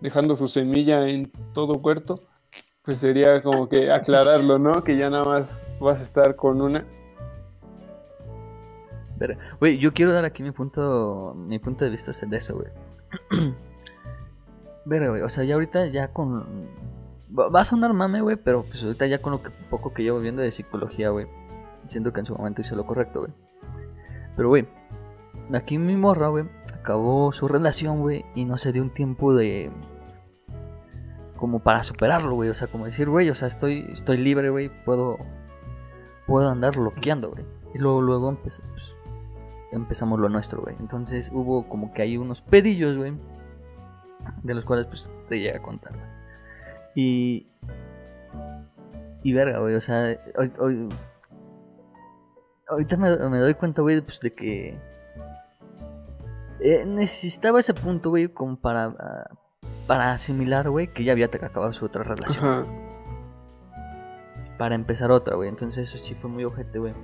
dejando 0.00 0.36
su 0.36 0.48
semilla 0.48 1.08
en 1.08 1.30
todo 1.52 1.80
puerto, 1.82 2.20
pues 2.82 3.00
sería 3.00 3.42
como 3.42 3.68
que 3.68 3.90
aclararlo, 3.90 4.58
¿no? 4.58 4.84
Que 4.84 4.98
ya 4.98 5.10
nada 5.10 5.24
más 5.24 5.70
vas 5.80 5.98
a 5.98 6.02
estar 6.02 6.36
con 6.36 6.60
una 6.60 6.86
Güey, 9.60 9.78
yo 9.78 9.92
quiero 9.92 10.12
dar 10.12 10.24
aquí 10.24 10.42
mi 10.42 10.52
punto 10.52 11.34
mi 11.36 11.58
punto 11.58 11.84
de 11.84 11.90
vista 11.90 12.12
de 12.26 12.36
eso, 12.36 12.56
güey. 12.56 12.68
Ver, 14.84 15.08
güey, 15.08 15.22
o 15.22 15.30
sea, 15.30 15.44
ya 15.44 15.54
ahorita 15.54 15.86
ya 15.86 16.12
con... 16.12 16.68
Va 17.28 17.60
a 17.60 17.64
sonar 17.64 17.92
mame, 17.92 18.20
güey, 18.20 18.36
pero 18.36 18.62
pues 18.62 18.82
ahorita 18.84 19.06
ya 19.06 19.20
con 19.20 19.32
lo 19.32 19.42
que, 19.42 19.50
poco 19.50 19.92
que 19.92 20.04
llevo 20.04 20.20
viendo 20.20 20.42
de 20.42 20.52
psicología, 20.52 21.10
güey. 21.10 21.26
Siento 21.88 22.12
que 22.12 22.20
en 22.20 22.26
su 22.26 22.34
momento 22.34 22.60
hice 22.60 22.76
lo 22.76 22.86
correcto, 22.86 23.20
güey. 23.20 23.32
Pero, 24.36 24.48
güey, 24.48 24.68
aquí 25.52 25.78
mi 25.78 25.96
morra, 25.96 26.28
güey, 26.28 26.44
acabó 26.72 27.32
su 27.32 27.48
relación, 27.48 28.00
güey, 28.00 28.24
y 28.34 28.44
no 28.44 28.58
se 28.58 28.72
dio 28.72 28.82
un 28.82 28.90
tiempo 28.90 29.34
de... 29.34 29.70
Como 31.36 31.58
para 31.58 31.82
superarlo, 31.82 32.34
güey. 32.34 32.48
O 32.48 32.54
sea, 32.54 32.68
como 32.68 32.86
decir, 32.86 33.08
güey, 33.08 33.28
o 33.28 33.34
sea, 33.34 33.48
estoy, 33.48 33.86
estoy 33.92 34.18
libre, 34.18 34.50
güey, 34.50 34.70
puedo... 34.84 35.18
Puedo 36.26 36.48
andar 36.48 36.76
bloqueando, 36.76 37.30
güey. 37.30 37.44
Y 37.74 37.78
luego, 37.78 38.02
luego 38.02 38.28
empecé, 38.30 38.62
pues, 38.70 38.94
empezamos 39.72 40.18
lo 40.18 40.28
nuestro, 40.28 40.62
güey. 40.62 40.76
Entonces 40.80 41.30
hubo 41.32 41.68
como 41.68 41.92
que 41.92 42.02
hay 42.02 42.16
unos 42.16 42.40
pedillos, 42.40 42.96
güey. 42.96 43.14
De 44.42 44.54
los 44.54 44.64
cuales 44.64 44.86
pues 44.86 45.08
te 45.28 45.38
llega 45.38 45.58
a 45.58 45.62
contar. 45.62 46.15
Y... 46.96 47.46
Y 49.22 49.32
verga, 49.32 49.58
güey, 49.58 49.74
o 49.74 49.80
sea, 49.80 50.16
hoy, 50.36 50.88
ahorita 52.68 52.96
me, 52.96 53.08
doy 53.10 53.54
cuenta, 53.54 53.82
güey, 53.82 54.00
pues 54.00 54.20
de 54.20 54.32
que... 54.32 54.78
Eh, 56.60 56.84
necesitaba 56.86 57.60
ese 57.60 57.74
punto, 57.74 58.10
güey, 58.10 58.28
como 58.28 58.56
para... 58.56 59.28
para 59.86 60.12
asimilar, 60.12 60.70
güey, 60.70 60.88
que 60.88 61.04
ya 61.04 61.12
había 61.12 61.26
acabado 61.26 61.72
su 61.72 61.84
otra 61.84 62.02
relación. 62.02 62.66
Para 64.58 64.74
empezar 64.74 65.10
otra, 65.10 65.36
güey. 65.36 65.50
Entonces 65.50 65.88
eso 65.88 65.98
sí 66.02 66.14
fue 66.14 66.30
muy 66.30 66.44
ojete, 66.44 66.78
güey. 66.78 66.94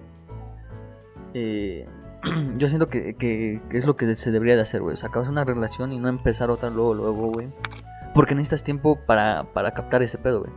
Eh, 1.34 1.86
yo 2.56 2.68
siento 2.68 2.88
que, 2.88 3.60
es 3.70 3.86
lo 3.86 3.96
que 3.96 4.14
se 4.14 4.30
debería 4.30 4.56
de 4.56 4.62
hacer, 4.62 4.80
güey. 4.80 4.94
O 4.94 4.96
sea, 4.96 5.10
acabas 5.10 5.28
una 5.28 5.44
relación 5.44 5.92
y 5.92 5.98
no 5.98 6.08
empezar 6.08 6.50
otra 6.50 6.70
luego, 6.70 6.94
luego, 6.94 7.28
güey. 7.28 7.48
Porque 8.14 8.34
necesitas 8.34 8.64
tiempo 8.64 8.98
para, 9.06 9.46
captar 9.74 10.02
ese 10.02 10.18
pedo, 10.18 10.40
güey. 10.40 10.52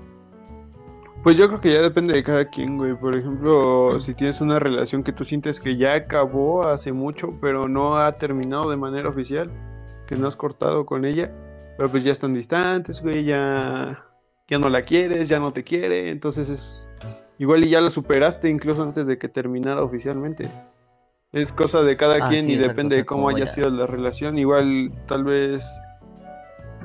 Pues 1.24 1.38
yo 1.38 1.48
creo 1.48 1.60
que 1.60 1.74
ya 1.74 1.82
depende 1.82 2.14
de 2.14 2.24
cada 2.24 2.46
quien, 2.46 2.78
güey. 2.78 2.94
Por 2.94 3.16
ejemplo, 3.16 4.00
si 4.00 4.14
tienes 4.14 4.42
una 4.42 4.60
relación 4.60 5.04
que 5.04 5.12
tú 5.12 5.24
sientes 5.24 5.60
que 5.60 5.76
ya 5.76 5.96
acabó 5.96 6.68
hace 6.68 6.92
mucho, 6.92 7.30
pero 7.42 7.68
no 7.68 7.98
ha 7.98 8.12
terminado 8.14 8.70
de 8.70 8.78
manera 8.78 9.10
oficial, 9.10 9.50
que 10.08 10.16
no 10.16 10.28
has 10.28 10.36
cortado 10.36 10.86
con 10.86 11.04
ella, 11.04 11.32
pero 11.78 11.90
pues 11.90 12.04
ya 12.04 12.12
están 12.12 12.34
distantes, 12.34 13.02
güey, 13.02 13.24
ya, 13.24 14.06
ya 14.48 14.60
no 14.60 14.70
la 14.70 14.84
quieres, 14.84 15.28
ya 15.28 15.40
no 15.40 15.52
te 15.52 15.64
quiere, 15.64 16.10
entonces 16.10 16.50
es 16.50 16.88
igual 17.40 17.66
y 17.66 17.70
ya 17.70 17.82
la 17.82 17.90
superaste 17.90 18.48
incluso 18.50 18.84
antes 18.84 19.08
de 19.08 19.18
que 19.18 19.28
terminara 19.28 19.82
oficialmente 19.82 20.50
es 21.36 21.52
cosa 21.52 21.84
de 21.84 21.98
cada 21.98 22.26
ah, 22.26 22.30
quien 22.30 22.50
y 22.50 22.56
depende 22.56 22.96
de 22.96 23.06
cómo 23.06 23.28
haya 23.28 23.48
sido 23.48 23.70
la 23.70 23.86
relación. 23.86 24.40
Igual 24.40 24.94
tal 25.06 25.26
vez 25.26 25.66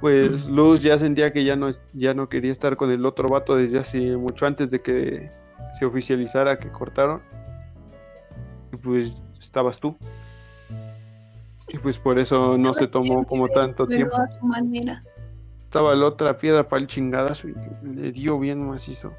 pues 0.01 0.47
Luz 0.47 0.83
ya 0.83 0.99
sentía 0.99 1.33
que 1.33 1.45
ya 1.45 1.57
no 1.57 1.69
ya 1.93 2.15
no 2.15 2.29
quería 2.29 2.53
estar 2.53 2.77
con 2.77 2.91
el 2.91 3.05
otro 3.05 3.29
vato 3.29 3.57
desde 3.57 3.79
hace 3.79 4.17
mucho 4.17 4.47
antes 4.47 4.71
de 4.71 4.81
que 4.81 5.31
se 5.79 5.85
oficializara 5.85 6.59
que 6.59 6.71
cortaron. 6.71 7.21
Y 8.73 8.77
pues 8.77 9.13
estabas 9.39 9.81
tú. 9.81 9.97
Y 11.69 11.79
pues 11.79 11.99
por 11.99 12.19
eso 12.19 12.59
no 12.59 12.75
se 12.75 12.87
tomó 12.87 13.27
como 13.27 13.49
tanto 13.49 13.87
tiempo. 13.87 14.17
Estaba 15.65 15.95
la 15.95 16.07
otra 16.07 16.37
piedra 16.37 16.67
para 16.67 16.81
el 16.81 16.89
chingadazo 16.89 17.49
y 17.49 17.55
le 17.83 18.11
dio 18.11 18.39
bien 18.41 18.67
macizo. 18.67 19.13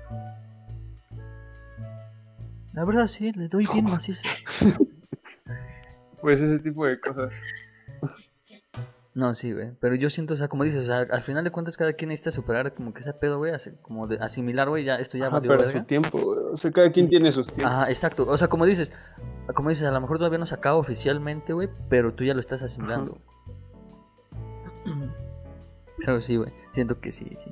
La 2.73 2.85
verdad 2.85 3.07
sí, 3.07 3.31
le 3.31 3.47
doy 3.47 3.67
bien 3.71 3.85
macizo. 3.89 4.27
Pues 6.19 6.41
ese 6.41 6.59
tipo 6.59 6.85
de 6.85 6.99
cosas. 6.99 7.41
No, 9.13 9.35
sí, 9.35 9.51
güey. 9.51 9.71
Pero 9.81 9.95
yo 9.95 10.09
siento, 10.09 10.35
o 10.35 10.37
sea, 10.37 10.47
como 10.47 10.63
dices, 10.63 10.83
o 10.83 10.85
sea, 10.85 10.99
al 10.99 11.21
final 11.21 11.43
de 11.43 11.51
cuentas 11.51 11.75
cada 11.75 11.91
quien 11.93 12.09
necesita 12.09 12.31
superar 12.31 12.73
como 12.73 12.93
que 12.93 13.01
ese 13.01 13.13
pedo, 13.13 13.39
güey, 13.39 13.51
como 13.81 14.07
de 14.07 14.17
asimilar, 14.17 14.69
güey, 14.69 14.85
ya 14.85 14.95
esto 14.95 15.17
ya 15.17 15.29
va 15.29 15.41
pero 15.41 15.65
su 15.65 15.83
tiempo, 15.83 16.17
O 16.53 16.57
sea, 16.57 16.71
cada 16.71 16.91
quien 16.91 17.09
tiene 17.09 17.31
sus 17.31 17.47
tiempos. 17.47 17.71
Ajá, 17.71 17.89
exacto. 17.89 18.25
O 18.27 18.37
sea, 18.37 18.47
como 18.47 18.65
dices, 18.65 18.93
como 19.53 19.69
dices, 19.69 19.85
a 19.85 19.91
lo 19.91 19.99
mejor 19.99 20.17
todavía 20.17 20.39
no 20.39 20.45
se 20.45 20.55
acaba 20.55 20.77
oficialmente, 20.77 21.51
güey, 21.51 21.67
pero 21.89 22.13
tú 22.13 22.23
ya 22.23 22.33
lo 22.33 22.39
estás 22.39 22.63
asimilando. 22.63 23.19
Pero 25.97 26.21
sí, 26.21 26.37
güey. 26.37 26.51
Siento 26.71 27.01
que 27.01 27.11
sí, 27.11 27.25
sí. 27.35 27.51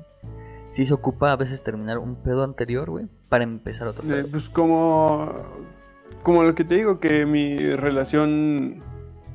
Sí 0.70 0.86
se 0.86 0.94
ocupa 0.94 1.32
a 1.32 1.36
veces 1.36 1.62
terminar 1.62 1.98
un 1.98 2.16
pedo 2.16 2.42
anterior, 2.42 2.88
güey, 2.88 3.06
para 3.28 3.44
empezar 3.44 3.86
otro 3.86 4.02
pedo. 4.02 4.18
Eh, 4.18 4.28
pues 4.30 4.48
como 4.48 5.44
como 6.22 6.42
lo 6.42 6.54
que 6.54 6.64
te 6.64 6.76
digo, 6.76 7.00
que 7.00 7.26
mi 7.26 7.58
relación 7.58 8.82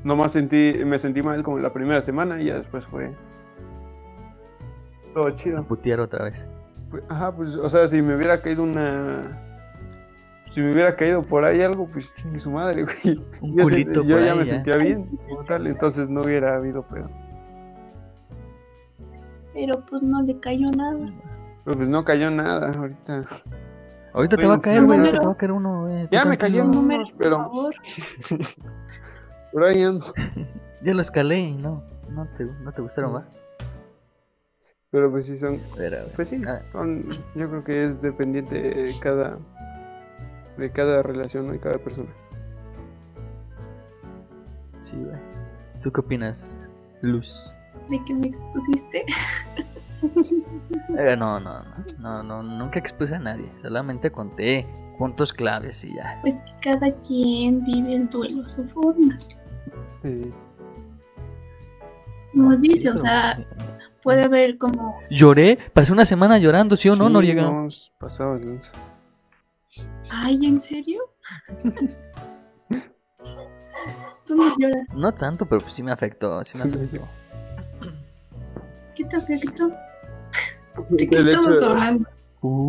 nomás 0.06 0.32
sentí, 0.32 0.74
me 0.86 1.00
sentí 1.00 1.22
mal 1.22 1.44
como 1.44 1.60
la 1.60 1.74
primera 1.74 2.02
semana 2.02 2.40
y 2.40 2.46
ya 2.46 2.60
después 2.60 2.86
fue 2.86 3.12
todo 5.14 5.30
chido. 5.32 5.64
Putear 5.64 6.00
otra 6.00 6.26
vez. 6.26 6.48
Pues, 6.92 7.04
ajá, 7.10 7.36
pues, 7.36 7.56
o 7.56 7.70
sea, 7.70 7.88
si 7.88 8.02
me 8.02 8.16
hubiera 8.16 8.42
caído 8.42 8.64
una. 8.64 9.42
Si 10.52 10.62
me 10.62 10.72
hubiera 10.72 10.96
caído 10.96 11.24
por 11.24 11.44
ahí 11.44 11.62
algo, 11.62 11.88
pues 11.88 12.14
chingue 12.14 12.40
su 12.40 12.52
madre, 12.52 12.84
güey. 13.04 13.20
Un 13.42 13.58
yo, 13.58 14.04
yo 14.04 14.20
ya 14.20 14.36
me 14.36 14.46
sentía 14.46 14.78
bien, 14.78 15.10
tal, 15.48 15.68
entonces 15.68 16.10
no 16.10 16.22
hubiera 16.22 16.56
habido 16.56 16.84
pedo. 16.84 17.10
Pero 19.54 19.84
pues 19.86 20.04
no 20.04 20.22
le 20.22 20.40
cayó 20.40 20.68
nada. 20.68 21.12
Pero 21.64 21.78
pues 21.78 21.90
no 21.90 22.06
cayó 22.06 22.30
nada 22.30 22.72
ahorita. 22.72 23.26
Ahorita 24.14 24.38
te 24.38 24.46
va 24.46 24.56
a 24.56 24.60
caer, 24.60 24.84
güey. 24.84 25.02
Te 25.02 25.20
va 25.20 25.32
a 25.32 25.36
caer 25.36 25.52
uno, 25.52 25.82
güey. 25.86 26.08
Ya 26.12 26.24
me 26.26 26.38
cayó 26.38 26.64
uno, 26.64 26.88
pero. 27.18 27.52
Ando. 29.54 30.06
Ya 30.82 30.94
lo 30.94 31.02
escalé 31.02 31.40
y 31.40 31.54
no. 31.54 31.84
No 32.10 32.28
te, 32.38 32.46
no 32.46 32.72
te 32.72 32.82
gustaron, 32.82 33.16
va. 33.16 33.26
Pero 34.92 35.10
pues 35.10 35.26
sí 35.26 35.38
son. 35.38 35.60
Pues 36.16 36.30
sí, 36.30 36.42
ah. 36.48 36.60
son. 36.72 37.24
Yo 37.34 37.50
creo 37.50 37.64
que 37.64 37.86
es 37.86 38.02
dependiente 38.02 38.62
de 38.62 39.00
cada. 39.00 39.40
De 40.58 40.72
cada 40.72 41.02
relación, 41.02 41.48
¿no? 41.48 41.56
Y 41.56 41.60
cada 41.60 41.78
persona. 41.80 42.10
Sí, 44.78 44.96
güey. 44.96 45.18
¿Tú 45.82 45.92
qué 45.92 46.02
opinas, 46.02 46.70
Luz. 47.02 47.52
¿De 47.90 48.04
que 48.06 48.14
me 48.14 48.28
expusiste? 48.28 49.06
Eh, 50.98 51.16
no, 51.18 51.40
no, 51.40 51.64
no, 51.64 52.24
no, 52.24 52.24
no, 52.24 52.44
nunca 52.44 52.80
expuse 52.80 53.16
a 53.16 53.20
nadie. 53.20 53.50
Solamente 53.62 54.12
conté 54.12 54.68
puntos 54.98 55.34
claves 55.34 55.84
y 55.84 55.94
ya. 55.96 56.20
Pues 56.22 56.42
que 56.42 56.70
cada 56.72 56.92
quien 57.02 57.64
vive 57.66 57.96
el 57.96 58.10
duelo 58.10 58.44
a 58.44 58.48
su 58.48 58.68
forma. 58.70 59.18
Sí. 60.02 60.32
Como 62.34 62.56
dice, 62.58 62.90
o 62.92 62.98
sea, 62.98 63.46
puede 64.04 64.24
haber 64.24 64.58
como... 64.58 64.98
Lloré, 65.10 65.58
pasé 65.74 65.94
una 65.94 66.06
semana 66.06 66.38
llorando, 66.38 66.76
¿sí 66.76 66.90
o 66.90 66.96
no, 66.96 67.08
Sí, 67.08 67.14
Noriega? 67.14 67.44
no, 67.44 67.68
pasaba 67.98 68.36
el. 68.38 68.60
Ay, 70.12 70.46
¿en 70.46 70.62
serio? 70.62 71.02
Tú 74.26 74.36
no 74.36 74.56
lloras. 74.58 74.96
No 74.96 75.14
tanto, 75.14 75.46
pero 75.46 75.62
pues 75.62 75.74
sí 75.74 75.84
me 75.84 75.92
afectó, 75.92 76.44
sí 76.44 76.58
me 76.58 76.64
afectó. 76.66 77.08
¿Qué 78.96 79.06
te 79.06 79.16
afectó? 79.18 79.72
¿De 80.90 81.08
qué 81.08 81.18
El 81.18 81.28
estamos 81.30 81.60
de- 81.60 81.66
hablando? 81.66 82.10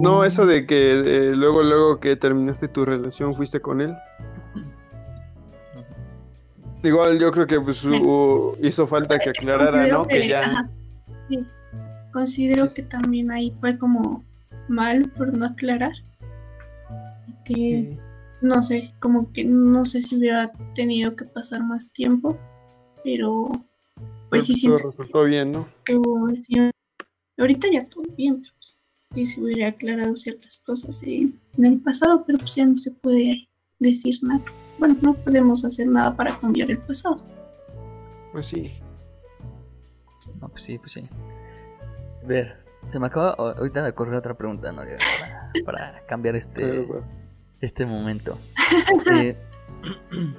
No, 0.03 0.25
eso 0.25 0.47
de 0.47 0.67
que 0.67 0.93
eh, 0.93 1.33
luego, 1.35 1.63
luego 1.63 2.01
que 2.01 2.17
terminaste 2.17 2.69
tu 2.69 2.85
relación, 2.85 3.35
fuiste 3.35 3.61
con 3.61 3.81
él. 3.81 3.95
Igual 6.83 7.19
yo 7.19 7.33
creo 7.33 7.47
que 7.47 7.61
pues 7.61 7.85
hizo 8.63 8.87
falta 8.87 9.19
que 9.19 9.31
aclarara, 9.31 9.71
Considero 9.73 9.99
¿no? 9.99 10.07
Que 10.07 10.29
ya... 10.29 10.41
ajá, 10.41 10.71
sí. 11.29 11.45
Considero 12.13 12.73
que 12.73 12.83
también 12.83 13.31
ahí 13.31 13.55
fue 13.61 13.77
como 13.79 14.25
mal 14.69 15.11
por 15.17 15.33
no 15.37 15.47
aclarar. 15.47 15.93
Que 17.45 17.55
Sí. 17.55 17.99
no 18.41 18.63
sé, 18.63 18.93
como 19.01 19.33
que 19.33 19.45
no 19.45 19.85
sé 19.85 20.03
si 20.03 20.17
hubiera 20.17 20.53
tenido 20.75 21.17
que 21.17 21.25
pasar 21.25 21.63
más 21.63 21.91
tiempo, 21.93 22.39
pero 23.03 23.51
pues 24.31 24.47
sí 24.47 24.53
todo 24.55 24.79
siento 24.79 24.91
resultó 24.91 25.25
bien, 25.25 25.53
¿no? 25.53 25.69
que 25.85 25.95
hubo 25.95 26.29
sí, 26.31 26.71
ahorita 27.39 27.69
ya 27.71 27.87
todo 27.89 28.03
bien, 28.17 28.41
pero 28.41 28.53
pues, 28.59 28.79
sí 29.17 29.25
se 29.25 29.41
hubiera 29.41 29.69
aclarado 29.69 30.15
ciertas 30.15 30.63
cosas 30.67 31.03
eh, 31.03 31.31
en 31.59 31.65
el 31.65 31.81
pasado, 31.81 32.23
pero 32.27 32.39
pues 32.39 32.55
ya 32.55 32.67
no 32.67 32.79
se 32.79 32.91
puede 32.91 33.49
decir 33.79 34.19
nada. 34.23 34.43
Bueno, 34.79 34.97
no 35.01 35.15
podemos 35.15 35.65
hacer 35.65 35.89
nada 35.89 36.15
para 36.15 36.39
cambiar 36.39 36.71
el 36.71 36.79
pasado. 36.79 37.25
Pues 38.33 38.47
sí. 38.47 38.73
No, 40.39 40.49
pues 40.49 40.65
sí, 40.65 40.77
pues 40.79 40.93
sí. 40.93 41.03
A 42.23 42.27
ver, 42.27 42.63
se 42.89 42.99
me 42.99 43.07
acaba 43.07 43.31
ahorita 43.31 43.83
de 43.83 43.91
ocurrir 43.91 44.15
otra 44.15 44.35
pregunta, 44.35 44.71
para, 44.75 44.99
para 45.65 46.07
cambiar 46.07 46.37
este, 46.37 46.87
este 47.61 47.87
momento. 47.87 48.39
Eh, 49.15 49.37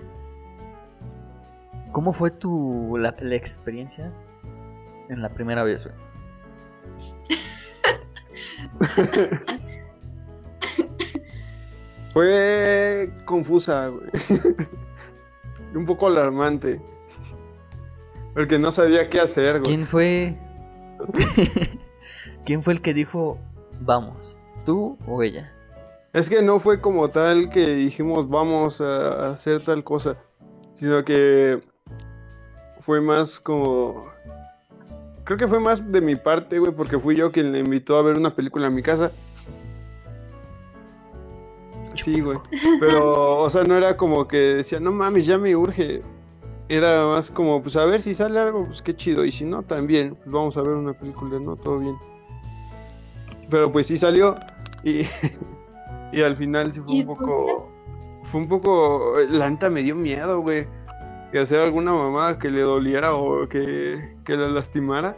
¿Cómo 1.94 2.12
fue 2.12 2.32
tu 2.32 2.98
la, 2.99 3.16
la 3.22 3.36
experiencia 3.36 4.12
en 5.08 5.22
la 5.22 5.30
primera 5.30 5.64
vez, 5.64 5.86
güey? 5.86 5.95
Fue 12.14 13.12
confusa, 13.26 13.90
güey. 13.90 14.10
Un 15.76 15.86
poco 15.86 16.08
alarmante. 16.08 16.82
Porque 18.34 18.58
no 18.58 18.72
sabía 18.72 19.10
qué 19.10 19.20
hacer, 19.20 19.60
güey. 19.60 19.64
¿Quién 19.64 19.86
fue? 19.86 20.38
¿Quién 22.46 22.64
fue 22.64 22.74
el 22.74 22.82
que 22.82 22.94
dijo 22.94 23.38
vamos? 23.82 24.40
¿Tú 24.66 24.98
o 25.08 25.22
ella? 25.22 25.52
Es 26.14 26.30
que 26.30 26.42
no 26.42 26.60
fue 26.60 26.82
como 26.82 27.10
tal 27.10 27.50
que 27.50 27.76
dijimos 27.76 28.28
vamos 28.30 28.82
a 28.82 29.30
hacer 29.30 29.64
tal 29.64 29.84
cosa, 29.84 30.18
sino 30.76 31.04
que 31.04 31.62
fue 32.82 33.02
más 33.02 33.40
como... 33.40 34.08
Creo 35.28 35.38
que 35.38 35.48
fue 35.49 35.60
más 35.60 35.86
de 35.91 35.99
mi 35.99 36.16
parte, 36.16 36.58
güey, 36.58 36.72
porque 36.72 36.98
fui 36.98 37.14
yo 37.18 37.30
quien 37.30 37.52
le 37.52 37.60
invitó 37.60 37.98
a 37.98 38.02
ver 38.02 38.18
una 38.18 38.34
película 38.34 38.68
en 38.68 38.76
mi 38.76 38.82
casa. 38.82 39.12
Sí, 41.95 42.22
güey. 42.22 42.38
Pero, 42.80 43.41
o 43.41 43.49
sea, 43.49 43.66
no 43.66 43.76
era 43.76 43.98
como 43.98 44.26
que 44.26 44.38
decía, 44.38 44.80
no 44.80 44.94
mames, 44.94 45.26
ya 45.26 45.38
me 45.38 45.54
urge. 45.54 46.02
Era 46.70 47.06
más 47.08 47.30
como, 47.30 47.62
pues 47.62 47.76
a 47.76 47.84
ver 47.84 48.02
si 48.02 48.14
sale 48.14 48.40
algo, 48.40 48.68
pues 48.68 48.82
qué 48.82 48.95
chido. 48.95 49.26
Y 49.26 49.34
si 49.34 49.44
no, 49.44 49.64
también, 49.64 50.16
pues 50.16 50.32
vamos 50.32 50.56
a 50.56 50.62
ver 50.62 50.72
una 50.72 50.94
película, 50.94 51.38
¿no? 51.41 51.58
Todo 51.58 51.80
bien. 51.80 51.98
Pero 53.49 53.70
pues 53.70 53.88
sí 53.88 53.98
salió. 53.98 54.38
Y, 54.86 55.02
y 56.14 56.22
al 56.22 56.38
final 56.38 56.72
sí 56.72 56.80
fue 56.80 56.95
¿Y 56.95 57.02
un 57.02 57.08
poco. 57.08 57.70
Fue 58.24 58.40
un 58.40 58.48
poco. 58.48 59.16
La 59.30 59.49
neta 59.49 59.70
me 59.70 59.84
dio 59.84 59.94
miedo, 59.94 60.40
güey. 60.40 60.68
Que 61.34 61.40
hacer 61.40 61.60
alguna 61.60 61.91
mamada 61.91 62.40
que 62.40 62.49
le 62.49 62.62
doliera 62.62 63.14
o 63.14 63.49
que, 63.49 64.16
que 64.28 64.36
la 64.36 64.49
lastimara. 64.49 65.16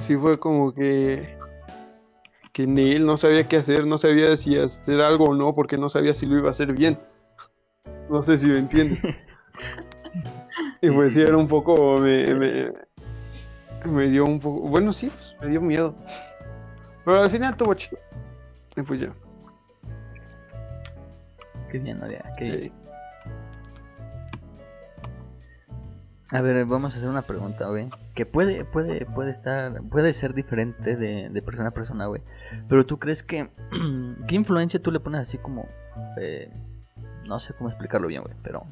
Sí 0.00 0.16
fue 0.16 0.38
como 0.40 0.74
que. 0.74 1.38
Que 2.52 2.66
ni 2.66 2.90
él 2.90 3.06
no 3.06 3.16
sabía 3.16 3.46
qué 3.46 3.56
hacer, 3.56 3.86
no 3.86 3.96
sabía 3.96 4.36
si 4.36 4.58
hacer 4.58 5.00
algo 5.00 5.26
o 5.26 5.34
no, 5.34 5.54
porque 5.54 5.78
no 5.78 5.88
sabía 5.88 6.12
si 6.12 6.26
lo 6.26 6.36
iba 6.36 6.48
a 6.48 6.50
hacer 6.50 6.72
bien. 6.72 6.98
No 8.10 8.22
sé 8.24 8.36
si 8.36 8.48
me 8.48 8.58
entiendes. 8.58 8.98
Y 10.80 10.90
pues 10.90 11.14
sí, 11.14 11.20
era 11.20 11.36
un 11.36 11.46
poco. 11.46 11.98
Me, 11.98 12.34
me, 12.34 12.72
me 13.84 14.06
dio 14.08 14.24
un 14.24 14.40
poco. 14.40 14.60
Bueno, 14.68 14.92
sí, 14.92 15.10
pues, 15.10 15.36
me 15.40 15.48
dio 15.48 15.60
miedo. 15.60 15.94
Pero 17.04 17.20
al 17.20 17.30
final 17.30 17.52
estuvo 17.52 17.74
chido. 17.74 18.00
Y 18.76 18.82
pues 18.82 19.00
ya. 19.00 19.12
Qué 21.70 21.78
bien, 21.78 21.98
Noriega, 21.98 22.32
qué 22.36 22.44
bien. 22.44 22.72
A 26.30 26.42
ver, 26.42 26.66
vamos 26.66 26.94
a 26.94 26.98
hacer 26.98 27.08
una 27.08 27.22
pregunta, 27.22 27.68
güey. 27.68 27.88
Que 28.14 28.26
puede, 28.26 28.64
puede, 28.66 29.06
puede 29.06 29.30
estar, 29.30 29.82
puede 29.84 30.12
ser 30.12 30.34
diferente 30.34 30.94
de, 30.96 31.42
persona 31.42 31.70
a 31.70 31.72
persona, 31.72 32.06
güey. 32.06 32.22
Pero 32.68 32.84
tú 32.84 32.98
crees 32.98 33.22
que, 33.22 33.48
¿qué 34.28 34.34
influencia 34.34 34.82
tú 34.82 34.92
le 34.92 35.00
pones 35.00 35.20
así 35.20 35.38
como, 35.38 35.66
eh, 36.20 36.52
no 37.26 37.40
sé 37.40 37.54
cómo 37.54 37.70
explicarlo 37.70 38.08
bien, 38.08 38.22
güey, 38.22 38.34
pero 38.42 38.64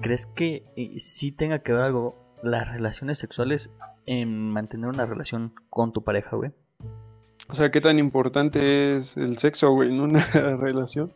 crees 0.00 0.26
que 0.26 0.64
eh, 0.76 1.00
sí 1.00 1.32
tenga 1.32 1.60
que 1.60 1.72
ver 1.72 1.82
algo 1.82 2.16
las 2.42 2.70
relaciones 2.70 3.18
sexuales 3.18 3.70
en 4.06 4.50
mantener 4.50 4.88
una 4.88 5.06
relación 5.06 5.54
con 5.68 5.92
tu 5.92 6.04
pareja, 6.04 6.36
güey? 6.36 6.52
O 7.48 7.54
sea, 7.54 7.70
qué 7.70 7.80
tan 7.80 7.98
importante 7.98 8.96
es 8.96 9.16
el 9.16 9.38
sexo, 9.38 9.72
güey, 9.72 9.90
en 9.90 10.00
una 10.00 10.24
relación. 10.58 11.12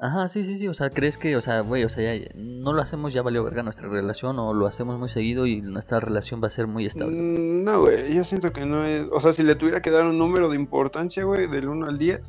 Ajá, 0.00 0.28
sí, 0.28 0.44
sí, 0.44 0.60
sí, 0.60 0.68
o 0.68 0.74
sea, 0.74 0.90
¿crees 0.90 1.18
que, 1.18 1.34
o 1.36 1.40
sea, 1.40 1.60
güey, 1.60 1.82
o 1.82 1.88
sea, 1.88 2.14
ya, 2.14 2.30
no 2.36 2.72
lo 2.72 2.80
hacemos, 2.80 3.12
ya 3.12 3.22
valió 3.22 3.42
verga 3.42 3.64
nuestra 3.64 3.88
relación 3.88 4.38
o 4.38 4.54
lo 4.54 4.68
hacemos 4.68 4.96
muy 4.96 5.08
seguido 5.08 5.44
y 5.44 5.60
nuestra 5.60 5.98
relación 5.98 6.40
va 6.40 6.46
a 6.46 6.50
ser 6.50 6.68
muy 6.68 6.86
estable? 6.86 7.16
Mm, 7.16 7.64
No, 7.64 7.80
güey, 7.80 8.14
yo 8.14 8.22
siento 8.22 8.52
que 8.52 8.64
no 8.64 8.84
es. 8.84 9.06
O 9.10 9.20
sea, 9.20 9.32
si 9.32 9.42
le 9.42 9.56
tuviera 9.56 9.82
que 9.82 9.90
dar 9.90 10.04
un 10.04 10.16
número 10.16 10.48
de 10.48 10.54
importancia, 10.54 11.24
güey, 11.24 11.48
del 11.48 11.68
1 11.68 11.86
al 11.86 11.98
10, 11.98 12.22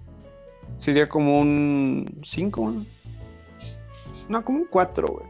sería 0.80 1.08
como 1.08 1.40
un 1.40 2.08
5, 2.24 2.72
¿no? 2.72 2.86
No, 4.30 4.44
como 4.44 4.60
un 4.60 4.66
4, 4.66 5.08
güey. 5.08 5.26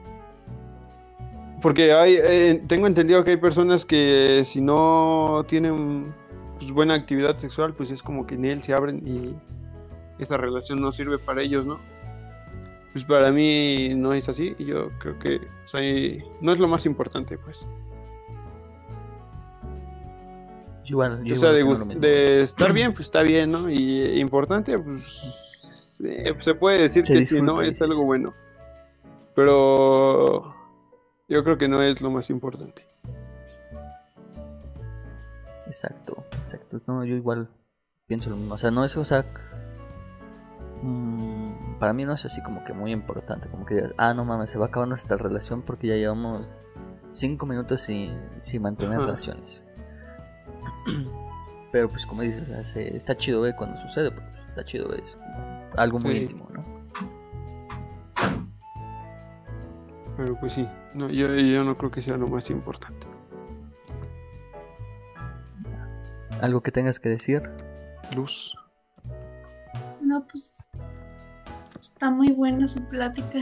Porque 1.61 1.91
hay, 1.91 2.15
eh, 2.23 2.63
tengo 2.67 2.87
entendido 2.87 3.21
que 3.25 3.31
hay 3.31 3.37
personas 3.37 3.83
que 3.83 4.43
si 4.45 4.61
no 4.61 5.45
tienen 5.49 6.13
pues, 6.57 6.71
buena 6.71 6.93
actividad 6.93 7.37
sexual, 7.37 7.73
pues 7.73 7.91
es 7.91 8.01
como 8.01 8.25
que 8.25 8.35
en 8.35 8.45
él 8.45 8.63
se 8.63 8.73
abren 8.73 9.05
y 9.05 9.35
esa 10.23 10.37
relación 10.37 10.79
no 10.81 10.93
sirve 10.93 11.17
para 11.17 11.41
ellos, 11.41 11.67
¿no? 11.67 11.79
Pues 12.93 13.05
para 13.05 13.31
mí 13.31 13.93
no 13.95 14.13
es 14.13 14.27
así 14.29 14.55
y 14.57 14.65
yo 14.65 14.89
creo 14.99 15.19
que 15.19 15.35
o 15.37 15.67
sea, 15.67 15.83
y 15.83 16.23
no 16.41 16.51
es 16.51 16.59
lo 16.59 16.67
más 16.67 16.85
importante, 16.85 17.37
pues. 17.37 17.59
Igual, 20.85 21.23
yo 21.23 21.35
O 21.35 21.37
sea, 21.37 21.57
igual 21.57 21.87
de, 21.87 21.95
de 21.99 22.41
estar 22.41 22.73
bien, 22.73 22.93
pues 22.93 23.05
está 23.05 23.21
bien, 23.21 23.51
¿no? 23.51 23.69
Y 23.69 24.19
importante, 24.19 24.77
pues 24.79 25.39
eh, 26.03 26.33
se 26.39 26.55
puede 26.55 26.81
decir 26.81 27.05
Se 27.05 27.13
que 27.13 27.25
si 27.25 27.41
no 27.41 27.61
es 27.61 27.81
algo 27.81 28.03
bueno. 28.03 28.33
Pero 29.35 30.55
yo 31.27 31.43
creo 31.43 31.57
que 31.57 31.67
no 31.67 31.81
es 31.81 32.01
lo 32.01 32.09
más 32.09 32.29
importante. 32.29 32.83
Exacto, 35.67 36.23
exacto. 36.39 36.81
No, 36.87 37.05
yo 37.05 37.15
igual 37.15 37.49
pienso 38.07 38.29
lo 38.29 38.37
mismo. 38.37 38.55
O 38.55 38.57
sea, 38.57 38.71
no 38.71 38.83
es, 38.83 38.97
o 38.97 39.05
sea, 39.05 39.25
mm, 40.81 41.28
para 41.79 41.93
mí 41.93 42.05
no 42.05 42.13
es 42.13 42.25
así 42.25 42.41
como 42.43 42.63
que 42.63 42.73
muy 42.73 42.91
importante. 42.91 43.47
Como 43.49 43.65
que 43.65 43.75
digas, 43.75 43.93
ah, 43.97 44.13
no 44.13 44.25
mames, 44.25 44.49
se 44.49 44.57
va 44.57 44.65
a 44.65 44.67
acabar 44.67 44.87
nuestra 44.87 45.17
relación 45.17 45.61
porque 45.61 45.87
ya 45.87 45.95
llevamos 45.95 46.51
cinco 47.11 47.45
minutos 47.45 47.81
sin, 47.81 48.19
sin 48.39 48.61
mantener 48.61 48.97
Ajá. 48.97 49.05
relaciones. 49.07 49.61
Pero 51.71 51.87
pues 51.89 52.05
como 52.05 52.21
dices, 52.23 52.43
o 52.43 52.45
sea, 52.45 52.63
se- 52.63 52.95
está 52.95 53.15
chido 53.15 53.41
ver 53.41 53.55
cuando 53.55 53.77
sucede, 53.81 54.11
porque 54.11 54.27
pues, 54.31 54.49
está 54.49 54.63
chido, 54.65 54.93
es 54.93 55.17
algo 55.77 55.99
muy 55.99 56.11
Sí. 56.13 56.17
íntimo, 56.23 56.47
¿no? 56.51 56.65
Pero 60.17 60.35
pues 60.39 60.53
sí, 60.53 60.67
no, 60.93 61.09
yo, 61.09 61.33
yo 61.33 61.63
no 61.63 61.77
creo 61.77 61.91
que 61.91 62.01
sea 62.01 62.17
lo 62.17 62.27
más 62.27 62.49
importante. 62.49 63.07
Algo 66.41 66.61
que 66.61 66.71
tengas 66.71 66.99
que 66.99 67.09
decir. 67.09 67.43
Luz. 68.15 68.53
No, 70.01 70.25
pues 70.29 70.67
está 71.81 72.09
muy 72.09 72.31
buena 72.31 72.67
su 72.67 72.83
plática. 72.83 73.39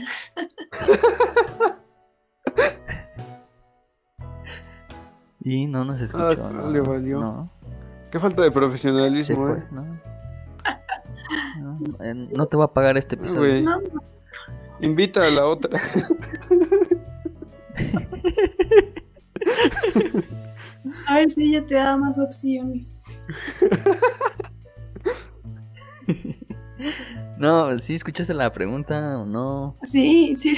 Y 5.50 5.66
no 5.66 5.86
nos 5.86 6.02
escuchó. 6.02 6.26
Ah, 6.28 6.36
no, 6.36 6.70
le 6.70 6.82
valió. 6.82 7.22
No, 7.22 7.50
Qué 8.12 8.20
falta 8.20 8.42
de 8.42 8.52
profesionalismo, 8.52 9.48
fue, 9.48 9.60
eh. 9.60 9.64
no. 9.72 9.86
No, 11.62 11.80
no 12.36 12.46
te 12.48 12.58
voy 12.58 12.66
a 12.66 12.68
pagar 12.68 12.98
este 12.98 13.16
episodio. 13.16 13.62
No, 13.62 13.80
Invita 14.82 15.26
a 15.26 15.30
la 15.30 15.46
otra. 15.46 15.80
a 21.08 21.16
ver 21.16 21.32
si 21.32 21.44
ella 21.44 21.66
te 21.66 21.76
da 21.76 21.96
más 21.96 22.20
opciones. 22.20 23.02
No, 27.40 27.78
¿sí 27.80 27.96
escuchaste 27.96 28.34
la 28.34 28.52
pregunta 28.52 29.20
o 29.20 29.26
no? 29.26 29.78
Sí, 29.88 30.36
sí. 30.38 30.56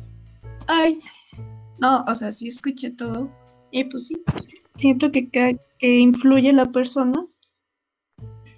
Ay. 0.66 1.00
No, 1.78 2.04
o 2.08 2.14
sea, 2.14 2.32
sí 2.32 2.48
escuché 2.48 2.90
todo. 2.90 3.28
Y 3.70 3.84
pues 3.84 4.06
sí, 4.08 4.22
siento 4.76 5.12
que, 5.12 5.28
ca- 5.28 5.58
que 5.78 5.98
influye 5.98 6.52
la 6.52 6.66
persona 6.66 7.24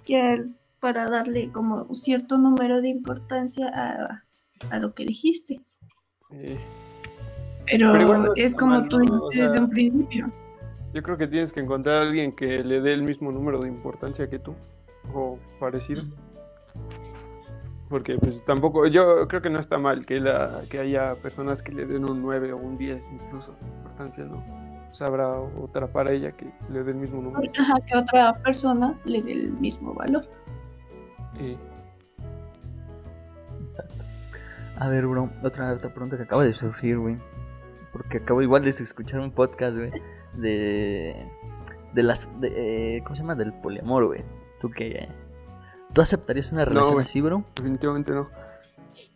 que 0.05 0.45
para 0.79 1.09
darle 1.09 1.51
como 1.51 1.83
un 1.83 1.95
cierto 1.95 2.37
número 2.37 2.81
de 2.81 2.89
importancia 2.89 3.69
a, 3.73 4.23
a 4.69 4.79
lo 4.79 4.93
que 4.93 5.05
dijiste. 5.05 5.59
Eh, 6.31 6.57
Pero, 7.65 8.33
es 8.35 8.55
como 8.55 8.87
tú 8.87 8.99
desde 9.33 9.59
un 9.59 9.69
principio. 9.69 10.31
yo 10.93 11.03
creo 11.03 11.17
que 11.17 11.27
tienes 11.27 11.51
que 11.51 11.59
encontrar 11.59 11.97
a 11.97 12.01
alguien 12.07 12.31
que 12.31 12.59
le 12.63 12.79
dé 12.81 12.93
el 12.93 13.03
mismo 13.03 13.31
número 13.31 13.59
de 13.59 13.67
importancia 13.67 14.29
que 14.29 14.39
tú. 14.39 14.55
O 15.13 15.37
parecido. 15.59 16.03
Porque 17.89 18.17
pues 18.17 18.45
tampoco, 18.45 18.85
yo 18.85 19.27
creo 19.27 19.41
que 19.41 19.49
no 19.49 19.59
está 19.59 19.79
mal 19.79 20.05
que, 20.05 20.19
la, 20.19 20.61
que 20.69 20.79
haya 20.79 21.15
personas 21.15 21.63
que 21.63 21.71
le 21.71 21.85
den 21.85 22.09
un 22.09 22.21
9 22.21 22.53
o 22.53 22.57
un 22.57 22.77
10 22.77 23.11
incluso 23.13 23.55
importancia, 23.77 24.25
¿no? 24.25 24.43
Pues 24.87 25.01
habrá 25.01 25.39
otra 25.39 25.87
para 25.87 26.11
ella 26.11 26.31
que 26.31 26.51
le 26.71 26.83
dé 26.83 26.91
el 26.91 26.97
mismo 26.97 27.21
número. 27.21 27.51
Ajá, 27.59 27.79
que 27.85 27.97
otra 27.97 28.33
persona 28.43 28.95
le 29.05 29.21
dé 29.21 29.31
el 29.31 29.51
mismo 29.53 29.93
valor. 29.93 30.27
Y 31.39 31.57
Exacto. 33.69 34.03
A 34.77 34.87
ver, 34.87 35.05
bro, 35.05 35.29
otra, 35.43 35.73
otra 35.73 35.93
pregunta 35.93 36.17
que 36.17 36.23
acaba 36.23 36.43
de 36.43 36.53
surgir, 36.53 36.97
güey. 36.97 37.17
Porque 37.91 38.17
acabo 38.17 38.41
igual 38.41 38.63
de 38.63 38.69
escuchar 38.69 39.19
un 39.19 39.31
podcast, 39.31 39.77
güey, 39.77 39.91
de. 40.33 41.15
de 41.93 42.03
las. 42.03 42.27
De, 42.39 42.97
eh, 42.97 43.03
¿Cómo 43.03 43.15
se 43.15 43.21
llama? 43.21 43.35
Del 43.35 43.53
poliamor, 43.53 44.07
güey. 44.07 44.23
¿Tú 44.59 44.71
qué? 44.71 45.07
¿Tú 45.93 46.01
aceptarías 46.01 46.51
una 46.51 46.65
relación 46.65 46.93
güey. 46.93 47.05
así, 47.05 47.21
bro? 47.21 47.43
definitivamente 47.55 48.13
no. 48.13 48.29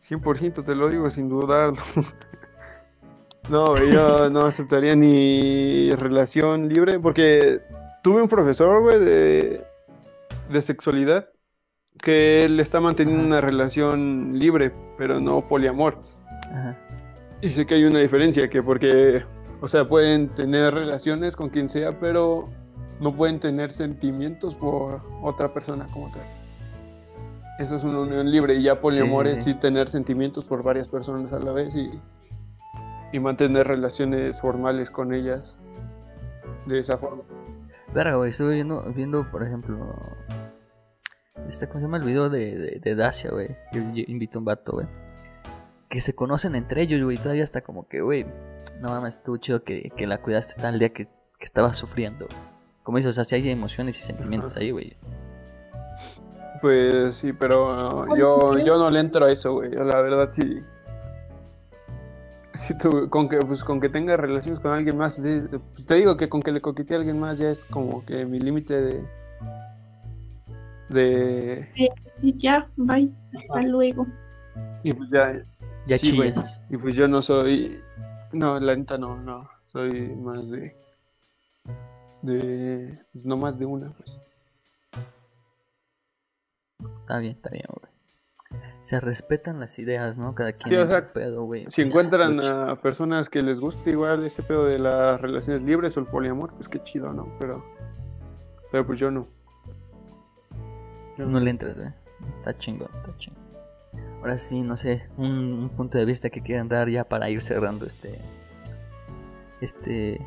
100% 0.10 0.66
te 0.66 0.76
lo 0.76 0.90
digo 0.90 1.10
sin 1.10 1.30
dudarlo. 1.30 1.82
No, 3.50 3.78
yo 3.78 4.30
no 4.30 4.46
aceptaría 4.46 4.96
ni 4.96 5.92
relación 5.96 6.70
libre 6.70 6.98
porque 6.98 7.60
tuve 8.02 8.22
un 8.22 8.30
profesor, 8.30 8.82
güey, 8.82 8.98
de, 9.00 9.68
de 10.50 10.62
sexualidad 10.62 11.28
que 12.02 12.46
él 12.46 12.60
está 12.62 12.80
manteniendo 12.80 13.24
una 13.24 13.42
relación 13.42 14.40
libre, 14.40 14.72
pero 14.98 15.20
no 15.20 15.48
poliamor. 15.48 15.98
Ajá. 16.54 16.78
Y 17.42 17.50
sé 17.50 17.66
que 17.66 17.76
hay 17.76 17.84
una 17.84 18.00
diferencia, 18.00 18.50
que 18.50 18.64
porque, 18.64 19.24
o 19.60 19.68
sea, 19.68 19.88
pueden 19.88 20.30
tener 20.30 20.74
relaciones 20.74 21.36
con 21.36 21.50
quien 21.50 21.70
sea, 21.70 22.00
pero 22.00 22.48
no 23.02 23.14
pueden 23.14 23.40
tener 23.40 23.72
sentimientos 23.72 24.56
por 24.56 25.02
otra 25.22 25.54
persona 25.54 25.88
como 25.92 26.10
tal. 26.12 26.24
Eso 27.64 27.76
es 27.78 27.84
una 27.84 28.00
unión 28.00 28.30
libre 28.30 28.56
y 28.56 28.64
ya 28.64 28.80
poliamor 28.82 29.28
Sí, 29.42 29.54
tener 29.54 29.90
sentimientos 29.90 30.46
por 30.46 30.64
varias 30.64 30.90
personas 30.90 31.32
a 31.34 31.40
la 31.40 31.52
vez 31.54 31.74
y, 31.76 31.92
y 33.12 33.20
mantener 33.20 33.68
relaciones 33.68 34.42
formales 34.42 34.90
con 34.92 35.14
ellas 35.14 35.56
de 36.66 36.80
esa 36.80 36.98
forma. 36.98 37.24
Verga, 37.94 38.16
güey, 38.16 38.32
estuve 38.32 38.56
viendo, 38.56 38.82
viendo, 38.94 39.30
por 39.32 39.44
ejemplo. 39.44 39.96
Este, 41.48 41.68
¿Cómo 41.68 41.80
se 41.80 41.86
llama 41.86 41.98
el 41.98 42.04
video 42.04 42.30
de, 42.30 42.58
de, 42.58 42.80
de 42.80 42.96
Dacia, 42.96 43.32
güey? 43.32 43.50
Que 43.72 43.80
ll- 43.80 44.06
invitó 44.08 44.40
un 44.40 44.46
vato, 44.46 44.74
güey. 44.74 44.88
Que 45.90 46.02
se 46.02 46.14
conocen 46.16 46.56
entre 46.56 46.82
ellos, 46.82 47.02
güey. 47.04 47.18
y 47.18 47.20
Todavía 47.20 47.44
está 47.44 47.62
como 47.62 47.88
que, 47.88 48.02
güey. 48.02 48.26
No 48.82 48.90
mames, 48.90 49.16
estuvo 49.16 49.38
chido 49.38 49.64
que, 49.64 49.92
que 49.96 50.08
la 50.08 50.20
cuidaste 50.22 50.60
tal 50.62 50.80
día 50.80 50.90
que, 50.90 51.06
que 51.06 51.44
estaba 51.44 51.74
sufriendo. 51.74 52.28
Como 52.84 52.98
dices, 52.98 53.12
o 53.12 53.14
sea, 53.14 53.24
si 53.24 53.36
hay 53.36 53.50
emociones 53.50 53.98
y 53.98 54.02
sentimientos 54.02 54.58
ahí, 54.58 54.72
güey. 54.72 54.98
Pues 56.64 57.18
sí, 57.18 57.34
pero 57.34 58.06
no, 58.06 58.16
yo, 58.18 58.58
yo 58.58 58.78
no 58.78 58.90
le 58.90 59.02
entro 59.02 59.26
a 59.26 59.32
eso, 59.34 59.52
güey. 59.52 59.70
La 59.72 60.02
verdad 60.02 60.30
sí. 60.32 60.64
sí 62.54 62.74
tú- 62.78 63.10
con 63.10 63.28
que 63.28 63.38
pues 63.40 63.66
con 63.66 63.82
que 63.82 63.90
tenga 63.90 64.16
relaciones 64.16 64.62
con 64.62 64.72
alguien 64.72 64.96
más, 64.98 65.16
sí, 65.16 65.42
pues, 65.50 65.86
te 65.86 65.96
digo 65.96 66.16
que 66.16 66.30
con 66.30 66.42
que 66.42 66.54
le 66.54 66.62
coquetee 66.62 66.96
a 66.96 67.00
alguien 67.00 67.20
más 67.20 67.38
ya 67.38 67.50
es 67.50 67.66
como 67.66 68.06
que 68.06 68.26
mi 68.26 68.40
límite 68.40 68.82
de 68.82 69.04
de 70.88 71.70
Sí, 72.16 72.34
ya, 72.38 72.66
bye. 72.78 73.12
Hasta 73.34 73.62
luego. 73.64 74.08
y 74.86 74.94
pues 74.94 75.10
ya 75.10 75.44
Ya 75.86 75.98
sí, 75.98 76.16
güey. 76.16 76.34
Y 76.70 76.78
pues 76.78 76.96
yo 76.96 77.10
no 77.10 77.22
soy 77.22 77.82
no, 78.32 78.58
la 78.62 78.74
neta 78.74 78.98
no, 78.98 79.18
no, 79.18 79.50
soy 79.66 80.16
más 80.16 80.50
de 80.50 80.74
de 82.22 82.98
pues, 83.12 83.26
no 83.26 83.36
más 83.36 83.60
de 83.60 83.66
una, 83.66 83.92
pues. 83.92 84.23
Está 86.80 87.20
bien, 87.20 87.34
está 87.34 87.50
bien, 87.50 87.66
güey. 87.70 87.94
Se 88.84 89.00
respetan 89.00 89.60
las 89.60 89.80
ideas, 89.80 90.18
¿no? 90.18 90.36
Cada 90.36 90.54
quien 90.54 90.70
Sí, 90.70 90.76
o 90.76 90.82
en 90.84 90.90
sea, 90.90 91.08
su 91.08 91.14
pedo, 91.14 91.46
güey. 91.46 91.66
Si 91.70 91.82
encuentran 91.82 92.44
a 92.44 92.76
personas 92.82 93.30
que 93.30 93.42
les 93.42 93.60
guste 93.60 93.92
igual 93.92 94.26
ese 94.26 94.44
pedo 94.44 94.66
de 94.66 94.78
las 94.78 95.22
relaciones 95.22 95.62
libres 95.62 95.96
o 95.96 96.02
el 96.02 96.06
poliamor, 96.06 96.54
pues 96.54 96.68
qué 96.68 96.84
chido, 96.84 97.14
¿no? 97.14 97.34
Pero, 97.40 97.64
pero 98.72 98.86
pues 98.86 99.00
yo 99.00 99.10
no. 99.10 99.26
Yo 101.18 101.26
No 101.26 101.40
le 101.40 101.50
entras, 101.50 101.78
güey. 101.78 101.90
Está 102.40 102.58
chingón, 102.58 102.90
está 102.96 103.18
chingón. 103.18 103.44
Ahora 104.20 104.38
sí, 104.38 104.62
no 104.62 104.76
sé, 104.78 105.10
un, 105.18 105.30
un 105.32 105.70
punto 105.70 105.98
de 105.98 106.06
vista 106.06 106.30
que 106.30 106.42
quieran 106.42 106.68
dar 106.68 106.90
ya 106.90 107.04
para 107.06 107.30
ir 107.30 107.42
cerrando 107.42 107.86
este. 107.86 108.20
Este. 109.62 110.26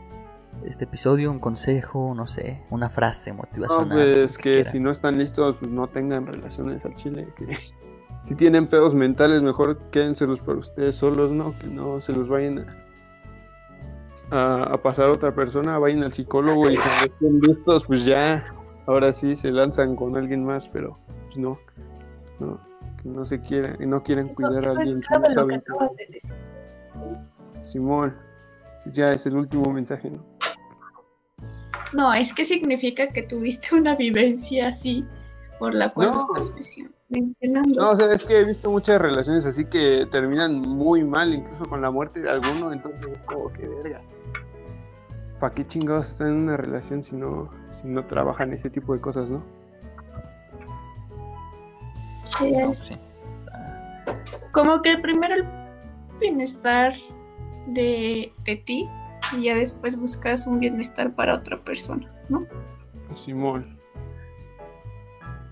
Este 0.65 0.85
episodio, 0.85 1.31
un 1.31 1.39
consejo, 1.39 2.13
no 2.17 2.27
sé, 2.27 2.61
una 2.71 2.89
frase 2.91 3.31
No, 3.31 3.37
motivacional. 3.39 3.89
pues 3.97 4.33
lo 4.37 4.43
que 4.43 4.65
si 4.65 4.81
no 4.81 4.91
están 4.91 5.17
listos, 5.19 5.57
pues 5.61 5.71
no 5.71 5.87
tengan 5.89 6.27
relaciones 6.27 6.85
al 6.85 6.95
chile. 6.97 7.29
Que 7.37 7.47
si 8.23 8.35
tienen 8.35 8.67
pedos 8.67 8.95
mentales, 8.95 9.43
mejor 9.43 9.79
quédenselos 9.91 10.41
para 10.41 10.59
ustedes 10.59 10.97
solos, 10.97 11.31
¿no? 11.31 11.57
Que 11.59 11.69
no 11.69 12.01
se 12.01 12.13
los 12.13 12.29
vayan 12.29 12.67
a, 14.31 14.37
a, 14.37 14.63
a 14.75 14.83
pasar 14.83 15.07
a 15.07 15.13
otra 15.13 15.33
persona, 15.35 15.79
vayan 15.79 16.03
al 16.03 16.13
psicólogo 16.13 16.69
y 16.69 16.77
cuando 16.77 17.05
estén 17.05 17.41
listos, 17.41 17.85
pues 17.85 18.05
ya, 18.05 18.45
ahora 18.87 19.13
sí 19.13 19.37
se 19.37 19.53
lanzan 19.53 19.95
con 19.95 20.17
alguien 20.17 20.45
más, 20.45 20.67
pero 20.67 20.99
pues 21.27 21.37
no, 21.39 21.59
no, 22.41 22.59
que 23.01 23.09
no 23.09 23.25
se 23.25 23.41
quieran, 23.41 23.77
y 23.79 23.87
no 23.87 24.03
quieren 24.03 24.29
cuidar 24.29 24.65
a 24.65 24.69
Eso 24.71 24.71
es 24.73 24.77
alguien 24.79 25.01
que 25.01 25.07
clave 25.07 25.29
no 25.29 25.35
lo 25.43 25.47
que 25.47 25.55
saben 25.55 25.61
que- 25.61 25.73
acabas 25.73 25.97
de 25.97 26.07
decir. 26.13 26.35
Simón, 27.63 28.17
ya 28.87 29.13
es 29.13 29.27
el 29.27 29.37
último 29.37 29.73
mensaje, 29.73 30.11
¿no? 30.11 30.25
No, 31.93 32.13
es 32.13 32.33
que 32.33 32.45
significa 32.45 33.09
que 33.09 33.23
tuviste 33.23 33.75
una 33.75 33.95
vivencia 33.95 34.69
así 34.69 35.05
por 35.59 35.75
la 35.75 35.93
cual 35.93 36.11
No. 36.13 36.19
estás 36.19 36.53
mencio- 36.55 36.91
mencionando. 37.09 37.81
No, 37.81 37.91
o 37.91 37.97
sea, 37.97 38.13
es 38.13 38.25
que 38.25 38.39
he 38.41 38.45
visto 38.45 38.71
muchas 38.71 39.01
relaciones 39.01 39.47
así 39.47 39.65
que 39.65 40.07
terminan 40.11 40.61
muy 40.61 41.05
mal, 41.05 41.33
incluso 41.33 41.65
con 41.67 41.81
la 41.81 41.91
muerte 41.91 42.21
de 42.21 42.29
alguno, 42.31 42.73
entonces 42.73 43.07
es 43.07 43.19
como 43.27 43.53
que 43.53 43.67
verga. 43.69 44.01
¿Para 45.41 45.55
qué 45.55 45.67
chingados 45.67 46.09
están 46.09 46.29
en 46.29 46.35
una 46.35 46.57
relación 46.57 47.03
si 47.05 47.15
no, 47.15 47.51
si 47.81 47.89
no 47.89 48.05
trabajan 48.07 48.53
ese 48.53 48.71
tipo 48.71 48.93
de 48.95 49.01
cosas, 49.01 49.31
no? 49.31 49.43
Sí, 52.25 52.51
No, 52.53 52.73
pues 52.75 52.89
sí. 52.89 52.99
Como 54.53 54.83
que 54.83 54.99
primero 54.99 55.35
el 55.35 55.45
bienestar 56.21 56.95
de, 57.67 58.33
de 58.45 58.57
ti 58.57 58.89
y 59.37 59.45
ya 59.45 59.55
después 59.57 59.97
buscas 59.97 60.47
un 60.47 60.59
bienestar 60.61 61.15
para 61.15 61.35
otra 61.37 61.63
persona, 61.65 62.13
¿no? 62.29 62.47
Simón. 63.13 63.79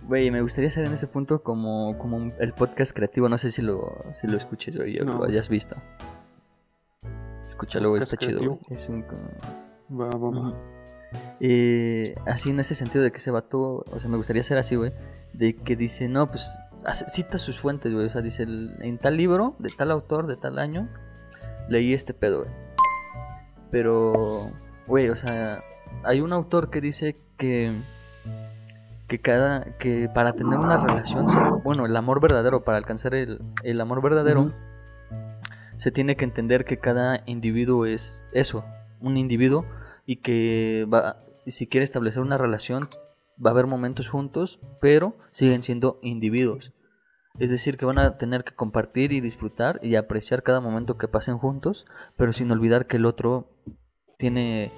Güey, 0.07 0.31
me 0.31 0.43
gustaría 0.43 0.69
ser 0.71 0.85
en 0.85 0.93
este 0.93 1.07
punto 1.07 1.43
como, 1.43 1.97
como 1.99 2.17
un- 2.19 2.35
el 2.39 2.53
podcast 2.53 2.93
creativo. 2.95 3.29
No 3.29 3.39
sé 3.39 3.51
si 3.51 3.63
lo, 3.63 3.97
si 4.13 4.27
lo 4.27 4.37
escuches, 4.37 4.77
o 4.77 5.05
No. 5.05 5.19
lo 5.19 5.25
hayas 5.25 5.49
visto. 5.49 5.77
Escúchalo, 7.47 7.91
güey, 7.91 8.03
está 8.03 8.17
Podcast 8.17 8.31
chido, 8.31 8.39
güey. 8.51 8.59
creativo. 8.59 8.75
Es 8.75 8.89
un. 8.89 9.05
Va, 9.99 10.09
va, 10.11 10.31
va. 10.31 10.55
Eh, 11.41 12.15
así 12.27 12.51
en 12.51 12.61
ese 12.61 12.75
sentido 12.75 13.03
de 13.05 13.13
que 13.13 13.19
ese 13.19 13.31
vato, 13.31 13.85
o 13.91 14.01
sea, 14.01 14.11
me 14.11 14.17
gustaría 14.17 14.43
ser 14.43 14.59
así, 14.59 14.75
güey, 14.77 14.93
de 15.33 15.55
que 15.55 15.77
dice, 15.77 16.09
no, 16.09 16.29
pues 16.31 16.59
hace- 16.85 17.09
cita 17.09 17.39
sus 17.39 17.61
fuentes, 17.61 17.93
güey, 17.93 18.07
o 18.07 18.11
sea, 18.11 18.21
dice, 18.21 18.43
el- 18.43 18.77
en 18.81 18.99
tal 18.99 19.17
libro, 19.17 19.55
de 19.59 19.71
tal 19.71 19.91
autor, 19.91 20.27
de 20.27 20.37
tal 20.37 20.59
año, 20.59 20.89
leí 21.69 21.95
este 21.95 22.13
pedo, 22.15 22.41
güey. 22.45 22.51
Pero, 23.75 24.53
güey, 24.87 25.09
o 25.09 25.17
sea, 25.17 25.59
hay 26.05 26.21
un 26.21 26.33
autor 26.33 26.71
que 26.71 26.81
dice 26.81 27.17
que 27.37 27.73
que 29.09 29.19
cada 29.19 29.65
que 29.79 30.09
para 30.15 30.35
tener 30.35 30.61
una 30.61 30.77
relación, 30.77 31.27
bueno, 31.65 31.85
el 31.85 31.97
amor 31.97 32.21
verdadero, 32.21 32.63
para 32.63 32.79
alcanzar 32.79 33.17
el, 33.17 33.41
el 33.65 33.81
amor 33.81 34.01
verdadero, 34.01 34.53
se 35.77 35.91
tiene 35.91 36.15
que 36.15 36.25
entender 36.25 36.65
que 36.65 36.79
cada 36.79 37.25
individuo 37.27 37.85
es 37.85 38.21
eso, 38.33 38.65
un 39.01 39.17
individuo 39.17 39.67
y 40.07 40.19
que 40.19 40.87
va, 40.87 41.17
si 41.49 41.67
quiere 41.67 41.83
establecer 41.83 42.23
una 42.23 42.39
relación, 42.39 42.83
va 43.45 43.51
a 43.51 43.55
haber 43.55 43.67
momentos 43.67 44.09
juntos, 44.09 44.61
pero 44.81 45.17
siguen 45.33 45.65
siendo 45.65 45.99
individuos. 46.01 46.73
Es 47.39 47.51
decir, 47.51 47.77
que 47.77 47.85
van 47.85 47.99
a 47.99 48.17
tener 48.17 48.45
que 48.45 48.55
compartir 48.55 49.11
y 49.11 49.21
disfrutar 49.21 49.81
y 49.83 49.97
apreciar 49.97 50.45
cada 50.45 50.61
momento 50.61 50.97
que 50.99 51.09
pasen 51.09 51.37
juntos, 51.37 51.85
pero 52.17 52.33
sin 52.33 52.49
olvidar 52.53 52.87
que 52.87 52.97
el 52.97 53.07
otro 53.07 53.49
tiene, 54.19 54.71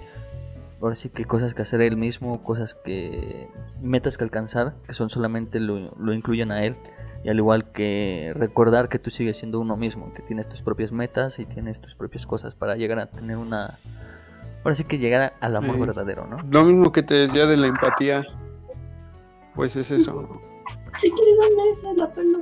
ahora 0.81 0.95
sí 0.95 1.11
que 1.11 1.27
cosas 1.27 1.53
que 1.53 1.61
hacer 1.61 1.83
él 1.83 1.99
mismo, 1.99 2.43
cosas 2.43 2.75
que, 2.75 3.49
metas 3.83 4.17
que 4.17 4.25
alcanzar, 4.25 4.75
que 4.87 4.95
son 4.95 5.11
solamente 5.11 5.61
lo, 5.61 5.95
lo 5.99 6.15
incluyen 6.15 6.51
a 6.51 6.65
él. 6.65 6.77
Y 7.25 7.29
al 7.29 7.37
igual 7.37 7.73
que 7.73 8.33
recordar 8.35 8.89
que 8.89 8.99
tú 8.99 9.11
sigues 9.11 9.37
siendo 9.37 9.61
uno 9.61 9.77
mismo, 9.77 10.15
que 10.15 10.23
tienes 10.23 10.49
tus 10.49 10.63
propias 10.63 10.93
metas 10.93 11.39
y 11.39 11.45
tienes 11.45 11.83
tus 11.83 11.95
propias 11.95 12.27
cosas 12.27 12.55
para 12.55 12.77
llegar 12.77 12.99
a 13.01 13.07
tener 13.11 13.37
una... 13.37 13.79
Ahora 14.65 14.75
sí 14.75 14.85
que 14.85 14.97
llegar 14.97 15.35
al 15.41 15.57
amor 15.57 15.75
Sí. 15.75 15.81
verdadero, 15.83 16.27
¿no? 16.27 16.39
Lo 16.51 16.65
mismo 16.65 16.91
que 16.91 17.03
te 17.03 17.15
decía 17.15 17.45
de 17.47 17.59
la 17.59 17.67
empatía, 17.67 18.25
pues 19.55 19.77
es 19.77 19.91
eso. 19.91 20.41
Si 20.99 21.11
quieres, 21.11 21.39
dame 21.39 21.71
esa, 21.71 21.93
la 21.95 22.13
pelo. 22.13 22.41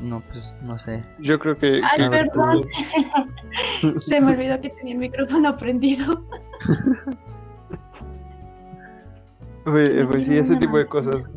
No, 0.00 0.22
pues 0.32 0.56
no 0.62 0.76
sé. 0.76 1.04
Yo 1.20 1.38
creo 1.38 1.56
que, 1.56 1.80
Ay, 1.82 2.04
tú- 2.04 2.10
perdón. 2.10 2.68
Se 3.98 4.20
me 4.20 4.32
olvidó 4.32 4.60
que 4.60 4.70
tenía 4.70 4.94
el 4.94 5.00
micrófono 5.00 5.56
prendido. 5.56 6.24
Pues, 9.64 10.06
pues 10.10 10.26
sí, 10.26 10.36
ese 10.36 10.56
tipo 10.56 10.76
de 10.76 10.86
cosas. 10.86 11.30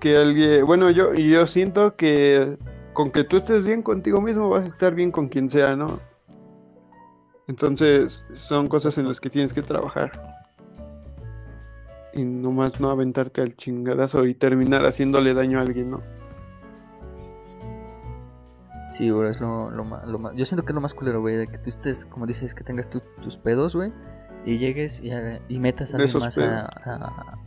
Que 0.00 0.16
alguien, 0.16 0.64
bueno, 0.64 0.88
yo, 0.88 1.12
yo 1.12 1.46
siento 1.46 1.96
que 1.96 2.56
con 2.94 3.10
que 3.10 3.24
tú 3.24 3.36
estés 3.36 3.66
bien 3.66 3.82
contigo 3.82 4.22
mismo 4.22 4.48
vas 4.48 4.64
a 4.64 4.68
estar 4.68 4.94
bien 4.94 5.12
con 5.12 5.28
quien 5.28 5.50
sea, 5.50 5.76
¿no? 5.76 6.00
Entonces 7.46 8.24
son 8.34 8.68
cosas 8.68 8.96
en 8.96 9.06
las 9.06 9.20
que 9.20 9.28
tienes 9.28 9.52
que 9.52 9.60
trabajar. 9.60 10.10
Y 12.14 12.24
nomás 12.24 12.80
no 12.80 12.90
aventarte 12.90 13.42
al 13.42 13.54
chingadazo 13.56 14.24
y 14.26 14.34
terminar 14.34 14.84
haciéndole 14.86 15.34
daño 15.34 15.58
a 15.58 15.62
alguien, 15.62 15.90
¿no? 15.90 16.00
Sí, 18.88 19.10
güey, 19.10 19.30
es 19.30 19.40
lo, 19.40 19.70
lo, 19.70 19.84
ma- 19.84 20.02
lo 20.06 20.18
ma- 20.18 20.32
Yo 20.34 20.44
siento 20.46 20.64
que 20.64 20.72
es 20.72 20.74
lo 20.74 20.80
más 20.80 20.94
culero, 20.94 21.20
güey, 21.20 21.36
de 21.36 21.46
que 21.46 21.58
tú 21.58 21.68
estés, 21.68 22.06
como 22.06 22.26
dices, 22.26 22.54
que 22.54 22.64
tengas 22.64 22.88
tu- 22.88 23.02
tus 23.22 23.36
pedos, 23.36 23.76
güey, 23.76 23.92
y 24.46 24.56
llegues 24.56 25.02
y, 25.02 25.58
metas 25.58 25.92
a 25.92 25.98
alguien 25.98 26.24
más 26.24 26.34
a- 26.38 27.38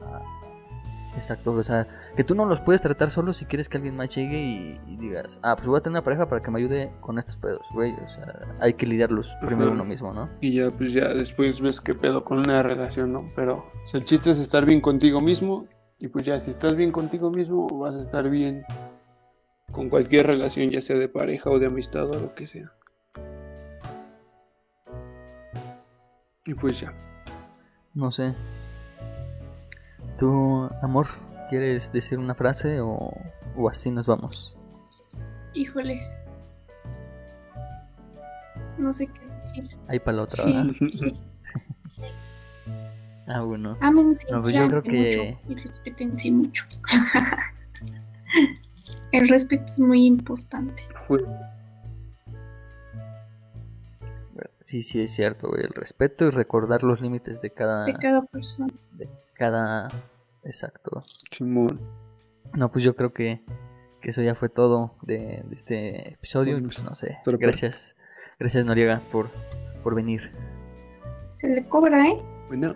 Exacto, 1.16 1.52
o 1.52 1.64
sea, 1.64 1.88
que 2.16 2.24
tú 2.24 2.36
no 2.36 2.46
los 2.46 2.62
puedes 2.62 2.82
tratar 2.82 3.12
solo 3.12 3.34
si 3.34 3.46
quieres 3.46 3.68
que 3.68 3.78
alguien 3.78 3.98
más 3.98 4.16
llegue 4.16 4.42
y, 4.42 4.80
y 4.88 4.98
digas, 4.98 5.40
ah, 5.44 5.56
pues 5.56 5.68
voy 5.68 5.78
a 5.78 5.82
tener 5.82 5.96
una 5.98 6.04
pareja 6.04 6.28
para 6.30 6.42
que 6.42 6.52
me 6.52 6.60
ayude 6.60 6.92
con 7.02 7.20
estos 7.20 7.36
pedos, 7.36 7.62
güey, 7.74 7.94
o 7.94 8.08
sea, 8.08 8.56
hay 8.60 8.74
que 8.74 8.86
lidiarlos 8.86 9.30
primero 9.42 9.72
uno 9.72 9.84
mismo, 9.84 10.14
¿no? 10.14 10.30
Y 10.40 10.54
ya, 10.54 10.72
pues 10.72 10.94
ya 10.94 11.14
después 11.14 11.60
ves 11.60 11.82
qué 11.82 11.94
pedo 11.94 12.24
con 12.24 12.40
una 12.40 12.64
relación, 12.64 13.12
¿no? 13.12 13.30
Pero 13.36 13.66
o 13.84 13.88
sea, 13.88 14.00
el 14.00 14.06
chiste 14.06 14.32
es 14.32 14.40
estar 14.40 14.66
bien 14.66 14.82
contigo 14.82 15.20
mismo. 15.20 15.68
Y 16.00 16.08
pues 16.08 16.26
ya, 16.26 16.40
si 16.40 16.50
estás 16.50 16.76
bien 16.76 16.92
contigo 16.92 17.30
mismo, 17.30 17.68
vas 17.68 17.96
a 17.96 18.02
estar 18.02 18.28
bien 18.28 18.64
con 19.72 19.90
cualquier 19.90 20.28
relación, 20.28 20.72
ya 20.72 20.82
sea 20.82 20.98
de 20.98 21.08
pareja 21.08 21.50
o 21.50 21.60
de 21.60 21.68
amistad 21.68 22.10
o 22.10 22.20
lo 22.20 22.34
que 22.34 22.48
sea. 22.48 22.72
Y 26.46 26.56
pues 26.56 26.80
ya. 26.80 26.92
No 27.94 28.12
sé. 28.12 28.34
¿Tú, 30.22 30.70
amor, 30.84 31.08
quieres 31.50 31.92
decir 31.92 32.20
una 32.20 32.36
frase 32.36 32.80
o, 32.80 33.12
o 33.58 33.70
así 33.70 33.90
nos 33.90 34.06
vamos? 34.06 34.56
Híjoles. 35.56 36.16
No 38.78 38.94
sé 38.94 39.08
qué 39.08 39.20
decir. 39.44 39.76
Ahí 39.88 39.98
para 40.00 40.18
la 40.18 40.24
otra, 40.24 40.44
Sí. 40.44 40.54
¿verdad? 40.54 40.76
Ah, 43.34 43.40
bueno. 43.42 43.78
Ámense, 43.80 44.28
No, 44.30 44.42
pues 44.44 44.54
yo 44.54 44.68
creo 44.68 44.84
que- 44.84 45.38
mucho 45.40 45.54
y 45.54 45.56
respétense 45.64 46.32
mucho. 46.32 46.66
El 49.14 49.30
respeto 49.30 49.64
es 49.66 49.80
muy 49.80 50.06
importante. 50.06 50.84
Sí, 54.60 54.84
sí, 54.84 55.02
es 55.02 55.12
cierto, 55.14 55.50
güey. 55.50 55.64
El 55.64 55.74
respeto 55.74 56.26
y 56.26 56.30
recordar 56.30 56.84
los 56.84 57.02
límites 57.02 57.42
de 57.42 57.50
cada. 57.52 57.86
De 57.86 57.94
cada 57.94 58.22
persona. 58.22 58.68
de 58.94 59.10
cada. 59.34 59.90
Exacto. 60.44 61.02
Simón. 61.32 61.80
No, 62.54 62.72
pues 62.72 62.84
yo 62.84 62.96
creo 62.96 63.14
que, 63.14 63.42
que 64.02 64.10
eso 64.10 64.22
ya 64.22 64.36
fue 64.36 64.50
todo 64.50 64.96
de, 65.04 65.44
de 65.46 65.56
este 65.56 66.14
episodio. 66.14 66.60
pues 66.62 66.84
no 66.84 66.96
sé. 66.96 67.20
Pero- 67.26 67.38
Gracias. 67.38 67.96
Gracias, 68.40 68.66
Noriega, 68.66 69.02
por, 69.12 69.30
por 69.84 69.94
venir. 69.96 70.32
Se 71.36 71.48
le 71.48 71.64
cobra, 71.68 72.08
¿eh? 72.08 72.20
Bueno, 72.48 72.74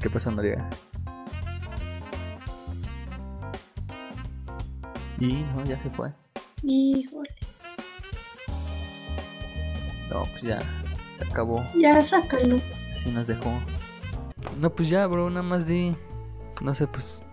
¿Qué 0.00 0.10
pasó, 0.10 0.30
Noriega? 0.30 0.68
Y 5.18 5.32
no, 5.42 5.64
ya 5.64 5.80
se 5.82 5.90
fue. 5.90 6.12
Híjole. 6.62 7.30
No, 10.10 10.24
pues 10.30 10.42
ya. 10.42 10.58
Se 11.16 11.24
acabó. 11.24 11.64
Ya 11.74 12.02
sácalo. 12.04 12.60
Así 13.06 13.14
nos 13.14 13.28
dejó. 13.28 13.52
No, 14.58 14.70
pues 14.70 14.88
ya, 14.88 15.06
bro, 15.06 15.30
nada 15.30 15.42
más 15.42 15.68
di. 15.68 15.94
No 16.60 16.74
sé, 16.74 16.88
pues. 16.88 17.24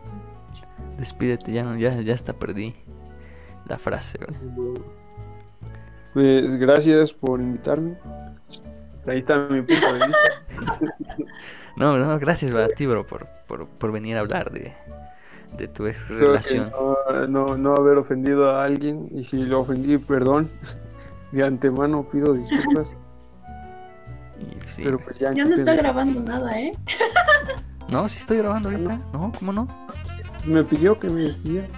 Despídete, 0.99 1.51
ya, 1.51 1.63
no, 1.63 1.75
ya, 1.77 1.99
ya 2.01 2.13
hasta 2.13 2.33
perdí 2.33 2.75
la 3.65 3.79
frase, 3.79 4.19
bro. 4.19 4.75
pues 6.13 6.57
gracias 6.57 7.11
por 7.11 7.41
invitarme. 7.41 7.97
Ahí 9.07 9.19
está 9.19 9.39
mi 9.49 9.63
punto 9.63 9.93
de 9.93 9.93
vista. 9.93 11.25
No, 11.75 11.97
no, 11.97 12.19
gracias 12.19 12.51
bro, 12.51 12.65
a 12.65 12.67
ti, 12.67 12.85
bro, 12.85 13.07
por, 13.07 13.27
por, 13.47 13.67
por 13.67 13.91
venir 13.91 14.15
a 14.15 14.19
hablar 14.19 14.51
de, 14.51 14.73
de 15.57 15.67
tu 15.67 15.87
ex 15.87 16.07
relación. 16.07 16.69
no, 16.69 17.27
no, 17.27 17.57
no 17.57 17.73
haber 17.73 17.97
ofendido 17.97 18.47
a 18.47 18.63
alguien. 18.63 19.09
Y 19.11 19.23
si 19.23 19.37
lo 19.37 19.61
ofendí, 19.61 19.97
perdón. 19.97 20.51
De 21.31 21.43
antemano 21.43 22.07
pido 22.07 22.35
disculpas. 22.35 22.91
Y, 24.51 24.67
sí. 24.67 24.81
Pero 24.83 24.99
pues 24.99 25.19
ya. 25.19 25.33
Ya 25.33 25.43
no 25.45 25.49
¿qué 25.51 25.55
está 25.55 25.75
grabando 25.75 26.21
nada, 26.21 26.59
¿eh? 26.59 26.73
No, 27.87 28.07
sí 28.09 28.19
estoy 28.19 28.37
grabando 28.37 28.69
ahorita. 28.69 28.99
No, 29.13 29.31
¿cómo 29.37 29.53
no? 29.53 29.67
Me 30.45 30.63
pidió 30.63 30.99
que 30.99 31.09
me 31.09 31.21
despidiera. 31.23 31.67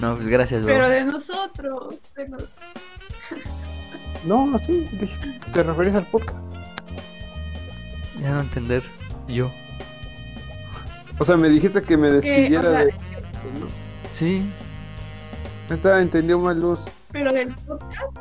No, 0.00 0.14
pues 0.14 0.28
gracias, 0.28 0.62
bro. 0.62 0.72
Pero 0.74 0.88
de 0.88 1.04
nosotros. 1.06 1.96
de 2.14 2.28
nos- 2.28 2.48
No, 4.24 4.56
sí, 4.58 4.88
dijiste, 4.92 5.40
te 5.52 5.62
referís 5.64 5.96
al 5.96 6.06
podcast. 6.06 6.38
Ya 8.22 8.30
no 8.30 8.40
entender. 8.42 8.84
Yo. 9.26 9.50
O 11.18 11.24
sea, 11.24 11.36
me 11.36 11.48
dijiste 11.48 11.82
que 11.82 11.96
me 11.96 12.08
Que, 12.10 12.12
o 12.12 12.20
despidiera 12.20 12.62
sea, 12.62 12.84
de. 12.84 12.94
Sí, 14.12 14.48
Esta 15.68 16.00
entendió 16.00 16.38
mal 16.38 16.60
luz. 16.60 16.84
pero 17.10 17.32
del 17.32 17.52
podcast. 17.56 18.12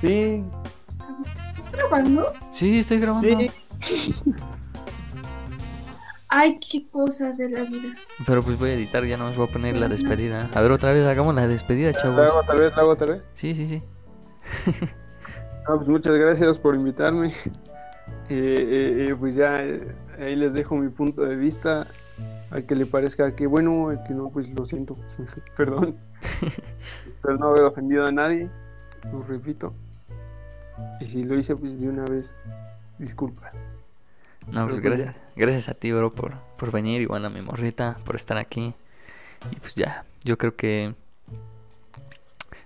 Sí, 0.00 0.44
¿Estás 0.86 1.08
grabando? 1.76 2.32
sí, 2.52 2.78
estoy 2.78 2.98
grabando. 3.00 3.28
sí. 3.80 4.14
Ay, 6.28 6.58
qué 6.58 6.88
cosas 6.88 7.38
de 7.38 7.48
la 7.48 7.62
vida. 7.62 7.94
Pero 8.26 8.42
pues 8.42 8.58
voy 8.58 8.70
a 8.70 8.74
editar, 8.74 9.04
ya 9.04 9.16
no 9.16 9.26
os 9.28 9.36
voy 9.36 9.46
a 9.48 9.52
poner 9.52 9.76
la 9.76 9.86
despedida. 9.88 10.50
A 10.52 10.60
ver, 10.62 10.72
otra 10.72 10.92
vez 10.92 11.06
hagamos 11.06 11.32
la 11.34 11.46
despedida, 11.46 11.92
¿La 11.92 12.02
chavos. 12.02 12.18
hago 12.18 12.38
otra 12.40 12.54
vez? 12.56 12.74
¿La 12.74 12.82
hago 12.82 12.90
otra 12.90 13.06
vez? 13.14 13.22
Sí, 13.34 13.54
sí, 13.54 13.68
sí. 13.68 13.82
Ah, 15.66 15.74
pues 15.76 15.86
muchas 15.88 16.16
gracias 16.16 16.58
por 16.58 16.74
invitarme. 16.74 17.28
Eh, 18.28 18.34
eh, 18.38 19.06
eh, 19.10 19.16
pues 19.18 19.34
ya 19.34 19.64
eh, 19.64 19.94
ahí 20.18 20.34
les 20.36 20.52
dejo 20.52 20.74
mi 20.76 20.88
punto 20.88 21.22
de 21.22 21.36
vista. 21.36 21.86
Al 22.50 22.66
que 22.66 22.74
le 22.74 22.86
parezca 22.86 23.34
que 23.34 23.46
bueno, 23.46 23.88
al 23.90 24.02
que 24.02 24.12
no, 24.14 24.28
pues 24.30 24.52
lo 24.54 24.64
siento. 24.66 24.96
Perdón. 25.56 25.96
Pero 27.22 27.36
no 27.38 27.48
haber 27.48 27.62
ofendido 27.62 28.06
a 28.06 28.12
nadie. 28.12 28.50
Lo 29.12 29.22
repito. 29.22 29.72
Y 31.00 31.06
si 31.06 31.22
lo 31.22 31.38
hice, 31.38 31.56
pues 31.56 31.80
de 31.80 31.88
una 31.88 32.04
vez, 32.04 32.36
disculpas. 32.98 33.74
No, 34.46 34.66
pues 34.66 34.80
pues 34.80 34.80
gracias, 34.80 35.16
gracias 35.36 35.68
a 35.68 35.74
ti, 35.74 35.92
bro, 35.92 36.12
por, 36.12 36.34
por 36.58 36.70
venir. 36.70 37.02
Y 37.02 37.06
bueno, 37.06 37.28
a 37.28 37.30
mi 37.30 37.40
morrita, 37.40 37.98
por 38.04 38.16
estar 38.16 38.36
aquí. 38.36 38.74
Y 39.50 39.56
pues 39.56 39.74
ya, 39.74 40.04
yo 40.22 40.36
creo 40.38 40.56
que. 40.56 40.94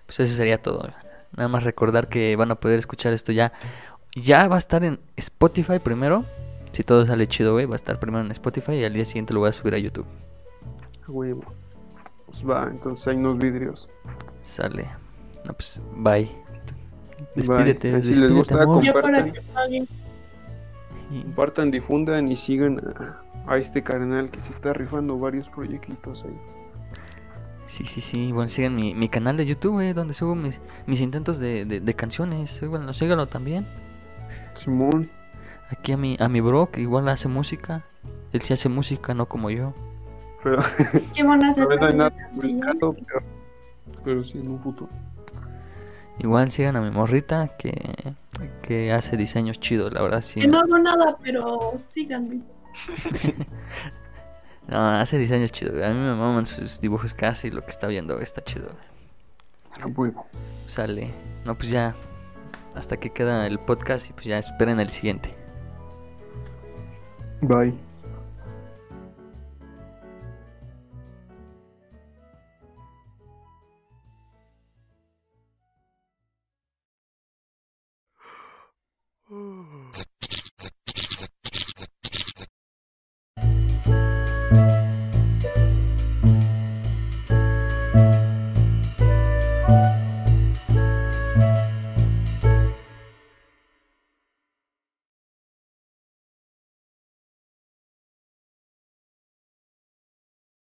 Pues 0.06 0.20
eso 0.20 0.34
sería 0.34 0.60
todo. 0.60 0.92
Nada 1.36 1.48
más 1.48 1.64
recordar 1.64 2.08
que 2.08 2.34
van 2.36 2.50
a 2.50 2.54
poder 2.56 2.78
escuchar 2.78 3.12
esto 3.12 3.32
ya. 3.32 3.52
Ya 4.16 4.48
va 4.48 4.56
a 4.56 4.58
estar 4.58 4.82
en 4.84 4.98
Spotify 5.16 5.78
primero. 5.78 6.24
Si 6.72 6.82
todo 6.82 7.04
sale 7.06 7.26
chido, 7.26 7.52
güey, 7.52 7.66
va 7.66 7.74
a 7.74 7.76
estar 7.76 7.98
primero 7.98 8.24
en 8.24 8.30
Spotify 8.30 8.72
y 8.72 8.84
al 8.84 8.92
día 8.92 9.04
siguiente 9.04 9.34
lo 9.34 9.40
voy 9.40 9.50
a 9.50 9.52
subir 9.52 9.74
a 9.74 9.78
YouTube. 9.78 10.06
Huevo. 11.06 11.44
Pues 12.26 12.48
va, 12.48 12.68
entonces 12.70 13.06
hay 13.08 13.16
unos 13.16 13.38
vidrios. 13.38 13.88
Sale. 14.42 14.88
No, 15.44 15.52
pues 15.54 15.80
bye. 15.96 16.47
Bye. 17.34 17.74
Despídete, 17.74 17.90
Si 18.02 18.10
les 18.10 18.20
despídete, 18.20 18.34
gusta, 18.34 18.62
amor. 18.62 18.84
Compartan. 18.84 19.32
Compartan, 21.22 21.70
difundan 21.70 22.28
y 22.28 22.36
sigan 22.36 22.80
a, 22.96 23.22
a 23.46 23.56
este 23.58 23.82
carnal 23.82 24.30
que 24.30 24.40
se 24.40 24.50
está 24.50 24.72
rifando 24.72 25.18
varios 25.18 25.48
proyectitos 25.48 26.24
ahí. 26.24 26.38
Sí, 27.66 27.84
sí, 27.86 28.00
sí. 28.00 28.32
Bueno, 28.32 28.48
sigan 28.48 28.74
mi, 28.74 28.94
mi 28.94 29.08
canal 29.08 29.36
de 29.36 29.46
YouTube, 29.46 29.80
eh, 29.80 29.94
donde 29.94 30.14
subo 30.14 30.34
mis, 30.34 30.60
mis 30.86 31.00
intentos 31.00 31.38
de, 31.38 31.64
de, 31.64 31.80
de 31.80 31.94
canciones. 31.94 32.66
Bueno, 32.66 32.92
síganlo 32.92 33.26
también. 33.26 33.66
Simón. 34.54 35.10
Aquí 35.70 35.92
a 35.92 35.96
mi, 35.96 36.16
a 36.18 36.28
mi 36.28 36.40
bro, 36.40 36.70
que 36.70 36.80
igual 36.80 37.08
hace 37.08 37.28
música. 37.28 37.84
Él 38.32 38.40
sí 38.40 38.54
hace 38.54 38.68
música, 38.68 39.14
no 39.14 39.26
como 39.26 39.50
yo. 39.50 39.74
Pero, 40.42 40.58
Qué 41.14 41.22
buena 41.22 41.50
publicado, 42.32 42.94
pero, 42.94 43.22
pero 44.04 44.24
sí 44.24 44.38
en 44.38 44.48
un 44.50 44.60
futuro. 44.60 44.90
Igual 46.20 46.50
sigan 46.50 46.76
a 46.76 46.80
mi 46.80 46.90
morrita, 46.90 47.56
que, 47.58 48.14
que 48.62 48.92
hace 48.92 49.16
diseños 49.16 49.60
chidos, 49.60 49.92
la 49.92 50.02
verdad, 50.02 50.20
sí. 50.20 50.40
Que 50.40 50.48
no 50.48 50.58
hago 50.58 50.78
nada, 50.78 51.16
pero 51.22 51.72
síganme. 51.76 52.42
No, 54.68 54.86
hace 55.00 55.16
diseños 55.16 55.50
chidos. 55.50 55.82
A 55.82 55.88
mí 55.88 55.98
me 55.98 56.14
maman 56.14 56.44
sus 56.44 56.78
dibujos 56.78 57.14
y 57.44 57.50
lo 57.50 57.62
que 57.62 57.70
está 57.70 57.86
viendo 57.86 58.20
está 58.20 58.44
chido. 58.44 58.68
A 59.80 59.86
huevo. 59.86 60.26
Sale. 60.66 61.10
No, 61.46 61.56
pues 61.56 61.70
ya. 61.70 61.94
Hasta 62.74 62.98
que 62.98 63.10
queda 63.10 63.46
el 63.46 63.58
podcast 63.58 64.10
y 64.10 64.12
pues 64.12 64.26
ya 64.26 64.38
esperen 64.38 64.78
el 64.78 64.90
siguiente. 64.90 65.34
Bye. 67.40 67.87